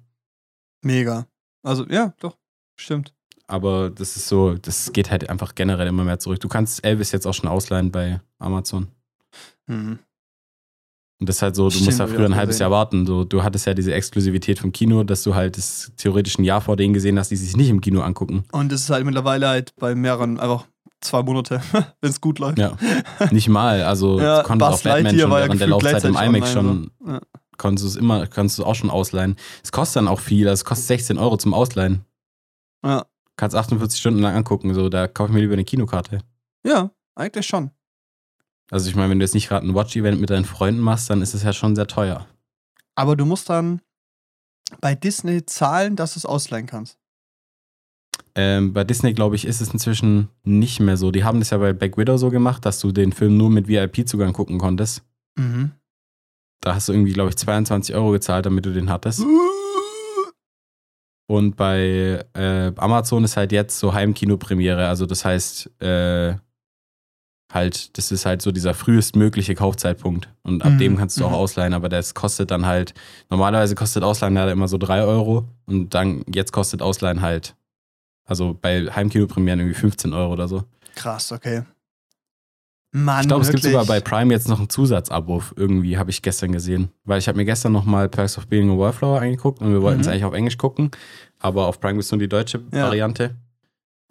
Mega. 0.84 1.26
Also, 1.64 1.88
ja, 1.88 2.14
doch. 2.20 2.38
Stimmt. 2.76 3.16
Aber 3.50 3.90
das 3.90 4.16
ist 4.16 4.28
so, 4.28 4.54
das 4.54 4.94
geht 4.94 5.10
halt 5.10 5.30
einfach 5.30 5.56
generell 5.56 5.88
immer 5.88 6.04
mehr 6.04 6.20
zurück. 6.20 6.40
Du 6.40 6.48
kannst 6.48 6.84
Elvis 6.86 7.12
jetzt 7.12 7.26
auch 7.26 7.34
schon 7.34 7.50
ausleihen 7.50 7.92
bei 7.92 8.22
Amazon. 8.38 8.88
Mhm. 9.66 10.00
Und 11.20 11.28
das 11.28 11.38
ist 11.38 11.42
halt 11.42 11.56
so, 11.56 11.66
du 11.66 11.72
Stimmt, 11.72 11.86
musst 11.88 12.00
ja 12.00 12.08
früher 12.08 12.26
ein 12.26 12.36
halbes. 12.36 12.60
Jahr 12.60 12.72
warten. 12.72 13.06
So, 13.06 13.24
du 13.26 13.44
hattest 13.44 13.66
ja 13.66 13.74
diese 13.74 13.94
Exklusivität 13.94 14.60
vom 14.60 14.72
Kino, 14.72 15.04
dass 15.04 15.24
du 15.24 15.36
halt 15.36 15.58
das 15.58 15.92
theoretisch 15.98 16.38
ein 16.38 16.44
Jahr 16.44 16.62
vor 16.62 16.78
denen 16.78 16.94
gesehen 16.94 17.18
hast, 17.18 17.30
die 17.30 17.36
sich 17.36 17.58
nicht 17.58 17.70
im 17.70 17.82
Kino 17.82 18.02
angucken. 18.02 18.46
Und 18.52 18.72
es 18.72 18.82
ist 18.82 18.90
halt 18.92 19.04
mittlerweile 19.04 19.50
halt 19.50 19.76
bei 19.78 19.96
mehreren 19.96 20.40
einfach 20.40 20.68
zwei 21.02 21.24
Monate, 21.24 21.62
wenn 22.02 22.10
es 22.12 22.22
gut 22.22 22.38
läuft. 22.38 22.60
Ja. 22.60 22.78
Nicht 23.32 23.50
mal. 23.50 23.82
Also 23.84 24.20
Ja, 24.22 24.44
Buzz 24.44 24.62
auch 24.62 24.84
Batman 24.84 25.20
schon 25.20 25.30
war 25.32 25.40
ja 25.40 25.46
während 25.48 25.60
der 25.60 25.68
Laufzeit 25.68 26.04
im 26.06 26.16
IMAX 26.16 26.52
schon, 26.54 26.92
so. 27.00 27.12
Ja. 27.12 27.22
konntest 27.58 27.84
du 27.84 27.90
es 27.90 27.96
immer, 27.96 28.28
kannst 28.28 28.58
du 28.58 28.62
es 28.62 28.68
auch 28.68 28.76
schon 28.76 28.92
ausleihen. 28.92 29.36
Es 29.64 29.72
kostet 29.72 29.98
dann 29.98 30.08
auch 30.08 30.20
viel, 30.20 30.48
also 30.48 30.62
es 30.62 30.66
kostet 30.66 30.88
16 30.88 31.18
Euro 31.18 31.36
zum 31.38 31.54
Ausleihen. 31.54 32.06
Ja. 32.86 33.06
Kannst 33.40 33.56
48 33.56 33.98
Stunden 33.98 34.20
lang 34.20 34.36
angucken, 34.36 34.74
so 34.74 34.90
da 34.90 35.08
kaufe 35.08 35.30
ich 35.30 35.34
mir 35.34 35.40
lieber 35.40 35.54
eine 35.54 35.64
Kinokarte. 35.64 36.20
ja, 36.66 36.92
eigentlich 37.16 37.48
schon. 37.48 37.72
Also 38.70 38.90
ich 38.90 38.98
meine, 38.98 39.12
wenn 39.12 39.20
du 39.20 39.24
jetzt 39.24 39.34
nicht 39.34 39.48
gerade 39.48 39.66
ein 39.66 39.74
Watch-Event 39.74 40.20
mit 40.20 40.30
deinen 40.30 40.44
Freunden 40.44 40.82
machst, 40.82 41.10
dann 41.10 41.22
ist 41.22 41.34
es 41.34 41.44
ja 41.44 41.54
schon 41.54 41.74
sehr 41.74 41.88
teuer. 41.88 42.28
Aber 42.96 43.16
du 43.16 43.24
musst 43.24 43.50
dann 43.50 43.82
bei 44.82 44.94
Disney 44.94 45.46
zahlen, 45.46 45.96
dass 45.96 46.16
du 46.16 46.18
es 46.18 46.26
ausleihen 46.26 46.66
kannst. 46.66 46.98
Ähm, 48.36 48.74
bei 48.74 48.84
Disney, 48.84 49.14
glaube 49.14 49.38
ich, 49.38 49.46
ist 49.46 49.62
es 49.62 49.72
inzwischen 49.72 50.28
nicht 50.44 50.82
mehr 50.82 50.98
so. 50.98 51.10
Die 51.10 51.24
haben 51.24 51.40
das 51.40 51.52
ja 51.52 51.60
bei 51.60 51.72
Black 51.72 51.98
Widow 51.98 52.18
so 52.18 52.32
gemacht, 52.32 52.66
dass 52.66 52.82
du 52.82 52.92
den 52.92 53.14
Film 53.14 53.38
nur 53.38 53.50
mit 53.50 53.70
VIP-Zugang 53.70 54.34
gucken 54.34 54.60
konntest. 54.60 55.02
Mhm. 55.38 55.72
Da 56.60 56.76
hast 56.76 56.90
du 56.90 56.92
irgendwie, 56.92 57.14
glaube 57.14 57.30
ich, 57.30 57.38
22 57.38 57.96
Euro 57.96 58.12
gezahlt, 58.12 58.46
damit 58.46 58.66
du 58.66 58.74
den 58.74 58.90
hattest. 58.90 59.24
Und 61.30 61.56
bei 61.58 62.26
äh, 62.34 62.72
Amazon 62.78 63.24
ist 63.24 63.38
halt 63.38 63.52
jetzt 63.52 63.78
so 63.78 63.94
Heimkino-Premiere. 63.94 64.88
Also 64.88 65.06
das 65.06 65.24
heißt, 65.24 65.70
äh, 65.80 66.34
halt, 67.54 67.96
das 68.00 68.12
ist 68.12 68.26
halt 68.26 68.42
so 68.42 68.52
dieser 68.52 68.74
frühestmögliche 68.74 69.54
Kaufzeitpunkt. 69.54 70.28
Und 70.42 70.64
ab 70.64 70.72
Mhm, 70.72 70.78
dem 70.80 70.98
kannst 70.98 71.20
du 71.20 71.26
auch 71.26 71.30
mhm. 71.30 71.36
ausleihen, 71.36 71.74
aber 71.76 71.88
das 71.88 72.16
kostet 72.16 72.50
dann 72.50 72.66
halt, 72.66 72.96
normalerweise 73.30 73.76
kostet 73.76 74.02
Ausleihen 74.02 74.36
ja 74.38 74.50
immer 74.50 74.68
so 74.68 74.80
3 74.80 75.04
Euro 75.04 75.48
und 75.68 75.94
dann 75.94 76.26
jetzt 76.34 76.52
kostet 76.52 76.82
Ausleihen 76.82 77.22
halt, 77.22 77.56
also 78.26 78.58
bei 78.60 78.88
Heimkino-Premieren 78.88 79.60
irgendwie 79.60 79.78
15 79.80 80.14
Euro 80.14 80.34
oder 80.34 80.48
so. 80.48 80.64
Krass, 80.96 81.32
okay. 81.32 81.62
Mann, 82.92 83.22
Ich 83.22 83.28
glaube, 83.28 83.44
es 83.44 83.52
gibt 83.52 83.62
sogar 83.64 83.86
bei 83.86 84.00
Prime 84.00 84.34
jetzt 84.34 84.48
noch 84.48 84.60
ein 84.60 84.68
Zusatzabo, 84.70 85.44
irgendwie 85.56 85.98
habe 85.98 86.10
ich 86.10 86.22
gestern 86.24 86.52
gesehen. 86.52 86.90
Weil 87.04 87.20
ich 87.20 87.28
habe 87.28 87.38
mir 87.38 87.46
gestern 87.46 87.72
nochmal 87.72 88.10
Perks 88.10 88.38
of 88.40 88.48
Being 88.48 88.72
a 88.72 88.78
Wallflower 88.78 89.22
angeguckt 89.22 89.62
und 89.62 89.72
wir 89.72 89.82
wollten 89.84 90.02
es 90.02 90.08
Mhm. 90.08 90.14
eigentlich 90.14 90.26
auf 90.26 90.34
Englisch 90.34 90.58
gucken, 90.58 90.90
aber 91.40 91.68
auf 91.68 91.80
Prime 91.80 92.00
ist 92.00 92.12
nur 92.12 92.18
die 92.20 92.28
deutsche 92.28 92.62
Ja. 92.74 92.86
Variante. 92.86 93.36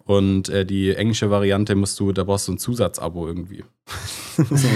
Und 0.05 0.49
äh, 0.49 0.65
die 0.65 0.95
englische 0.95 1.29
Variante 1.29 1.75
musst 1.75 1.99
du, 1.99 2.11
da 2.13 2.23
brauchst 2.23 2.47
du 2.47 2.53
ein 2.53 2.57
Zusatzabo 2.57 3.27
irgendwie. 3.27 3.63
so, 4.37 4.67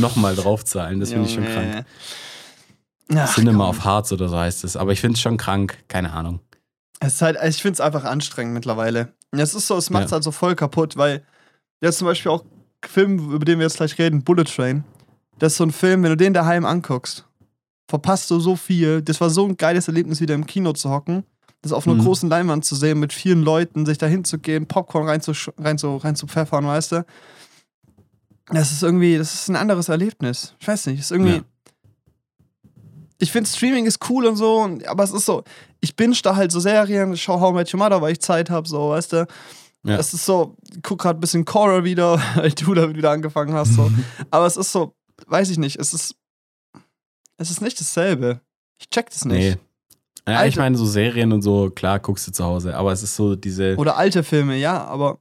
nochmal 0.00 0.34
draufzahlen, 0.36 1.00
das 1.00 1.10
finde 1.10 1.26
ich 1.28 1.34
schon 1.34 1.44
krank. 1.44 1.84
Ach, 3.14 3.34
Cinema 3.34 3.64
komm. 3.66 3.70
of 3.76 3.84
Hearts 3.84 4.12
oder 4.12 4.28
so 4.28 4.38
heißt 4.38 4.64
es. 4.64 4.76
Aber 4.76 4.92
ich 4.92 5.00
finde 5.00 5.14
es 5.16 5.20
schon 5.20 5.36
krank, 5.36 5.78
keine 5.88 6.12
Ahnung. 6.12 6.40
Es 7.00 7.14
ist 7.14 7.22
halt, 7.22 7.36
ich 7.46 7.60
finde 7.60 7.74
es 7.74 7.80
einfach 7.80 8.04
anstrengend 8.04 8.54
mittlerweile. 8.54 9.12
Es 9.32 9.54
ist 9.54 9.66
so, 9.66 9.76
es 9.76 9.90
macht 9.90 10.04
es 10.06 10.10
Ja. 10.10 10.14
halt 10.16 10.24
so 10.24 10.30
voll 10.30 10.54
kaputt, 10.54 10.96
weil 10.96 11.22
jetzt 11.82 11.98
zum 11.98 12.06
Beispiel 12.06 12.30
auch 12.32 12.44
Film, 12.84 13.32
über 13.32 13.44
den 13.44 13.58
wir 13.58 13.66
jetzt 13.66 13.76
gleich 13.76 13.98
reden, 13.98 14.22
Bullet 14.22 14.44
Train. 14.44 14.84
Das 15.38 15.52
ist 15.52 15.58
so 15.58 15.64
ein 15.64 15.72
Film, 15.72 16.02
wenn 16.02 16.10
du 16.10 16.16
den 16.16 16.34
daheim 16.34 16.64
anguckst, 16.64 17.24
verpasst 17.88 18.30
du 18.30 18.40
so 18.40 18.56
viel. 18.56 19.02
Das 19.02 19.20
war 19.20 19.30
so 19.30 19.46
ein 19.46 19.56
geiles 19.56 19.88
Erlebnis, 19.88 20.20
wieder 20.20 20.34
im 20.34 20.46
Kino 20.46 20.72
zu 20.72 20.90
hocken. 20.90 21.24
Das 21.62 21.72
auf 21.72 21.86
einer 21.86 21.96
Mhm. 21.96 22.04
großen 22.04 22.28
Leinwand 22.28 22.64
zu 22.64 22.76
sehen, 22.76 23.00
mit 23.00 23.12
vielen 23.12 23.42
Leuten, 23.42 23.84
sich 23.84 23.98
da 23.98 24.06
hinzugehen, 24.06 24.66
Popcorn 24.66 25.08
rein 25.08 25.20
zu, 25.20 25.32
rein, 25.58 25.76
zu, 25.78 25.96
rein 25.96 26.14
zu 26.14 26.26
pfeffern, 26.28 26.64
weißt 26.66 26.92
du? 26.92 27.06
Das 28.50 28.70
ist 28.72 28.82
irgendwie, 28.82 29.18
das 29.18 29.34
ist 29.34 29.48
ein 29.48 29.56
anderes 29.56 29.88
Erlebnis. 29.88 30.54
Ich 30.60 30.68
weiß 30.68 30.86
nicht, 30.86 31.00
ist 31.00 31.10
irgendwie. 31.10 31.36
Ja. 31.36 31.42
Ich 33.20 33.32
finde 33.32 33.50
Streaming 33.50 33.86
ist 33.86 34.08
cool 34.08 34.26
und 34.26 34.36
so, 34.36 34.78
aber 34.86 35.02
es 35.02 35.10
ist 35.12 35.26
so, 35.26 35.42
ich 35.80 35.96
binge 35.96 36.14
da 36.22 36.36
halt 36.36 36.52
so 36.52 36.60
Serien, 36.60 37.12
ich 37.12 37.22
schau 37.22 37.40
How 37.40 37.50
I 37.50 37.54
Met 37.56 37.74
Your 37.74 37.78
Mother, 37.78 38.00
weil 38.00 38.12
ich 38.12 38.20
Zeit 38.20 38.48
habe, 38.48 38.68
so, 38.68 38.90
weißt 38.90 39.12
du? 39.12 39.26
Ja. 39.86 39.96
Es 39.96 40.12
ist 40.12 40.26
so, 40.26 40.56
ich 40.70 40.82
guck 40.82 41.00
gerade 41.00 41.18
ein 41.18 41.20
bisschen 41.20 41.44
Cora 41.44 41.84
wieder, 41.84 42.20
weil 42.34 42.50
du 42.52 42.74
damit 42.74 42.96
wieder 42.96 43.10
angefangen 43.10 43.54
hast, 43.54 43.74
so. 43.74 43.90
aber 44.30 44.46
es 44.46 44.56
ist 44.56 44.72
so, 44.72 44.94
weiß 45.26 45.50
ich 45.50 45.58
nicht, 45.58 45.78
es 45.78 45.94
ist, 45.94 46.16
es 47.36 47.50
ist 47.50 47.60
nicht 47.60 47.80
dasselbe. 47.80 48.40
Ich 48.80 48.90
check 48.90 49.10
das 49.10 49.24
nicht. 49.24 49.56
Nee. 49.56 49.62
Ja, 50.32 50.44
ich 50.44 50.56
meine, 50.56 50.76
so 50.76 50.84
Serien 50.84 51.32
und 51.32 51.40
so, 51.40 51.70
klar, 51.70 52.00
guckst 52.00 52.26
du 52.26 52.32
zu 52.32 52.44
Hause, 52.44 52.76
aber 52.76 52.92
es 52.92 53.02
ist 53.02 53.16
so 53.16 53.34
diese. 53.34 53.76
Oder 53.76 53.96
alte 53.96 54.22
Filme, 54.22 54.56
ja, 54.56 54.84
aber 54.84 55.20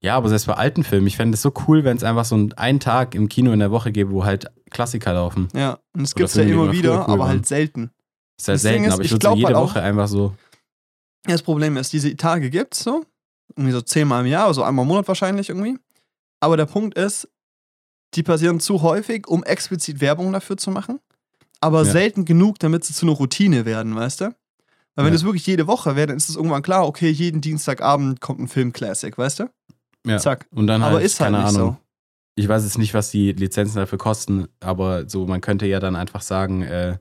Ja, 0.00 0.16
aber 0.16 0.30
selbst 0.30 0.46
bei 0.46 0.54
alten 0.54 0.82
Filmen, 0.82 1.06
ich 1.06 1.16
fände 1.16 1.34
es 1.34 1.42
so 1.42 1.52
cool, 1.66 1.84
wenn 1.84 1.96
es 1.96 2.04
einfach 2.04 2.24
so 2.24 2.48
einen, 2.56 2.80
Tag 2.80 3.14
im 3.14 3.28
Kino 3.28 3.52
in 3.52 3.58
der 3.58 3.70
Woche 3.70 3.92
gäbe, 3.92 4.12
wo 4.12 4.24
halt 4.24 4.46
Klassiker 4.70 5.12
laufen. 5.12 5.48
ja, 5.54 5.78
und 5.94 6.04
es 6.04 6.14
Oder 6.14 6.20
gibt's 6.20 6.34
ja 6.36 6.44
immer 6.44 6.72
wieder, 6.72 6.92
cool 6.92 7.12
aber 7.12 7.18
waren. 7.18 7.28
halt 7.28 7.46
selten. 7.46 7.90
Ist 8.38 8.48
Ding 8.48 8.56
selten, 8.56 8.84
ist, 8.84 8.92
aber 8.94 9.02
ich 9.02 9.06
ich 9.06 9.12
würde 9.12 9.26
so 9.28 9.34
jede 9.34 9.46
halt 9.48 9.56
Woche 9.56 9.82
einfach 9.82 10.08
so. 10.08 10.34
Das 11.24 11.42
Problem 11.42 11.76
ist, 11.76 11.92
diese 11.92 12.14
Tage 12.16 12.50
gibt's 12.50 12.82
so, 12.84 13.04
irgendwie 13.56 13.72
so 13.72 13.80
zehnmal 13.80 14.24
im 14.24 14.30
Jahr, 14.30 14.46
also 14.46 14.62
einmal 14.62 14.82
im 14.84 14.88
Monat 14.88 15.08
wahrscheinlich 15.08 15.48
irgendwie. 15.48 15.78
Aber 16.40 16.56
der 16.56 16.66
Punkt 16.66 16.96
ist, 16.98 17.28
die 18.14 18.22
passieren 18.22 18.60
zu 18.60 18.82
häufig, 18.82 19.26
um 19.26 19.42
explizit 19.44 20.00
Werbung 20.00 20.32
dafür 20.32 20.56
zu 20.56 20.70
machen, 20.70 21.00
aber 21.60 21.84
Ja. 21.84 21.92
selten 21.92 22.24
genug, 22.24 22.58
damit 22.58 22.84
sie 22.84 22.94
zu 22.94 23.06
einer 23.06 23.14
Routine 23.16 23.64
werden, 23.64 23.94
weißt 23.96 24.20
du? 24.20 24.24
Weil 24.96 25.06
wenn 25.06 25.12
Ja. 25.12 25.12
das 25.12 25.24
wirklich 25.24 25.46
jede 25.46 25.66
Woche 25.66 25.96
wäre, 25.96 26.08
dann 26.08 26.16
ist 26.16 26.28
es 26.28 26.36
irgendwann 26.36 26.62
klar, 26.62 26.86
okay, 26.86 27.08
jeden 27.10 27.40
Dienstagabend 27.40 28.20
kommt 28.20 28.40
ein 28.40 28.48
Film-Classic, 28.48 29.16
weißt 29.16 29.40
du? 29.40 29.50
Ja. 30.06 30.18
Zack. 30.18 30.46
Und 30.52 30.66
dann 30.66 30.82
halt, 30.82 30.92
aber 30.92 31.02
ist 31.02 31.18
halt 31.18 31.32
keine 31.32 31.44
nicht 31.44 31.56
Ahnung. 31.58 31.78
Ich 32.36 32.48
weiß 32.48 32.64
jetzt 32.64 32.78
nicht, 32.78 32.94
was 32.94 33.10
die 33.10 33.32
Lizenzen 33.32 33.76
dafür 33.76 33.98
kosten, 33.98 34.48
aber 34.60 35.08
so, 35.08 35.26
man 35.26 35.40
könnte 35.40 35.66
ja 35.66 35.80
dann 35.80 35.96
einfach 35.96 36.20
sagen, 36.20 36.62
äh, 36.62 36.98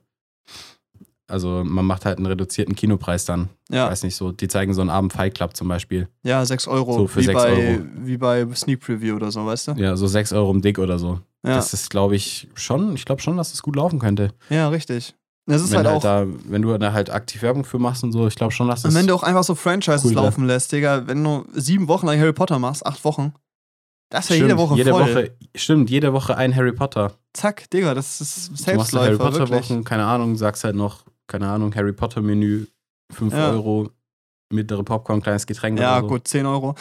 also 1.28 1.64
man 1.66 1.86
macht 1.86 2.06
halt 2.06 2.18
einen 2.18 2.26
reduzierten 2.28 2.76
Kinopreis 2.76 3.26
dann. 3.26 3.50
Ja, 3.70 3.90
Weiß 3.90 4.04
nicht 4.04 4.16
so, 4.16 4.32
die 4.32 4.48
zeigen 4.48 4.74
so 4.74 4.82
einen 4.82 4.90
Abend 4.90 5.14
Fight 5.14 5.36
Club 5.36 5.56
zum 5.56 5.68
Beispiel. 5.68 6.08
ja 6.24 6.46
6 6.46 6.68
Euro, 6.68 6.94
So 6.94 7.08
für 7.08 7.20
wie, 7.22 7.24
sechs 7.26 7.42
bei, 7.42 7.52
Euro. 7.52 7.86
wie 8.02 8.18
bei 8.18 8.46
Sneak 8.56 8.82
Preview 8.82 9.16
oder 9.16 9.32
so, 9.32 9.46
weißt 9.46 9.70
du? 9.70 9.72
Ja, 9.74 9.96
so 9.96 10.08
6 10.08 10.34
Euro 10.34 10.52
im 10.52 10.62
Dick 10.62 10.80
oder 10.80 11.00
so. 11.00 11.20
Ja, 11.46 11.56
Das 11.56 11.74
ist, 11.74 11.90
glaube 11.90 12.16
ich, 12.16 12.48
schon, 12.56 12.96
ich 12.96 13.06
glaube 13.06 13.22
schon, 13.22 13.38
dass 13.38 13.52
das 13.52 13.62
gut 13.64 13.76
laufen 13.76 14.00
könnte. 14.00 14.32
ja 14.50 14.70
richtig. 14.70 15.16
Es 15.46 15.62
ist 15.62 15.72
wenn 15.72 15.80
halt 15.80 15.88
halt 15.88 15.98
auch. 15.98 16.02
da, 16.02 16.26
wenn 16.46 16.62
du 16.62 16.78
da 16.78 16.94
halt 16.94 17.10
aktiv 17.10 17.42
Werbung 17.42 17.66
für 17.66 17.78
machst 17.78 18.02
und 18.06 18.14
so, 18.14 18.28
ich 18.28 18.36
glaube 18.36 18.54
schon, 18.54 18.70
dass 18.70 18.84
das. 18.84 18.94
Und 18.94 18.98
wenn 19.00 19.08
du 19.08 19.14
auch 19.14 19.24
einfach 19.24 19.44
so 19.44 19.56
Franchises 19.56 20.06
cool 20.06 20.14
laufen 20.14 20.46
lässt, 20.48 20.72
Digga, 20.72 21.06
wenn 21.06 21.22
du 21.22 21.44
sieben 21.52 21.90
Wochen 21.90 22.06
lang 22.08 22.18
Harry 22.18 22.32
Potter 22.32 22.60
machst, 22.60 22.86
acht 22.86 23.04
Wochen, 23.04 23.34
das 24.10 24.30
wäre 24.30 24.40
jede 24.40 24.58
Woche 24.58 24.76
jede 24.76 24.92
voll. 24.92 25.02
Woche, 25.02 25.32
stimmt, 25.56 25.90
jede 25.90 26.14
Woche 26.14 26.38
ein 26.38 26.56
Harry 26.56 26.72
Potter. 26.72 27.12
Zack, 27.34 27.70
Digga, 27.72 27.94
das 27.94 28.22
ist 28.22 28.48
Du 28.48 28.52
machst 28.52 28.68
Harry 28.68 28.78
Selbstläufer, 28.78 29.18
Potter 29.18 29.40
wirklich. 29.50 29.70
Wochen, 29.72 29.84
keine 29.84 30.06
Ahnung, 30.06 30.38
sagst 30.38 30.64
halt 30.64 30.76
noch, 30.78 31.04
keine 31.34 31.48
Ahnung, 31.50 31.74
Harry 31.74 31.94
Potter 31.94 32.22
Menü, 32.22 32.68
5 33.12 33.34
Ja. 33.34 33.50
Euro, 33.50 33.90
mittlere 34.52 34.84
Popcorn, 34.84 35.20
kleines 35.22 35.48
Getränk 35.48 35.80
Ja, 35.80 36.00
so. 36.00 36.08
gut, 36.08 36.28
10 36.28 36.46
Euro. 36.46 36.76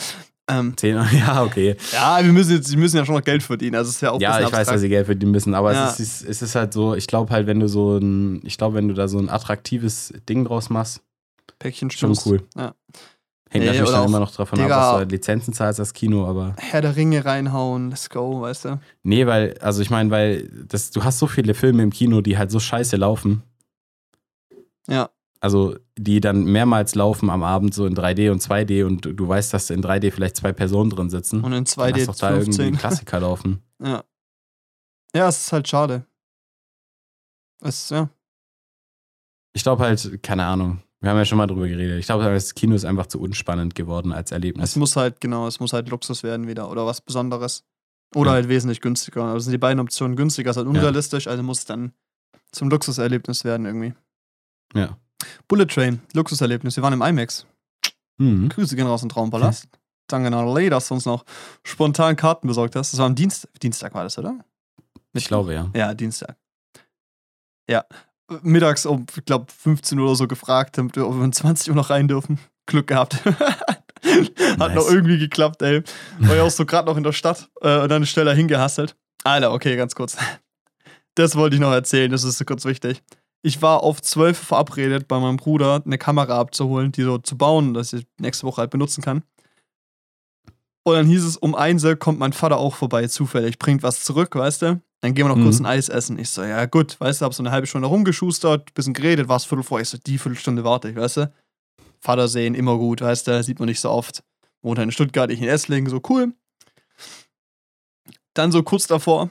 Ähm, 0.51 0.77
10, 0.77 0.97
ja, 1.19 1.43
okay. 1.43 1.75
ja, 1.93 2.19
wir 2.23 2.33
müssen, 2.33 2.57
jetzt, 2.57 2.71
wir 2.71 2.79
müssen 2.79 2.99
ja 2.99 3.07
schon 3.07 3.15
noch 3.15 3.25
Geld 3.25 3.43
verdienen, 3.43 3.77
also 3.77 3.89
ist 3.89 4.03
ja 4.03 4.11
auch 4.11 4.21
Ja, 4.21 4.41
ich 4.41 4.53
weiß, 4.53 4.67
dass 4.69 4.81
sie 4.83 4.91
Geld 4.91 5.07
verdienen 5.07 5.33
müssen, 5.33 5.55
aber 5.55 5.73
Ja. 5.73 5.89
es, 5.89 6.01
ist, 6.01 6.23
es 6.23 6.43
ist 6.43 6.55
halt 6.55 6.75
so, 6.75 6.95
ich 6.95 7.07
glaube 7.07 7.33
halt, 7.33 7.47
wenn 7.47 7.61
du 7.61 7.69
so 7.69 7.97
ein, 7.97 8.43
ich 8.45 8.59
glaube, 8.59 8.77
wenn 8.77 8.89
du 8.89 8.95
da 8.95 9.09
so 9.09 9.19
ein 9.19 9.31
attraktives 9.31 10.13
Ding 10.29 10.45
draus 10.45 10.69
machst, 10.69 11.01
Päckchen 11.59 11.91
schon 11.91 12.19
cool. 12.27 12.43
Ja. 12.57 12.75
Hängt 13.51 13.65
Nee, 13.65 13.71
natürlich 13.71 13.91
dann 13.93 14.01
auch, 14.03 14.07
immer 14.09 14.21
noch 14.21 14.35
davon 14.35 14.59
Digga, 14.59 14.75
ab, 14.77 14.83
was 14.83 14.91
du 14.91 14.97
halt 14.99 15.13
Lizenzen 15.13 15.55
zahlst 15.55 15.79
als 15.81 15.93
Kino, 15.95 16.27
aber 16.27 16.55
Herr 16.59 16.81
der 16.83 16.97
Ringe 16.97 17.25
reinhauen, 17.25 17.89
let's 17.91 18.11
go, 18.11 18.41
weißt 18.43 18.65
du? 18.67 18.81
nee, 19.03 19.27
weil, 19.27 19.57
also 19.61 19.81
ich 19.81 19.89
meine, 19.91 20.11
weil 20.11 20.49
das, 20.69 20.91
du 20.91 21.05
hast 21.05 21.19
so 21.21 21.27
viele 21.27 21.55
Filme 21.55 21.83
im 21.83 21.91
Kino, 21.91 22.21
die 22.21 22.37
halt 22.37 22.51
so 22.51 22.59
scheiße 22.61 22.97
laufen. 22.97 23.43
Ja. 24.89 25.11
Also, 25.41 25.77
die 25.99 26.21
dann 26.21 26.45
mehrmals 26.45 26.95
laufen 26.95 27.29
am 27.29 27.43
Abend 27.43 27.75
so 27.75 27.85
in 27.87 27.95
3D 27.97 28.31
und 28.31 28.41
2D 28.41 28.85
und 28.87 29.01
du, 29.19 29.29
weißt, 29.29 29.53
dass 29.53 29.71
in 29.71 29.83
3D 29.83 30.13
vielleicht 30.13 30.37
zwei 30.37 30.53
Personen 30.53 30.91
drin 30.91 31.11
sitzen. 31.11 31.39
Und 31.43 31.53
in 31.53 31.65
Dann 31.65 31.67
2D 31.67 31.97
lass 31.99 32.07
doch 32.07 32.15
da 32.17 32.31
irgendwie 32.31 32.45
15. 32.47 32.67
einen 32.67 32.77
Klassiker 32.79 33.21
laufen. 33.21 33.63
Ja. 33.83 34.05
Ja, 35.15 35.29
es 35.29 35.41
ist 35.47 35.53
halt 35.53 35.67
schade. 35.69 36.07
Es, 37.61 37.91
ja. 37.91 38.09
Ich 39.53 39.63
glaube 39.63 39.83
halt, 39.83 40.23
keine 40.23 40.45
Ahnung. 40.47 40.83
Wir 41.01 41.11
haben 41.11 41.19
ja 41.19 41.25
schon 41.25 41.39
mal 41.39 41.49
drüber 41.49 41.67
geredet. 41.67 41.99
Ich 41.99 42.07
glaube, 42.07 42.25
das 42.25 42.55
Kino 42.55 42.75
ist 42.77 42.85
einfach 42.85 43.07
zu 43.07 43.21
unspannend 43.21 43.75
geworden 43.75 44.13
als 44.13 44.31
Erlebnis. 44.31 44.71
Es 44.71 44.77
muss 44.77 44.95
halt, 44.95 45.21
genau, 45.21 45.49
es 45.49 45.59
muss 45.59 45.73
halt 45.73 45.89
Luxus 45.89 46.23
werden 46.23 46.47
wieder 46.47 46.71
oder 46.71 46.87
was 46.87 47.01
Besonderes. 47.01 47.65
Oder 48.15 48.31
Ja. 48.31 48.35
halt 48.35 48.49
wesentlich 48.49 48.81
günstiger. 48.81 49.25
Also 49.25 49.41
sind 49.41 49.53
die 49.53 49.59
beiden 49.59 49.81
Optionen 49.81 50.17
günstiger, 50.17 50.51
ist 50.51 50.57
halt 50.57 50.69
unrealistisch, 50.69 51.27
also 51.27 51.43
muss 51.43 51.61
es 51.61 51.65
dann 51.65 51.93
zum 52.53 52.71
Luxuserlebnis 52.71 53.45
werden 53.45 53.67
irgendwie. 53.67 53.95
Ja. 54.75 54.97
Bullet 55.49 55.67
Train, 55.67 56.01
Luxuserlebnis. 56.15 56.77
Wir 56.77 56.83
waren 56.83 56.93
im 56.93 57.03
IMAX. 57.03 57.47
Mhm. 58.19 58.49
Grüße 58.49 58.77
gehen 58.77 58.87
raus 58.87 59.03
im 59.03 59.09
Traumpalast. 59.09 59.69
Danke 60.09 60.37
an 60.37 60.55
Lee, 60.55 60.69
dass 60.69 60.89
du 60.89 60.95
uns 60.95 61.07
noch 61.07 61.25
spontan 61.65 62.17
Karten 62.17 62.47
besorgt 62.47 62.77
hast. 62.77 62.93
Das 62.93 62.99
war 62.99 63.07
am 63.07 63.15
Dienst 63.15 63.49
Dienstag, 63.63 63.95
war 63.95 64.05
das, 64.05 64.19
oder? 64.19 64.39
Ich 65.15 65.27
glaube, 65.27 65.55
ja. 65.55 65.71
Ja, 65.75 65.95
Dienstag. 65.95 66.37
Ja. 67.69 67.85
Mittags 68.43 68.87
um, 68.87 69.07
ich 69.17 69.25
glaube, 69.25 69.47
15 69.53 69.99
Uhr 69.99 70.07
oder 70.07 70.17
so 70.17 70.27
gefragt, 70.27 70.79
damit 70.79 70.97
wir 70.97 71.07
um 71.07 71.33
20 71.33 71.71
Uhr 71.71 71.77
noch 71.77 71.91
rein 71.91 72.09
dürfen. 72.09 72.39
Glück 72.67 72.87
gehabt. 72.87 73.25
Hat 73.25 74.59
Nice. 74.59 74.75
noch 74.75 74.89
irgendwie 74.91 75.19
geklappt, 75.19 75.63
ey. 75.63 75.83
War 76.19 76.37
ja 76.37 76.43
auch 76.43 76.51
so 76.51 76.67
gerade 76.67 76.87
noch 76.89 76.97
in 76.97 77.05
der 77.05 77.13
Stadt 77.13 77.49
äh, 77.61 77.81
und 77.83 77.89
dann 77.89 78.05
schnell 78.05 78.25
dahin 78.25 78.49
gehasselt. 78.49 78.97
Alter, 79.25 79.53
okay, 79.53 79.77
ganz 79.77 79.95
kurz. 79.95 80.17
Das 81.15 81.37
wollte 81.37 81.57
ich 81.57 81.61
noch 81.61 81.73
erzählen, 81.73 82.11
das 82.11 82.25
ist 82.25 82.39
so 82.39 82.45
kurz 82.45 82.65
wichtig. 82.65 83.03
Ich 83.45 83.61
war 83.61 83.83
auf 83.83 84.01
12 84.01 84.39
verabredet, 84.39 85.09
bei 85.09 85.19
meinem 85.19 85.37
Bruder 85.37 85.83
eine 85.85 85.99
Kamera 85.99 86.39
abzuholen, 86.39 86.93
die 86.93 87.03
so 87.03 87.19
zu 87.19 87.37
bauen, 87.37 87.75
dass 87.75 87.93
ich 87.93 88.07
nächste 88.21 88.47
Woche 88.47 88.61
halt 88.61 88.71
benutzen 88.71 89.03
kann. 89.03 89.25
Und 90.85 90.95
dann 90.95 91.07
hieß 91.07 91.25
es, 91.25 91.37
um 91.37 91.55
1 91.55 91.85
Uhr 91.85 91.97
kommt 91.97 92.19
mein 92.19 92.33
Vater 92.33 92.59
auch 92.59 92.75
vorbei, 92.75 93.07
zufällig, 93.07 93.59
bringt 93.59 93.83
was 93.83 94.05
zurück, 94.05 94.35
weißt 94.35 94.63
du? 94.63 94.81
Dann 95.01 95.15
gehen 95.15 95.25
wir 95.25 95.29
noch 95.31 95.37
Mhm. 95.37 95.45
kurz 95.45 95.59
ein 95.61 95.67
Eis 95.67 95.89
essen. 95.89 96.19
Ich 96.19 96.31
so, 96.31 96.45
ja 96.45 96.65
gut, 96.67 97.01
weißt 97.01 97.21
du, 97.21 97.25
hab 97.25 97.35
so 97.35 97.43
eine 97.43 97.51
halbe 97.51 97.67
Stunde 97.67 97.89
rumgeschustert, 97.89 98.73
bisschen 98.75 98.95
geredet, 98.95 99.29
war 99.29 99.37
es 99.37 99.45
Viertel 99.45 99.65
vor. 99.65 99.81
Ich 99.81 99.89
so, 99.89 99.99
die 99.99 100.19
Viertelstunde 100.19 100.63
warte 100.65 100.91
ich, 100.91 100.97
weißt 100.97 101.17
du? 101.19 101.33
Vater 102.01 102.29
sehen, 102.29 102.55
immer 102.55 102.79
gut, 102.79 103.01
weißt 103.01 103.27
du, 103.27 103.43
sieht 103.43 103.59
man 103.59 103.69
nicht 103.69 103.81
so 103.81 103.91
oft. 103.91 104.23
Wohnt 104.63 104.79
in 104.79 104.93
Stuttgart, 104.93 105.31
ich 105.31 105.41
in 105.41 105.49
Esslingen, 105.49 105.91
so 105.91 106.01
cool. 106.09 106.33
Dann 108.35 108.53
so 108.53 108.63
kurz 108.63 108.87
davor, 108.87 109.31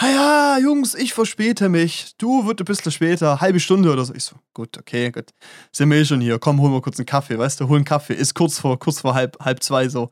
ja, 0.00 0.58
Jungs, 0.58 0.94
ich 0.94 1.12
verspäte 1.14 1.68
mich. 1.68 2.12
Du 2.18 2.46
wird 2.46 2.60
ein 2.60 2.64
bisschen 2.64 2.92
später, 2.92 3.40
halbe 3.40 3.60
Stunde 3.60 3.92
oder 3.92 4.04
so. 4.04 4.14
Ich 4.14 4.24
so, 4.24 4.36
gut, 4.54 4.78
okay, 4.78 5.10
gut. 5.10 5.30
Sind 5.70 5.90
wir 5.90 5.98
eh 5.98 6.04
schon 6.04 6.20
hier, 6.20 6.38
komm, 6.38 6.60
holen 6.60 6.72
wir 6.72 6.80
kurz 6.80 6.98
einen 6.98 7.06
Kaffee, 7.06 7.38
weißt 7.38 7.60
du, 7.60 7.68
hol 7.68 7.76
einen 7.76 7.84
Kaffee. 7.84 8.14
Ist 8.14 8.34
kurz 8.34 8.58
vor, 8.58 8.78
kurz 8.78 9.00
vor 9.00 9.14
halb, 9.14 9.38
halb 9.40 9.62
zwei 9.62 9.88
so. 9.88 10.10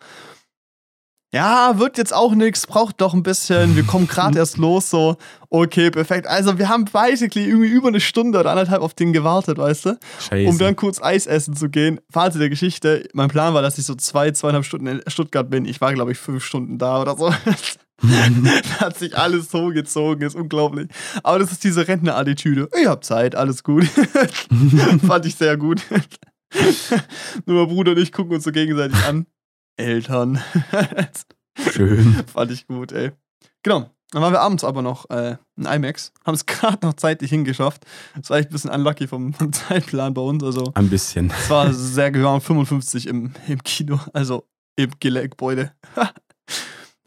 Ja, 1.32 1.78
wird 1.78 1.96
jetzt 1.96 2.12
auch 2.12 2.34
nix, 2.34 2.66
braucht 2.66 3.00
doch 3.00 3.14
ein 3.14 3.22
bisschen. 3.22 3.76
Wir 3.76 3.84
kommen 3.84 4.08
gerade 4.08 4.36
erst 4.38 4.56
los, 4.56 4.90
so. 4.90 5.16
Okay, 5.48 5.90
perfekt. 5.90 6.26
Also, 6.26 6.58
wir 6.58 6.68
haben 6.68 6.86
basically 6.86 7.46
irgendwie 7.46 7.68
über 7.68 7.88
eine 7.88 8.00
Stunde 8.00 8.40
oder 8.40 8.50
anderthalb 8.50 8.82
auf 8.82 8.94
den 8.94 9.12
gewartet, 9.12 9.56
weißt 9.56 9.86
du? 9.86 9.98
Scheiße. 10.18 10.48
um 10.48 10.58
dann 10.58 10.74
kurz 10.74 11.00
Eis 11.00 11.26
essen 11.26 11.54
zu 11.54 11.68
gehen. 11.68 12.00
Fazit 12.10 12.40
der 12.40 12.48
Geschichte, 12.48 13.08
mein 13.12 13.28
Plan 13.28 13.54
war, 13.54 13.62
dass 13.62 13.78
ich 13.78 13.86
so 13.86 13.94
zwei, 13.94 14.32
zweieinhalb 14.32 14.64
Stunden 14.64 14.88
in 14.88 15.02
Stuttgart 15.06 15.48
bin. 15.48 15.66
Ich 15.66 15.80
war, 15.80 15.94
glaube 15.94 16.10
ich, 16.10 16.18
fünf 16.18 16.44
Stunden 16.44 16.78
da 16.78 17.00
oder 17.00 17.16
so. 17.16 17.32
da 18.02 18.86
hat 18.86 18.98
sich 18.98 19.16
alles 19.16 19.50
so 19.50 19.68
gezogen, 19.68 20.22
ist 20.22 20.34
unglaublich. 20.34 20.88
Aber 21.22 21.38
das 21.38 21.52
ist 21.52 21.64
diese 21.64 21.86
Rentner-Attitüde. 21.86 22.68
Ich 22.80 22.86
hab 22.86 23.04
Zeit, 23.04 23.34
alles 23.34 23.62
gut. 23.62 23.84
Fand 25.06 25.26
ich 25.26 25.36
sehr 25.36 25.56
gut. 25.56 25.82
Nur 27.46 27.66
mein 27.66 27.74
Bruder 27.74 27.92
und 27.92 27.98
ich 27.98 28.12
gucken 28.12 28.34
uns 28.34 28.44
so 28.44 28.52
gegenseitig 28.52 28.96
an. 29.04 29.26
Eltern. 29.76 30.42
Schön. 31.72 32.24
Fand 32.32 32.50
ich 32.50 32.66
gut, 32.66 32.92
ey. 32.92 33.12
Genau. 33.62 33.90
Dann 34.12 34.22
waren 34.22 34.32
wir 34.32 34.40
abends 34.40 34.64
aber 34.64 34.82
noch 34.82 35.08
äh, 35.10 35.36
in 35.56 35.66
IMAX. 35.66 36.12
Haben 36.26 36.34
es 36.34 36.44
gerade 36.46 36.84
noch 36.84 36.94
zeitlich 36.94 37.30
hingeschafft. 37.30 37.84
Das 38.16 38.30
war 38.30 38.38
echt 38.38 38.48
ein 38.50 38.52
bisschen 38.52 38.70
unlucky 38.70 39.06
vom, 39.06 39.32
vom 39.32 39.52
Zeitplan 39.52 40.14
bei 40.14 40.20
uns. 40.22 40.42
Also, 40.42 40.72
Ein 40.74 40.90
bisschen. 40.90 41.30
es 41.30 41.48
war 41.48 41.72
sehr, 41.72 42.12
wir 42.12 42.24
waren 42.24 42.40
55 42.40 43.06
im, 43.06 43.32
im 43.46 43.62
Kino, 43.62 44.00
also 44.12 44.48
im 44.74 44.90
Gebäude. 44.98 45.72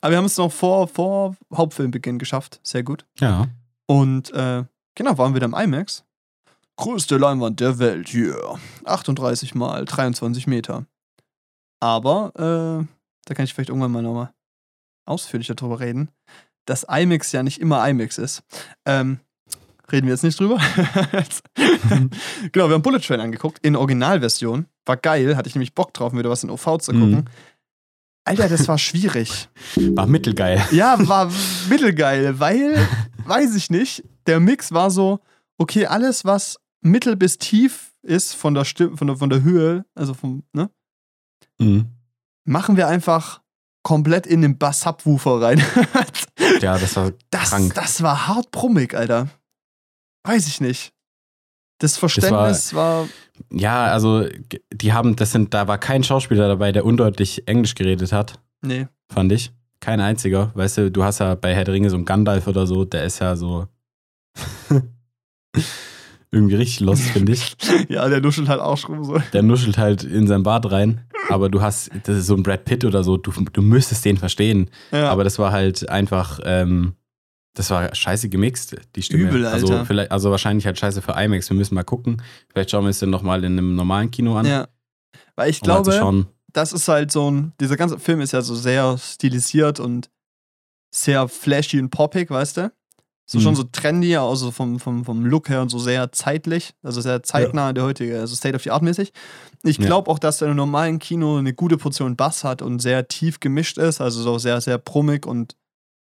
Aber 0.04 0.12
wir 0.12 0.18
haben 0.18 0.26
es 0.26 0.36
noch 0.36 0.52
vor, 0.52 0.90
vor 0.90 1.38
Hauptfilmbeginn 1.56 2.20
geschafft. 2.20 2.60
Sehr 2.62 2.84
gut. 2.84 3.06
Ja. 3.22 3.48
Und 3.86 4.32
äh, 4.34 4.66
genau, 4.96 5.18
waren 5.18 5.34
wir 5.34 5.40
da 5.40 5.46
im 5.46 5.54
IMAX. 5.54 6.04
Größte 6.76 7.16
Leinwand 7.16 7.62
der 7.62 7.80
Welt, 7.80 8.14
yeah. 8.14 8.60
38 8.84 9.56
mal 9.56 9.86
23 9.86 10.46
Meter. 10.46 10.86
Aber, 11.80 12.34
äh, 12.36 12.86
da 13.24 13.34
kann 13.34 13.46
ich 13.46 13.54
vielleicht 13.54 13.70
irgendwann 13.70 13.94
mal 13.94 14.02
nochmal 14.02 14.34
ausführlicher 15.06 15.56
drüber 15.56 15.80
reden, 15.80 16.10
dass 16.66 16.84
IMAX 16.84 17.32
ja 17.32 17.42
nicht 17.42 17.62
immer 17.62 17.88
IMAX 17.88 18.18
ist. 18.18 18.44
Ähm, 18.86 19.22
reden 19.90 20.08
wir 20.08 20.16
jetzt 20.16 20.24
nicht 20.24 20.38
drüber. 20.38 20.58
genau, 22.52 22.68
wir 22.68 22.74
haben 22.74 22.82
Bullet 22.82 23.00
Train 23.00 23.22
angeguckt, 23.22 23.60
in 23.66 23.78
Originalversion. 23.78 24.66
War 24.86 24.98
geil, 24.98 25.38
hatte 25.38 25.48
ich 25.48 25.56
nämlich 25.56 25.74
Bock 25.74 25.94
drauf, 25.94 26.12
wieder 26.12 26.30
was 26.30 26.44
in 26.44 26.50
OV 26.50 26.80
zu 26.80 26.92
gucken. 26.92 27.12
Mhm. 27.12 27.26
Alter, 28.26 28.48
das 28.48 28.68
war 28.68 28.78
schwierig. 28.78 29.50
War 29.76 30.08
mittelgeil. 30.08 30.62
Ja, 30.72 30.96
war 31.08 31.30
mittelgeil, 31.70 32.40
weil, 32.40 32.88
weiß 33.26 33.56
ich 33.56 33.70
nicht, 33.70 34.04
der 34.28 34.40
Mix 34.40 34.72
war 34.72 34.92
so, 34.92 35.20
okay, 35.58 35.88
alles, 35.88 36.24
was 36.24 36.58
mittel 36.82 37.16
bis 37.18 37.38
tief 37.38 37.92
ist 38.02 38.34
von 38.36 38.54
der 38.54 38.64
Stimme, 38.66 38.96
von 38.98 39.08
der, 39.08 39.18
von 39.18 39.30
der 39.30 39.44
Höhe, 39.44 39.86
also 39.96 40.14
vom, 40.14 40.44
ne, 40.54 40.70
Mhm. 41.60 41.88
machen 42.46 42.78
wir 42.78 42.88
einfach 42.88 43.42
komplett 43.84 44.26
in 44.26 44.42
den 44.42 44.58
Bass-Subwoofer 44.58 45.42
rein. 45.42 45.62
Ja, 46.62 46.78
das 46.78 46.96
war 46.96 47.12
das, 47.30 47.50
krank. 47.50 47.74
das 47.76 48.02
war 48.04 48.28
hart 48.28 48.52
brummig, 48.52 48.94
Alter. 48.96 49.28
Weiß 50.26 50.48
ich 50.48 50.62
nicht. 50.62 50.94
Das 51.80 51.98
Verständnis 51.98 52.74
war, 52.74 53.08
Ja, 53.52 53.86
also 53.86 54.26
die 54.72 54.94
haben, 54.94 55.16
das 55.16 55.32
sind, 55.32 55.54
da 55.54 55.68
war 55.68 55.78
kein 55.78 56.04
Schauspieler 56.04 56.48
dabei, 56.48 56.72
der 56.72 56.86
undeutlich 56.86 57.48
Englisch 57.48 57.76
geredet 57.76 58.12
hat, 58.12 58.40
nee. 58.62 58.88
fand 59.12 59.32
ich. 59.32 59.52
Kein 59.80 60.00
einziger. 60.00 60.52
Weißt 60.54 60.78
du, 60.78 60.92
du 60.92 61.04
hast 61.04 61.20
ja 61.20 61.36
bei 61.36 61.54
Herr 61.54 61.66
der 61.66 61.74
Ringe 61.74 61.90
so 61.90 61.98
einen 61.98 62.06
Gandalf 62.06 62.48
oder 62.48 62.66
so, 62.66 62.86
der 62.86 63.04
ist 63.04 63.20
ja 63.20 63.36
so 63.36 63.68
irgendwie 66.32 66.56
richtig 66.56 66.80
lost, 66.80 67.04
finde 67.04 67.34
ich. 67.34 67.56
Ja, 67.90 68.08
der 68.08 68.22
nuschelt 68.22 68.48
halt 68.48 68.62
auch 68.62 68.88
rum 68.88 69.04
so. 69.04 69.22
Der 69.34 69.44
nuschelt 69.44 69.78
halt 69.78 70.04
in 70.04 70.26
sein 70.28 70.44
Bad 70.44 70.72
rein, 70.72 71.02
aber 71.30 71.50
du 71.50 71.62
hast, 71.62 71.92
das 72.04 72.18
ist 72.18 72.28
so 72.28 72.36
ein 72.36 72.44
Brad 72.44 72.66
Pitt 72.66 72.86
oder 72.86 73.04
so, 73.04 73.18
du, 73.18 73.32
du 73.32 73.62
müsstest 73.62 74.06
den 74.06 74.18
verstehen. 74.18 74.70
Ja. 74.92 75.10
Aber 75.10 75.24
das 75.24 75.38
war 75.38 75.52
halt 75.52 75.90
einfach, 75.90 76.40
ähm, 76.46 76.94
das 77.56 77.70
war 77.70 77.94
scheiße 77.94 78.30
gemixt, 78.30 78.76
die 78.96 79.02
Stimme. 79.04 79.24
Übel, 79.30 79.46
Also, 79.46 79.68
Alter. 79.74 79.86
vielleicht, 79.86 80.12
also 80.12 80.32
wahrscheinlich 80.32 80.66
halt 80.66 80.78
scheiße 80.80 81.02
für 81.02 81.12
IMAX. 81.14 81.50
Wir 81.50 81.58
müssen 81.58 81.76
mal 81.76 81.84
gucken. 81.84 82.22
Vielleicht 82.52 82.72
schauen 82.72 82.84
wir 82.84 82.90
es 82.90 83.00
dann 83.00 83.10
nochmal 83.12 83.44
in 83.44 83.54
einem 83.58 83.76
normalen 83.76 84.10
Kino 84.12 84.36
an. 84.38 84.46
ja. 84.46 84.68
Weil 85.36 85.50
ich 85.50 85.62
um 85.62 85.66
glaube, 85.66 85.92
schauen. 85.92 86.28
das 86.52 86.74
ist 86.74 86.88
halt 86.88 87.12
so 87.12 87.30
ein, 87.30 87.54
dieser 87.60 87.76
ganze 87.78 87.98
Film 88.00 88.22
ist 88.22 88.34
ja 88.34 88.42
so 88.42 88.54
sehr 88.56 88.98
stilisiert 88.98 89.80
und 89.80 90.10
sehr 90.94 91.28
flashy 91.28 91.80
und 91.80 91.90
poppig, 91.90 92.30
weißt 92.30 92.58
du? 92.58 92.72
So 93.26 93.40
Mhm. 93.40 93.44
schon 93.44 93.56
so 93.56 93.64
trendy, 93.64 94.16
also 94.16 94.52
vom, 94.52 94.80
vom, 94.80 95.06
vom 95.06 95.26
Look 95.26 95.50
her 95.50 95.62
und 95.62 95.70
so 95.70 95.80
sehr 95.80 96.12
zeitlich, 96.12 96.74
also 96.84 97.02
sehr 97.02 97.24
zeitnah 97.24 97.72
der 97.74 97.84
heutige, 97.84 98.20
also 98.20 98.36
State 98.36 98.56
of 98.56 98.62
the 98.64 98.72
Art 98.72 98.84
mäßig. 98.84 99.12
Ich 99.64 99.78
Ja. 99.78 99.86
glaube 99.86 100.12
auch, 100.12 100.20
dass 100.20 100.42
er 100.42 100.50
im 100.50 100.56
normalen 100.58 101.00
Kino 101.00 101.38
eine 101.38 101.54
gute 101.54 101.78
Portion 101.78 102.16
Bass 102.16 102.44
hat 102.44 102.62
und 102.62 102.80
sehr 102.80 103.08
tief 103.08 103.40
gemischt 103.40 103.78
ist, 103.78 104.02
also 104.02 104.22
so 104.22 104.38
sehr, 104.38 104.60
sehr 104.62 104.78
brummig 104.78 105.26
und 105.26 105.56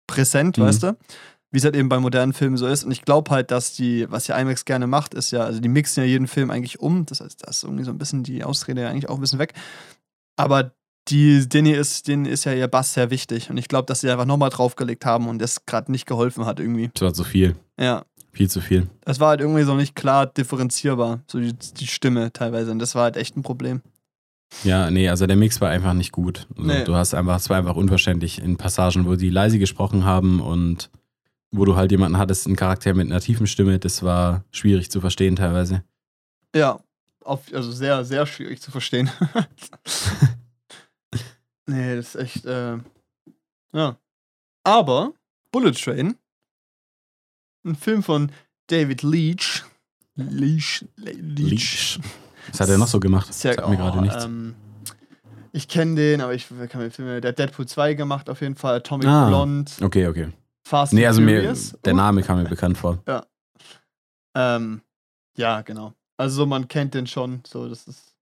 präsent, 0.06 0.58
Mhm. 0.58 0.62
weißt 0.62 0.82
du? 0.82 0.96
Wie 1.52 1.58
es 1.58 1.64
halt 1.64 1.76
eben 1.76 1.88
bei 1.88 2.00
modernen 2.00 2.32
Filmen 2.32 2.56
so 2.56 2.66
ist. 2.66 2.82
Und 2.82 2.90
ich 2.90 3.02
glaube 3.02 3.30
halt, 3.30 3.50
dass 3.50 3.74
die, 3.74 4.10
was 4.10 4.26
ja 4.26 4.38
IMAX 4.38 4.64
gerne 4.64 4.86
macht, 4.86 5.14
ist 5.14 5.30
ja, 5.30 5.44
also 5.44 5.60
die 5.60 5.68
mixen 5.68 6.02
ja 6.02 6.08
jeden 6.08 6.26
Film 6.26 6.50
eigentlich 6.50 6.80
um. 6.80 7.06
Das 7.06 7.20
heißt, 7.20 7.44
da 7.44 7.50
ist 7.50 7.62
irgendwie 7.62 7.84
so 7.84 7.90
ein 7.90 7.98
bisschen 7.98 8.22
die 8.22 8.42
Ausrede 8.42 8.82
ja 8.82 8.90
eigentlich 8.90 9.08
auch 9.08 9.16
ein 9.16 9.20
bisschen 9.20 9.38
weg. 9.38 9.52
Aber 10.36 10.72
die, 11.08 11.46
denen, 11.48 11.74
ist, 11.74 12.08
denen 12.08 12.24
ist 12.24 12.44
ja 12.44 12.54
ihr 12.54 12.68
Bass 12.68 12.94
sehr 12.94 13.10
wichtig. 13.10 13.50
Und 13.50 13.58
ich 13.58 13.68
glaube, 13.68 13.86
dass 13.86 14.00
sie 14.00 14.10
einfach 14.10 14.24
nochmal 14.24 14.50
draufgelegt 14.50 15.04
haben 15.04 15.28
und 15.28 15.40
das 15.40 15.66
gerade 15.66 15.92
nicht 15.92 16.06
geholfen 16.06 16.46
hat 16.46 16.58
irgendwie. 16.58 16.90
Das 16.94 17.02
war 17.02 17.12
zu 17.12 17.24
viel. 17.24 17.54
Ja. 17.78 18.04
Viel 18.32 18.48
zu 18.48 18.62
viel. 18.62 18.88
Es 19.04 19.20
war 19.20 19.28
halt 19.28 19.40
irgendwie 19.40 19.64
so 19.64 19.74
nicht 19.74 19.94
klar 19.94 20.26
differenzierbar, 20.26 21.20
so 21.26 21.38
die, 21.38 21.52
die 21.52 21.86
Stimme 21.86 22.32
teilweise. 22.32 22.70
Und 22.70 22.78
das 22.78 22.94
war 22.94 23.02
halt 23.02 23.18
echt 23.18 23.36
ein 23.36 23.42
Problem. 23.42 23.82
Ja, 24.64 24.90
nee, 24.90 25.08
also 25.08 25.26
der 25.26 25.36
Mix 25.36 25.60
war 25.60 25.70
einfach 25.70 25.92
nicht 25.92 26.12
gut. 26.12 26.46
Also 26.56 26.68
Nee. 26.68 26.84
Du 26.84 26.94
hast 26.94 27.14
einfach, 27.14 27.36
es 27.36 27.50
war 27.50 27.58
einfach 27.58 27.76
unverständlich 27.76 28.40
in 28.40 28.56
Passagen, 28.56 29.06
wo 29.06 29.16
die 29.16 29.30
leise 29.30 29.58
gesprochen 29.58 30.04
haben 30.04 30.40
und 30.40 30.90
wo 31.52 31.64
du 31.64 31.76
halt 31.76 31.90
jemanden 31.92 32.18
hattest, 32.18 32.46
einen 32.46 32.56
Charakter 32.56 32.94
mit 32.94 33.10
einer 33.10 33.20
tiefen 33.20 33.46
Stimme, 33.46 33.78
das 33.78 34.02
war 34.02 34.44
schwierig 34.50 34.90
zu 34.90 35.00
verstehen 35.00 35.36
teilweise. 35.36 35.84
Ja, 36.54 36.80
auf, 37.24 37.52
also 37.54 37.70
sehr, 37.70 38.04
sehr 38.04 38.26
schwierig 38.26 38.60
zu 38.60 38.70
verstehen. 38.70 39.10
nee, 41.66 41.96
das 41.96 42.14
ist 42.14 42.16
echt, 42.16 42.46
äh, 42.46 42.78
ja. 43.72 43.96
Aber 44.64 45.12
Bullet 45.50 45.72
Train, 45.72 46.16
ein 47.64 47.76
Film 47.76 48.02
von 48.02 48.30
David 48.68 49.02
Leach. 49.02 49.64
Leach. 50.16 50.84
Le- 50.96 51.12
Leach. 51.12 51.50
Leach. 51.50 52.00
Was 52.50 52.60
hat 52.60 52.68
er 52.68 52.78
noch 52.78 52.88
so 52.88 53.00
gemacht? 53.00 53.32
Sehr, 53.32 53.54
Sagt 53.54 53.68
mir 53.68 53.76
gerade 53.76 53.98
oh, 53.98 54.02
nichts. 54.02 54.24
Ähm, 54.24 54.54
ich 55.52 55.68
kenne 55.68 55.94
den, 55.94 56.20
aber 56.20 56.34
ich 56.34 56.48
kann 56.68 56.80
mir 56.80 56.90
Filme. 56.90 57.20
Der 57.20 57.30
hat 57.30 57.38
Deadpool 57.38 57.66
2 57.66 57.94
gemacht, 57.94 58.28
auf 58.28 58.40
jeden 58.40 58.56
Fall. 58.56 58.76
Atomic 58.76 59.06
Ah. 59.06 59.28
Blonde, 59.28 59.70
Okay, 59.80 60.06
okay. 60.08 60.28
Fast 60.72 60.94
Nee, 60.94 61.06
also 61.06 61.20
mir, 61.20 61.54
der 61.84 61.92
Name 61.92 62.22
kam 62.22 62.42
mir 62.42 62.48
bekannt 62.48 62.78
vor. 62.78 63.02
Ähm, 64.34 64.80
ja, 65.36 65.60
genau. 65.60 65.92
Also 66.16 66.36
so, 66.36 66.46
man 66.46 66.66
kennt 66.66 66.94
den 66.94 67.06
schon. 67.06 67.42
So, 67.46 67.68
das 67.68 67.86
ist 67.86 68.16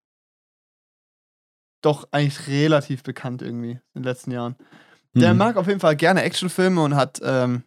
doch 1.83 2.09
eigentlich 2.11 2.49
relativ 2.49 3.05
bekannt 3.05 3.43
irgendwie 3.43 3.75
in 3.95 4.03
den 4.03 4.03
letzten 4.03 4.33
Jahren. 4.33 4.57
Der 5.15 5.33
Mhm. 5.33 5.39
mag 5.39 5.57
auf 5.57 5.69
jeden 5.69 5.79
Fall 5.79 5.95
gerne 5.95 6.23
Actionfilme 6.23 6.83
und 6.83 6.97
hat 6.97 7.21
ähm, 7.23 7.63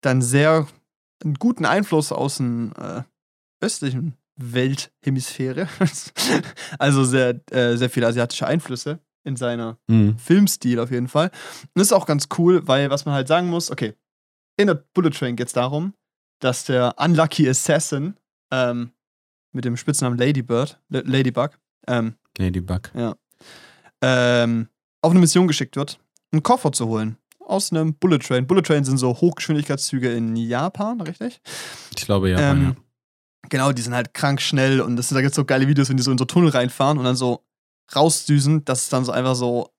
dann 0.00 0.22
sehr 0.22 0.68
einen 1.24 1.34
guten 1.34 1.64
Einfluss 1.64 2.12
aus 2.12 2.36
dem 2.36 2.72
äh, 2.80 3.02
östlichen 3.60 4.14
Welthemisphäre. 4.36 5.66
also 6.78 7.02
sehr, 7.02 7.40
äh, 7.50 7.76
sehr 7.76 7.90
viele 7.90 8.06
asiatische 8.06 8.46
Einflüsse 8.46 9.00
in 9.24 9.34
seiner 9.34 9.76
Mhm. 9.88 10.16
Filmstil 10.18 10.78
auf 10.78 10.92
jeden 10.92 11.08
Fall. 11.08 11.32
Und 11.62 11.70
das 11.74 11.88
ist 11.88 11.92
auch 11.92 12.06
ganz 12.06 12.28
cool, 12.38 12.68
weil 12.68 12.90
was 12.90 13.04
man 13.06 13.16
halt 13.16 13.26
sagen 13.26 13.48
muss, 13.48 13.72
okay, 13.72 13.94
in 14.58 14.66
der 14.66 14.74
Bullet 14.74 15.10
Train 15.10 15.36
geht 15.36 15.46
es 15.46 15.52
darum, 15.54 15.94
dass 16.40 16.64
der 16.64 16.94
Unlucky 16.98 17.48
Assassin 17.48 18.16
ähm, 18.50 18.92
mit 19.52 19.64
dem 19.64 19.76
Spitznamen 19.76 20.18
Ladybird, 20.18 20.78
L 20.92 21.02
Ladybug, 21.06 21.58
ähm, 21.86 22.14
Ladybug. 22.36 22.90
ähm, 24.02 24.68
auf 25.00 25.12
eine 25.12 25.20
Mission 25.20 25.46
geschickt 25.46 25.76
wird, 25.76 25.98
einen 26.32 26.42
Koffer 26.42 26.72
zu 26.72 26.86
holen. 26.86 27.16
Aus 27.40 27.72
einem 27.72 27.94
Bullet 27.94 28.18
Train. 28.18 28.46
Bullet 28.46 28.62
Train 28.62 28.84
sind 28.84 28.98
so 28.98 29.14
Hochgeschwindigkeitszüge 29.14 30.12
in 30.12 30.36
Japan, 30.36 31.00
richtig? 31.00 31.40
Ich 31.96 32.04
glaube, 32.04 32.28
ja. 32.28 32.38
Ähm, 32.38 32.62
ja. 32.62 32.76
Genau, 33.48 33.72
die 33.72 33.80
sind 33.80 33.94
halt 33.94 34.12
krank 34.12 34.42
schnell 34.42 34.80
und 34.82 34.96
das, 34.96 35.08
da 35.08 35.20
gibt 35.20 35.30
es 35.30 35.36
so 35.36 35.44
geile 35.44 35.66
Videos, 35.66 35.88
wenn 35.88 35.96
die 35.96 36.02
so 36.02 36.10
in 36.10 36.18
so 36.18 36.26
Tunnel 36.26 36.50
reinfahren 36.50 36.98
und 36.98 37.04
dann 37.04 37.16
so 37.16 37.46
rausdüsen, 37.94 38.64
dass 38.66 38.82
es 38.82 38.88
dann 38.90 39.04
so 39.04 39.12
einfach 39.12 39.34
so, 39.34 39.70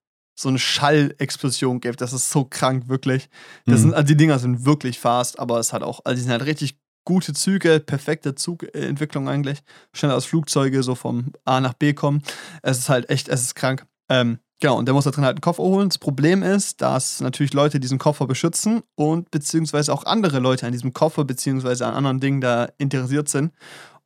so 0.41 0.49
eine 0.49 0.59
Schallexplosion 0.59 1.79
gibt. 1.81 2.01
Das 2.01 2.13
ist 2.13 2.29
so 2.29 2.45
krank, 2.45 2.87
wirklich. 2.87 3.29
Das 3.65 3.79
Mhm. 3.79 3.83
sind, 3.83 3.93
also 3.95 4.07
die 4.07 4.17
Dinger 4.17 4.39
sind 4.39 4.65
wirklich 4.65 4.99
fast, 4.99 5.39
aber 5.39 5.59
es 5.59 5.73
hat 5.73 5.83
auch, 5.83 6.01
also 6.05 6.15
die 6.15 6.21
sind 6.21 6.31
halt 6.31 6.45
richtig 6.45 6.77
gute 7.05 7.33
Züge, 7.33 7.79
perfekte 7.79 8.35
Zugentwicklung 8.35 9.27
eigentlich. 9.29 9.59
Schneller 9.93 10.13
als 10.13 10.25
Flugzeuge 10.25 10.83
so 10.83 10.95
vom 10.95 11.31
A 11.45 11.59
nach 11.59 11.73
B 11.73 11.93
kommen. 11.93 12.21
Es 12.61 12.77
ist 12.77 12.89
halt 12.89 13.09
echt, 13.09 13.29
es 13.29 13.41
ist 13.41 13.55
krank. 13.55 13.85
Ähm, 14.09 14.39
genau, 14.59 14.77
und 14.77 14.85
der 14.85 14.93
muss 14.93 15.05
da 15.05 15.11
drin 15.11 15.23
halt 15.25 15.35
einen 15.37 15.41
Koffer 15.41 15.63
holen. 15.63 15.89
Das 15.89 15.97
Problem 15.97 16.43
ist, 16.43 16.81
dass 16.81 17.19
natürlich 17.19 17.53
Leute 17.53 17.79
diesen 17.79 17.97
Koffer 17.97 18.27
beschützen 18.27 18.83
und 18.95 19.31
beziehungsweise 19.31 19.91
auch 19.93 20.05
andere 20.05 20.39
Leute 20.39 20.65
an 20.67 20.71
diesem 20.71 20.93
Koffer 20.93 21.25
beziehungsweise 21.25 21.85
an 21.87 21.93
anderen 21.95 22.19
Dingen 22.19 22.41
da 22.41 22.69
interessiert 22.77 23.29
sind. 23.29 23.53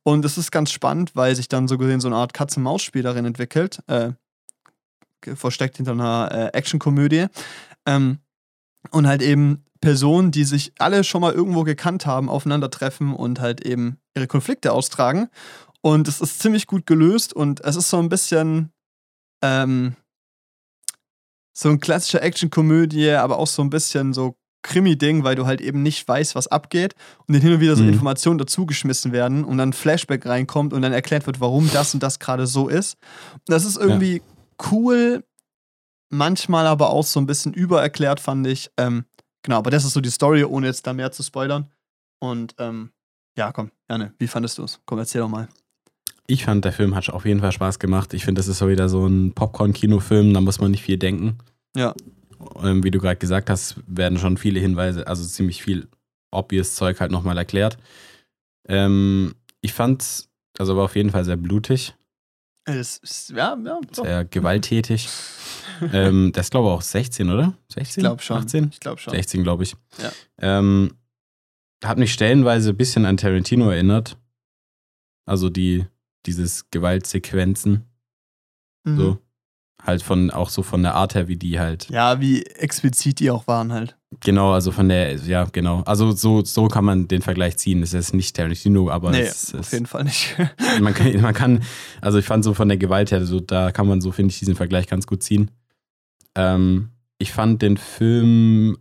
Und 0.02 0.22
das 0.22 0.36
ist 0.36 0.50
ganz 0.50 0.70
spannend, 0.70 1.14
weil 1.14 1.34
sich 1.36 1.48
dann 1.48 1.68
so 1.68 1.78
gesehen 1.78 2.00
so 2.00 2.08
eine 2.08 2.16
Art 2.16 2.34
Katz-und-Maus-Spiel 2.34 3.02
darin 3.02 3.24
entwickelt. 3.24 3.80
Äh, 3.86 4.12
versteckt 5.34 5.76
hinter 5.76 5.92
einer 5.92 6.28
äh, 6.32 6.56
Actionkomödie. 6.56 7.26
Ähm, 7.86 8.18
und 8.90 9.06
halt 9.06 9.22
eben 9.22 9.64
Personen, 9.80 10.30
die 10.30 10.44
sich 10.44 10.72
alle 10.78 11.04
schon 11.04 11.20
mal 11.20 11.32
irgendwo 11.32 11.62
gekannt 11.62 12.06
haben, 12.06 12.28
aufeinandertreffen 12.28 13.14
und 13.14 13.40
halt 13.40 13.64
eben 13.66 13.98
ihre 14.14 14.26
Konflikte 14.26 14.72
austragen. 14.72 15.28
Und 15.82 16.08
es 16.08 16.20
ist 16.20 16.40
ziemlich 16.40 16.66
gut 16.66 16.86
gelöst 16.86 17.34
und 17.34 17.60
es 17.62 17.76
ist 17.76 17.90
so 17.90 17.98
ein 17.98 18.08
bisschen 18.08 18.70
ähm, 19.42 19.96
so 21.52 21.68
ein 21.68 21.80
klassischer 21.80 22.22
Actionkomödie, 22.22 23.10
aber 23.10 23.38
auch 23.38 23.46
so 23.46 23.62
ein 23.62 23.70
bisschen 23.70 24.12
so 24.12 24.36
Krimi-Ding, 24.62 25.24
weil 25.24 25.36
du 25.36 25.44
halt 25.44 25.60
eben 25.60 25.82
nicht 25.82 26.08
weißt, 26.08 26.34
was 26.34 26.46
abgeht 26.48 26.94
und 27.26 27.34
dann 27.34 27.42
hin 27.42 27.52
und 27.52 27.60
wieder 27.60 27.76
so 27.76 27.82
Mhm. 27.82 27.90
Informationen 27.90 28.38
dazugeschmissen 28.38 29.12
werden 29.12 29.44
und 29.44 29.58
dann 29.58 29.68
ein 29.68 29.72
Flashback 29.74 30.24
reinkommt 30.24 30.72
und 30.72 30.80
dann 30.80 30.94
erklärt 30.94 31.26
wird, 31.26 31.40
warum 31.40 31.70
das 31.72 31.92
und 31.92 32.02
das 32.02 32.18
gerade 32.18 32.46
so 32.46 32.68
ist. 32.68 32.96
Das 33.46 33.66
ist 33.66 33.76
irgendwie 33.76 34.22
cool, 34.70 35.24
manchmal 36.10 36.66
aber 36.66 36.90
auch 36.90 37.04
so 37.04 37.20
ein 37.20 37.26
bisschen 37.26 37.52
übererklärt, 37.52 38.20
fand 38.20 38.46
ich. 38.46 38.70
Ähm, 38.76 39.04
genau, 39.42 39.58
aber 39.58 39.70
das 39.70 39.84
ist 39.84 39.92
so 39.92 40.00
die 40.00 40.10
Story, 40.10 40.44
ohne 40.44 40.66
jetzt 40.66 40.86
da 40.86 40.92
mehr 40.92 41.12
zu 41.12 41.22
spoilern. 41.22 41.70
Und 42.20 42.54
ähm, 42.58 42.90
ja, 43.36 43.52
komm, 43.52 43.70
Janne, 43.88 44.14
wie 44.18 44.28
fandest 44.28 44.58
du 44.58 44.64
es? 44.64 44.80
Komm, 44.86 44.98
erzähl 44.98 45.20
doch 45.20 45.28
mal. 45.28 45.48
Ich 46.26 46.44
fand, 46.44 46.64
der 46.64 46.72
Film 46.72 46.94
hat 46.94 47.10
auf 47.10 47.26
jeden 47.26 47.40
Fall 47.40 47.52
Spaß 47.52 47.78
gemacht. 47.78 48.14
Ich 48.14 48.24
finde, 48.24 48.38
das 48.38 48.48
ist 48.48 48.58
so 48.58 48.68
wieder 48.68 48.88
so 48.88 49.06
ein 49.06 49.34
Popcorn-Kinofilm, 49.34 50.32
da 50.32 50.40
muss 50.40 50.60
man 50.60 50.70
nicht 50.70 50.82
viel 50.82 50.96
denken. 50.96 51.38
Ja. 51.76 51.94
Ähm, 52.62 52.82
wie 52.82 52.90
du 52.90 52.98
gerade 52.98 53.16
gesagt 53.16 53.50
hast, 53.50 53.76
werden 53.86 54.18
schon 54.18 54.38
viele 54.38 54.60
Hinweise, 54.60 55.06
also 55.06 55.24
ziemlich 55.24 55.62
viel 55.62 55.88
obvious 56.30 56.74
Zeug 56.74 57.00
halt 57.00 57.10
nochmal 57.10 57.36
erklärt. 57.36 57.76
Ähm, 58.68 59.34
ich 59.60 59.72
fand, 59.72 60.28
also 60.58 60.76
war 60.76 60.84
auf 60.84 60.96
jeden 60.96 61.10
Fall 61.10 61.24
sehr 61.24 61.36
blutig, 61.36 61.94
Es 62.66 62.96
ist, 62.98 63.30
ja, 63.30 63.56
ja, 63.62 63.80
doch. 63.94 64.04
sehr 64.04 64.24
gewalttätig. 64.24 65.08
ähm, 65.92 66.32
das 66.32 66.46
ist 66.46 66.50
glaube 66.50 66.68
ich 66.68 66.74
auch 66.74 66.82
16, 66.82 67.30
oder? 67.30 67.54
16? 67.68 68.00
ich 68.00 68.04
glaube 68.06 68.22
schon. 68.22 68.36
18? 68.38 68.68
Ich 68.72 68.80
glaube 68.80 69.00
schon. 69.00 69.12
16, 69.12 69.42
glaube 69.42 69.64
ich. 69.64 69.74
Ja. 70.02 70.10
Ähm, 70.38 70.94
hat 71.84 71.98
mich 71.98 72.12
stellenweise 72.12 72.70
ein 72.70 72.76
bisschen 72.76 73.04
an 73.04 73.16
Tarantino 73.18 73.68
erinnert. 73.70 74.16
Also 75.26 75.50
die, 75.50 75.84
dieses 76.26 76.70
Gewaltsequenzen, 76.70 77.84
Mhm. 78.86 78.96
so. 78.98 79.18
Halt 79.82 80.02
von, 80.02 80.30
auch 80.30 80.48
so 80.50 80.62
von 80.62 80.82
der 80.82 80.94
Art 80.94 81.14
her, 81.14 81.28
wie 81.28 81.36
die 81.36 81.58
halt. 81.60 81.88
Ja, 81.90 82.18
wie 82.20 82.42
explizit 82.44 83.18
die 83.20 83.30
auch 83.30 83.46
waren 83.46 83.72
halt. 83.72 83.98
Genau, 84.20 84.52
also 84.52 84.70
von 84.70 84.88
der, 84.88 85.14
ja, 85.16 85.44
genau. 85.50 85.82
Also 85.86 86.12
so, 86.12 86.44
so 86.44 86.68
kann 86.68 86.84
man 86.84 87.08
den 87.08 87.22
Vergleich 87.22 87.56
ziehen. 87.56 87.80
Das 87.80 87.94
ist 87.94 88.14
nicht 88.14 88.36
Tarantino, 88.36 88.90
aber 88.90 89.10
nee, 89.10 89.20
es, 89.20 89.48
es, 89.48 89.54
auf 89.54 89.72
jeden 89.72 89.86
Fall 89.86 90.04
nicht. 90.04 90.36
man, 90.80 90.94
kann, 90.94 91.20
man 91.20 91.34
kann, 91.34 91.62
also 92.00 92.18
ich 92.18 92.24
fand 92.24 92.44
so 92.44 92.54
von 92.54 92.68
der 92.68 92.78
Gewalt 92.78 93.10
her, 93.10 93.24
so, 93.24 93.40
da 93.40 93.72
kann 93.72 93.86
man 93.86 94.00
so, 94.00 94.12
finde 94.12 94.32
ich, 94.32 94.38
diesen 94.38 94.56
Vergleich 94.56 94.86
ganz 94.86 95.06
gut 95.06 95.22
ziehen. 95.22 95.50
Ähm, 96.34 96.90
ich 97.18 97.32
fand 97.32 97.62
den 97.62 97.76
Film 97.76 98.78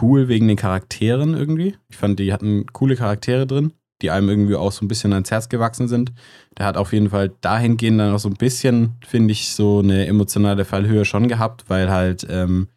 cool 0.00 0.28
wegen 0.28 0.48
den 0.48 0.56
Charakteren 0.56 1.34
irgendwie. 1.34 1.76
Ich 1.88 1.96
fand, 1.96 2.18
die 2.18 2.32
hatten 2.32 2.66
coole 2.72 2.96
Charaktere 2.96 3.46
drin, 3.46 3.72
die 4.02 4.10
einem 4.10 4.28
irgendwie 4.28 4.56
auch 4.56 4.72
so 4.72 4.84
ein 4.84 4.88
bisschen 4.88 5.12
ans 5.12 5.30
Herz 5.30 5.48
gewachsen 5.48 5.88
sind. 5.88 6.12
Der 6.58 6.66
hat 6.66 6.76
auf 6.76 6.92
jeden 6.92 7.10
Fall 7.10 7.32
dahingehend 7.40 8.00
dann 8.00 8.14
auch 8.14 8.18
so 8.18 8.28
ein 8.28 8.34
bisschen, 8.34 8.94
finde 9.06 9.32
ich, 9.32 9.50
so 9.50 9.80
eine 9.80 10.06
emotionale 10.06 10.64
Fallhöhe 10.64 11.04
schon 11.04 11.28
gehabt, 11.28 11.64
weil 11.68 11.90
halt 11.90 12.26
ähm, 12.28 12.68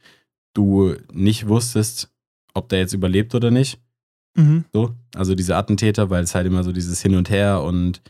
du 0.58 0.96
nicht 1.14 1.48
wusstest, 1.48 2.10
ob 2.54 2.70
der 2.70 2.80
jetzt 2.80 2.94
überlebt 2.94 3.36
oder 3.36 3.52
nicht. 3.52 3.80
mhm. 4.36 4.66
So, 4.74 4.92
also 5.16 5.36
diese 5.36 5.56
Attentäter, 5.56 6.10
weil 6.10 6.24
es 6.24 6.36
halt 6.36 6.48
immer 6.48 6.64
so 6.64 6.72
dieses 6.72 7.02
Hin 7.02 7.16
und 7.16 7.30
Her 7.30 7.62
und 7.64 8.02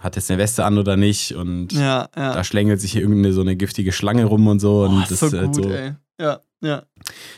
hat 0.00 0.16
jetzt 0.16 0.30
eine 0.30 0.38
Weste 0.38 0.64
an 0.64 0.78
oder 0.78 0.96
nicht 0.96 1.34
und 1.34 1.72
Ja, 1.72 2.08
ja. 2.16 2.32
da 2.34 2.44
schlängelt 2.44 2.80
sich 2.80 2.92
hier 2.92 3.00
irgendeine 3.02 3.32
so 3.34 3.40
eine 3.40 3.56
giftige 3.56 3.92
Schlange 3.92 4.24
rum 4.26 4.46
und 4.46 4.60
so 4.60 4.84
und 4.84 4.90
Boah, 5.00 5.06
das 5.08 5.20
so 5.20 5.26
ist 5.26 5.32
halt 5.34 5.46
gut, 5.46 5.54
so, 5.64 5.70
ey. 5.70 5.92
Ja, 6.20 6.40
ja. 6.60 6.82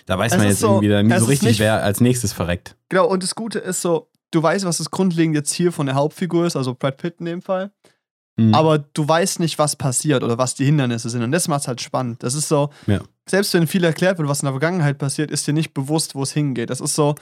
da 0.06 0.18
weiß 0.18 0.32
Es 0.32 0.38
man 0.38 0.46
jetzt 0.48 0.60
so- 0.60 0.68
irgendwie 0.68 0.88
dann 0.88 1.06
nie 1.06 1.18
so 1.18 1.24
richtig, 1.26 1.48
nicht- 1.48 1.60
wer 1.60 1.82
als 1.82 2.00
nächstes 2.00 2.32
verreckt. 2.32 2.76
Genau, 2.90 3.06
und 3.08 3.22
das 3.22 3.34
Gute 3.34 3.58
ist 3.60 3.80
so, 3.82 4.08
du 4.30 4.42
weißt, 4.42 4.64
was 4.66 4.78
das 4.78 4.90
grundlegende 4.90 5.42
Ziel 5.42 5.72
von 5.72 5.86
der 5.86 5.94
Hauptfigur 5.94 6.46
ist, 6.46 6.54
also 6.56 6.74
Brad 6.74 6.98
Pitt 6.98 7.16
in 7.20 7.26
dem 7.26 7.42
Fall. 7.42 7.70
Mhm. 8.40 8.54
aber 8.54 8.78
du 8.78 9.06
weißt 9.06 9.40
nicht, 9.40 9.58
was 9.58 9.76
passiert 9.76 10.22
oder 10.24 10.38
was 10.38 10.54
die 10.54 10.64
Hindernisse 10.64 11.10
sind. 11.10 11.22
Und 11.22 11.32
das 11.32 11.46
macht 11.48 11.62
es 11.62 11.68
halt 11.68 11.80
spannend. 11.80 12.22
Das 12.22 12.34
ist 12.34 12.48
so, 12.48 12.70
Ja. 12.86 13.00
selbst 13.28 13.52
wenn 13.54 13.66
viel 13.66 13.84
erklärt 13.84 14.18
wird, 14.18 14.28
was 14.28 14.40
in 14.40 14.46
der 14.46 14.52
Vergangenheit 14.54 14.98
passiert, 14.98 15.30
ist 15.30 15.46
dir 15.46 15.52
nicht 15.52 15.74
bewusst, 15.74 16.14
wo 16.14 16.22
es 16.22 16.32
hingeht. 16.32 16.70
Das 16.70 16.80
ist 16.80 16.94
so, 16.94 17.14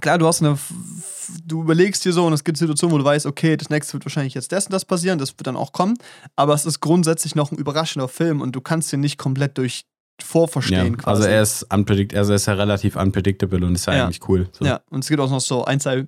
klar, 0.00 0.18
du 0.18 0.26
hast 0.26 0.42
eine, 0.42 0.58
du 1.46 1.62
überlegst 1.62 2.04
dir 2.04 2.12
so 2.12 2.26
und 2.26 2.32
es 2.32 2.44
gibt 2.44 2.58
Situationen, 2.58 2.92
wo 2.94 2.98
du 2.98 3.04
weißt, 3.04 3.26
okay, 3.26 3.56
das 3.56 3.70
nächste 3.70 3.94
wird 3.94 4.04
wahrscheinlich 4.04 4.34
jetzt 4.34 4.52
das 4.52 4.66
und 4.66 4.72
das 4.72 4.84
passieren, 4.84 5.18
das 5.18 5.30
wird 5.30 5.46
dann 5.46 5.56
auch 5.56 5.72
kommen, 5.72 5.96
aber 6.36 6.54
es 6.54 6.66
ist 6.66 6.80
grundsätzlich 6.80 7.34
noch 7.34 7.50
ein 7.52 7.58
überraschender 7.58 8.08
Film 8.08 8.40
und 8.40 8.52
du 8.52 8.60
kannst 8.60 8.92
den 8.92 9.00
nicht 9.00 9.18
komplett 9.18 9.56
durch, 9.58 9.84
vorverstehen 10.22 10.98
ja. 11.00 11.06
Also 11.06 11.22
er 11.22 11.40
ist 11.40 11.62
unpredict 11.72 12.14
also 12.14 12.32
er 12.32 12.36
ist 12.36 12.46
ja 12.46 12.52
relativ 12.52 12.96
unpredictable 12.96 13.64
und 13.64 13.74
ist 13.74 13.86
ja, 13.86 13.94
ja. 13.94 14.04
eigentlich 14.04 14.28
cool. 14.28 14.50
So. 14.52 14.66
Ja, 14.66 14.80
und 14.90 15.02
es 15.02 15.08
gibt 15.08 15.20
auch 15.20 15.30
noch 15.30 15.40
so 15.40 15.64
ein, 15.64 15.80
zwei 15.80 16.06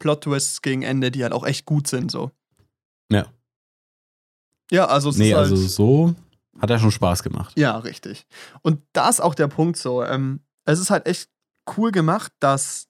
Plot-Twists 0.00 0.62
gegen 0.62 0.82
Ende, 0.82 1.10
die 1.10 1.22
halt 1.22 1.32
auch 1.32 1.46
echt 1.46 1.66
gut 1.66 1.86
sind, 1.86 2.10
so. 2.10 2.30
Ja. 3.10 3.26
Ja, 4.70 4.86
also 4.86 5.10
es 5.10 5.16
nee, 5.16 5.30
ist 5.30 5.36
halt, 5.36 5.50
also 5.50 5.56
so 5.56 6.14
hat 6.60 6.70
er 6.70 6.78
schon 6.78 6.90
Spaß 6.90 7.22
gemacht. 7.22 7.58
Ja, 7.58 7.76
richtig. 7.78 8.26
Und 8.62 8.82
da 8.92 9.08
ist 9.08 9.20
auch 9.20 9.34
der 9.34 9.48
Punkt 9.48 9.76
so, 9.76 10.04
ähm, 10.04 10.40
es 10.64 10.78
ist 10.78 10.90
halt 10.90 11.06
echt 11.06 11.28
cool 11.76 11.90
gemacht, 11.90 12.32
dass 12.40 12.88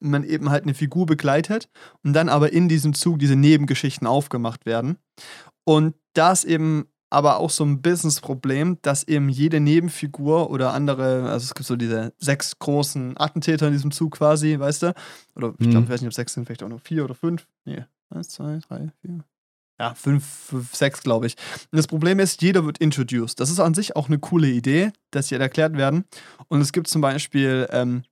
man 0.00 0.24
eben 0.24 0.50
halt 0.50 0.64
eine 0.64 0.74
Figur 0.74 1.06
begleitet 1.06 1.68
und 2.02 2.12
dann 2.12 2.28
aber 2.28 2.52
in 2.52 2.68
diesem 2.68 2.94
Zug 2.94 3.18
diese 3.18 3.36
Nebengeschichten 3.36 4.06
aufgemacht 4.06 4.66
werden. 4.66 4.98
Und 5.64 5.94
da 6.14 6.32
ist 6.32 6.44
eben 6.44 6.88
aber 7.10 7.38
auch 7.38 7.50
so 7.50 7.64
ein 7.64 7.80
Business-Problem, 7.80 8.78
dass 8.82 9.02
eben 9.04 9.30
jede 9.30 9.60
Nebenfigur 9.60 10.50
oder 10.50 10.74
andere, 10.74 11.30
also 11.30 11.44
es 11.44 11.54
gibt 11.54 11.66
so 11.66 11.76
diese 11.76 12.12
sechs 12.18 12.58
großen 12.58 13.16
Attentäter 13.16 13.66
in 13.66 13.72
diesem 13.72 13.90
Zug 13.90 14.16
quasi, 14.16 14.58
weißt 14.58 14.82
du? 14.82 14.94
Oder 15.34 15.54
ich 15.58 15.70
glaube, 15.70 15.78
mhm. 15.78 15.84
ich 15.84 15.90
weiß 15.90 16.00
nicht, 16.02 16.08
ob 16.08 16.14
sechs 16.14 16.34
sind, 16.34 16.44
vielleicht 16.44 16.62
auch 16.62 16.68
nur 16.68 16.80
vier 16.80 17.04
oder 17.04 17.14
fünf. 17.14 17.48
Nee, 17.64 17.84
eins, 18.10 18.28
zwei, 18.28 18.58
drei, 18.68 18.92
vier. 19.00 19.24
Ja, 19.80 19.94
fünf, 19.94 20.24
fünf 20.24 20.74
sechs, 20.74 21.02
glaube 21.02 21.26
ich. 21.26 21.36
Und 21.70 21.76
das 21.76 21.86
Problem 21.86 22.18
ist, 22.18 22.42
jeder 22.42 22.64
wird 22.64 22.78
introduced. 22.78 23.38
Das 23.38 23.48
ist 23.48 23.60
an 23.60 23.74
sich 23.74 23.94
auch 23.94 24.08
eine 24.08 24.18
coole 24.18 24.48
Idee, 24.48 24.92
dass 25.12 25.28
sie 25.28 25.36
halt 25.36 25.42
erklärt 25.42 25.76
werden. 25.76 26.04
Und 26.48 26.60
es 26.60 26.72
gibt 26.72 26.88
zum 26.88 27.00
Beispiel 27.00 27.68
ähm, 27.70 28.02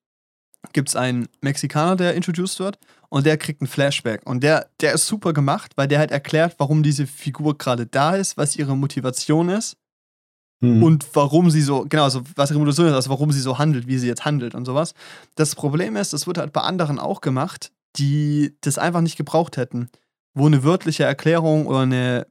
gibt 0.73 0.89
es 0.89 0.97
einen 0.97 1.29
Mexikaner, 1.41 1.97
der 1.97 2.15
introduced 2.15 2.61
wird 2.61 2.79
und 3.09 3.27
der 3.27 3.37
kriegt 3.37 3.63
ein 3.63 3.67
Flashback. 3.67 4.23
Und 4.25 4.43
der, 4.43 4.69
der 4.81 4.93
ist 4.93 5.07
super 5.07 5.33
gemacht, 5.33 5.73
weil 5.77 5.89
der 5.89 5.99
halt 5.99 6.11
erklärt, 6.11 6.57
warum 6.59 6.83
diese 6.83 7.07
Figur 7.07 7.57
gerade 7.59 7.87
da 7.87 8.17
ist, 8.17 8.37
was 8.37 8.57
ihre 8.57 8.77
Motivation 8.77 9.49
ist 9.49 9.77
mhm. 10.61 10.83
und 10.83 11.07
warum 11.15 11.51
sie 11.51 11.63
so, 11.63 11.87
genau, 11.89 12.05
also 12.05 12.23
was 12.35 12.51
ihre 12.51 12.59
Motivation 12.59 12.89
ist, 12.89 12.95
also 12.95 13.11
warum 13.11 13.33
sie 13.33 13.41
so 13.41 13.59
handelt, 13.59 13.87
wie 13.87 13.99
sie 13.99 14.07
jetzt 14.07 14.25
handelt 14.25 14.55
und 14.55 14.65
sowas. 14.65 14.95
Das 15.35 15.55
Problem 15.55 15.97
ist, 15.97 16.13
das 16.13 16.27
wird 16.27 16.39
halt 16.39 16.53
bei 16.53 16.63
anderen 16.63 16.99
auch 16.99 17.21
gemacht, 17.21 17.73
die 17.97 18.57
das 18.61 18.79
einfach 18.79 19.01
nicht 19.01 19.17
gebraucht 19.17 19.57
hätten. 19.57 19.89
Wo 20.37 20.47
eine 20.47 20.63
wörtliche 20.65 21.05
Erklärung 21.05 21.67
oder 21.67 21.81
eine 21.81 22.27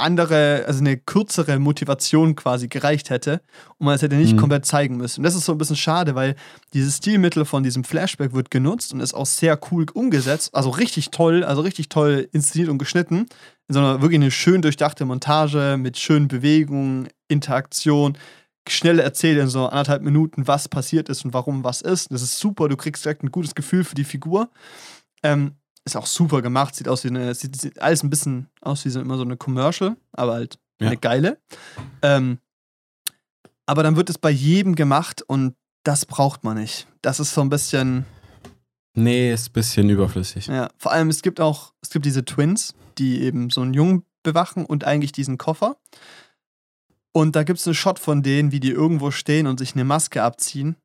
andere, 0.00 0.64
also 0.66 0.80
eine 0.80 0.96
kürzere 0.96 1.58
Motivation 1.58 2.34
quasi 2.34 2.68
gereicht 2.68 3.10
hätte 3.10 3.42
und 3.78 3.86
man 3.86 3.94
es 3.94 4.02
hätte 4.02 4.16
nicht 4.16 4.34
mhm. 4.34 4.38
komplett 4.38 4.66
zeigen 4.66 4.96
müssen. 4.96 5.20
Und 5.20 5.24
das 5.24 5.34
ist 5.34 5.44
so 5.44 5.52
ein 5.52 5.58
bisschen 5.58 5.76
schade, 5.76 6.14
weil 6.14 6.34
dieses 6.72 6.96
Stilmittel 6.96 7.44
von 7.44 7.62
diesem 7.62 7.84
Flashback 7.84 8.32
wird 8.32 8.50
genutzt 8.50 8.92
und 8.92 9.00
ist 9.00 9.14
auch 9.14 9.26
sehr 9.26 9.58
cool 9.70 9.86
umgesetzt, 9.92 10.54
also 10.54 10.70
richtig 10.70 11.10
toll, 11.10 11.44
also 11.44 11.60
richtig 11.60 11.88
toll 11.88 12.28
inszeniert 12.32 12.70
und 12.70 12.78
geschnitten, 12.78 13.26
in 13.68 13.74
so 13.74 13.80
einer 13.80 14.00
wirklich 14.00 14.20
eine 14.20 14.30
schön 14.30 14.62
durchdachte 14.62 15.04
Montage 15.04 15.76
mit 15.78 15.98
schönen 15.98 16.28
Bewegungen, 16.28 17.08
Interaktion, 17.28 18.16
schnell 18.68 18.98
erzählt 18.98 19.38
in 19.38 19.48
so 19.48 19.66
anderthalb 19.66 20.02
Minuten, 20.02 20.46
was 20.46 20.68
passiert 20.68 21.08
ist 21.08 21.24
und 21.24 21.34
warum 21.34 21.64
was 21.64 21.80
ist. 21.80 22.12
Das 22.12 22.22
ist 22.22 22.38
super, 22.38 22.68
du 22.68 22.76
kriegst 22.76 23.04
direkt 23.04 23.22
ein 23.22 23.30
gutes 23.30 23.54
Gefühl 23.54 23.84
für 23.84 23.94
die 23.94 24.04
Figur. 24.04 24.50
Ähm, 25.22 25.56
ist 25.84 25.96
auch 25.96 26.06
super 26.06 26.42
gemacht, 26.42 26.74
sieht 26.74 26.88
aus 26.88 27.04
wie 27.04 27.08
eine, 27.08 27.34
sieht, 27.34 27.60
sieht 27.60 27.80
alles 27.80 28.02
ein 28.02 28.10
bisschen 28.10 28.48
aus 28.60 28.84
wie 28.84 28.90
so, 28.90 29.00
immer 29.00 29.16
so 29.16 29.22
eine 29.22 29.36
Commercial, 29.36 29.96
aber 30.12 30.34
halt 30.34 30.58
ja. 30.80 30.88
eine 30.88 30.96
geile. 30.96 31.38
Ähm, 32.02 32.38
aber 33.66 33.82
dann 33.82 33.96
wird 33.96 34.10
es 34.10 34.18
bei 34.18 34.30
jedem 34.30 34.74
gemacht 34.74 35.22
und 35.22 35.54
das 35.84 36.04
braucht 36.04 36.44
man 36.44 36.58
nicht. 36.58 36.86
Das 37.02 37.20
ist 37.20 37.32
so 37.32 37.40
ein 37.40 37.48
bisschen. 37.48 38.04
Nee, 38.94 39.32
ist 39.32 39.50
ein 39.50 39.52
bisschen 39.52 39.88
überflüssig. 39.88 40.48
Ja, 40.48 40.68
vor 40.76 40.92
allem 40.92 41.08
es 41.08 41.22
gibt 41.22 41.40
auch, 41.40 41.72
es 41.80 41.90
gibt 41.90 42.04
diese 42.04 42.24
Twins, 42.24 42.74
die 42.98 43.22
eben 43.22 43.50
so 43.50 43.60
einen 43.60 43.74
Jungen 43.74 44.04
bewachen 44.22 44.66
und 44.66 44.84
eigentlich 44.84 45.12
diesen 45.12 45.38
Koffer. 45.38 45.76
Und 47.12 47.36
da 47.36 47.42
gibt 47.44 47.58
es 47.58 47.66
einen 47.66 47.74
Shot 47.74 47.98
von 47.98 48.22
denen, 48.22 48.52
wie 48.52 48.60
die 48.60 48.70
irgendwo 48.70 49.10
stehen 49.10 49.46
und 49.46 49.58
sich 49.58 49.74
eine 49.74 49.84
Maske 49.84 50.22
abziehen. 50.22 50.76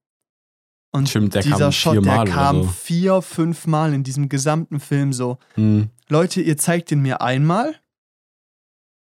Und 0.96 1.10
Stimmt, 1.10 1.36
dieser 1.36 1.74
Shot, 1.74 2.06
der 2.06 2.24
kam 2.24 2.64
so. 2.64 2.70
vier, 2.70 3.22
fünf 3.22 3.68
Mal 3.68 3.94
in 3.94 4.04
diesem 4.04 4.30
gesamten 4.30 4.80
Film 4.80 5.12
so. 5.12 5.40
Hm. 5.56 5.90
Leute, 6.08 6.42
ihr 6.42 6.56
zeigt 6.56 6.90
ihn 6.90 7.02
mir 7.02 7.20
einmal 7.22 7.76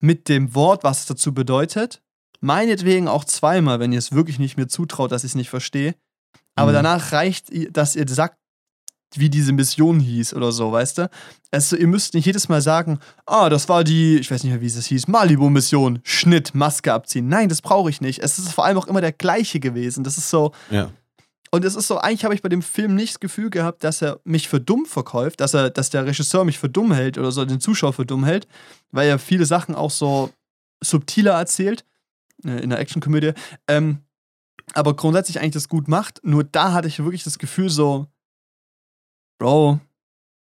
mit 0.00 0.30
dem 0.30 0.54
Wort, 0.54 0.82
was 0.82 1.00
es 1.00 1.06
dazu 1.06 1.34
bedeutet. 1.34 2.00
Meinetwegen 2.40 3.06
auch 3.06 3.24
zweimal, 3.24 3.80
wenn 3.80 3.92
ihr 3.92 3.98
es 3.98 4.12
wirklich 4.12 4.38
nicht 4.38 4.56
mir 4.56 4.66
zutraut, 4.66 5.12
dass 5.12 5.24
ich 5.24 5.32
es 5.32 5.34
nicht 5.34 5.50
verstehe. 5.50 5.94
Aber 6.54 6.68
hm. 6.68 6.76
danach 6.76 7.12
reicht, 7.12 7.48
dass 7.76 7.96
ihr 7.96 8.08
sagt, 8.08 8.38
wie 9.16 9.28
diese 9.28 9.52
Mission 9.52 10.00
hieß 10.00 10.32
oder 10.32 10.52
so, 10.52 10.72
weißt 10.72 10.98
du? 10.98 11.10
Also, 11.50 11.76
ihr 11.76 11.86
müsst 11.86 12.14
nicht 12.14 12.24
jedes 12.24 12.48
Mal 12.48 12.62
sagen, 12.62 12.98
ah, 13.26 13.50
das 13.50 13.68
war 13.68 13.84
die, 13.84 14.16
ich 14.16 14.30
weiß 14.30 14.42
nicht 14.42 14.52
mehr, 14.52 14.60
wie 14.62 14.66
es 14.66 14.86
hieß, 14.86 15.06
Malibu-Mission, 15.06 16.00
Schnitt, 16.02 16.54
Maske 16.54 16.94
abziehen. 16.94 17.28
Nein, 17.28 17.50
das 17.50 17.60
brauche 17.60 17.90
ich 17.90 18.00
nicht. 18.00 18.20
Es 18.20 18.38
ist 18.38 18.52
vor 18.52 18.64
allem 18.64 18.78
auch 18.78 18.86
immer 18.86 19.02
der 19.02 19.12
gleiche 19.12 19.60
gewesen. 19.60 20.02
Das 20.02 20.16
ist 20.16 20.30
so, 20.30 20.52
ja. 20.70 20.90
Und 21.54 21.64
es 21.64 21.76
ist 21.76 21.86
so, 21.86 21.98
eigentlich 21.98 22.24
habe 22.24 22.34
ich 22.34 22.42
bei 22.42 22.48
dem 22.48 22.62
Film 22.62 22.96
nicht 22.96 23.14
das 23.14 23.20
Gefühl 23.20 23.48
gehabt, 23.48 23.84
dass 23.84 24.02
er 24.02 24.18
mich 24.24 24.48
für 24.48 24.60
dumm 24.60 24.86
verkauft, 24.86 25.38
dass 25.38 25.54
er, 25.54 25.70
dass 25.70 25.88
der 25.88 26.04
Regisseur 26.04 26.44
mich 26.44 26.58
für 26.58 26.68
dumm 26.68 26.92
hält 26.92 27.16
oder 27.16 27.30
so 27.30 27.44
den 27.44 27.60
Zuschauer 27.60 27.92
für 27.92 28.04
dumm 28.04 28.24
hält, 28.24 28.48
weil 28.90 29.08
er 29.08 29.20
viele 29.20 29.46
Sachen 29.46 29.76
auch 29.76 29.92
so 29.92 30.32
subtiler 30.82 31.34
erzählt 31.34 31.84
äh, 32.44 32.60
in 32.60 32.70
der 32.70 32.80
Actionkomödie. 32.80 33.34
Ähm, 33.68 34.00
aber 34.72 34.96
grundsätzlich 34.96 35.38
eigentlich 35.38 35.52
das 35.52 35.68
gut 35.68 35.86
macht. 35.86 36.20
Nur 36.24 36.42
da 36.42 36.72
hatte 36.72 36.88
ich 36.88 36.98
wirklich 36.98 37.22
das 37.22 37.38
Gefühl 37.38 37.70
so, 37.70 38.08
Bro, 39.38 39.78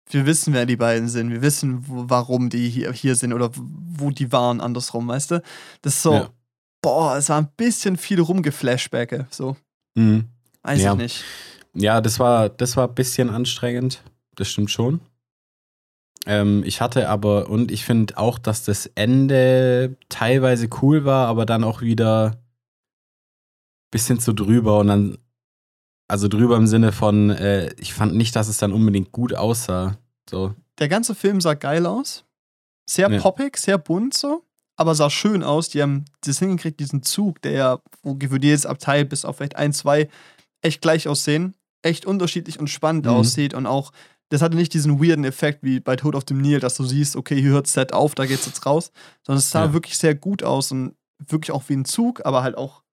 wir 0.07 0.27
wissen, 0.27 0.53
wer 0.53 0.67
die 0.67 0.75
beiden 0.75 1.09
sind. 1.09 1.31
Wir 1.31 1.41
wissen, 1.41 1.83
wo, 1.87 2.11
warum 2.11 2.51
die 2.51 2.69
hier, 2.69 2.93
hier 2.93 3.15
sind 3.15 3.33
oder 3.33 3.49
wo 3.55 4.11
die 4.11 4.31
waren, 4.31 4.61
andersrum, 4.61 5.07
weißt 5.07 5.31
du? 5.31 5.41
Das 5.81 5.95
ist 5.95 6.03
so, 6.03 6.13
ja. 6.13 6.29
boah, 6.79 7.17
es 7.17 7.29
war 7.29 7.41
ein 7.41 7.49
bisschen 7.57 7.97
viel 7.97 8.21
rumgeflashbacke, 8.21 9.25
so. 9.31 9.57
Mhm. 9.95 10.29
Weiß 10.63 10.81
ja. 10.81 10.93
ich 10.93 10.97
nicht. 10.97 11.23
Ja, 11.73 12.01
das 12.01 12.19
war, 12.19 12.49
das 12.49 12.77
war 12.77 12.87
ein 12.87 12.95
bisschen 12.95 13.29
anstrengend. 13.29 14.03
Das 14.35 14.49
stimmt 14.49 14.71
schon. 14.71 15.01
Ähm, 16.25 16.63
ich 16.65 16.81
hatte 16.81 17.09
aber, 17.09 17.49
und 17.49 17.71
ich 17.71 17.85
finde 17.85 18.17
auch, 18.17 18.37
dass 18.37 18.63
das 18.63 18.85
Ende 18.95 19.97
teilweise 20.09 20.69
cool 20.81 21.05
war, 21.05 21.27
aber 21.27 21.45
dann 21.45 21.63
auch 21.63 21.81
wieder 21.81 22.31
ein 22.31 22.37
bisschen 23.91 24.19
zu 24.19 24.33
drüber 24.33 24.79
und 24.79 24.87
dann, 24.87 25.17
also 26.07 26.27
drüber 26.27 26.57
im 26.57 26.67
Sinne 26.67 26.91
von, 26.91 27.31
äh, 27.31 27.73
ich 27.79 27.93
fand 27.93 28.15
nicht, 28.15 28.35
dass 28.35 28.47
es 28.47 28.57
dann 28.57 28.73
unbedingt 28.73 29.11
gut 29.11 29.33
aussah. 29.33 29.97
So. 30.29 30.53
Der 30.79 30.89
ganze 30.89 31.15
Film 31.15 31.41
sah 31.41 31.55
geil 31.55 31.85
aus. 31.85 32.25
Sehr 32.87 33.09
ja. 33.09 33.19
poppig, 33.19 33.57
sehr 33.57 33.77
bunt 33.77 34.13
so, 34.13 34.43
aber 34.75 34.93
sah 34.95 35.09
schön 35.09 35.43
aus. 35.43 35.69
Die 35.69 35.81
haben 35.81 36.05
das 36.25 36.39
hingekriegt, 36.39 36.79
diesen 36.79 37.03
Zug, 37.03 37.41
der 37.41 37.51
ja, 37.51 37.79
wo 38.03 38.17
für 38.19 38.41
jedes 38.41 38.65
Abteil 38.65 39.05
bis 39.05 39.25
auf 39.25 39.37
vielleicht 39.37 39.55
ein, 39.55 39.73
zwei 39.73 40.09
echt 40.61 40.81
gleich 40.81 41.07
aussehen, 41.07 41.55
echt 41.81 42.05
unterschiedlich 42.05 42.59
und 42.59 42.69
spannend 42.69 43.05
mhm. 43.05 43.11
aussieht 43.11 43.53
und 43.53 43.65
auch, 43.65 43.91
das 44.29 44.41
hatte 44.41 44.55
nicht 44.55 44.73
diesen 44.73 45.03
weirden 45.03 45.25
Effekt 45.25 45.63
wie 45.63 45.79
bei 45.79 45.95
Tod 45.95 46.15
auf 46.15 46.23
dem 46.23 46.39
Nil, 46.39 46.59
dass 46.59 46.75
du 46.75 46.85
siehst, 46.85 47.15
okay, 47.15 47.39
hier 47.39 47.51
hört 47.51 47.67
Set 47.67 47.93
auf, 47.93 48.15
da 48.15 48.25
geht's 48.25 48.45
jetzt 48.45 48.65
raus, 48.65 48.91
sondern 49.25 49.39
es 49.39 49.49
sah 49.49 49.65
ja. 49.65 49.73
wirklich 49.73 49.97
sehr 49.97 50.15
gut 50.15 50.43
aus 50.43 50.71
und 50.71 50.95
wirklich 51.27 51.51
auch 51.51 51.67
wie 51.69 51.75
ein 51.75 51.85
Zug, 51.85 52.25
aber 52.25 52.43
halt 52.43 52.57
auch 52.57 52.83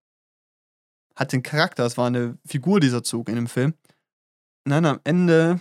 hat 1.14 1.32
den 1.32 1.42
Charakter, 1.42 1.84
es 1.84 1.96
war 1.96 2.06
eine 2.06 2.38
Figur 2.44 2.80
dieser 2.80 3.02
Zug 3.02 3.28
in 3.28 3.34
dem 3.34 3.48
Film. 3.48 3.74
Und 4.64 4.70
dann 4.70 4.86
am 4.86 5.00
Ende 5.02 5.60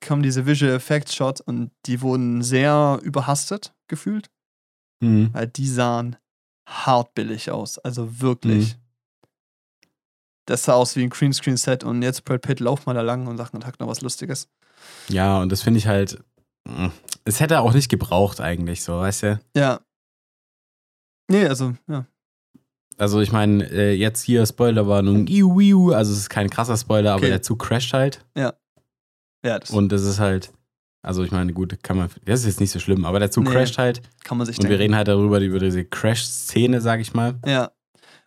kam 0.00 0.22
diese 0.22 0.44
Visual 0.44 0.72
Effects 0.72 1.14
Shot 1.14 1.40
und 1.40 1.70
die 1.86 2.00
wurden 2.00 2.42
sehr 2.42 2.98
überhastet 3.02 3.74
gefühlt, 3.86 4.28
mhm. 5.00 5.32
weil 5.32 5.46
die 5.46 5.68
sahen 5.68 6.16
hart 6.68 7.14
billig 7.14 7.50
aus, 7.50 7.78
also 7.78 8.20
wirklich. 8.20 8.74
Mhm 8.74 8.85
das 10.46 10.64
sah 10.64 10.74
aus 10.74 10.96
wie 10.96 11.02
ein 11.02 11.10
Greenscreen-Set 11.10 11.84
und 11.84 12.02
jetzt 12.02 12.24
Brad 12.24 12.42
Pitt 12.42 12.60
lauft 12.60 12.86
mal 12.86 12.94
da 12.94 13.02
lang 13.02 13.26
und 13.26 13.36
sagt 13.36 13.54
einen 13.54 13.62
Tag 13.62 13.78
noch 13.80 13.88
was 13.88 14.00
Lustiges. 14.00 14.48
Ja, 15.08 15.40
und 15.40 15.52
das 15.52 15.62
finde 15.62 15.78
ich 15.78 15.86
halt, 15.86 16.22
mm, 16.64 16.88
es 17.24 17.40
hätte 17.40 17.54
er 17.54 17.62
auch 17.62 17.74
nicht 17.74 17.88
gebraucht 17.88 18.40
eigentlich 18.40 18.82
so, 18.82 18.98
weißt 18.98 19.22
du? 19.24 19.40
Ja. 19.56 19.80
Nee, 21.28 21.46
also, 21.46 21.74
ja. 21.88 22.06
Also 22.98 23.20
ich 23.20 23.32
meine, 23.32 23.64
äh, 23.70 23.92
jetzt 23.92 24.22
hier 24.22 24.46
Spoilerwarnung, 24.46 25.26
iu, 25.26 25.60
iu, 25.60 25.92
also 25.92 26.12
es 26.12 26.18
ist 26.18 26.30
kein 26.30 26.48
krasser 26.48 26.76
Spoiler, 26.76 27.14
okay. 27.14 27.24
aber 27.24 27.30
der 27.30 27.42
Zug 27.42 27.58
crasht 27.58 27.92
halt. 27.92 28.24
Ja. 28.36 28.54
Ja, 29.44 29.58
das 29.58 29.70
Und 29.70 29.90
das 29.90 30.02
ist 30.02 30.18
halt, 30.18 30.52
also 31.02 31.22
ich 31.22 31.30
meine, 31.30 31.52
gut, 31.52 31.82
kann 31.82 31.98
man, 31.98 32.08
das 32.24 32.40
ist 32.40 32.46
jetzt 32.46 32.60
nicht 32.60 32.70
so 32.70 32.78
schlimm, 32.78 33.04
aber 33.04 33.18
der 33.18 33.30
Zug 33.30 33.44
nee, 33.44 33.50
crasht 33.50 33.76
halt. 33.78 34.00
Kann 34.24 34.38
man 34.38 34.46
sich 34.46 34.56
Und 34.56 34.64
denken. 34.64 34.70
wir 34.70 34.78
reden 34.78 34.96
halt 34.96 35.08
darüber, 35.08 35.40
über 35.40 35.58
diese 35.58 35.84
Crash-Szene, 35.84 36.80
sag 36.80 37.00
ich 37.00 37.12
mal. 37.12 37.38
Ja. 37.44 37.70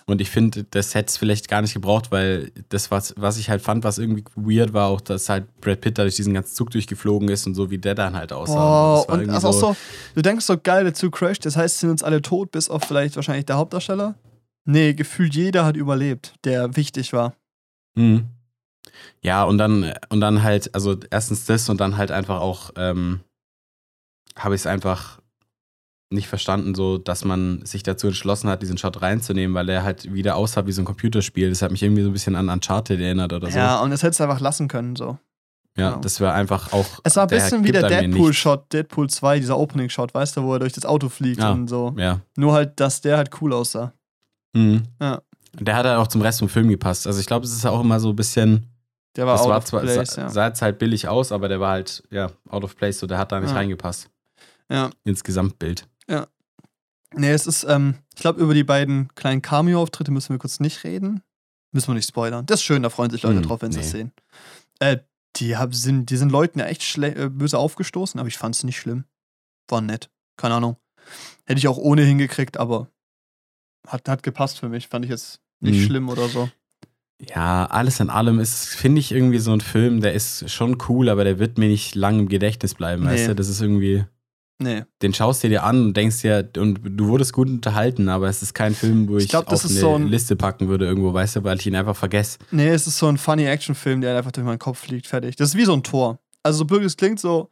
Und 0.09 0.21
ich 0.21 0.31
finde, 0.31 0.65
das 0.71 0.95
hätte 0.95 1.09
es 1.09 1.17
vielleicht 1.17 1.47
gar 1.47 1.61
nicht 1.61 1.75
gebraucht, 1.75 2.11
weil 2.11 2.51
das, 2.69 2.89
was, 2.89 3.13
was 3.15 3.37
ich 3.37 3.49
halt 3.49 3.61
fand, 3.61 3.83
was 3.83 3.99
irgendwie 3.99 4.23
weird 4.35 4.73
war, 4.73 4.87
auch, 4.87 5.01
dass 5.01 5.29
halt 5.29 5.45
Brad 5.61 5.81
Pitt 5.81 5.99
da 5.99 6.01
durch 6.01 6.15
diesen 6.15 6.33
ganzen 6.33 6.55
Zug 6.55 6.71
durchgeflogen 6.71 7.29
ist 7.29 7.45
und 7.45 7.53
so, 7.53 7.69
wie 7.69 7.77
der 7.77 7.93
dann 7.93 8.15
halt 8.15 8.33
aussah. 8.33 9.01
Oh, 9.01 9.05
und 9.07 9.27
das 9.27 9.45
auch 9.45 9.53
so, 9.53 9.75
du 10.15 10.21
denkst 10.23 10.45
so, 10.45 10.57
geil, 10.57 10.83
der 10.83 10.95
Zug 10.95 11.13
crasht, 11.13 11.45
das 11.45 11.55
heißt, 11.55 11.77
sind 11.77 11.91
uns 11.91 12.01
alle 12.01 12.23
tot, 12.23 12.51
bis 12.51 12.69
auf 12.69 12.83
vielleicht 12.85 13.17
wahrscheinlich 13.17 13.45
der 13.45 13.57
Hauptdarsteller? 13.57 14.15
Nee, 14.65 14.95
gefühlt 14.95 15.35
jeder 15.35 15.63
hat 15.63 15.77
überlebt, 15.77 16.33
der 16.43 16.75
wichtig 16.75 17.13
war. 17.13 17.35
Mhm. 17.95 18.25
Ja, 19.21 19.43
und 19.43 19.59
dann, 19.59 19.93
und 20.09 20.21
dann 20.21 20.41
halt, 20.41 20.73
also 20.73 20.97
erstens 21.11 21.45
das 21.45 21.69
und 21.69 21.79
dann 21.79 21.97
halt 21.97 22.09
einfach 22.09 22.39
auch, 22.41 22.71
ähm, 22.77 23.19
habe 24.35 24.55
ich 24.55 24.61
es 24.61 24.65
einfach 24.65 25.18
nicht 26.11 26.27
verstanden, 26.27 26.73
so, 26.73 26.97
dass 26.97 27.23
man 27.23 27.63
sich 27.65 27.83
dazu 27.83 28.07
entschlossen 28.07 28.49
hat, 28.49 28.61
diesen 28.61 28.77
Shot 28.77 29.01
reinzunehmen, 29.01 29.53
weil 29.55 29.69
er 29.69 29.83
halt 29.83 30.11
wieder 30.11 30.35
aussah 30.35 30.65
wie 30.65 30.71
so 30.71 30.81
ein 30.81 30.85
Computerspiel. 30.85 31.49
Das 31.49 31.61
hat 31.61 31.71
mich 31.71 31.83
irgendwie 31.83 32.01
so 32.01 32.09
ein 32.09 32.13
bisschen 32.13 32.35
an 32.35 32.49
Uncharted 32.49 32.99
erinnert 32.99 33.31
oder 33.31 33.49
so. 33.51 33.57
Ja, 33.57 33.79
und 33.81 33.91
das 33.91 34.01
hättest 34.01 34.19
du 34.19 34.23
einfach 34.23 34.39
lassen 34.39 34.67
können, 34.67 34.95
so. 34.95 35.17
Ja, 35.77 35.91
genau. 35.91 36.01
das 36.01 36.19
wäre 36.19 36.33
einfach 36.33 36.73
auch. 36.73 36.85
Es 37.03 37.15
war 37.15 37.23
ein 37.23 37.29
bisschen 37.29 37.63
wie 37.63 37.71
der. 37.71 37.87
Deadpool-Shot, 37.87 38.73
Deadpool 38.73 39.09
2, 39.09 39.39
dieser 39.39 39.57
Opening-Shot, 39.57 40.13
weißt 40.13 40.37
du, 40.37 40.43
wo 40.43 40.53
er 40.53 40.59
durch 40.59 40.73
das 40.73 40.85
Auto 40.85 41.09
fliegt 41.09 41.39
Ja. 41.41 41.51
und 41.51 41.67
so. 41.67 41.93
Ja. 41.97 42.21
Nur 42.35 42.53
halt, 42.53 42.79
dass 42.79 43.01
der 43.01 43.17
halt 43.17 43.29
cool 43.41 43.53
aussah. 43.53 43.93
Mhm. 44.53 44.83
Ja. 44.99 45.21
Der 45.53 45.75
hat 45.75 45.85
halt 45.85 45.97
auch 45.99 46.07
zum 46.07 46.21
Rest 46.21 46.39
vom 46.39 46.49
Film 46.49 46.69
gepasst. 46.69 47.05
Also 47.07 47.19
ich 47.19 47.27
glaube, 47.27 47.45
es 47.45 47.53
ist 47.53 47.65
auch 47.65 47.81
immer 47.81 47.99
so 47.99 48.09
ein 48.09 48.15
bisschen. 48.15 48.65
Der 49.15 49.25
war 49.25 49.33
das 49.33 49.41
out 49.43 49.49
war 49.49 49.57
of 49.57 49.65
zwar, 49.65 49.81
place, 49.81 50.11
sah, 50.15 50.21
ja. 50.23 50.29
sah 50.29 50.47
jetzt 50.47 50.61
halt 50.61 50.79
billig 50.79 51.07
aus, 51.07 51.31
aber 51.31 51.47
der 51.47 51.59
war 51.59 51.71
halt, 51.71 52.03
ja, 52.11 52.29
out 52.49 52.63
of 52.63 52.75
place, 52.75 52.99
so 52.99 53.07
der 53.07 53.17
hat 53.17 53.31
da 53.31 53.39
nicht 53.39 53.49
Ja. 53.51 53.55
reingepasst. 53.57 54.09
Ja. 54.71 54.89
Ins 55.03 55.23
Gesamtbild. 55.23 55.87
Nee, 57.15 57.31
es 57.31 57.47
ist, 57.47 57.63
ähm, 57.63 57.95
ich 58.15 58.21
glaube, 58.21 58.39
über 58.41 58.53
die 58.53 58.63
beiden 58.63 59.07
kleinen 59.15 59.41
Cameo-Auftritte 59.41 60.11
müssen 60.11 60.29
wir 60.33 60.37
kurz 60.39 60.59
nicht 60.59 60.83
reden. 60.83 61.21
Müssen 61.71 61.87
wir 61.89 61.95
nicht 61.95 62.07
spoilern. 62.07 62.45
Das 62.45 62.59
ist 62.59 62.65
schön, 62.65 62.83
da 62.83 62.89
freuen 62.89 63.11
sich 63.11 63.23
Leute 63.23 63.37
Hm, 63.37 63.43
drauf, 63.43 63.61
wenn 63.61 63.71
sie 63.71 63.77
nee. 63.79 63.83
das 63.83 63.91
sehen. 63.91 64.11
Äh, 64.79 64.97
die, 65.37 65.57
hab, 65.57 65.73
sind, 65.75 66.09
die 66.09 66.17
sind 66.17 66.31
Leuten 66.31 66.59
ja 66.59 66.65
echt 66.65 66.97
äh, 66.97 67.29
böse 67.29 67.57
aufgestoßen, 67.57 68.19
aber 68.19 68.27
ich 68.27 68.37
fand 68.37 68.55
es 68.55 68.63
nicht 68.63 68.77
schlimm. 68.79 69.05
War 69.67 69.81
nett. 69.81 70.09
Keine 70.37 70.55
Ahnung. 70.55 70.77
Hätte 71.45 71.59
ich 71.59 71.67
auch 71.67 71.77
ohne 71.77 72.03
hingekriegt, 72.03 72.57
aber 72.57 72.89
hat, 73.87 74.07
hat 74.09 74.23
gepasst 74.23 74.59
für 74.59 74.69
mich. 74.69 74.87
Fand 74.87 75.05
ich 75.05 75.11
jetzt 75.11 75.39
nicht 75.59 75.79
Mhm. 75.81 75.85
schlimm 75.85 76.09
oder 76.09 76.27
so. 76.27 76.49
Ja, 77.21 77.65
alles 77.65 77.99
in 77.99 78.09
allem 78.09 78.39
ist, 78.39 78.69
finde 78.75 78.99
ich, 78.99 79.11
irgendwie 79.11 79.39
so 79.39 79.51
ein 79.51 79.61
Film, 79.61 79.99
der 80.01 80.13
ist 80.13 80.49
schon 80.49 80.77
cool, 80.87 81.09
aber 81.09 81.23
der 81.25 81.37
wird 81.37 81.57
mir 81.57 81.67
nicht 81.67 81.93
lang 81.95 82.19
im 82.19 82.29
Gedächtnis 82.29 82.75
bleiben, 82.75 83.03
Nee. 83.03 83.09
weißt 83.09 83.27
du? 83.29 83.35
Das 83.35 83.49
ist 83.49 83.61
irgendwie, 83.61 84.05
Nee. 84.61 84.83
den 85.01 85.13
schaust 85.13 85.41
du 85.43 85.47
dir 85.49 85.63
an 85.63 85.81
und 85.85 85.93
denkst 85.97 86.21
dir, 86.21 86.49
und 86.57 86.81
du 86.83 87.07
wurdest 87.07 87.31
gut 87.31 87.47
unterhalten, 87.47 88.09
aber 88.09 88.27
es 88.27 88.41
ist 88.41 88.53
kein 88.53 88.75
Film, 88.75 89.07
wo 89.07 89.17
Ich 89.17 89.23
ich, 89.25 89.29
glaub, 89.29 89.47
auf 89.47 89.63
eine 89.63 89.73
so 89.73 89.95
ein- 89.95 90.07
Liste 90.07 90.35
packen 90.35 90.67
würde 90.67 90.85
irgendwo, 90.85 91.13
weißt 91.13 91.37
du, 91.37 91.43
weil 91.45 91.57
ich 91.59 91.65
ihn 91.67 91.75
einfach 91.77 91.95
vergesse. 91.95 92.39
Nee, 92.51 92.67
es 92.67 92.85
ist 92.85 92.97
so 92.97 93.07
ein 93.07 93.17
funny 93.17 93.45
Action-Film, 93.45 94.01
der 94.01 94.17
einfach 94.17 94.33
durch 94.33 94.45
meinen 94.45 94.59
Kopf 94.59 94.79
fliegt. 94.79 95.07
Fertig. 95.07 95.37
Das 95.37 95.49
ist 95.49 95.55
wie 95.55 95.63
so 95.65 95.71
ein 95.73 95.83
Tor. 95.83 96.19
Also, 96.43 96.59
so 96.59 96.65
blöd 96.65 96.83
es 96.83 96.97
klingt, 96.97 97.19
so, 97.21 97.49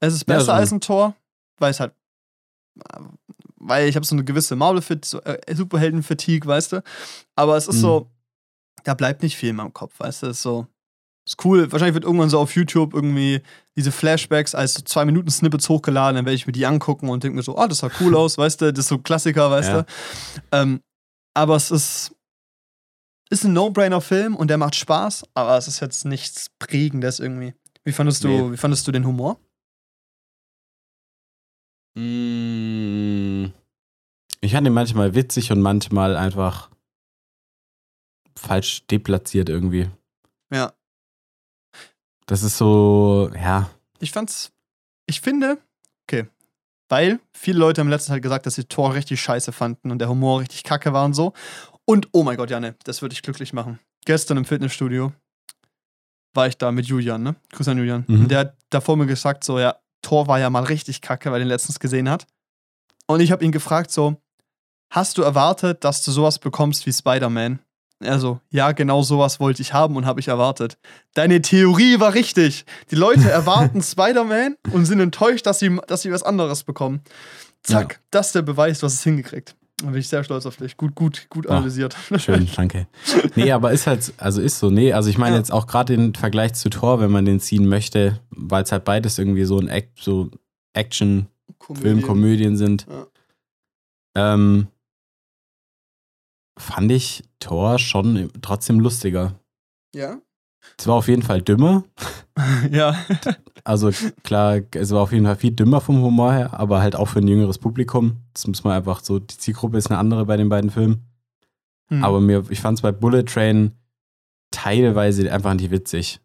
es 0.00 0.14
ist 0.14 0.26
Ja, 0.28 0.34
besser 0.36 0.46
so. 0.46 0.52
als 0.52 0.72
ein 0.72 0.80
Tor, 0.80 1.14
weil 1.58 1.70
es 1.72 1.80
halt. 1.80 1.92
Weil 3.58 3.88
ich 3.88 3.96
habe 3.96 4.06
so 4.06 4.14
eine 4.14 4.24
gewisse 4.24 4.54
Marvel-Fit, 4.56 5.04
so, 5.04 5.20
äh, 5.22 5.54
Superhelden-Fatigue, 5.54 6.46
weißt 6.48 6.72
du? 6.72 6.82
Aber 7.34 7.56
es 7.56 7.68
ist 7.68 7.76
Mhm. 7.76 7.80
so, 7.80 8.10
da 8.84 8.94
bleibt 8.94 9.22
nicht 9.22 9.36
viel 9.36 9.50
in 9.50 9.56
meinem 9.56 9.72
Kopf, 9.72 9.98
weißt 9.98 10.22
du? 10.22 10.26
Es 10.28 10.36
ist 10.38 10.42
so, 10.42 10.66
ist 11.26 11.44
cool. 11.44 11.70
Wahrscheinlich 11.72 11.94
wird 11.94 12.04
irgendwann 12.04 12.30
so 12.30 12.38
auf 12.38 12.54
YouTube 12.54 12.94
irgendwie 12.94 13.42
diese 13.76 13.90
Flashbacks 13.92 14.54
als 14.54 14.74
so 14.74 14.82
zwei 14.82 15.04
Minuten 15.04 15.30
Snippets 15.30 15.68
hochgeladen, 15.68 16.16
dann 16.16 16.24
werde 16.24 16.36
ich 16.36 16.46
mir 16.46 16.52
die 16.52 16.64
angucken 16.66 17.08
und 17.08 17.24
denke 17.24 17.36
mir 17.36 17.42
so, 17.42 17.58
ah, 17.58 17.66
das 17.68 17.78
sah 17.78 17.90
cool 18.00 18.14
aus, 18.16 18.38
weißt 18.38 18.60
du? 18.60 18.72
Das 18.72 18.84
ist 18.84 18.88
so 18.88 18.98
Klassiker, 18.98 19.50
weißt 19.50 19.68
Ja. 19.68 19.82
du? 19.82 19.86
Ähm, 20.52 20.80
aber 21.34 21.56
es 21.56 21.70
ist, 21.70 22.12
ist 23.28 23.44
ein 23.44 23.52
No-Brainer-Film 23.52 24.36
und 24.36 24.48
der 24.48 24.56
macht 24.58 24.76
Spaß, 24.76 25.24
aber 25.34 25.58
es 25.58 25.66
ist 25.68 25.80
jetzt 25.80 26.04
nichts 26.04 26.48
Prägendes 26.60 27.18
irgendwie. 27.18 27.54
Wie 27.84 27.92
fandest 27.92 28.22
du, 28.24 28.28
Nee. 28.28 28.52
wie 28.52 28.56
fandest 28.56 28.86
du 28.86 28.92
den 28.92 29.04
Humor? 29.06 29.38
Mm, 31.96 33.46
Ich 34.42 34.52
fand 34.52 34.66
ihn 34.66 34.72
manchmal 34.74 35.14
witzig 35.14 35.50
und 35.50 35.60
manchmal 35.60 36.16
einfach 36.16 36.70
falsch 38.38 38.86
deplatziert 38.86 39.48
irgendwie. 39.48 39.88
Ja. 40.52 40.72
Das 42.26 42.42
ist 42.42 42.58
so, 42.58 43.30
ja, 43.34 43.70
Ich 44.00 44.12
fand's, 44.12 44.52
ich 45.06 45.20
finde, 45.20 45.58
okay, 46.06 46.26
weil 46.88 47.20
viele 47.32 47.58
Leute 47.58 47.80
haben 47.80 47.88
letztens 47.88 48.12
halt 48.12 48.22
gesagt, 48.22 48.46
dass 48.46 48.54
sie 48.54 48.64
Thor 48.64 48.94
richtig 48.94 49.20
scheiße 49.20 49.52
fanden 49.52 49.90
und 49.90 49.98
der 49.98 50.08
Humor 50.08 50.40
richtig 50.40 50.64
kacke 50.64 50.92
war 50.92 51.04
und 51.04 51.14
so. 51.14 51.32
Und 51.84 52.08
oh 52.12 52.22
mein 52.22 52.36
Gott, 52.36 52.50
Janne, 52.50 52.74
das 52.84 53.02
würde 53.02 53.12
ich 53.12 53.22
glücklich 53.22 53.52
machen. 53.52 53.78
Gestern 54.04 54.36
im 54.36 54.44
Fitnessstudio 54.44 55.12
war 56.34 56.46
ich 56.46 56.58
da 56.58 56.70
mit 56.70 56.86
Julian, 56.86 57.22
ne? 57.22 57.36
Grüß 57.52 57.68
an 57.68 57.78
Julian. 57.78 58.04
Mhm. 58.06 58.22
Und 58.22 58.30
der 58.30 58.38
hat 58.40 58.56
da 58.70 58.80
vor 58.80 58.96
mir 58.96 59.06
gesagt, 59.06 59.42
so, 59.42 59.58
ja, 59.58 59.76
Thor 60.02 60.26
war 60.26 60.38
ja 60.38 60.50
mal 60.50 60.64
richtig 60.64 61.00
kacke, 61.00 61.30
weil 61.30 61.40
er 61.40 61.44
den 61.44 61.48
letztens 61.48 61.80
gesehen 61.80 62.10
hat. 62.10 62.26
Und 63.06 63.20
ich 63.20 63.32
habe 63.32 63.44
ihn 63.44 63.52
gefragt, 63.52 63.90
so, 63.90 64.20
hast 64.92 65.18
du 65.18 65.22
erwartet, 65.22 65.84
dass 65.84 66.04
du 66.04 66.10
sowas 66.10 66.38
bekommst 66.38 66.86
wie 66.86 66.92
Spider-Man? 66.92 67.60
Er 68.00 68.18
so, 68.20 68.40
ja, 68.50 68.72
genau 68.72 69.02
sowas 69.02 69.40
wollte 69.40 69.62
ich 69.62 69.72
haben 69.72 69.96
und 69.96 70.04
habe 70.04 70.20
ich 70.20 70.28
erwartet. 70.28 70.76
Deine 71.14 71.40
Theorie 71.40 71.98
war 71.98 72.12
richtig. 72.12 72.66
Die 72.90 72.94
Leute 72.94 73.30
erwarten 73.30 73.82
Spider-Man 73.82 74.56
und 74.72 74.84
sind 74.84 75.00
enttäuscht, 75.00 75.46
dass 75.46 75.58
sie, 75.60 75.78
dass 75.86 76.02
sie 76.02 76.12
was 76.12 76.22
anderes 76.22 76.62
bekommen. 76.64 77.00
Zack, 77.62 77.92
Ja. 77.94 77.98
das 78.10 78.26
ist 78.28 78.34
der 78.34 78.42
Beweis, 78.42 78.80
du 78.80 78.86
hast 78.86 78.94
es 78.94 79.02
hingekriegt. 79.02 79.56
Da 79.82 79.86
bin 79.90 79.96
ich 80.00 80.08
sehr 80.08 80.24
stolz 80.24 80.44
auf 80.46 80.56
dich. 80.56 80.76
Gut, 80.76 80.94
gut, 80.94 81.26
gut 81.30 81.48
Ah, 81.48 81.56
analysiert. 81.56 81.96
schön, 82.18 82.48
danke. 82.56 82.86
Nee, 83.34 83.50
aber 83.52 83.72
ist 83.72 83.86
halt, 83.86 84.12
also 84.18 84.40
ist 84.42 84.58
so, 84.58 84.70
nee, 84.70 84.92
also 84.92 85.08
ich 85.10 85.16
meine 85.18 85.36
Ja. 85.36 85.38
jetzt 85.40 85.52
auch 85.52 85.66
gerade 85.66 85.96
den 85.96 86.14
Vergleich 86.14 86.54
zu 86.54 86.68
Thor, 86.70 87.00
wenn 87.00 87.10
man 87.10 87.24
den 87.24 87.40
ziehen 87.40 87.66
möchte, 87.66 88.20
weil 88.30 88.62
es 88.62 88.72
halt 88.72 88.84
beides 88.84 89.18
irgendwie 89.18 89.44
so 89.44 89.58
ein 89.58 89.68
Act, 89.68 89.98
so 90.02 90.30
Action, 90.74 91.26
Film, 91.74 92.02
Komödien 92.02 92.56
sind. 92.58 92.86
Ja. 92.88 93.06
Ähm, 94.34 94.68
fand 96.58 96.90
ich 96.92 97.24
Thor 97.38 97.78
schon 97.78 98.30
trotzdem 98.42 98.80
lustiger. 98.80 99.38
Ja? 99.94 100.20
Es 100.78 100.86
war 100.86 100.96
auf 100.96 101.08
jeden 101.08 101.22
Fall 101.22 101.42
dümmer. 101.42 101.84
ja. 102.70 102.96
Also 103.64 103.90
klar, 104.22 104.60
es 104.72 104.90
war 104.90 105.02
auf 105.02 105.12
jeden 105.12 105.26
Fall 105.26 105.36
viel 105.36 105.52
dümmer 105.52 105.80
vom 105.80 106.02
Humor 106.02 106.32
her, 106.32 106.58
aber 106.58 106.80
halt 106.80 106.96
auch 106.96 107.06
für 107.06 107.20
ein 107.20 107.28
jüngeres 107.28 107.58
Publikum. 107.58 108.18
Das 108.32 108.46
muss 108.46 108.64
man 108.64 108.74
einfach 108.74 109.02
so, 109.02 109.18
die 109.18 109.36
Zielgruppe 109.36 109.78
ist 109.78 109.90
eine 109.90 109.98
andere 109.98 110.26
bei 110.26 110.36
den 110.36 110.48
beiden 110.48 110.70
Filmen. 110.70 111.06
Hm. 111.88 112.02
Aber 112.02 112.20
mir, 112.20 112.44
ich 112.50 112.60
fand 112.60 112.78
es 112.78 112.82
bei 112.82 112.92
Bullet 112.92 113.24
Train 113.24 113.72
teilweise 114.50 115.32
einfach 115.32 115.54
nicht 115.54 115.70
witzig. 115.70 116.20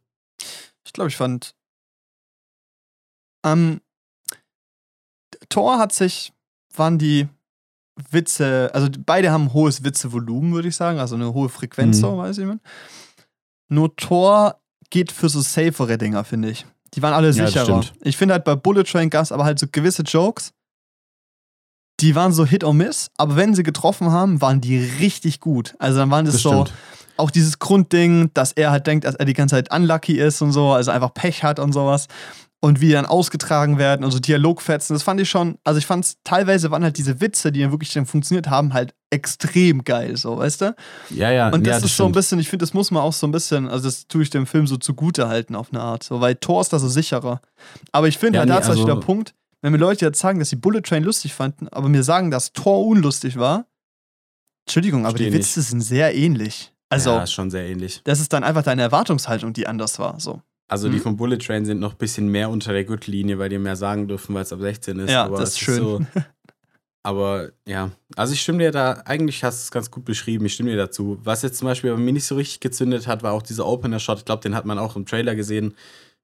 Ich 0.86 0.94
glaube, 0.94 1.10
ich 1.10 1.18
fand. 1.18 1.56
Ähm, 3.46 3.82
Thor 5.50 5.80
hat 5.80 5.94
sich, 5.94 6.34
waren 6.74 6.98
die 6.98 7.28
Witze, 8.10 8.70
also 8.74 8.88
beide 9.06 9.32
haben 9.32 9.46
ein 9.46 9.54
hohes 9.54 9.84
Witzevolumen, 9.84 10.54
würde 10.54 10.68
ich 10.70 10.76
sagen, 10.76 11.00
also 11.00 11.16
eine 11.16 11.34
hohe 11.34 11.50
Frequenz, 11.50 11.98
Mhm. 11.98 12.02
so, 12.02 12.18
weiß 12.18 12.38
ich 12.40 12.46
nicht. 12.46 12.60
Nur 13.70 13.96
Thor 13.96 14.60
geht 14.90 15.12
für 15.12 15.30
so 15.30 15.42
safere 15.42 15.98
Dinger, 15.98 16.24
finde 16.24 16.50
ich. 16.50 16.66
Die 16.94 17.02
waren 17.02 17.14
alle 17.14 17.32
Ja, 17.32 17.48
sicherer. 17.48 17.82
stimmt. 17.84 17.94
ich 18.06 18.18
finde 18.18 18.34
halt 18.34 18.44
bei 18.44 18.56
Bullet 18.56 18.84
Train 18.84 19.10
gab 19.10 19.24
es 19.24 19.32
aber 19.32 19.46
halt 19.46 19.60
so 19.60 19.68
gewisse 19.72 20.02
Jokes, 20.04 20.52
die 22.00 22.16
waren 22.16 22.34
so 22.34 22.46
Hit 22.46 22.64
or 22.64 22.74
Miss, 22.74 23.12
aber 23.18 23.36
wenn 23.36 23.54
sie 23.54 23.64
getroffen 23.64 24.12
haben, 24.12 24.42
waren 24.42 24.60
die 24.60 24.78
richtig 24.78 25.40
gut. 25.40 25.76
Also 25.80 26.00
dann 26.00 26.10
waren 26.10 26.26
das, 26.26 26.34
Das 26.36 26.42
so, 26.44 26.66
stimmt. 26.66 26.74
auch 27.18 27.30
dieses 27.32 27.60
Grundding, 27.60 28.32
dass 28.34 28.52
er 28.54 28.72
halt 28.72 28.88
denkt, 28.88 29.06
dass 29.06 29.16
er 29.16 29.26
die 29.26 29.34
ganze 29.34 29.56
Zeit 29.56 29.72
unlucky 29.74 30.18
ist 30.18 30.42
und 30.42 30.52
so, 30.52 30.72
also 30.72 30.90
einfach 30.92 31.14
Pech 31.14 31.44
hat 31.44 31.60
und 31.60 31.74
sowas. 31.74 32.08
Und 32.64 32.80
wie 32.80 32.88
die 32.88 32.92
dann 32.94 33.08
ausgetragen 33.08 33.80
werden 33.80 34.06
und 34.06 34.12
so 34.12 34.20
Dialogfetzen, 34.20 34.94
das 34.94 35.02
fand 35.02 35.20
ich 35.20 35.28
schon, 35.28 35.58
also 35.64 35.80
ich 35.80 35.88
fand 35.88 36.06
es, 36.06 36.18
teilweise 36.24 36.70
waren 36.70 36.84
halt 36.84 36.96
diese 37.00 37.20
Witze, 37.20 37.52
die 37.52 37.62
dann 37.62 37.72
wirklich 37.72 37.92
dann 37.92 38.06
funktioniert 38.06 38.50
haben, 38.52 38.74
halt 38.76 38.94
extrem 39.10 39.84
geil, 39.84 40.16
so, 40.16 40.38
weißt 40.38 40.62
du? 40.62 40.76
Ja, 41.10 41.32
ja, 41.32 41.50
Und 41.50 41.66
das 41.66 41.82
ja, 41.82 41.86
ist 41.88 41.98
so 41.98 42.06
ein 42.06 42.12
bisschen, 42.12 42.38
ich 42.40 42.50
finde, 42.50 42.62
das 42.64 42.76
muss 42.76 42.92
man 42.92 43.02
auch 43.02 43.14
so 43.14 43.26
ein 43.26 43.32
bisschen, 43.32 43.68
also 43.68 43.86
das 43.86 44.08
tue 44.08 44.22
ich 44.22 44.30
dem 44.30 44.46
Film 44.46 44.68
so 44.68 44.78
zugute 44.78 45.28
halten 45.28 45.56
auf 45.56 45.74
eine 45.74 45.82
Art, 45.82 46.04
so, 46.04 46.22
weil 46.22 46.36
Thor 46.36 46.62
ist 46.62 46.72
da 46.72 46.78
so 46.78 46.88
sicherer. 46.88 47.42
Aber 47.92 48.08
ich 48.08 48.20
finde 48.20 48.36
Ja, 48.38 48.40
halt, 48.42 48.50
nee, 48.50 48.56
halt 48.56 48.66
also- 48.68 48.86
der 48.86 48.96
Punkt, 48.98 49.34
wenn 49.64 49.72
mir 49.72 49.80
Leute 49.80 50.06
jetzt 50.06 50.20
sagen, 50.20 50.38
dass 50.38 50.50
sie 50.50 50.56
Bullet 50.56 50.82
Train 50.82 51.04
lustig 51.04 51.34
fanden, 51.34 51.68
aber 51.70 51.90
mir 51.90 52.04
sagen, 52.04 52.30
dass 52.30 52.54
Thor 52.54 52.86
unlustig 52.86 53.38
war, 53.38 53.66
Entschuldigung, 54.68 55.08
aber 55.08 55.18
die 55.18 55.34
Witze 55.34 55.64
sind 55.64 55.82
sehr 55.82 56.16
ähnlich. 56.16 56.72
Also, 56.90 57.10
ja, 57.12 57.24
ist 57.24 57.34
schon 57.34 57.50
sehr 57.50 57.68
ähnlich. 57.68 58.02
das 58.04 58.20
ist 58.20 58.32
dann 58.34 58.44
einfach 58.44 58.64
deine 58.64 58.84
Erwartungshaltung, 58.84 59.54
die 59.54 59.66
anders 59.66 59.98
war. 59.98 60.20
So. 60.20 60.42
Also 60.72 60.88
die 60.88 60.98
Mhm. 60.98 61.02
von 61.02 61.18
Bullet 61.18 61.38
Train 61.38 61.66
sind 61.66 61.82
noch 61.82 61.92
ein 61.92 61.98
bisschen 61.98 62.30
mehr 62.30 62.50
unter 62.50 62.72
der 62.72 62.86
Gürtellinie, 62.86 63.38
weil 63.38 63.50
die 63.50 63.58
mehr 63.60 63.76
sagen 63.76 64.08
dürfen, 64.08 64.34
weil 64.34 64.44
es 64.44 64.54
ab 64.54 64.62
16 64.62 65.00
ist. 65.00 65.12
Ja, 65.12 65.26
aber 65.26 65.38
das 65.40 65.50
ist 65.50 65.60
schön. 65.60 65.76
so, 65.78 66.00
aber 67.04 67.50
ja, 67.68 67.92
also 68.16 68.34
ich 68.34 68.42
stimme 68.42 68.60
dir 68.60 68.72
da, 68.72 69.02
eigentlich 69.06 69.44
hast 69.44 69.60
du 69.60 69.64
es 69.66 69.72
ganz 69.72 69.92
gut 69.92 70.06
beschrieben, 70.06 70.46
ich 70.46 70.54
stimme 70.54 70.70
dir 70.72 70.78
dazu. 70.78 71.20
Was 71.24 71.42
jetzt 71.42 71.58
zum 71.58 71.68
Beispiel 71.68 71.92
bei 71.92 71.98
mir 71.98 72.14
nicht 72.14 72.26
so 72.26 72.36
richtig 72.36 72.60
gezündet 72.60 73.08
hat, 73.08 73.22
war 73.24 73.34
auch 73.34 73.42
dieser 73.42 73.66
Opener-Shot, 73.66 74.20
ich 74.20 74.26
glaube, 74.26 74.44
den 74.44 74.56
hat 74.56 74.66
man 74.66 74.80
auch 74.80 74.96
im 74.96 75.06
Trailer 75.06 75.36
gesehen, 75.36 75.76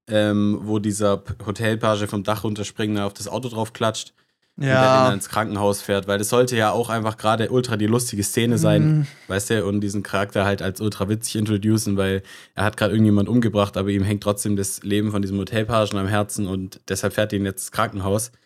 ähm, 0.08 0.60
wo 0.62 0.80
dieser 0.80 1.24
Hotelpage 1.46 2.06
vom 2.06 2.24
Dach 2.24 2.44
runterspringt 2.44 2.96
und 2.98 3.04
auf 3.04 3.14
das 3.14 3.28
Auto 3.28 3.50
drauf 3.50 3.74
klatscht 3.74 4.14
Ja. 4.60 5.06
dann 5.06 5.14
ins 5.14 5.30
Krankenhaus 5.30 5.82
fährt, 5.84 6.08
weil 6.08 6.18
das 6.18 6.30
sollte 6.30 6.56
ja 6.58 6.72
auch 6.72 6.90
einfach 6.90 7.18
gerade 7.18 7.50
ultra 7.52 7.78
die 7.78 7.86
lustige 7.86 8.24
Szene 8.24 8.58
sein, 8.58 9.02
Mm, 9.02 9.08
weißt 9.28 9.52
du, 9.52 9.66
und 9.66 9.82
diesen 9.82 10.02
Charakter 10.02 10.46
halt 10.46 10.62
als 10.64 10.82
ultra 10.82 11.08
witzig 11.10 11.36
introducen, 11.36 11.96
weil 11.96 12.24
er 12.56 12.64
hat 12.64 12.76
gerade 12.76 12.92
irgendjemand 12.94 13.30
umgebracht, 13.30 13.78
aber 13.78 13.90
ihm 13.90 14.04
hängt 14.04 14.24
trotzdem 14.24 14.56
das 14.56 14.82
Leben 14.82 15.12
von 15.12 15.22
diesem 15.22 15.38
Hotelpagen 15.38 16.00
am 16.00 16.08
Herzen 16.08 16.48
und 16.48 16.82
deshalb 16.90 17.14
fährt 17.14 17.34
ihn 17.34 17.46
jetzt 17.46 17.62
ins 17.66 17.72
Krankenhaus. 17.72 18.32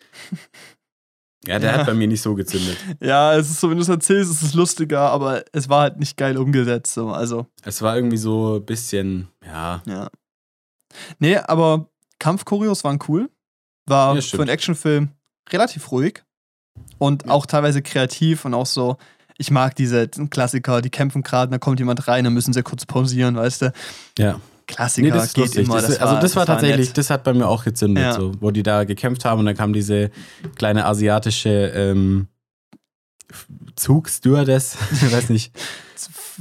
Ja, 1.44 1.58
der 1.58 1.72
Ja. 1.72 1.78
hat 1.78 1.86
bei 1.86 1.94
mir 1.94 2.06
nicht 2.06 2.22
so 2.22 2.36
gezündet. 2.36 2.76
Ja, 3.00 3.34
es 3.34 3.50
ist 3.50 3.60
so, 3.60 3.68
wenn 3.68 3.76
du 3.76 3.82
es 3.82 3.88
erzählst, 3.88 4.30
ist 4.30 4.42
es 4.42 4.54
lustiger, 4.54 5.00
aber 5.10 5.42
es 5.52 5.68
war 5.68 5.80
halt 5.80 5.98
nicht 5.98 6.16
geil 6.16 6.36
umgesetzt. 6.36 6.94
So. 6.94 7.08
Also, 7.08 7.46
Es 7.64 7.82
war 7.82 7.96
irgendwie 7.96 8.16
so 8.16 8.58
ein 8.58 8.64
bisschen, 8.64 9.26
ja, 9.44 9.82
ja. 9.86 10.08
Nee, 11.18 11.36
aber 11.38 11.88
Kampfchoreos 12.20 12.84
waren 12.84 13.00
cool. 13.08 13.28
War 13.86 14.14
Ja, 14.14 14.20
für 14.20 14.38
einen 14.38 14.50
Actionfilm 14.50 15.08
relativ 15.50 15.90
ruhig. 15.90 16.22
Und 16.98 17.28
auch 17.28 17.46
teilweise 17.46 17.82
kreativ 17.82 18.44
und 18.44 18.54
auch 18.54 18.66
so, 18.66 18.96
ich 19.38 19.50
mag 19.50 19.74
diese 19.76 20.08
Klassiker, 20.08 20.80
die 20.82 20.90
kämpfen 20.90 21.22
gerade, 21.22 21.50
da 21.50 21.58
kommt 21.58 21.78
jemand 21.80 22.06
rein, 22.08 22.24
dann 22.24 22.32
müssen 22.32 22.52
sie 22.52 22.62
kurz 22.62 22.86
pausieren, 22.86 23.36
weißt 23.36 23.62
du? 23.62 23.72
Ja. 24.18 24.40
Klassiker 24.66 25.08
Nee, 25.08 25.12
das 25.12 25.32
geht 25.34 25.44
lustig. 25.46 25.64
immer. 25.66 25.80
das, 25.80 25.90
ist- 25.90 26.00
also 26.00 26.20
das 26.20 26.36
war 26.36 26.46
tatsächlich, 26.46 26.88
nett. 26.88 26.98
das 26.98 27.10
hat 27.10 27.24
bei 27.24 27.34
mir 27.34 27.48
auch 27.48 27.64
gezündet, 27.64 28.04
Ja. 28.04 28.12
so, 28.12 28.32
wo 28.40 28.50
die 28.52 28.62
da 28.62 28.84
gekämpft 28.84 29.24
haben 29.24 29.40
und 29.40 29.46
dann 29.46 29.56
kam 29.56 29.72
diese 29.72 30.10
kleine 30.54 30.86
asiatische 30.86 31.50
ähm, 31.74 32.28
Zugstewardess, 33.76 34.76
ich 34.92 35.12
weiß 35.12 35.28
nicht, 35.30 35.52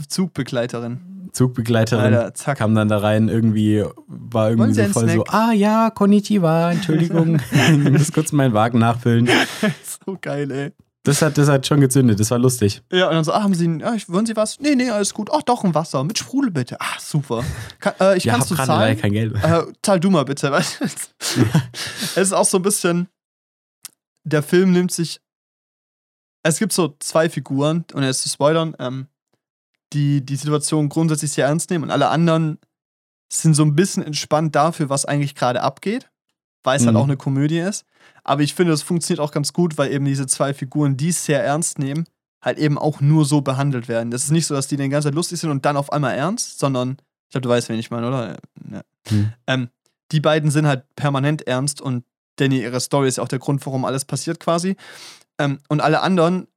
Zugbegleiterin. 0.07 1.02
Zugbegleiterin, 1.31 2.13
Alter, 2.13 2.33
zack. 2.33 2.57
kam 2.57 2.75
dann 2.75 2.87
da 2.89 2.97
rein, 2.97 3.29
irgendwie, 3.29 3.83
war 4.07 4.49
irgendwie 4.49 4.73
so 4.73 4.83
voll 4.85 5.07
so, 5.07 5.23
Snack? 5.23 5.33
ah 5.33 5.51
ja, 5.53 5.89
konnichiwa, 5.89 6.71
Entschuldigung, 6.71 7.39
ich 7.85 7.91
muss 7.91 8.11
kurz 8.11 8.31
meinen 8.31 8.53
Wagen 8.53 8.79
nachfüllen. 8.79 9.29
so 10.05 10.17
geil, 10.19 10.51
ey. 10.51 10.71
Das 11.03 11.23
hat, 11.23 11.35
das 11.37 11.49
hat 11.49 11.65
schon 11.65 11.81
gezündet, 11.81 12.19
das 12.19 12.29
war 12.29 12.37
lustig. 12.37 12.83
Ja, 12.91 13.07
und 13.07 13.15
dann 13.15 13.23
so, 13.23 13.33
ah, 13.33 13.41
haben 13.41 13.55
Sie, 13.55 13.65
ich- 13.95 14.07
wollen 14.07 14.27
Sie 14.27 14.35
was? 14.35 14.59
Nee, 14.59 14.75
nee, 14.75 14.89
alles 14.91 15.13
gut. 15.15 15.29
Ach, 15.33 15.41
doch, 15.41 15.63
ein 15.63 15.73
Wasser. 15.73 16.03
Mit 16.03 16.19
Sprudel 16.19 16.51
bitte. 16.51 16.79
Ah, 16.79 16.99
super. 16.99 17.43
Kann, 17.79 17.93
äh, 17.99 18.17
ich 18.17 18.25
ja, 18.25 18.33
kannst 18.33 18.51
du 18.51 18.55
gerade 18.55 18.67
leider 18.71 18.81
zahlen? 18.83 18.97
kein 19.01 19.11
Geld. 19.13 19.35
Äh, 19.43 19.63
zahl 19.81 19.99
du 19.99 20.11
mal 20.11 20.25
bitte. 20.25 20.51
Weißt 20.51 20.79
du? 20.79 20.85
es 20.85 22.17
ist 22.17 22.33
auch 22.33 22.45
so 22.45 22.57
ein 22.57 22.61
bisschen, 22.61 23.07
der 24.25 24.43
Film 24.43 24.73
nimmt 24.73 24.91
sich, 24.91 25.19
es 26.43 26.59
gibt 26.59 26.71
so 26.71 26.95
zwei 26.99 27.29
Figuren, 27.29 27.83
und 27.93 28.03
jetzt 28.03 28.21
zu 28.21 28.29
spoilern, 28.29 28.75
ähm, 28.77 29.07
die 29.93 30.26
die 30.26 30.35
Situation 30.35 30.89
grundsätzlich 30.89 31.31
sehr 31.31 31.47
ernst 31.47 31.69
nehmen 31.69 31.85
und 31.85 31.91
alle 31.91 32.09
anderen 32.09 32.57
sind 33.31 33.53
so 33.53 33.63
ein 33.63 33.76
bisschen 33.76 34.03
entspannt 34.03 34.55
dafür, 34.55 34.89
was 34.89 35.05
eigentlich 35.05 35.35
gerade 35.35 35.61
abgeht, 35.61 36.09
weil 36.63 36.77
es 36.77 36.85
halt 36.85 36.95
Mhm. 36.95 36.99
auch 36.99 37.05
eine 37.05 37.18
Komödie 37.18 37.59
ist. 37.59 37.85
Aber 38.23 38.41
ich 38.41 38.53
finde, 38.53 38.72
das 38.72 38.81
funktioniert 38.81 39.19
auch 39.19 39.31
ganz 39.31 39.53
gut, 39.53 39.77
weil 39.77 39.91
eben 39.91 40.05
diese 40.05 40.27
zwei 40.27 40.53
Figuren, 40.53 40.97
die 40.97 41.09
es 41.09 41.26
sehr 41.26 41.43
ernst 41.43 41.80
nehmen, 41.80 42.05
halt 42.41 42.57
eben 42.57 42.77
auch 42.77 43.01
nur 43.01 43.26
so 43.26 43.41
behandelt 43.41 43.88
werden. 43.88 44.11
Das 44.11 44.23
ist 44.23 44.31
nicht 44.31 44.47
so, 44.47 44.53
dass 44.53 44.68
die 44.68 44.76
die 44.76 44.89
ganze 44.89 45.07
Zeit 45.07 45.15
lustig 45.15 45.39
sind 45.39 45.49
und 45.49 45.65
dann 45.65 45.77
auf 45.77 45.91
einmal 45.93 46.15
ernst, 46.15 46.59
sondern, 46.59 46.97
ich 47.27 47.31
glaube, 47.31 47.43
du 47.43 47.49
weißt, 47.49 47.69
wen 47.69 47.80
ich 47.80 47.91
meine, 47.91 48.07
oder? 48.07 48.38
Ja. 48.72 48.81
Hm. 49.07 49.34
Ähm, 49.47 49.69
die 50.11 50.19
beiden 50.19 50.51
sind 50.51 50.68
halt 50.68 50.84
permanent 50.95 51.47
ernst 51.47 51.81
und 51.81 52.03
Danny, 52.38 52.61
ihre 52.61 52.80
Story 52.80 53.07
ist 53.07 53.18
ja 53.18 53.23
auch 53.23 53.27
der 53.27 53.39
Grund, 53.39 53.65
warum 53.65 53.85
alles 53.85 54.05
passiert 54.05 54.39
quasi. 54.39 54.76
Ähm, 55.38 55.59
und 55.69 55.81
alle 55.81 56.01
anderen 56.01 56.47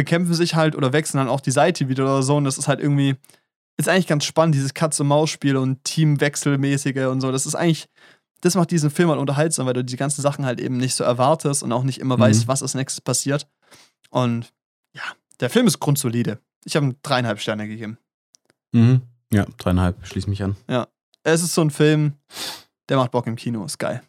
bekämpfen 0.00 0.32
sich 0.32 0.54
halt 0.54 0.74
oder 0.76 0.94
wechseln 0.94 1.18
dann 1.18 1.28
auch 1.28 1.42
die 1.42 1.50
Seite 1.50 1.90
wieder 1.90 2.04
oder 2.04 2.22
so. 2.22 2.36
Und 2.36 2.44
das 2.44 2.56
ist 2.56 2.68
halt 2.68 2.80
irgendwie, 2.80 3.16
ist 3.76 3.86
eigentlich 3.86 4.06
ganz 4.06 4.24
spannend, 4.24 4.54
dieses 4.54 4.72
Katz-und-Maus-Spiel 4.72 5.58
und 5.58 5.84
Teamwechselmäßige 5.84 7.04
und 7.10 7.20
so. 7.20 7.30
Das 7.30 7.44
ist 7.44 7.54
eigentlich, 7.54 7.86
das 8.40 8.54
macht 8.54 8.70
diesen 8.70 8.90
Film 8.90 9.10
halt 9.10 9.18
unterhaltsam, 9.20 9.66
weil 9.66 9.74
du 9.74 9.84
die 9.84 9.96
ganzen 9.98 10.22
Sachen 10.22 10.46
halt 10.46 10.58
eben 10.58 10.78
nicht 10.78 10.94
so 10.94 11.04
erwartest 11.04 11.62
und 11.62 11.70
auch 11.72 11.82
nicht 11.84 12.00
immer 12.00 12.16
Mhm. 12.16 12.20
weißt, 12.22 12.48
was 12.48 12.62
als 12.62 12.72
nächstes 12.72 13.02
passiert. 13.02 13.46
Und 14.08 14.54
ja, 14.94 15.02
der 15.40 15.50
Film 15.50 15.66
ist 15.66 15.80
grundsolide. 15.80 16.38
Ich 16.64 16.76
habe 16.76 16.86
ihm 16.86 16.96
dreieinhalb 17.02 17.38
Sterne 17.40 17.68
gegeben. 17.68 17.98
Mhm. 18.72 19.02
Ja, 19.32 19.44
dreieinhalb, 19.58 20.06
schließ 20.06 20.26
mich 20.28 20.42
an. 20.42 20.56
Es 21.24 21.42
ist 21.42 21.54
so 21.54 21.60
ein 21.60 21.70
Film, 21.70 22.14
der 22.88 22.96
macht 22.96 23.10
Bock 23.10 23.26
im 23.26 23.36
Kino, 23.36 23.62
ist 23.66 23.78
geil. 23.78 24.00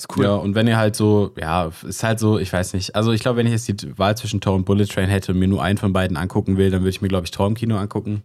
Ist 0.00 0.16
cool. 0.16 0.24
Ja, 0.24 0.34
und 0.36 0.54
wenn 0.54 0.68
ihr 0.68 0.76
halt 0.76 0.94
so, 0.94 1.32
ja, 1.36 1.72
ist 1.82 2.04
halt 2.04 2.20
so, 2.20 2.38
ich 2.38 2.52
weiß 2.52 2.74
nicht. 2.74 2.94
Also 2.94 3.12
ich 3.12 3.20
glaube, 3.20 3.38
wenn 3.38 3.46
ich 3.46 3.52
jetzt 3.52 3.68
die 3.68 3.98
Wahl 3.98 4.16
zwischen 4.16 4.40
Tor 4.40 4.54
und 4.54 4.64
Bullet 4.64 4.86
Train 4.86 5.08
hätte 5.08 5.32
und 5.32 5.40
mir 5.40 5.48
nur 5.48 5.62
einen 5.62 5.76
von 5.76 5.92
beiden 5.92 6.16
angucken 6.16 6.56
will, 6.56 6.70
dann 6.70 6.82
würde 6.82 6.90
ich 6.90 7.02
mir, 7.02 7.08
glaube 7.08 7.24
ich, 7.24 7.32
Tor 7.32 7.48
im 7.48 7.54
Kino 7.54 7.76
angucken. 7.76 8.22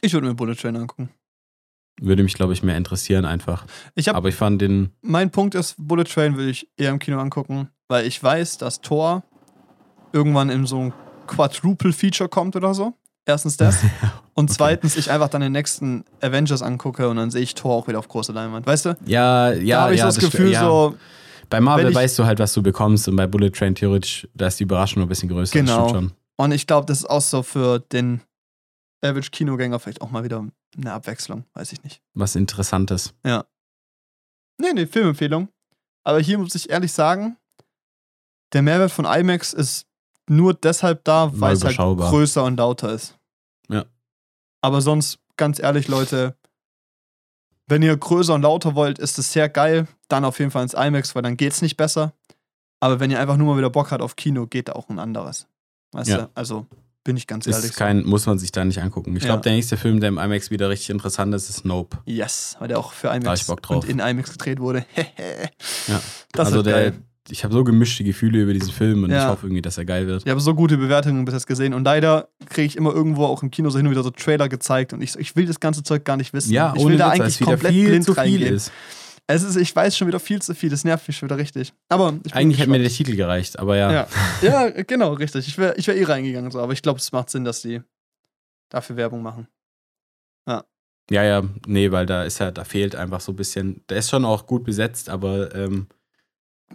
Ich 0.00 0.12
würde 0.12 0.28
mir 0.28 0.34
Bullet 0.34 0.54
Train 0.54 0.76
angucken. 0.76 1.08
Würde 2.00 2.22
mich, 2.22 2.34
glaube 2.34 2.52
ich, 2.52 2.62
mehr 2.62 2.76
interessieren 2.76 3.24
einfach. 3.24 3.66
Ich 3.94 4.08
habe 4.08 4.18
Aber 4.18 4.28
ich 4.28 4.34
fand 4.36 4.60
den, 4.60 4.90
mein 5.00 5.30
Punkt 5.30 5.54
ist, 5.54 5.74
Bullet 5.78 6.04
Train 6.04 6.36
will 6.36 6.48
ich 6.48 6.68
eher 6.76 6.90
im 6.90 6.98
Kino 7.00 7.18
angucken, 7.18 7.68
weil 7.88 8.06
ich 8.06 8.22
weiß, 8.22 8.58
dass 8.58 8.80
Thor 8.80 9.24
irgendwann 10.12 10.50
in 10.50 10.66
so 10.66 10.78
ein 10.78 10.92
Quadruple-Feature 11.26 12.28
kommt 12.28 12.54
oder 12.54 12.74
so. 12.74 12.94
Erstens 13.26 13.56
das. 13.56 13.78
Und 14.34 14.50
zweitens, 14.52 14.96
ich 14.96 15.10
einfach 15.10 15.28
dann 15.28 15.40
den 15.40 15.52
nächsten 15.52 16.04
Avengers 16.20 16.60
angucke 16.60 17.08
und 17.08 17.16
dann 17.18 17.30
sehe 17.30 17.42
ich 17.42 17.54
Thor 17.54 17.74
auch 17.76 17.86
wieder 17.86 18.00
auf 18.00 18.08
große 18.08 18.32
Leinwand. 18.32 18.66
Weißt 18.66 18.84
du? 18.84 18.96
ja, 19.06 19.52
ja, 19.52 19.76
da 19.76 19.82
habe 19.84 19.94
ich 19.94 20.00
ja, 20.00 20.10
so 20.10 20.20
das 20.20 20.30
Gefühl, 20.32 20.50
ja. 20.50 20.60
so, 20.60 20.96
Bei 21.48 21.60
Marvel 21.60 21.88
ich- 21.88 21.94
weißt 21.94 22.18
du 22.18 22.24
halt, 22.24 22.40
was 22.40 22.52
du 22.52 22.60
bekommst 22.60 23.06
und 23.06 23.14
bei 23.14 23.28
Bullet 23.28 23.50
Train 23.50 23.76
theoretisch, 23.76 24.26
da 24.34 24.48
ist 24.48 24.58
die 24.58 24.64
Überraschung 24.64 25.02
ein 25.02 25.08
bisschen 25.08 25.28
größer. 25.28 25.52
Genau. 25.52 26.08
Und 26.36 26.50
ich 26.52 26.66
glaube, 26.66 26.86
das 26.86 26.98
ist 26.98 27.06
auch 27.08 27.20
so 27.20 27.44
für 27.44 27.78
den 27.78 28.22
Average 29.04 29.30
Kinogänger 29.30 29.78
vielleicht 29.78 30.02
auch 30.02 30.10
mal 30.10 30.24
wieder 30.24 30.44
eine 30.76 30.92
Abwechslung. 30.92 31.44
Weiß 31.54 31.72
ich 31.72 31.84
nicht. 31.84 32.02
Was 32.14 32.34
Interessantes. 32.34 33.14
Nee, 33.22 34.72
nee, 34.74 34.86
Filmempfehlung. 34.86 35.48
Aber 36.04 36.18
hier 36.18 36.38
muss 36.38 36.56
ich 36.56 36.70
ehrlich 36.70 36.92
sagen, 36.92 37.36
der 38.52 38.62
Mehrwert 38.62 38.90
von 38.90 39.04
IMAX 39.04 39.52
ist 39.52 39.86
nur 40.28 40.54
deshalb 40.54 41.04
da, 41.04 41.30
weil 41.34 41.54
es 41.54 41.64
halt 41.64 41.76
größer 41.76 42.44
und 42.44 42.56
lauter 42.56 42.92
ist. 42.92 43.16
Ja. 43.68 43.84
Aber 44.62 44.80
sonst, 44.80 45.18
ganz 45.36 45.58
ehrlich, 45.58 45.88
Leute, 45.88 46.36
wenn 47.66 47.82
ihr 47.82 47.96
größer 47.96 48.34
und 48.34 48.42
lauter 48.42 48.74
wollt, 48.74 48.98
ist 48.98 49.18
es 49.18 49.32
sehr 49.32 49.48
geil. 49.48 49.86
Dann 50.08 50.24
auf 50.24 50.38
jeden 50.38 50.50
Fall 50.50 50.62
ins 50.62 50.74
IMAX, 50.74 51.14
weil 51.14 51.22
dann 51.22 51.36
geht's 51.36 51.62
nicht 51.62 51.76
besser. 51.76 52.12
Aber 52.80 53.00
wenn 53.00 53.10
ihr 53.10 53.18
einfach 53.20 53.36
nur 53.36 53.46
mal 53.52 53.58
wieder 53.58 53.70
Bock 53.70 53.90
habt 53.90 54.02
auf 54.02 54.16
Kino, 54.16 54.46
geht 54.46 54.68
da 54.68 54.72
auch 54.72 54.88
ein 54.90 54.98
anderes. 54.98 55.46
Weißt 55.92 56.08
Ja. 56.10 56.16
du? 56.22 56.30
Also 56.34 56.66
bin 57.04 57.16
ich 57.16 57.26
ganz 57.26 57.46
ehrlich. 57.46 57.64
Ist 57.70 57.76
kein, 57.76 58.04
muss 58.04 58.26
man 58.26 58.38
sich 58.38 58.52
da 58.52 58.64
nicht 58.64 58.80
angucken. 58.82 59.14
Ich 59.16 59.22
Ja. 59.22 59.28
glaube, 59.30 59.42
der 59.42 59.52
nächste 59.52 59.76
Film, 59.76 60.00
der 60.00 60.08
im 60.08 60.18
IMAX 60.18 60.50
wieder 60.50 60.68
richtig 60.68 60.90
interessant 60.90 61.34
ist, 61.34 61.48
ist 61.48 61.64
Nope. 61.64 61.98
Yes, 62.04 62.56
weil 62.58 62.68
der 62.68 62.78
auch 62.78 62.92
für 62.92 63.08
IMAX 63.08 63.48
und 63.68 63.84
in 63.84 63.98
IMAX 63.98 64.32
gedreht 64.32 64.60
wurde. 64.60 64.84
Ja. 65.86 66.00
Das 66.32 66.46
also 66.48 66.62
der, 66.62 66.90
geil. 66.90 67.02
Ich 67.28 67.42
habe 67.44 67.54
so 67.54 67.64
gemischte 67.64 68.04
Gefühle 68.04 68.42
über 68.42 68.52
diesen 68.52 68.72
Film 68.72 69.04
und 69.04 69.10
Ja. 69.10 69.24
ich 69.24 69.28
hoffe 69.30 69.46
irgendwie, 69.46 69.62
dass 69.62 69.78
er 69.78 69.84
geil 69.84 70.06
wird. 70.06 70.22
Ich 70.24 70.30
habe 70.30 70.40
so 70.40 70.54
gute 70.54 70.76
Bewertungen 70.76 71.24
bis 71.24 71.34
jetzt 71.34 71.46
gesehen 71.46 71.72
und 71.74 71.84
leider 71.84 72.28
kriege 72.48 72.66
ich 72.66 72.76
immer 72.76 72.92
irgendwo 72.94 73.24
auch 73.24 73.42
im 73.42 73.50
Kino 73.50 73.70
so 73.70 73.78
hin 73.78 73.86
und 73.86 73.92
wieder 73.92 74.02
so 74.02 74.10
Trailer 74.10 74.48
gezeigt 74.48 74.92
und 74.92 75.00
ich, 75.02 75.16
ich 75.18 75.34
will 75.36 75.46
das 75.46 75.60
ganze 75.60 75.82
Zeug 75.82 76.04
gar 76.04 76.16
nicht 76.16 76.32
wissen. 76.32 76.52
Ja, 76.52 76.72
ich 76.76 76.82
ohne 76.82 76.92
will 76.92 76.98
da 76.98 77.12
Witz, 77.12 77.20
eigentlich 77.20 77.40
komplett 77.40 77.72
viel 77.72 77.88
blind 77.88 78.04
zu 78.04 78.12
viel 78.14 78.20
reingehen. 78.22 78.54
ist. 78.54 78.72
Es 79.26 79.42
ist, 79.42 79.56
ich 79.56 79.74
weiß 79.74 79.96
schon 79.96 80.06
wieder 80.06 80.20
viel 80.20 80.42
zu 80.42 80.54
viel, 80.54 80.68
das 80.68 80.84
nervt 80.84 81.08
mich 81.08 81.16
schon 81.16 81.28
wieder 81.30 81.38
richtig. 81.38 81.72
Aber 81.88 82.12
Eigentlich 82.32 82.60
hätte 82.60 82.68
mir 82.70 82.78
der. 82.78 82.90
Titel 82.90 83.16
gereicht, 83.16 83.58
aber 83.58 83.76
ja. 83.78 83.90
ja. 83.90 84.06
ja, 84.42 84.82
genau, 84.82 85.14
richtig. 85.14 85.48
Ich 85.48 85.56
wäre 85.56 85.74
ich 85.76 85.86
wär 85.86 85.96
eh 85.96 86.04
reingegangen, 86.04 86.50
so, 86.50 86.60
aber 86.60 86.74
ich 86.74 86.82
glaube, 86.82 86.98
es 86.98 87.10
macht 87.10 87.30
Sinn, 87.30 87.42
dass 87.44 87.62
die 87.62 87.80
dafür 88.68 88.96
Werbung 88.96 89.22
machen. 89.22 89.48
Ja, 91.10 91.22
ja, 91.22 91.42
nee, 91.66 91.90
weil 91.90 92.06
da 92.06 92.24
ist 92.24 92.38
ja, 92.38 92.50
da 92.50 92.64
fehlt 92.64 92.96
einfach 92.96 93.20
so 93.20 93.32
ein 93.32 93.36
bisschen. 93.36 93.82
Der 93.90 93.98
ist 93.98 94.08
schon 94.08 94.24
auch 94.24 94.46
gut 94.46 94.64
besetzt, 94.64 95.10
aber 95.10 95.54
ähm, 95.54 95.86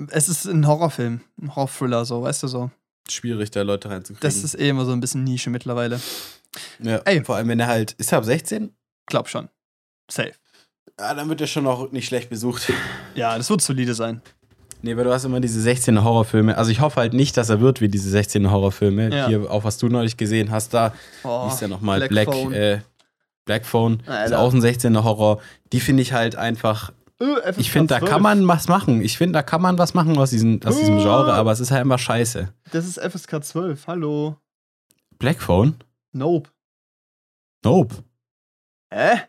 Es 0.09 0.29
ist 0.29 0.45
ein 0.45 0.65
Horrorfilm, 0.67 1.21
ein 1.41 1.55
Horror-Thriller, 1.55 2.05
so, 2.05 2.21
weißt 2.23 2.43
du 2.43 2.47
so. 2.47 2.71
schwierig, 3.09 3.51
da 3.51 3.61
Leute 3.63 3.89
reinzukriegen. 3.89 4.21
Das 4.21 4.43
ist 4.43 4.55
eh 4.57 4.69
immer 4.69 4.85
so 4.85 4.91
ein 4.93 4.99
bisschen 4.99 5.23
Nische 5.23 5.49
mittlerweile. 5.49 5.99
ja, 6.79 6.97
Ey. 7.05 7.23
vor 7.23 7.35
allem, 7.35 7.47
wenn 7.49 7.59
er 7.59 7.67
halt, 7.67 7.93
ist 7.93 8.11
er 8.11 8.19
ab 8.19 8.25
16? 8.25 8.73
Glaub 9.07 9.27
schon. 9.27 9.49
Safe. 10.09 10.31
Ja, 10.99 11.13
dann 11.13 11.29
wird 11.29 11.41
er 11.41 11.47
schon 11.47 11.65
auch 11.67 11.91
nicht 11.91 12.07
schlecht 12.07 12.29
besucht. 12.29 12.71
Ja, 13.15 13.37
das 13.37 13.49
wird 13.49 13.61
solide 13.61 13.93
sein. 13.93 14.21
Nee, 14.81 14.95
weil 14.95 15.03
du 15.03 15.11
hast 15.13 15.25
immer 15.25 15.39
diese 15.41 15.59
16 15.59 16.03
Horrorfilme. 16.03 16.57
Also 16.57 16.71
ich 16.71 16.79
hoffe 16.79 17.01
halt 17.01 17.13
nicht, 17.13 17.35
dass 17.35 17.49
er 17.49 17.59
wird 17.59 17.81
wie 17.81 17.89
diese 17.89 18.09
16 18.09 18.49
Horrorfilme. 18.49 19.13
Ja. 19.13 19.27
Hier, 19.27 19.51
auch 19.51 19.63
was 19.65 19.77
du 19.77 19.89
neulich 19.89 20.15
gesehen 20.15 20.51
hast, 20.51 20.73
da 20.73 20.93
Oh, 21.23 21.47
ist 21.49 21.59
der 21.59 21.67
nochmal? 21.67 21.99
Black 21.99 22.09
Black, 22.11 22.25
Phone. 22.33 22.53
äh, 22.53 22.79
Black 23.45 23.65
Phone. 23.65 23.99
Ist 24.25 24.33
auch 24.33 24.53
ein 24.53 24.61
16er 24.61 25.03
Horror. 25.03 25.41
Die 25.73 25.79
finde 25.81 26.01
ich 26.03 26.13
halt 26.13 26.35
einfach. 26.35 26.93
Äh, 27.19 27.53
Ich 27.57 27.71
finde, 27.71 27.87
da 27.93 27.99
kann 27.99 28.21
man 28.21 28.47
was 28.47 28.67
machen. 28.67 29.01
Ich 29.01 29.17
finde, 29.17 29.33
da 29.33 29.43
kann 29.43 29.61
man 29.61 29.77
was 29.77 29.93
machen 29.93 30.17
aus, 30.17 30.29
diesem 30.29 30.61
aus 30.63 30.77
diesem 30.77 30.95
Uh. 30.97 31.01
Genre, 31.01 31.33
aber 31.33 31.51
es 31.51 31.59
ist 31.59 31.71
halt 31.71 31.81
einfach 31.81 31.99
scheiße. 31.99 32.53
Das 32.71 32.85
ist 32.85 32.97
FSK 32.99 33.43
12, 33.43 33.87
hallo. 33.87 34.37
Black 35.17 35.41
Phone? 35.41 35.75
Nope. 36.13 36.49
Nope. 37.63 37.95
Hä? 38.93 39.21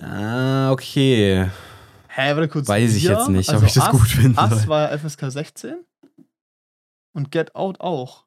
Ah, 0.00 0.70
okay. 0.72 1.50
Hä, 2.08 2.34
warte 2.36 2.48
kurz. 2.48 2.68
Weiß 2.68 2.94
ich 2.94 3.02
jetzt 3.04 3.28
nicht, 3.28 3.48
ob 3.48 3.54
Also 3.56 3.66
ich 3.66 3.72
das 3.74 3.84
Us- 3.86 3.90
gut 3.90 4.08
finden 4.08 4.38
Us 4.38 4.50
soll. 4.50 4.68
war 4.68 4.92
FSK 4.96 5.30
16 5.30 5.84
und 7.12 7.30
Get 7.32 7.54
Out 7.56 7.80
auch. 7.80 8.24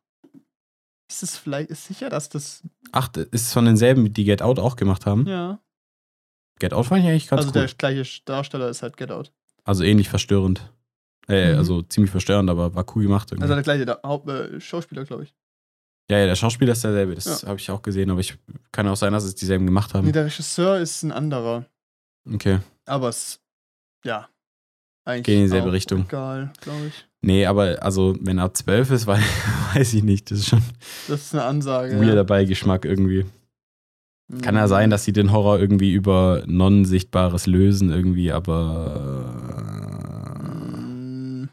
Ist 1.09 1.23
es 1.23 1.37
vielleicht, 1.37 1.69
ist 1.69 1.85
sicher, 1.87 2.09
dass 2.09 2.27
das, 2.27 2.63
Ach, 2.91 3.07
ist 3.15 3.31
es 3.47 3.53
von 3.53 3.63
denselben, 3.63 4.11
die 4.13 4.25
Get 4.25 4.41
Out 4.41 4.59
auch 4.59 4.75
gemacht 4.75 5.05
haben? 5.05 5.25
ja. 5.25 5.59
Get 6.59 6.73
Out 6.73 6.85
fand 6.87 7.03
ich 7.03 7.09
eigentlich 7.09 7.27
ganz 7.27 7.41
also 7.41 7.51
gut. 7.51 7.55
der 7.55 7.67
gleiche 7.77 8.21
Darsteller 8.25 8.69
ist 8.69 8.81
halt 8.83 8.97
Get 8.97 9.11
Out. 9.11 9.31
Also 9.63 9.83
ähnlich 9.83 10.09
verstörend. 10.09 10.71
Äh, 11.27 11.51
Mhm. 11.53 11.57
also 11.57 11.81
ziemlich 11.81 12.09
verstörend, 12.11 12.49
aber 12.49 12.73
war 12.73 12.85
cool 12.95 13.03
gemacht 13.03 13.31
irgendwie. 13.31 13.43
Also 13.43 13.53
der 13.55 13.63
gleiche 13.63 13.85
da 13.85 13.99
Haupt 14.03 14.29
äh, 14.29 14.59
Schauspieler, 14.61 15.03
glaube 15.03 15.23
ich. 15.23 15.35
ja, 16.09 16.19
ja, 16.19 16.25
der 16.25 16.35
Schauspieler 16.35 16.71
ist 16.71 16.83
derselbe. 16.83 17.15
Das 17.15 17.41
Ja. 17.41 17.49
habe 17.49 17.59
ich 17.59 17.69
auch 17.69 17.81
gesehen, 17.81 18.09
aber 18.09 18.21
ich 18.21 18.37
kann 18.71 18.87
auch 18.87 18.95
sein, 18.95 19.11
dass 19.13 19.25
es 19.25 19.35
dieselben 19.35 19.65
gemacht 19.65 19.93
haben. 19.93 20.05
Nee, 20.05 20.13
der 20.13 20.25
Regisseur 20.25 20.77
ist 20.79 21.03
ein 21.03 21.11
anderer. 21.11 21.65
Okay. 22.33 22.59
Aber 22.85 23.09
es, 23.09 23.39
ja. 24.05 24.29
Eigentlich 25.05 25.23
Geht 25.25 25.35
in 25.35 25.41
dieselbe 25.43 25.71
Richtung. 25.71 26.01
Egal, 26.01 26.51
glaube 26.61 26.87
ich. 26.87 27.05
Nee, 27.21 27.45
aber 27.45 27.81
also, 27.81 28.15
wenn 28.21 28.37
er 28.39 28.45
ab 28.45 28.55
12 28.57 28.91
ist, 28.91 29.07
weil, 29.07 29.21
weiß 29.73 29.93
ich 29.95 30.03
nicht. 30.03 30.31
Das 30.31 30.39
ist 30.39 30.47
schon 30.49 30.61
Das 31.07 31.21
ist 31.23 31.33
eine 31.33 31.43
Ansage. 31.43 31.99
weirder 31.99 32.23
Beigeschmack 32.23 32.85
irgendwie. 32.85 33.25
Ja. 34.29 34.39
Kann 34.41 34.55
ja 34.55 34.67
sein, 34.67 34.89
dass 34.89 35.05
sie 35.05 35.13
den 35.13 35.31
Horror 35.31 35.59
irgendwie 35.59 35.93
über 35.93 36.43
Non-Sichtbares 36.47 37.47
lösen, 37.47 37.89
irgendwie, 37.91 38.31
aber. 38.31 39.25
Mm. 40.39 41.49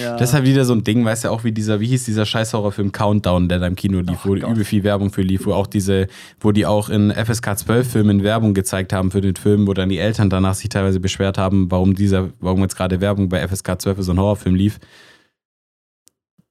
Ja. 0.00 0.16
Das 0.16 0.30
ist 0.30 0.34
halt 0.34 0.46
wieder 0.46 0.64
so 0.64 0.72
ein 0.72 0.84
Ding, 0.84 1.04
weißt 1.04 1.24
du, 1.24 1.30
auch 1.30 1.44
wie 1.44 1.52
dieser, 1.52 1.80
wie 1.80 1.86
hieß 1.88 2.04
dieser 2.04 2.24
scheiß 2.24 2.54
Horrorfilm 2.54 2.92
Countdown, 2.92 3.48
der 3.48 3.58
da 3.58 3.66
im 3.66 3.76
Kino 3.76 4.00
lief, 4.00 4.20
Oh 4.24 4.28
wo 4.28 4.34
Gott. 4.34 4.50
übel 4.50 4.64
viel 4.64 4.84
Werbung 4.84 5.10
für 5.12 5.20
lief, 5.22 5.44
wo 5.44 5.52
auch 5.52 5.66
diese, 5.66 6.06
wo 6.40 6.52
die 6.52 6.64
auch 6.64 6.88
in 6.88 7.10
FSK 7.10 7.58
12 7.58 7.90
Filmen 7.92 8.22
Werbung 8.22 8.54
gezeigt 8.54 8.92
haben 8.94 9.10
für 9.10 9.20
den 9.20 9.36
Film, 9.36 9.66
wo 9.66 9.74
dann 9.74 9.90
die 9.90 9.98
Eltern 9.98 10.30
danach 10.30 10.54
sich 10.54 10.70
teilweise 10.70 10.98
beschwert 11.00 11.36
haben, 11.36 11.70
warum 11.70 11.94
dieser, 11.94 12.30
warum 12.40 12.60
jetzt 12.60 12.76
gerade 12.76 13.02
Werbung 13.02 13.28
bei 13.28 13.46
FSK 13.46 13.82
12 13.82 13.96
für 13.96 14.02
so 14.02 14.12
einen 14.12 14.20
Horrorfilm 14.20 14.54
lief. 14.54 14.78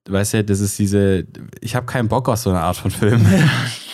Weißt 0.07 0.33
du, 0.33 0.43
das 0.43 0.59
ist 0.59 0.77
diese, 0.77 1.25
ich 1.61 1.75
habe 1.75 1.85
keinen 1.85 2.09
Bock 2.09 2.27
auf 2.29 2.37
so 2.37 2.49
eine 2.51 2.59
Art 2.59 2.75
von 2.75 2.91
Film. 2.91 3.25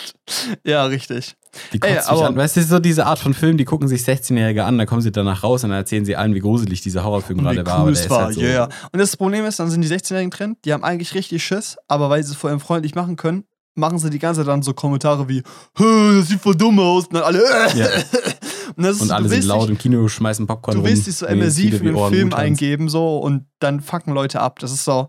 ja, 0.64 0.84
richtig. 0.84 1.36
Die 1.72 1.80
Ey, 1.82 1.94
kotzt 1.96 2.10
mich 2.10 2.18
aber- 2.18 2.28
an. 2.28 2.36
Weißt 2.36 2.56
du, 2.56 2.62
so 2.62 2.78
diese 2.78 3.06
Art 3.06 3.18
von 3.18 3.34
Film, 3.34 3.56
die 3.56 3.64
gucken 3.64 3.88
sich 3.88 4.02
16-Jährige 4.02 4.64
an, 4.64 4.78
dann 4.78 4.86
kommen 4.86 5.00
sie 5.02 5.10
danach 5.10 5.42
raus 5.42 5.64
und 5.64 5.70
dann 5.70 5.78
erzählen 5.78 6.04
sie 6.04 6.14
allen, 6.16 6.34
wie 6.34 6.40
gruselig 6.40 6.80
dieser 6.82 7.04
Horrorfilm 7.04 7.38
Und 7.40 7.50
wie 7.50 7.54
gerade 7.56 7.66
war. 7.66 7.82
cool 7.84 7.92
aber 7.92 8.00
der 8.00 8.10
war, 8.10 8.24
halt 8.26 8.34
so, 8.34 8.40
yeah. 8.42 8.68
Und 8.92 8.98
das 8.98 9.16
Problem 9.16 9.44
ist, 9.44 9.58
dann 9.58 9.70
sind 9.70 9.80
die 9.82 9.88
16-Jährigen 9.88 10.30
drin, 10.30 10.56
die 10.64 10.72
haben 10.72 10.84
eigentlich 10.84 11.14
richtig 11.14 11.42
Schiss, 11.44 11.76
aber 11.88 12.10
weil 12.10 12.22
sie 12.22 12.32
es 12.32 12.36
vor 12.36 12.50
allem 12.50 12.60
freundlich 12.60 12.94
machen 12.94 13.16
können, 13.16 13.44
machen 13.74 13.98
sie 13.98 14.10
die 14.10 14.18
ganze 14.18 14.40
Zeit 14.40 14.48
dann 14.48 14.62
so 14.62 14.74
Kommentare 14.74 15.28
wie, 15.28 15.42
"Hä, 15.76 16.18
das 16.18 16.28
sieht 16.28 16.40
voll 16.40 16.56
dumm 16.56 16.80
aus. 16.80 17.06
Und 17.06 17.14
dann 17.14 17.22
alle, 17.22 17.42
Ja. 17.76 17.86
und, 18.76 18.82
das 18.84 18.96
ist, 18.96 19.02
Und 19.02 19.10
alle 19.12 19.28
sind 19.28 19.44
laut 19.44 19.62
dich, 19.64 19.70
im 19.70 19.78
Kino, 19.78 20.08
schmeißen 20.08 20.46
Popcorn 20.48 20.76
Du 20.76 20.84
willst 20.84 21.06
dich 21.06 21.14
so 21.16 21.26
immersiv 21.26 21.80
in 21.80 21.94
den 21.94 22.08
Film 22.08 22.34
eingeben 22.34 22.88
so 22.88 23.18
und 23.18 23.46
dann 23.60 23.80
fucken 23.80 24.12
Leute 24.12 24.40
ab. 24.40 24.58
Das 24.58 24.72
ist 24.72 24.84
so, 24.84 25.08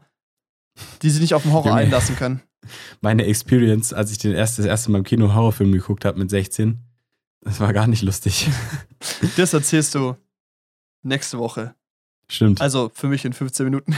die 1.02 1.10
sich 1.10 1.20
nicht 1.22 1.34
auf 1.34 1.44
den 1.44 1.52
Horror 1.52 1.74
einlassen 1.76 2.16
können. 2.16 2.42
Meine 3.02 3.26
Experience, 3.26 3.94
als 3.94 4.12
ich 4.12 4.18
den 4.18 4.34
erst, 4.34 4.60
das 4.60 4.66
erste 4.66 4.92
Mal 4.92 5.00
im 5.00 5.04
Kino 5.04 5.34
Horrorfilm 5.34 5.72
geguckt 5.72 6.06
habe 6.06 6.20
mit 6.20 6.30
16, 6.30 6.78
das 7.42 7.60
war 7.60 7.74
gar 7.74 7.88
nicht 7.88 8.02
lustig. 8.04 8.48
Das 9.38 9.54
erzählst 9.54 9.96
du 9.96 10.18
nächste 11.04 11.40
Woche. 11.40 11.74
Stimmt, 12.28 12.60
Also 12.62 12.92
für 12.94 13.08
mich 13.08 13.24
in 13.24 13.32
15 13.34 13.64
Minuten. 13.64 13.98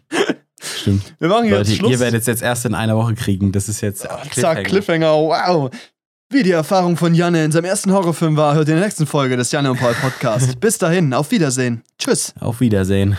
stimmt. 0.60 1.14
Wir 1.18 1.28
machen 1.28 1.46
jetzt 1.46 1.52
Leute, 1.56 1.70
Schluss. 1.70 1.90
ihr 1.90 2.00
werdet 2.00 2.20
es 2.20 2.26
jetzt 2.26 2.42
erst 2.42 2.66
in 2.66 2.74
einer 2.74 2.96
Woche 2.96 3.14
kriegen. 3.14 3.50
Das 3.50 3.68
ist 3.68 3.80
jetzt 3.80 4.06
Zack, 4.32 4.64
Cliffhanger, 4.64 5.12
wow. 5.14 5.70
Wie 6.28 6.42
die 6.42 6.50
Erfahrung 6.50 6.96
von 6.96 7.14
Janne 7.14 7.44
in 7.44 7.52
seinem 7.52 7.64
ersten 7.64 7.92
Horrorfilm 7.92 8.36
war, 8.36 8.54
hört 8.54 8.68
ihr 8.68 8.74
in 8.74 8.80
der 8.80 8.86
nächsten 8.86 9.06
Folge 9.06 9.36
des 9.36 9.52
Janne 9.52 9.70
und 9.70 9.78
Paul 9.78 9.94
Podcast. 9.94 10.60
Bis 10.60 10.76
dahin, 10.76 11.14
auf 11.14 11.30
Wiedersehen. 11.30 11.82
Tschüss. 11.98 12.34
Auf 12.40 12.60
Wiedersehen. 12.60 13.16